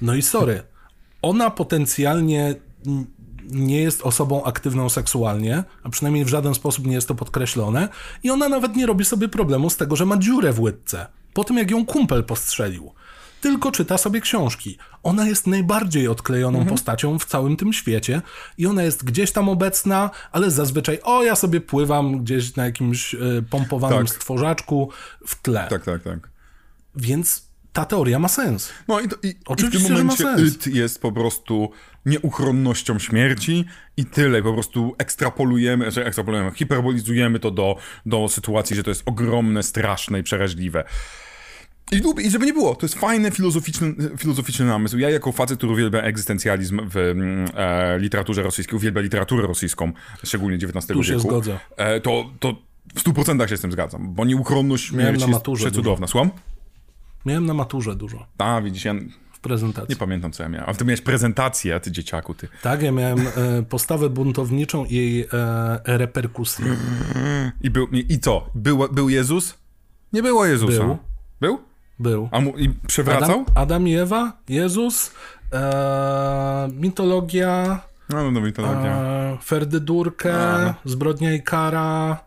no 0.03 0.15
i 0.15 0.23
sorry, 0.23 0.63
ona 1.23 1.51
potencjalnie 1.51 2.55
nie 3.51 3.83
jest 3.83 4.03
osobą 4.03 4.45
aktywną 4.45 4.89
seksualnie, 4.89 5.65
a 5.83 5.89
przynajmniej 5.89 6.25
w 6.25 6.29
żaden 6.29 6.55
sposób 6.55 6.87
nie 6.87 6.95
jest 6.95 7.09
to 7.09 7.15
podkreślone, 7.15 7.89
i 8.23 8.31
ona 8.31 8.49
nawet 8.49 8.77
nie 8.77 8.87
robi 8.87 9.05
sobie 9.05 9.29
problemu 9.29 9.71
z 9.71 9.77
tego, 9.77 9.97
że 9.97 10.07
ma 10.07 10.17
dziurę 10.17 10.53
w 10.53 10.61
łydce, 10.61 11.07
po 11.35 11.45
tym 11.45 11.59
jak 11.59 11.71
ją 11.71 11.87
kumpel 11.87 12.25
postrzelił. 12.25 12.93
Tylko 13.41 13.73
czyta 13.73 13.99
sobie 13.99 14.21
książki. 14.21 14.79
Ona 15.03 15.27
jest 15.27 15.47
najbardziej 15.47 16.09
odklejoną 16.09 16.59
mhm. 16.59 16.77
postacią 16.77 17.19
w 17.19 17.25
całym 17.25 17.57
tym 17.57 17.73
świecie 17.73 18.23
i 18.59 18.67
ona 18.67 18.83
jest 18.83 19.05
gdzieś 19.05 19.33
tam 19.33 19.49
obecna, 19.49 20.11
ale 20.33 20.51
zazwyczaj, 20.51 20.99
o, 21.03 21.23
ja 21.23 21.37
sobie 21.37 21.61
pływam 21.61 22.25
gdzieś 22.25 22.57
na 22.57 22.65
jakimś 22.65 23.15
y, 23.15 23.45
pompowanym 23.51 24.07
tak. 24.07 24.17
stworzaczku 24.17 24.91
w 25.27 25.43
tle. 25.43 25.67
Tak, 25.71 25.85
tak, 25.85 26.03
tak. 26.03 26.29
Więc 26.95 27.52
ta 27.73 27.85
teoria 27.85 28.19
ma 28.19 28.29
sens. 28.29 28.73
No 28.89 29.01
i, 29.01 29.09
to, 29.09 29.17
i, 29.23 29.35
Oczywiście, 29.47 29.79
i 29.79 29.83
w 29.83 29.87
tym 29.87 30.07
momencie 30.07 30.47
It 30.47 30.67
jest 30.67 31.01
po 31.01 31.13
prostu 31.13 31.71
nieuchronnością 32.07 32.99
śmierci 32.99 33.65
i 33.97 34.05
tyle. 34.05 34.43
Po 34.43 34.53
prostu 34.53 34.95
ekstrapolujemy, 34.99 35.91
że 35.91 36.07
ekstrapolujemy, 36.07 36.51
hiperbolizujemy 36.51 37.39
to 37.39 37.51
do, 37.51 37.77
do 38.07 38.29
sytuacji, 38.29 38.77
że 38.77 38.83
to 38.83 38.91
jest 38.91 39.03
ogromne, 39.07 39.63
straszne 39.63 40.21
i 40.21 40.23
przeraźliwe. 40.23 40.85
I, 41.93 42.03
I 42.27 42.31
żeby 42.31 42.47
nie 42.47 42.53
było, 42.53 42.75
to 42.75 42.87
jest 42.87 42.95
fajny 42.95 43.31
filozoficzny, 43.31 43.95
filozoficzny 44.19 44.67
namysł. 44.67 44.99
Ja 44.99 45.11
jako 45.11 45.33
facet, 45.33 45.59
który 45.59 45.73
uwielbia 45.73 46.01
egzystencjalizm 46.01 46.81
w 46.89 46.97
mm, 46.97 47.49
e, 47.55 47.99
literaturze 47.99 48.43
rosyjskiej, 48.43 48.77
uwielbia 48.77 49.01
literaturę 49.01 49.47
rosyjską, 49.47 49.93
szczególnie 50.25 50.57
XIX 50.57 50.87
tu 50.87 50.95
wieku. 50.95 51.05
się 51.05 51.19
zgodzę. 51.19 51.59
E, 51.77 52.01
to, 52.01 52.31
to 52.41 52.57
w 52.95 53.05
100% 53.05 53.49
się 53.49 53.57
z 53.57 53.61
tym 53.61 53.73
zgadzam, 53.73 54.15
bo 54.15 54.25
nieuchronność 54.25 54.85
śmierci 54.85 55.31
jest 55.31 55.45
przecudowna. 55.55 56.07
Słucham? 56.07 56.31
Miałem 57.27 57.47
na 57.47 57.55
maturze 57.55 57.97
dużo. 57.97 58.27
A, 58.39 58.61
widzisz, 58.61 58.85
ja... 58.85 58.95
W 59.33 59.41
prezentacji. 59.43 59.91
Nie 59.91 59.97
pamiętam, 59.97 60.33
co 60.33 60.43
ja 60.43 60.49
miałem. 60.49 60.71
A 60.71 60.75
ty 60.75 60.85
miałeś 60.85 61.01
prezentację, 61.01 61.81
ty 61.81 61.93
dzieciaku, 61.93 62.35
ty. 62.35 62.49
Tak, 62.63 62.83
ja 62.83 62.93
miałem 62.93 63.21
e, 63.21 63.63
postawę 63.63 64.11
buntowniczą 64.11 64.85
i 64.85 64.95
jej 64.95 65.21
e, 65.21 65.27
reperkusję. 65.85 66.77
I, 67.61 67.71
był, 67.71 67.87
i 67.87 68.19
co? 68.19 68.51
Był, 68.55 68.89
był 68.93 69.09
Jezus? 69.09 69.59
Nie 70.13 70.23
było 70.23 70.47
Jezusa. 70.47 70.85
Był. 70.85 70.99
Był? 71.41 71.59
Był. 71.99 72.29
A 72.33 72.41
mu, 72.41 72.59
I 72.59 72.69
przewracał? 72.87 73.31
Adam, 73.31 73.45
Adam 73.55 73.89
i 73.89 73.95
Ewa, 73.95 74.33
Jezus, 74.49 75.15
e, 75.53 76.69
mitologia... 76.75 77.81
No, 78.09 78.25
no, 78.25 78.31
no 78.31 78.41
mitologia. 78.41 78.97
E, 78.97 79.39
Ferdydurkę, 79.43 80.33
no. 80.65 80.75
Zbrodnia 80.85 81.35
i 81.35 81.43
kara... 81.43 82.19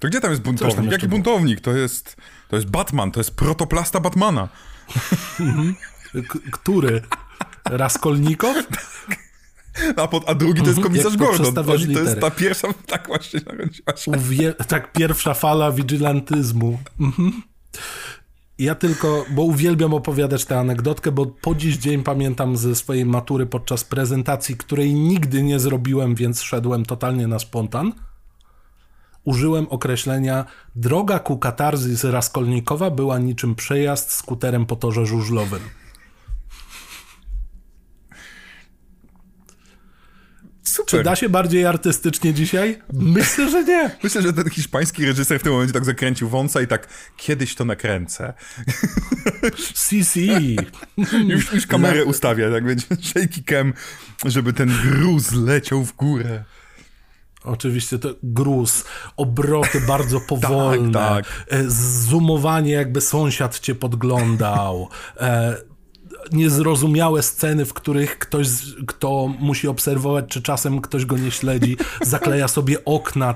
To 0.00 0.08
gdzie 0.08 0.20
tam 0.20 0.30
jest 0.30 0.42
buntownik? 0.42 0.92
Jaki 0.92 1.08
buntownik? 1.08 1.60
To 1.60 1.72
jest... 1.72 2.16
To 2.54 2.58
jest 2.58 2.70
Batman, 2.70 3.10
to 3.10 3.20
jest 3.20 3.36
protoplasta 3.36 4.00
Batmana. 4.00 4.48
Który? 6.52 7.02
Raskolnikow? 7.64 8.56
A, 9.96 10.08
pod, 10.08 10.28
a 10.28 10.34
drugi 10.34 10.60
to 10.60 10.66
jest 10.66 10.78
mhm. 10.78 10.92
komisarz 10.92 11.16
Gordon. 11.16 11.54
To, 11.54 11.64
to 11.64 12.00
jest 12.00 12.20
ta 12.20 12.30
pierwsza, 12.30 12.68
tak 12.86 13.06
właśnie 13.06 13.40
Uwie, 14.06 14.52
tak, 14.52 14.92
pierwsza 14.92 15.34
fala 15.34 15.72
vigilantyzmu. 15.72 16.78
Mhm. 17.00 17.42
Ja 18.58 18.74
tylko, 18.74 19.24
bo 19.30 19.42
uwielbiam 19.42 19.94
opowiadać 19.94 20.44
tę 20.44 20.58
anegdotkę, 20.58 21.12
bo 21.12 21.26
po 21.26 21.54
dziś 21.54 21.76
dzień 21.76 22.02
pamiętam 22.02 22.56
ze 22.56 22.74
swojej 22.74 23.06
matury 23.06 23.46
podczas 23.46 23.84
prezentacji, 23.84 24.56
której 24.56 24.94
nigdy 24.94 25.42
nie 25.42 25.60
zrobiłem, 25.60 26.14
więc 26.14 26.42
szedłem 26.42 26.84
totalnie 26.84 27.26
na 27.26 27.38
spontan 27.38 27.92
użyłem 29.24 29.66
określenia 29.68 30.44
droga 30.76 31.18
ku 31.18 31.38
katarzys 31.38 32.04
Raskolnikowa 32.04 32.90
była 32.90 33.18
niczym 33.18 33.54
przejazd 33.54 34.12
skuterem 34.12 34.66
po 34.66 34.76
torze 34.76 35.06
żużlowym. 35.06 35.60
Super. 40.74 40.90
Czy 40.90 41.02
da 41.02 41.16
się 41.16 41.28
bardziej 41.28 41.66
artystycznie 41.66 42.34
dzisiaj? 42.34 42.78
Myślę, 42.92 43.50
że 43.50 43.64
nie. 43.64 43.90
Myślę, 44.04 44.22
że 44.22 44.32
ten 44.32 44.50
hiszpański 44.50 45.06
reżyser 45.06 45.40
w 45.40 45.42
tym 45.42 45.52
momencie 45.52 45.74
tak 45.74 45.84
zakręcił 45.84 46.28
wąsa 46.28 46.62
i 46.62 46.66
tak 46.66 46.88
kiedyś 47.16 47.54
to 47.54 47.64
nakręcę. 47.64 48.32
CC. 49.74 50.20
już, 51.28 51.52
już 51.52 51.66
kamerę 51.66 52.04
ustawia, 52.04 52.50
tak 52.50 52.64
będzie 52.64 52.86
shaky 53.02 53.42
cam, 53.48 53.72
żeby 54.24 54.52
ten 54.52 54.68
gruz 54.82 55.32
leciał 55.32 55.84
w 55.84 55.96
górę. 55.96 56.44
Oczywiście 57.44 57.98
to 57.98 58.14
gruz, 58.22 58.84
obroty 59.16 59.80
bardzo 59.80 60.18
tak, 60.20 60.28
powolne, 60.28 60.92
tak, 60.92 61.26
tak. 61.48 61.70
zoomowanie 61.70 62.72
jakby 62.72 63.00
sąsiad 63.00 63.60
cię 63.60 63.74
podglądał, 63.74 64.88
e, 65.20 65.56
niezrozumiałe 66.32 67.22
sceny, 67.22 67.64
w 67.64 67.72
których 67.72 68.18
ktoś, 68.18 68.48
kto 68.86 69.34
musi 69.38 69.68
obserwować, 69.68 70.24
czy 70.28 70.42
czasem 70.42 70.80
ktoś 70.80 71.06
go 71.06 71.18
nie 71.18 71.30
śledzi, 71.30 71.76
zakleja 72.02 72.48
sobie 72.48 72.84
okna 72.84 73.30
e, 73.30 73.34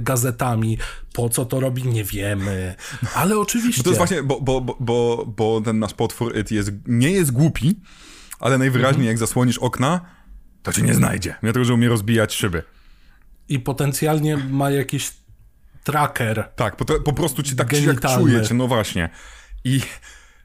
gazetami. 0.00 0.78
Po 1.12 1.28
co 1.28 1.44
to 1.44 1.60
robi, 1.60 1.84
nie 1.84 2.04
wiemy. 2.04 2.74
Ale 3.14 3.38
oczywiście. 3.38 3.80
Bo 3.80 3.84
to 3.84 3.90
jest 3.90 3.98
właśnie, 3.98 4.22
bo, 4.22 4.40
bo, 4.40 4.60
bo, 4.80 5.24
bo 5.36 5.60
ten 5.60 5.78
nasz 5.78 5.94
potwór 5.94 6.34
jest, 6.50 6.70
nie 6.86 7.10
jest 7.10 7.30
głupi, 7.30 7.80
ale 8.40 8.58
najwyraźniej 8.58 9.00
mhm. 9.00 9.08
jak 9.08 9.18
zasłonisz 9.18 9.58
okna, 9.58 10.00
to 10.62 10.72
cię 10.72 10.82
nie 10.82 10.94
znajdzie. 10.94 11.34
Dlatego, 11.42 11.64
że 11.64 11.74
umie 11.74 11.88
rozbijać 11.88 12.34
szyby 12.34 12.62
i 13.50 13.60
potencjalnie 13.60 14.36
ma 14.36 14.70
jakiś 14.70 15.12
tracker. 15.84 16.48
Tak, 16.56 16.76
po, 16.76 16.84
po 16.84 17.12
prostu 17.12 17.42
ci 17.42 17.56
tak 17.56 17.72
jak 17.72 18.00
czuje 18.00 18.42
cię, 18.42 18.54
no 18.54 18.68
właśnie. 18.68 19.10
I, 19.64 19.80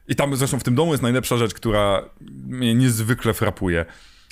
I 0.08 0.16
tam 0.16 0.36
zresztą 0.36 0.58
w 0.58 0.62
tym 0.62 0.74
domu 0.74 0.92
jest 0.92 1.02
najlepsza 1.02 1.36
rzecz, 1.36 1.54
która 1.54 2.02
mnie 2.46 2.74
niezwykle 2.74 3.34
frapuje. 3.34 3.84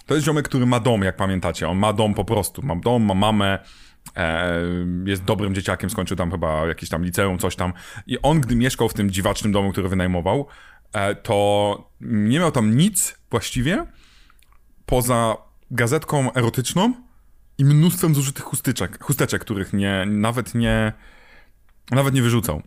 To 0.06 0.14
jest 0.14 0.26
ziomek, 0.26 0.48
który 0.48 0.66
ma 0.66 0.80
dom, 0.80 1.02
jak 1.02 1.16
pamiętacie. 1.16 1.68
On 1.68 1.78
ma 1.78 1.92
dom 1.92 2.14
po 2.14 2.24
prostu. 2.24 2.62
Ma 2.62 2.76
dom, 2.76 3.02
ma 3.02 3.14
mamę, 3.14 3.58
e, 4.16 4.60
jest 5.06 5.24
dobrym 5.24 5.54
dzieciakiem, 5.54 5.90
skończył 5.90 6.16
tam 6.16 6.30
chyba 6.30 6.66
jakieś 6.66 6.88
tam 6.88 7.04
liceum, 7.04 7.38
coś 7.38 7.56
tam. 7.56 7.72
I 8.06 8.18
on, 8.22 8.40
gdy 8.40 8.56
mieszkał 8.56 8.88
w 8.88 8.94
tym 8.94 9.10
dziwacznym 9.10 9.52
domu, 9.52 9.72
który 9.72 9.88
wynajmował, 9.88 10.46
e, 10.92 11.14
to 11.14 11.90
nie 12.00 12.38
miał 12.38 12.52
tam 12.52 12.76
nic 12.76 13.18
właściwie 13.30 13.86
poza 14.86 15.36
gazetką 15.70 16.32
erotyczną 16.32 17.03
i 17.58 17.64
mnóstwem 17.64 18.14
zużytych 18.14 18.44
chusteczek, 18.44 19.04
chusteczek 19.04 19.42
których 19.42 19.72
nie, 19.72 20.04
nawet 20.06 20.54
nie, 20.54 20.92
nawet 21.90 22.14
nie 22.14 22.22
wyrzucał. 22.22 22.62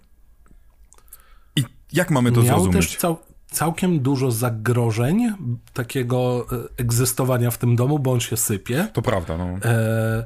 I 1.56 1.64
jak 1.94 2.12
mamy 2.12 2.32
to 2.32 2.42
Miał 2.42 2.46
zrozumieć? 2.46 2.88
też 2.88 2.98
cał, 2.98 3.18
całkiem 3.52 4.00
dużo 4.00 4.32
zagrożeń 4.32 5.34
takiego 5.74 6.46
e, 6.52 6.56
egzystowania 6.78 7.52
w 7.52 7.58
tym 7.58 7.76
domu, 7.76 8.00
bo 8.00 8.12
on 8.12 8.20
się 8.20 8.38
sypie. 8.38 8.88
To 8.94 9.02
prawda, 9.02 9.38
no. 9.38 9.46
E, 9.46 10.26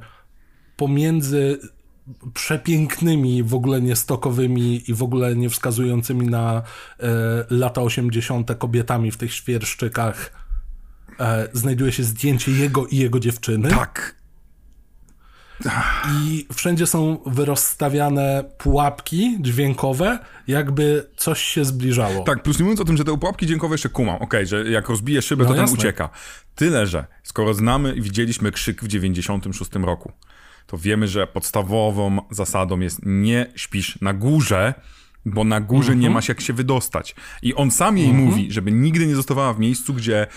pomiędzy 0.78 1.60
przepięknymi, 2.34 3.44
w 3.44 3.54
ogóle 3.54 3.82
niestokowymi 3.82 4.84
i 4.88 4.94
w 4.94 5.04
ogóle 5.04 5.36
nie 5.36 5.50
wskazującymi 5.50 6.28
na 6.28 6.62
e, 7.00 7.08
lata 7.50 7.82
80. 7.82 8.58
kobietami 8.58 9.12
w 9.12 9.18
tych 9.18 9.34
świerszczykach 9.34 10.32
e, 11.20 11.48
znajduje 11.54 11.92
się 11.92 12.04
zdjęcie 12.04 12.52
jego 12.52 12.88
i 12.88 12.98
jego 12.98 13.20
dziewczyny. 13.20 13.70
Tak, 13.70 14.21
i 16.14 16.48
wszędzie 16.54 16.88
są 16.88 17.18
wyrozstawiane 17.26 18.44
pułapki 18.58 19.38
dźwiękowe, 19.40 20.20
jakby 20.48 21.10
coś 21.16 21.42
się 21.42 21.66
zbliżało. 21.66 22.24
Tak, 22.24 22.44
plus 22.44 22.60
nie 22.60 22.64
mówiąc 22.64 22.82
o 22.82 22.86
tym, 22.86 22.98
że 22.98 23.04
te 23.04 23.18
pułapki 23.18 23.46
dźwiękowe 23.46 23.74
jeszcze 23.74 23.90
kumam, 23.90 24.16
okej, 24.16 24.26
okay, 24.28 24.46
że 24.46 24.72
jak 24.72 24.90
rozbije 24.90 25.22
szybę, 25.22 25.44
no 25.44 25.50
to 25.50 25.56
jasne. 25.56 25.78
ten 25.78 25.80
ucieka. 25.80 26.10
Tyle, 26.56 26.88
że 26.88 27.06
skoro 27.24 27.54
znamy 27.54 27.94
i 27.94 28.02
widzieliśmy 28.02 28.52
krzyk 28.52 28.84
w 28.84 28.88
96 28.88 29.72
roku, 29.74 30.12
to 30.68 30.78
wiemy, 30.78 31.08
że 31.08 31.28
podstawową 31.28 32.18
zasadą 32.32 32.80
jest 32.80 33.00
nie 33.04 33.52
śpisz 33.56 34.02
na 34.02 34.14
górze, 34.14 34.74
bo 35.26 35.44
na 35.44 35.62
górze 35.62 35.92
nie 35.92 36.08
mhm. 36.08 36.14
ma 36.14 36.22
się 36.22 36.32
jak 36.34 36.42
się 36.42 36.54
wydostać. 36.54 37.16
I 37.42 37.56
on 37.56 37.72
sam 37.72 37.98
jej 37.98 38.10
mhm. 38.10 38.26
mówi, 38.26 38.52
żeby 38.52 38.72
nigdy 38.72 39.08
nie 39.08 39.16
zostawała 39.16 39.54
w 39.54 39.60
miejscu, 39.60 39.94
gdzie 39.94 40.28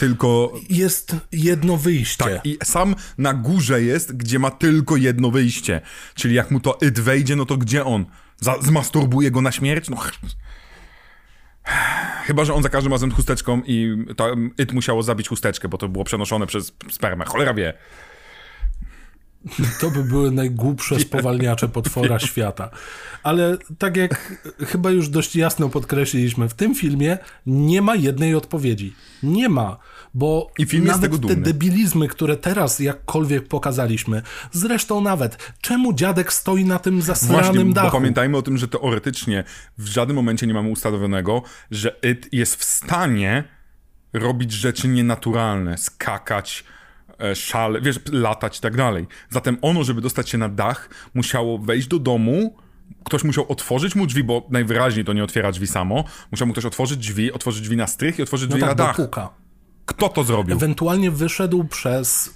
tylko... 0.00 0.52
Jest 0.70 1.16
jedno 1.32 1.76
wyjście. 1.76 2.24
Tak, 2.24 2.46
i 2.46 2.58
sam 2.64 2.94
na 3.18 3.34
górze 3.34 3.82
jest, 3.82 4.16
gdzie 4.16 4.38
ma 4.38 4.50
tylko 4.50 4.96
jedno 4.96 5.30
wyjście. 5.30 5.80
Czyli 6.14 6.34
jak 6.34 6.50
mu 6.50 6.60
to 6.60 6.78
It 6.88 7.00
wejdzie, 7.00 7.36
no 7.36 7.46
to 7.46 7.56
gdzie 7.56 7.84
on? 7.84 8.06
Za 8.38 8.58
zmasturbuje 8.60 9.30
go 9.30 9.40
na 9.40 9.52
śmierć? 9.52 9.90
No... 9.90 9.96
Chyba, 12.26 12.44
że 12.44 12.54
on 12.54 12.62
za 12.62 12.68
każdym 12.68 12.92
razem 12.92 13.10
chusteczką 13.10 13.62
i 13.66 14.04
to 14.16 14.36
It 14.58 14.72
musiało 14.72 15.02
zabić 15.02 15.28
chusteczkę, 15.28 15.68
bo 15.68 15.78
to 15.78 15.88
było 15.88 16.04
przenoszone 16.04 16.46
przez 16.46 16.72
spermę. 16.90 17.24
Cholera 17.24 17.54
wie. 17.54 17.74
To 19.80 19.90
by 19.90 20.04
były 20.04 20.30
najgłupsze 20.30 21.00
spowalniacze 21.08 21.68
potwora 21.68 22.18
świata. 22.18 22.70
Ale 23.22 23.58
tak 23.78 23.96
jak 23.96 24.38
chyba 24.66 24.90
już 24.90 25.08
dość 25.08 25.36
jasno 25.36 25.68
podkreśliliśmy, 25.68 26.48
w 26.48 26.54
tym 26.54 26.74
filmie 26.74 27.18
nie 27.46 27.82
ma 27.82 27.96
jednej 27.96 28.34
odpowiedzi. 28.34 28.94
Nie 29.22 29.48
ma, 29.48 29.76
bo 30.14 30.50
I 30.58 30.66
film 30.66 30.84
nawet 30.84 31.26
te 31.28 31.36
debilizmy, 31.36 32.08
które 32.08 32.36
teraz 32.36 32.80
jakkolwiek 32.80 33.48
pokazaliśmy, 33.48 34.22
zresztą 34.52 35.00
nawet, 35.00 35.52
czemu 35.60 35.92
dziadek 35.92 36.32
stoi 36.32 36.64
na 36.64 36.78
tym 36.78 37.02
zasranym 37.02 37.42
Właśnie, 37.42 37.74
dachu? 37.74 37.86
Bo 37.86 37.92
pamiętajmy 37.92 38.36
o 38.36 38.42
tym, 38.42 38.58
że 38.58 38.68
teoretycznie 38.68 39.44
w 39.78 39.86
żadnym 39.86 40.16
momencie 40.16 40.46
nie 40.46 40.54
mamy 40.54 40.68
ustawionego, 40.68 41.42
że 41.70 41.96
It 42.10 42.28
jest 42.32 42.56
w 42.56 42.64
stanie 42.64 43.44
robić 44.12 44.52
rzeczy 44.52 44.88
nienaturalne, 44.88 45.78
skakać, 45.78 46.64
szale, 47.34 47.80
wiesz, 47.80 48.00
latać 48.12 48.58
i 48.58 48.60
tak 48.60 48.76
dalej. 48.76 49.06
Zatem 49.30 49.56
ono, 49.62 49.84
żeby 49.84 50.00
dostać 50.00 50.30
się 50.30 50.38
na 50.38 50.48
dach, 50.48 50.90
musiało 51.14 51.58
wejść 51.58 51.88
do 51.88 51.98
domu, 51.98 52.56
ktoś 53.04 53.24
musiał 53.24 53.46
otworzyć 53.48 53.94
mu 53.94 54.06
drzwi, 54.06 54.24
bo 54.24 54.46
najwyraźniej 54.50 55.04
to 55.04 55.12
nie 55.12 55.24
otwiera 55.24 55.52
drzwi 55.52 55.66
samo. 55.66 56.04
Musiał 56.30 56.46
mu 56.46 56.52
ktoś 56.52 56.64
otworzyć 56.64 56.98
drzwi, 56.98 57.32
otworzyć 57.32 57.62
drzwi 57.62 57.76
na 57.76 57.86
strych 57.86 58.18
i 58.18 58.22
otworzyć 58.22 58.50
no 58.50 58.56
drzwi 58.56 58.60
tak, 58.60 58.78
na 58.78 58.84
dach. 58.84 58.96
Puka. 58.96 59.30
Kto 59.86 60.08
to 60.08 60.24
zrobił? 60.24 60.56
Ewentualnie 60.56 61.10
wyszedł 61.10 61.64
przez 61.64 62.26
y, 62.26 62.30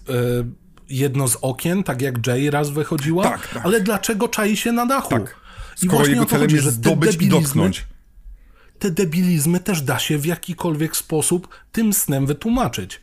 jedno 0.88 1.28
z 1.28 1.36
okien, 1.36 1.82
tak 1.82 2.02
jak 2.02 2.26
Jay 2.26 2.50
raz 2.50 2.70
wychodziła. 2.70 3.24
Tak, 3.24 3.48
tak. 3.48 3.66
Ale 3.66 3.80
dlaczego 3.80 4.28
czai 4.28 4.56
się 4.56 4.72
na 4.72 4.86
dachu? 4.86 5.10
Tak. 5.10 5.36
Skoro 5.76 6.06
jego 6.06 6.26
celem 6.26 6.42
chodzi, 6.42 6.56
jest 6.56 6.68
zdobyć 6.68 7.22
i 7.22 7.28
dotknąć. 7.28 7.86
Te 8.78 8.90
debilizmy 8.90 9.60
też 9.60 9.82
da 9.82 9.98
się 9.98 10.18
w 10.18 10.26
jakikolwiek 10.26 10.96
sposób 10.96 11.48
tym 11.72 11.92
snem 11.92 12.26
wytłumaczyć. 12.26 13.00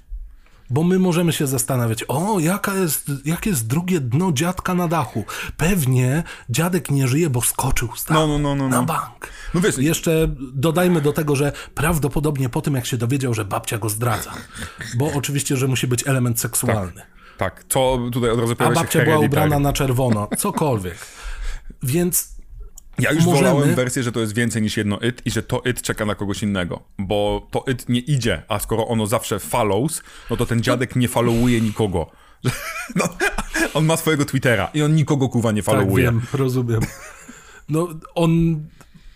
Bo 0.71 0.83
my 0.83 0.99
możemy 0.99 1.33
się 1.33 1.47
zastanawiać, 1.47 2.03
o, 2.07 2.39
jaka 2.39 2.75
jest, 2.75 3.11
jakie 3.25 3.49
jest 3.49 3.67
drugie 3.67 3.99
dno 3.99 4.31
dziadka 4.31 4.73
na 4.73 4.87
dachu. 4.87 5.23
Pewnie 5.57 6.23
dziadek 6.49 6.91
nie 6.91 7.07
żyje, 7.07 7.29
bo 7.29 7.41
skoczył 7.41 7.89
no, 8.09 8.27
no, 8.27 8.37
no, 8.37 8.55
no, 8.55 8.69
na 8.69 8.75
no. 8.75 8.83
bank. 8.83 9.27
No 9.53 9.61
wiesz, 9.61 9.77
Jeszcze 9.77 10.27
dodajmy 10.53 11.01
do 11.01 11.13
tego, 11.13 11.35
że 11.35 11.51
prawdopodobnie 11.75 12.49
po 12.49 12.61
tym, 12.61 12.75
jak 12.75 12.85
się 12.85 12.97
dowiedział, 12.97 13.33
że 13.33 13.45
babcia 13.45 13.77
go 13.77 13.89
zdradza. 13.89 14.31
Bo 14.97 15.11
oczywiście, 15.13 15.57
że 15.57 15.67
musi 15.67 15.87
być 15.87 16.07
element 16.07 16.39
seksualny. 16.39 17.01
Tak, 17.37 17.55
tak. 17.55 17.65
co 17.69 17.99
tutaj 18.11 18.29
od 18.29 18.39
razu 18.39 18.55
A 18.59 18.71
babcia 18.71 19.05
była 19.05 19.19
ubrana 19.19 19.59
na 19.59 19.73
czerwono, 19.73 20.27
cokolwiek. 20.37 20.97
Więc 21.83 22.40
ja 22.99 23.11
już 23.11 23.25
Możemy... 23.25 23.49
wolałem 23.49 23.75
wersję, 23.75 24.03
że 24.03 24.11
to 24.11 24.19
jest 24.19 24.35
więcej 24.35 24.61
niż 24.61 24.77
jedno 24.77 24.99
it 24.99 25.21
i 25.25 25.31
że 25.31 25.43
to 25.43 25.61
it 25.61 25.81
czeka 25.81 26.05
na 26.05 26.15
kogoś 26.15 26.43
innego, 26.43 26.83
bo 26.97 27.47
to 27.51 27.63
it 27.71 27.89
nie 27.89 27.99
idzie, 27.99 28.43
a 28.47 28.59
skoro 28.59 28.87
ono 28.87 29.07
zawsze 29.07 29.39
follows, 29.39 30.03
no 30.29 30.37
to 30.37 30.45
ten 30.45 30.61
dziadek 30.61 30.95
nie 30.95 31.07
followuje 31.07 31.61
nikogo. 31.61 32.11
No, 32.95 33.09
on 33.73 33.85
ma 33.85 33.97
swojego 33.97 34.25
Twittera 34.25 34.69
i 34.73 34.81
on 34.81 34.95
nikogo 34.95 35.29
kuwa 35.29 35.51
nie 35.51 35.63
followuje. 35.63 36.05
Tak, 36.05 36.15
wiem, 36.15 36.25
rozumiem. 36.33 36.81
No, 37.69 37.87
on 38.15 38.61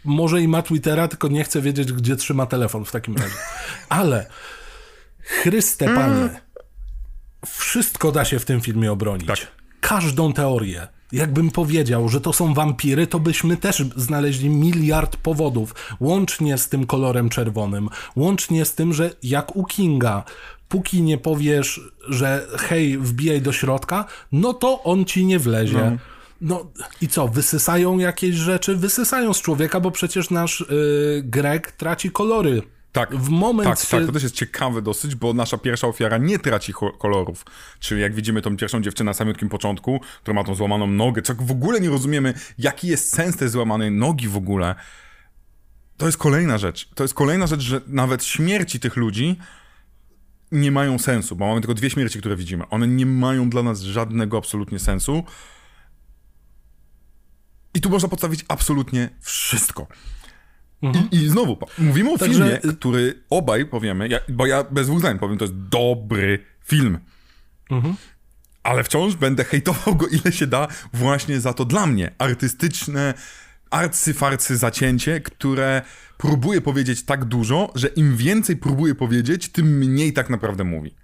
może 0.03 0.41
i 0.41 0.47
ma 0.47 0.61
Twittera, 0.61 1.07
tylko 1.07 1.27
nie 1.27 1.43
chce 1.43 1.61
wiedzieć, 1.61 1.93
gdzie 1.93 2.15
trzyma 2.15 2.45
telefon 2.45 2.85
w 2.85 2.91
takim 2.91 3.15
razie. 3.17 3.35
Ale 3.89 4.29
Chryste 5.19 5.85
Panie, 5.85 6.29
wszystko 7.45 8.11
da 8.11 8.25
się 8.25 8.39
w 8.39 8.45
tym 8.45 8.61
filmie 8.61 8.91
obronić. 8.91 9.27
Tak. 9.27 9.47
Każdą 9.81 10.33
teorię 10.33 10.87
jakbym 11.11 11.51
powiedział, 11.51 12.09
że 12.09 12.21
to 12.21 12.33
są 12.33 12.53
wampiry, 12.53 13.07
to 13.07 13.19
byśmy 13.19 13.57
też 13.57 13.83
znaleźli 13.95 14.49
miliard 14.49 15.17
powodów, 15.17 15.75
łącznie 15.99 16.57
z 16.57 16.69
tym 16.69 16.85
kolorem 16.85 17.29
czerwonym, 17.29 17.89
łącznie 18.15 18.65
z 18.65 18.75
tym, 18.75 18.93
że 18.93 19.11
jak 19.23 19.55
u 19.55 19.63
Kinga, 19.63 20.23
póki 20.69 21.01
nie 21.01 21.17
powiesz, 21.17 21.81
że 22.09 22.47
hej, 22.57 22.97
wbijaj 22.97 23.41
do 23.41 23.51
środka, 23.51 24.05
no 24.31 24.53
to 24.53 24.83
on 24.83 25.05
ci 25.05 25.25
nie 25.25 25.39
wlezie. 25.39 25.91
No. 25.91 25.97
No 26.41 26.71
i 27.01 27.07
co, 27.07 27.27
wysysają 27.27 27.97
jakieś 27.97 28.35
rzeczy? 28.35 28.75
Wysysają 28.75 29.33
z 29.33 29.41
człowieka, 29.41 29.79
bo 29.79 29.91
przecież 29.91 30.29
nasz 30.29 30.65
yy, 30.69 31.23
Greg 31.23 31.71
traci 31.71 32.11
kolory 32.11 32.61
tak, 32.95 33.15
w 33.15 33.29
moment. 33.29 33.69
Tak, 33.69 33.89
tak, 33.89 34.05
to 34.05 34.11
też 34.11 34.23
jest 34.23 34.35
ciekawe 34.35 34.81
dosyć, 34.81 35.15
bo 35.15 35.33
nasza 35.33 35.57
pierwsza 35.57 35.87
ofiara 35.87 36.17
nie 36.17 36.39
traci 36.39 36.73
kolorów. 36.99 37.45
Czyli 37.79 38.01
jak 38.01 38.15
widzimy 38.15 38.41
tą 38.41 38.57
pierwszą 38.57 38.81
dziewczynę 38.81 39.09
na 39.09 39.13
samym 39.13 39.35
początku, 39.35 40.01
która 40.21 40.35
ma 40.35 40.43
tą 40.43 40.55
złamaną 40.55 40.87
nogę, 40.87 41.21
co 41.21 41.35
w 41.35 41.51
ogóle 41.51 41.79
nie 41.79 41.89
rozumiemy, 41.89 42.33
jaki 42.57 42.87
jest 42.87 43.13
sens 43.13 43.37
tej 43.37 43.49
złamanej 43.49 43.91
nogi 43.91 44.27
w 44.27 44.37
ogóle. 44.37 44.75
To 45.97 46.05
jest 46.05 46.17
kolejna 46.17 46.57
rzecz. 46.57 46.89
To 46.95 47.03
jest 47.03 47.13
kolejna 47.13 47.47
rzecz, 47.47 47.61
że 47.61 47.81
nawet 47.87 48.23
śmierci 48.23 48.79
tych 48.79 48.95
ludzi 48.95 49.39
nie 50.51 50.71
mają 50.71 50.99
sensu, 50.99 51.35
bo 51.35 51.47
mamy 51.47 51.61
tylko 51.61 51.73
dwie 51.73 51.89
śmierci, 51.89 52.19
które 52.19 52.35
widzimy. 52.35 52.67
One 52.69 52.87
nie 52.87 53.05
mają 53.05 53.49
dla 53.49 53.63
nas 53.63 53.81
żadnego 53.81 54.37
absolutnie 54.37 54.79
sensu. 54.79 55.23
I 57.73 57.81
tu 57.81 57.89
można 57.89 58.09
podstawić 58.09 58.45
absolutnie 58.47 59.09
wszystko. 59.21 59.87
Mhm. 60.81 61.07
I, 61.11 61.15
I, 61.15 61.29
znowu, 61.29 61.57
mówimy 61.77 62.11
o 62.11 62.17
Także... 62.17 62.33
filmie, 62.33 62.59
który 62.77 63.23
obaj 63.29 63.65
powiemy, 63.65 64.07
ja, 64.07 64.19
bo 64.29 64.45
ja 64.45 64.63
bez 64.63 64.87
dwóch 64.87 64.99
zdań 64.99 65.19
powiem, 65.19 65.37
to 65.37 65.45
jest 65.45 65.57
dobry 65.57 66.39
film. 66.65 66.99
Mhm. 67.71 67.95
Ale 68.63 68.83
wciąż 68.83 69.15
będę 69.15 69.43
hejtował 69.43 69.95
go 69.95 70.07
ile 70.07 70.31
się 70.31 70.47
da 70.47 70.67
właśnie 70.93 71.39
za 71.39 71.53
to 71.53 71.65
dla 71.65 71.87
mnie 71.87 72.11
artystyczne, 72.17 73.13
arcyfarcy 73.69 74.57
zacięcie, 74.57 75.21
które 75.21 75.81
próbuje 76.17 76.61
powiedzieć 76.61 77.03
tak 77.03 77.25
dużo, 77.25 77.71
że 77.75 77.87
im 77.87 78.17
więcej 78.17 78.57
próbuje 78.57 78.95
powiedzieć, 78.95 79.49
tym 79.49 79.77
mniej 79.77 80.13
tak 80.13 80.29
naprawdę 80.29 80.63
mówi. 80.63 80.95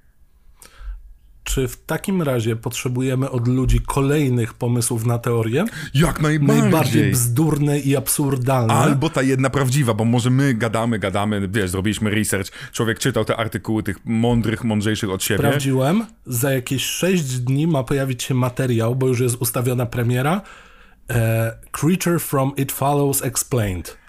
Czy 1.53 1.68
w 1.68 1.78
takim 1.78 2.22
razie 2.22 2.56
potrzebujemy 2.56 3.30
od 3.30 3.48
ludzi 3.48 3.80
kolejnych 3.80 4.53
pomysłów 4.53 5.06
na 5.06 5.18
teorię? 5.18 5.65
Jak 5.94 6.22
najbardziej. 6.22 6.61
Najbardziej 6.61 7.11
bzdurne 7.11 7.80
i 7.80 7.95
absurdalne. 7.95 8.73
Albo 8.73 9.10
ta 9.10 9.22
jedna 9.22 9.49
prawdziwa, 9.49 9.94
bo 9.94 10.06
może 10.06 10.30
my 10.30 10.53
gadamy, 10.53 10.99
gadamy, 10.99 11.49
wiesz, 11.53 11.69
zrobiliśmy 11.69 12.10
research, 12.10 12.52
człowiek 12.72 12.99
czytał 12.99 13.26
te 13.26 13.38
artykuły 13.38 13.84
tych 13.84 14.06
mądrych, 14.06 14.64
mądrzejszych 14.64 15.10
od 15.10 15.23
siebie. 15.23 15.40
Sprawdziłem, 15.40 16.06
za 16.26 16.52
jakieś 16.52 16.86
6 16.86 17.40
dni 17.40 17.68
ma 17.68 17.84
pojawić 17.84 18.23
się 18.23 18.34
materiał, 18.34 18.95
bo 18.95 19.07
już 19.07 19.19
jest 19.19 19.36
ustawiona 19.36 19.86
premiera, 19.86 20.41
e, 21.10 21.57
Creature 21.72 22.19
from 22.19 22.52
It 22.57 22.72
Follows 22.72 23.22
Explained. 23.23 24.01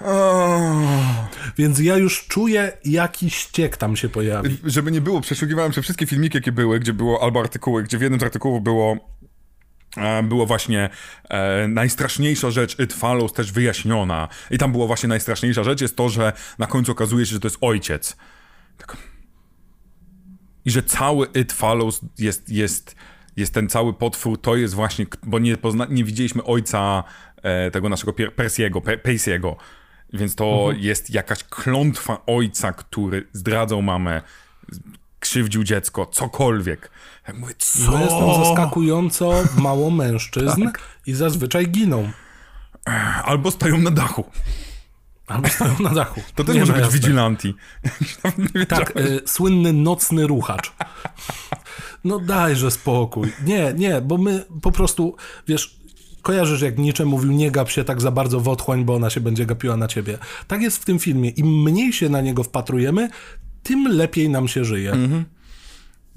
Oh. 0.00 1.28
Więc 1.58 1.78
ja 1.78 1.96
już 1.96 2.26
czuję, 2.26 2.72
jaki 2.84 3.30
ściek 3.30 3.76
tam 3.76 3.96
się 3.96 4.08
pojawi. 4.08 4.58
Żeby 4.64 4.90
nie 4.90 5.00
było, 5.00 5.20
przeszukiwałem 5.20 5.72
się 5.72 5.82
wszystkie 5.82 6.06
filmiki, 6.06 6.36
jakie 6.36 6.52
były, 6.52 6.80
gdzie 6.80 6.92
było 6.92 7.22
albo 7.22 7.40
artykuły, 7.40 7.82
gdzie 7.82 7.98
w 7.98 8.02
jednym 8.02 8.20
z 8.20 8.22
artykułów 8.22 8.62
było 8.62 8.96
e, 9.96 10.22
było 10.22 10.46
właśnie 10.46 10.90
e, 11.28 11.68
najstraszniejsza 11.68 12.50
rzecz 12.50 12.78
It 12.78 12.92
Follows 12.92 13.32
też 13.32 13.52
wyjaśniona. 13.52 14.28
I 14.50 14.58
tam 14.58 14.72
było 14.72 14.86
właśnie 14.86 15.08
najstraszniejsza 15.08 15.64
rzecz 15.64 15.80
jest 15.80 15.96
to, 15.96 16.08
że 16.08 16.32
na 16.58 16.66
końcu 16.66 16.92
okazuje 16.92 17.26
się, 17.26 17.32
że 17.32 17.40
to 17.40 17.46
jest 17.46 17.58
ojciec. 17.60 18.16
Tak. 18.78 18.96
I 20.64 20.70
że 20.70 20.82
cały 20.82 21.26
It 21.26 21.52
Follows 21.52 22.00
jest, 22.18 22.48
jest, 22.48 22.96
jest 23.36 23.54
ten 23.54 23.68
cały 23.68 23.94
potwór, 23.94 24.40
to 24.40 24.56
jest 24.56 24.74
właśnie, 24.74 25.06
bo 25.22 25.38
nie, 25.38 25.56
pozna, 25.56 25.86
nie 25.90 26.04
widzieliśmy 26.04 26.44
ojca 26.44 27.04
e, 27.42 27.70
tego 27.70 27.88
naszego 27.88 28.12
Persiego, 28.12 28.80
Persiego 28.80 29.56
więc 30.14 30.34
to 30.34 30.44
mhm. 30.44 30.78
jest 30.78 31.10
jakaś 31.10 31.44
klątwa 31.44 32.22
ojca, 32.26 32.72
który 32.72 33.28
zdradzał 33.32 33.82
mamę, 33.82 34.22
krzywdził 35.20 35.64
dziecko, 35.64 36.06
cokolwiek. 36.06 36.90
Jak 37.28 37.36
mówię, 37.36 37.54
co? 37.58 37.90
No 37.90 38.00
jest 38.00 38.10
tam 38.10 38.44
zaskakująco 38.44 39.44
mało 39.56 39.90
mężczyzn 39.90 40.64
tak. 40.64 40.80
i 41.06 41.14
zazwyczaj 41.14 41.68
giną. 41.68 42.10
Albo 43.24 43.50
stoją 43.50 43.78
na 43.78 43.90
dachu. 43.90 44.24
Albo 45.26 45.48
stoją 45.48 45.74
na 45.80 45.90
dachu. 45.90 46.20
To 46.34 46.44
też 46.44 46.54
Nie 46.54 46.60
może 46.60 46.72
być 46.72 46.88
vigilanti. 46.88 47.54
tak, 48.68 48.96
y, 48.96 49.20
słynny 49.26 49.72
nocny 49.72 50.26
ruchacz. 50.26 50.72
No 52.04 52.18
dajże 52.18 52.70
spokój. 52.70 53.32
Nie, 53.44 53.72
nie, 53.76 54.00
bo 54.00 54.18
my 54.18 54.44
po 54.62 54.72
prostu, 54.72 55.16
wiesz, 55.48 55.76
kojarzysz 56.24 56.62
jak 56.62 56.78
Nietzsche 56.78 57.04
mówił, 57.04 57.32
nie 57.32 57.50
gap 57.50 57.70
się 57.70 57.84
tak 57.84 58.00
za 58.00 58.10
bardzo 58.10 58.40
w 58.40 58.48
otchłań, 58.48 58.84
bo 58.84 58.94
ona 58.94 59.10
się 59.10 59.20
będzie 59.20 59.46
gapiła 59.46 59.76
na 59.76 59.88
ciebie. 59.88 60.18
Tak 60.48 60.62
jest 60.62 60.78
w 60.78 60.84
tym 60.84 60.98
filmie. 60.98 61.30
Im 61.30 61.62
mniej 61.62 61.92
się 61.92 62.08
na 62.08 62.20
niego 62.20 62.42
wpatrujemy, 62.42 63.08
tym 63.62 63.88
lepiej 63.88 64.28
nam 64.28 64.48
się 64.48 64.64
żyje. 64.64 64.92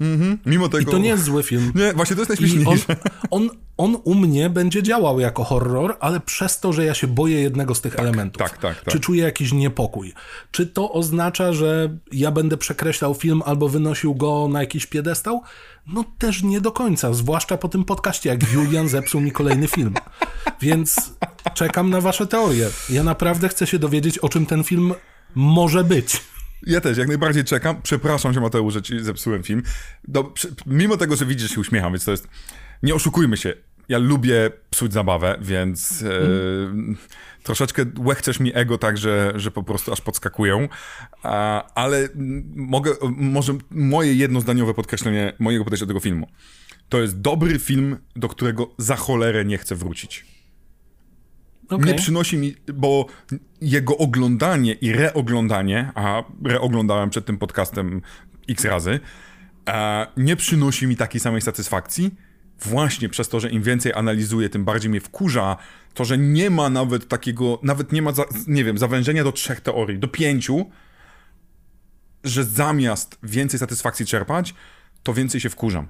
Mhm. 0.00 0.38
Mimo 0.46 0.68
tego... 0.68 0.82
I 0.82 0.86
to 0.86 0.98
nie 0.98 1.08
jest 1.08 1.24
zły 1.24 1.42
film. 1.42 1.72
Nie, 1.74 1.92
właśnie 1.92 2.16
to 2.16 2.22
jest 2.22 2.28
najśmieszniejsze. 2.28 2.96
On, 3.30 3.48
on, 3.76 3.94
on, 3.94 4.00
u 4.04 4.14
mnie 4.14 4.50
będzie 4.50 4.82
działał 4.82 5.20
jako 5.20 5.44
horror, 5.44 5.96
ale 6.00 6.20
przez 6.20 6.60
to, 6.60 6.72
że 6.72 6.84
ja 6.84 6.94
się 6.94 7.06
boję 7.06 7.40
jednego 7.40 7.74
z 7.74 7.80
tych 7.80 7.92
tak, 7.94 8.00
elementów. 8.00 8.42
Tak, 8.42 8.58
tak, 8.58 8.80
tak. 8.80 8.92
Czy 8.92 9.00
czuję 9.00 9.22
jakiś 9.22 9.52
niepokój? 9.52 10.14
Czy 10.50 10.66
to 10.66 10.92
oznacza, 10.92 11.52
że 11.52 11.98
ja 12.12 12.30
będę 12.30 12.56
przekreślał 12.56 13.14
film 13.14 13.42
albo 13.44 13.68
wynosił 13.68 14.14
go 14.14 14.48
na 14.48 14.60
jakiś 14.60 14.86
piedestał? 14.86 15.42
No 15.86 16.04
też 16.18 16.42
nie 16.42 16.60
do 16.60 16.72
końca, 16.72 17.12
zwłaszcza 17.12 17.56
po 17.56 17.68
tym 17.68 17.84
podcaście, 17.84 18.28
jak 18.28 18.52
Julian 18.52 18.88
zepsuł 18.88 19.20
mi 19.20 19.32
kolejny 19.32 19.68
film. 19.68 19.94
Więc 20.60 21.12
czekam 21.54 21.90
na 21.90 22.00
wasze 22.00 22.26
teorie. 22.26 22.68
Ja 22.90 23.02
naprawdę 23.02 23.48
chcę 23.48 23.66
się 23.66 23.78
dowiedzieć, 23.78 24.18
o 24.18 24.28
czym 24.28 24.46
ten 24.46 24.64
film 24.64 24.94
może 25.34 25.84
być. 25.84 26.20
Ja 26.66 26.80
też, 26.80 26.98
jak 26.98 27.08
najbardziej 27.08 27.44
czekam. 27.44 27.82
Przepraszam 27.82 28.34
się, 28.34 28.40
Mateusz, 28.40 28.74
że 28.74 28.82
ci 28.82 29.00
zepsułem 29.00 29.42
film. 29.42 29.62
Do, 30.08 30.34
mimo 30.66 30.96
tego, 30.96 31.16
że 31.16 31.26
widzisz, 31.26 31.50
się 31.50 31.60
uśmiecham, 31.60 31.92
więc 31.92 32.04
to 32.04 32.10
jest... 32.10 32.28
Nie 32.82 32.94
oszukujmy 32.94 33.36
się. 33.36 33.54
Ja 33.88 33.98
lubię 33.98 34.50
psuć 34.70 34.92
zabawę, 34.92 35.38
więc 35.40 36.02
e, 36.02 36.16
mm. 36.16 36.96
troszeczkę 37.42 37.84
łechcesz 37.98 38.40
mi 38.40 38.52
ego 38.54 38.78
tak, 38.78 38.98
że, 38.98 39.32
że 39.36 39.50
po 39.50 39.62
prostu 39.62 39.92
aż 39.92 40.00
podskakują. 40.00 40.68
A, 41.22 41.64
ale 41.74 42.08
mogę, 42.54 42.92
może 43.16 43.52
moje 43.70 44.14
jednozdaniowe 44.14 44.74
podkreślenie 44.74 45.32
mojego 45.38 45.64
podejścia 45.64 45.86
do 45.86 45.90
tego 45.90 46.00
filmu. 46.00 46.28
To 46.88 47.00
jest 47.00 47.20
dobry 47.20 47.58
film, 47.58 47.96
do 48.16 48.28
którego 48.28 48.74
za 48.78 48.96
cholerę 48.96 49.44
nie 49.44 49.58
chcę 49.58 49.74
wrócić. 49.74 50.26
Okay. 51.70 51.86
Nie 51.86 51.94
przynosi 51.94 52.36
mi, 52.36 52.54
bo 52.74 53.06
jego 53.60 53.96
oglądanie 53.96 54.72
i 54.72 54.92
reoglądanie, 54.92 55.92
a 55.94 56.24
reoglądałem 56.44 57.10
przed 57.10 57.26
tym 57.26 57.38
podcastem 57.38 58.02
x 58.48 58.64
razy, 58.64 59.00
nie 60.16 60.36
przynosi 60.36 60.86
mi 60.86 60.96
takiej 60.96 61.20
samej 61.20 61.40
satysfakcji, 61.40 62.14
właśnie 62.60 63.08
przez 63.08 63.28
to, 63.28 63.40
że 63.40 63.50
im 63.50 63.62
więcej 63.62 63.92
analizuję, 63.92 64.48
tym 64.48 64.64
bardziej 64.64 64.90
mnie 64.90 65.00
wkurza 65.00 65.56
to, 65.94 66.04
że 66.04 66.18
nie 66.18 66.50
ma 66.50 66.70
nawet 66.70 67.08
takiego, 67.08 67.58
nawet 67.62 67.92
nie 67.92 68.02
ma, 68.02 68.12
za, 68.12 68.24
nie 68.46 68.64
wiem, 68.64 68.78
zawężenia 68.78 69.24
do 69.24 69.32
trzech 69.32 69.60
teorii, 69.60 69.98
do 69.98 70.08
pięciu, 70.08 70.70
że 72.24 72.44
zamiast 72.44 73.18
więcej 73.22 73.60
satysfakcji 73.60 74.06
czerpać, 74.06 74.54
to 75.02 75.14
więcej 75.14 75.40
się 75.40 75.50
wkurzam 75.50 75.88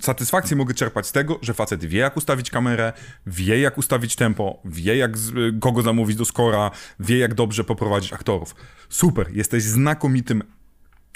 satysfakcję 0.00 0.56
mogę 0.56 0.74
czerpać 0.74 1.06
z 1.06 1.12
tego, 1.12 1.38
że 1.42 1.54
facet 1.54 1.84
wie, 1.84 1.98
jak 1.98 2.16
ustawić 2.16 2.50
kamerę, 2.50 2.92
wie, 3.26 3.60
jak 3.60 3.78
ustawić 3.78 4.16
tempo, 4.16 4.60
wie, 4.64 4.96
jak 4.96 5.12
kogo 5.60 5.82
zamówić 5.82 6.16
do 6.16 6.24
skora, 6.24 6.70
wie, 7.00 7.18
jak 7.18 7.34
dobrze 7.34 7.64
poprowadzić 7.64 8.12
aktorów. 8.12 8.54
Super, 8.88 9.26
jesteś 9.32 9.62
znakomitym 9.62 10.42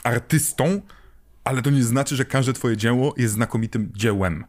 artystą, 0.04 0.80
ale 1.44 1.62
to 1.62 1.70
nie 1.70 1.84
znaczy, 1.84 2.16
że 2.16 2.24
każde 2.24 2.52
twoje 2.52 2.76
dzieło 2.76 3.14
jest 3.16 3.34
znakomitym 3.34 3.92
dziełem. 3.96 4.44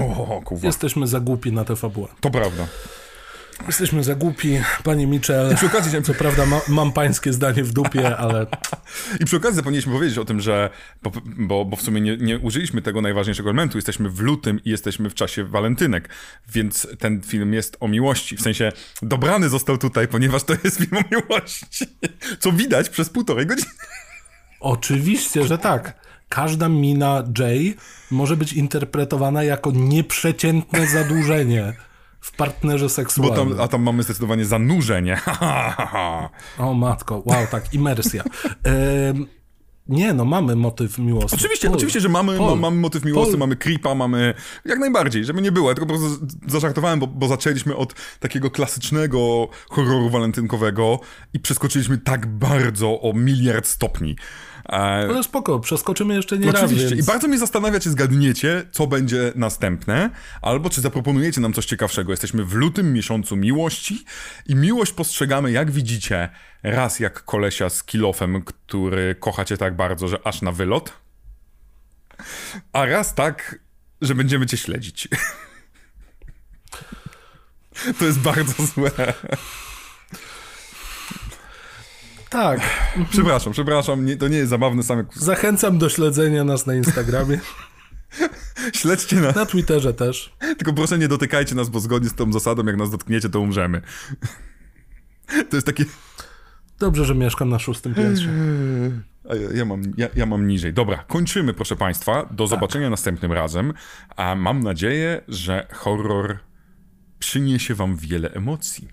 O, 0.00 0.42
Jesteśmy 0.62 1.06
za 1.06 1.20
głupi 1.20 1.52
na 1.52 1.64
tę 1.64 1.76
fabułę. 1.76 2.08
To 2.20 2.30
prawda. 2.30 2.66
Jesteśmy 3.66 4.04
za 4.04 4.14
głupi, 4.14 4.60
panie 4.84 5.06
Mitchell. 5.06 5.52
I 5.52 5.56
przy 5.56 5.66
okazji, 5.66 6.02
co 6.02 6.14
prawda 6.14 6.46
ma, 6.46 6.60
mam 6.68 6.92
pańskie 6.92 7.32
zdanie 7.32 7.64
w 7.64 7.72
dupie, 7.72 8.16
ale... 8.16 8.46
I 9.20 9.24
przy 9.24 9.36
okazji 9.36 9.56
zapomnieliśmy 9.56 9.92
powiedzieć 9.92 10.18
o 10.18 10.24
tym, 10.24 10.40
że, 10.40 10.70
bo, 11.02 11.64
bo, 11.64 11.76
w 11.76 11.82
sumie 11.82 12.00
nie, 12.00 12.16
nie, 12.16 12.38
użyliśmy 12.38 12.82
tego 12.82 13.00
najważniejszego 13.00 13.50
elementu, 13.50 13.78
jesteśmy 13.78 14.10
w 14.10 14.20
lutym 14.20 14.60
i 14.64 14.70
jesteśmy 14.70 15.10
w 15.10 15.14
czasie 15.14 15.44
walentynek, 15.44 16.08
więc 16.48 16.88
ten 16.98 17.22
film 17.22 17.54
jest 17.54 17.76
o 17.80 17.88
miłości, 17.88 18.36
w 18.36 18.40
sensie 18.40 18.72
dobrany 19.02 19.48
został 19.48 19.78
tutaj, 19.78 20.08
ponieważ 20.08 20.44
to 20.44 20.54
jest 20.64 20.76
film 20.76 20.96
o 20.96 21.16
miłości, 21.16 21.86
co 22.40 22.52
widać 22.52 22.88
przez 22.88 23.10
półtorej 23.10 23.46
godziny. 23.46 23.70
Oczywiście, 24.60 25.46
że 25.46 25.58
tak. 25.58 26.06
Każda 26.28 26.68
mina 26.68 27.24
Jay 27.38 27.74
może 28.10 28.36
być 28.36 28.52
interpretowana 28.52 29.42
jako 29.42 29.70
nieprzeciętne 29.74 30.86
zadłużenie 30.86 31.72
w 32.26 32.32
partnerze 32.32 32.88
seksualnym. 32.88 33.48
Tam, 33.48 33.60
a 33.60 33.68
tam 33.68 33.82
mamy 33.82 34.02
zdecydowanie 34.02 34.44
zanurzenie. 34.44 35.20
o 36.58 36.74
matko, 36.74 37.22
wow, 37.26 37.46
tak, 37.50 37.74
imersja. 37.74 38.24
nie, 39.88 40.12
no 40.12 40.24
mamy 40.24 40.56
motyw 40.56 40.98
miłosny. 40.98 41.38
Oczywiście, 41.38 41.68
Paul. 41.68 41.76
oczywiście, 41.76 42.00
że 42.00 42.08
mamy, 42.08 42.38
ma, 42.38 42.54
mamy 42.54 42.76
motyw 42.76 43.04
miłosny, 43.04 43.32
Paul. 43.32 43.38
mamy 43.38 43.56
creepa, 43.56 43.94
mamy 43.94 44.34
jak 44.64 44.78
najbardziej, 44.78 45.24
żeby 45.24 45.42
nie 45.42 45.52
było. 45.52 45.68
Ja 45.68 45.74
tylko 45.74 45.94
po 45.94 45.98
prostu 45.98 46.26
zażartowałem, 46.46 47.00
bo, 47.00 47.06
bo 47.06 47.28
zaczęliśmy 47.28 47.76
od 47.76 47.94
takiego 48.20 48.50
klasycznego 48.50 49.48
horroru 49.70 50.10
walentynkowego 50.10 51.00
i 51.32 51.40
przeskoczyliśmy 51.40 51.98
tak 51.98 52.26
bardzo 52.26 53.00
o 53.00 53.12
miliard 53.12 53.66
stopni. 53.66 54.16
Ale 54.68 55.22
spoko, 55.22 55.60
przeskoczymy 55.60 56.14
jeszcze 56.14 56.38
nie 56.38 56.50
Oczywiście. 56.50 56.82
raz. 56.82 56.92
Więc... 56.92 57.04
I 57.04 57.06
bardzo 57.06 57.28
mnie 57.28 57.38
zastanawia, 57.38 57.80
czy 57.80 57.90
zgadniecie, 57.90 58.66
co 58.72 58.86
będzie 58.86 59.32
następne, 59.34 60.10
albo 60.42 60.70
czy 60.70 60.80
zaproponujecie 60.80 61.40
nam 61.40 61.52
coś 61.52 61.66
ciekawszego. 61.66 62.12
Jesteśmy 62.12 62.44
w 62.44 62.54
lutym 62.54 62.92
miesiącu 62.92 63.36
miłości 63.36 64.04
i 64.46 64.54
miłość 64.54 64.92
postrzegamy, 64.92 65.52
jak 65.52 65.70
widzicie, 65.70 66.28
raz 66.62 67.00
jak 67.00 67.24
kolesia 67.24 67.70
z 67.70 67.84
kilofem, 67.84 68.42
który 68.42 69.14
kochacie 69.14 69.56
tak 69.56 69.76
bardzo, 69.76 70.08
że 70.08 70.26
aż 70.26 70.42
na 70.42 70.52
wylot, 70.52 70.92
a 72.72 72.84
raz 72.86 73.14
tak, 73.14 73.58
że 74.00 74.14
będziemy 74.14 74.46
cię 74.46 74.56
śledzić. 74.56 75.08
To 77.98 78.04
jest 78.04 78.18
bardzo 78.18 78.66
złe. 78.66 78.90
Tak. 82.30 82.60
Przepraszam, 83.12 83.52
przepraszam, 83.52 84.04
nie, 84.04 84.16
to 84.16 84.28
nie 84.28 84.36
jest 84.36 84.50
zabawne 84.50 84.82
same. 84.82 85.04
Zachęcam 85.14 85.78
do 85.78 85.88
śledzenia 85.88 86.44
nas 86.44 86.66
na 86.66 86.74
Instagramie. 86.74 87.40
Śledźcie 88.72 89.16
nas. 89.16 89.36
Na 89.36 89.46
Twitterze 89.46 89.94
też. 89.94 90.36
Tylko 90.38 90.72
proszę 90.72 90.98
nie 90.98 91.08
dotykajcie 91.08 91.54
nas, 91.54 91.68
bo 91.68 91.80
zgodnie 91.80 92.08
z 92.08 92.14
tą 92.14 92.32
zasadą, 92.32 92.64
jak 92.64 92.76
nas 92.76 92.90
dotkniecie, 92.90 93.28
to 93.28 93.40
umrzemy. 93.40 93.80
To 95.50 95.56
jest 95.56 95.66
takie... 95.66 95.84
Dobrze, 96.78 97.04
że 97.04 97.14
mieszkam 97.14 97.48
na 97.48 97.58
szóstym 97.58 97.94
piętrze. 97.94 98.28
Ja, 99.54 99.64
mam, 99.64 99.82
ja, 99.96 100.08
ja, 100.16 100.26
mam 100.26 100.46
niżej. 100.46 100.72
Dobra, 100.72 101.04
kończymy, 101.08 101.54
proszę 101.54 101.76
Państwa. 101.76 102.28
Do 102.30 102.44
tak. 102.44 102.48
zobaczenia 102.48 102.90
następnym 102.90 103.32
razem. 103.32 103.72
A 104.16 104.34
mam 104.34 104.62
nadzieję, 104.62 105.20
że 105.28 105.66
horror 105.72 106.38
przyniesie 107.18 107.74
Wam 107.74 107.96
wiele 107.96 108.30
emocji. 108.30 108.88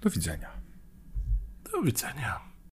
Do 0.00 0.10
widzenia. 0.10 0.55
Do 1.76 1.82
widzenia. 1.82 2.45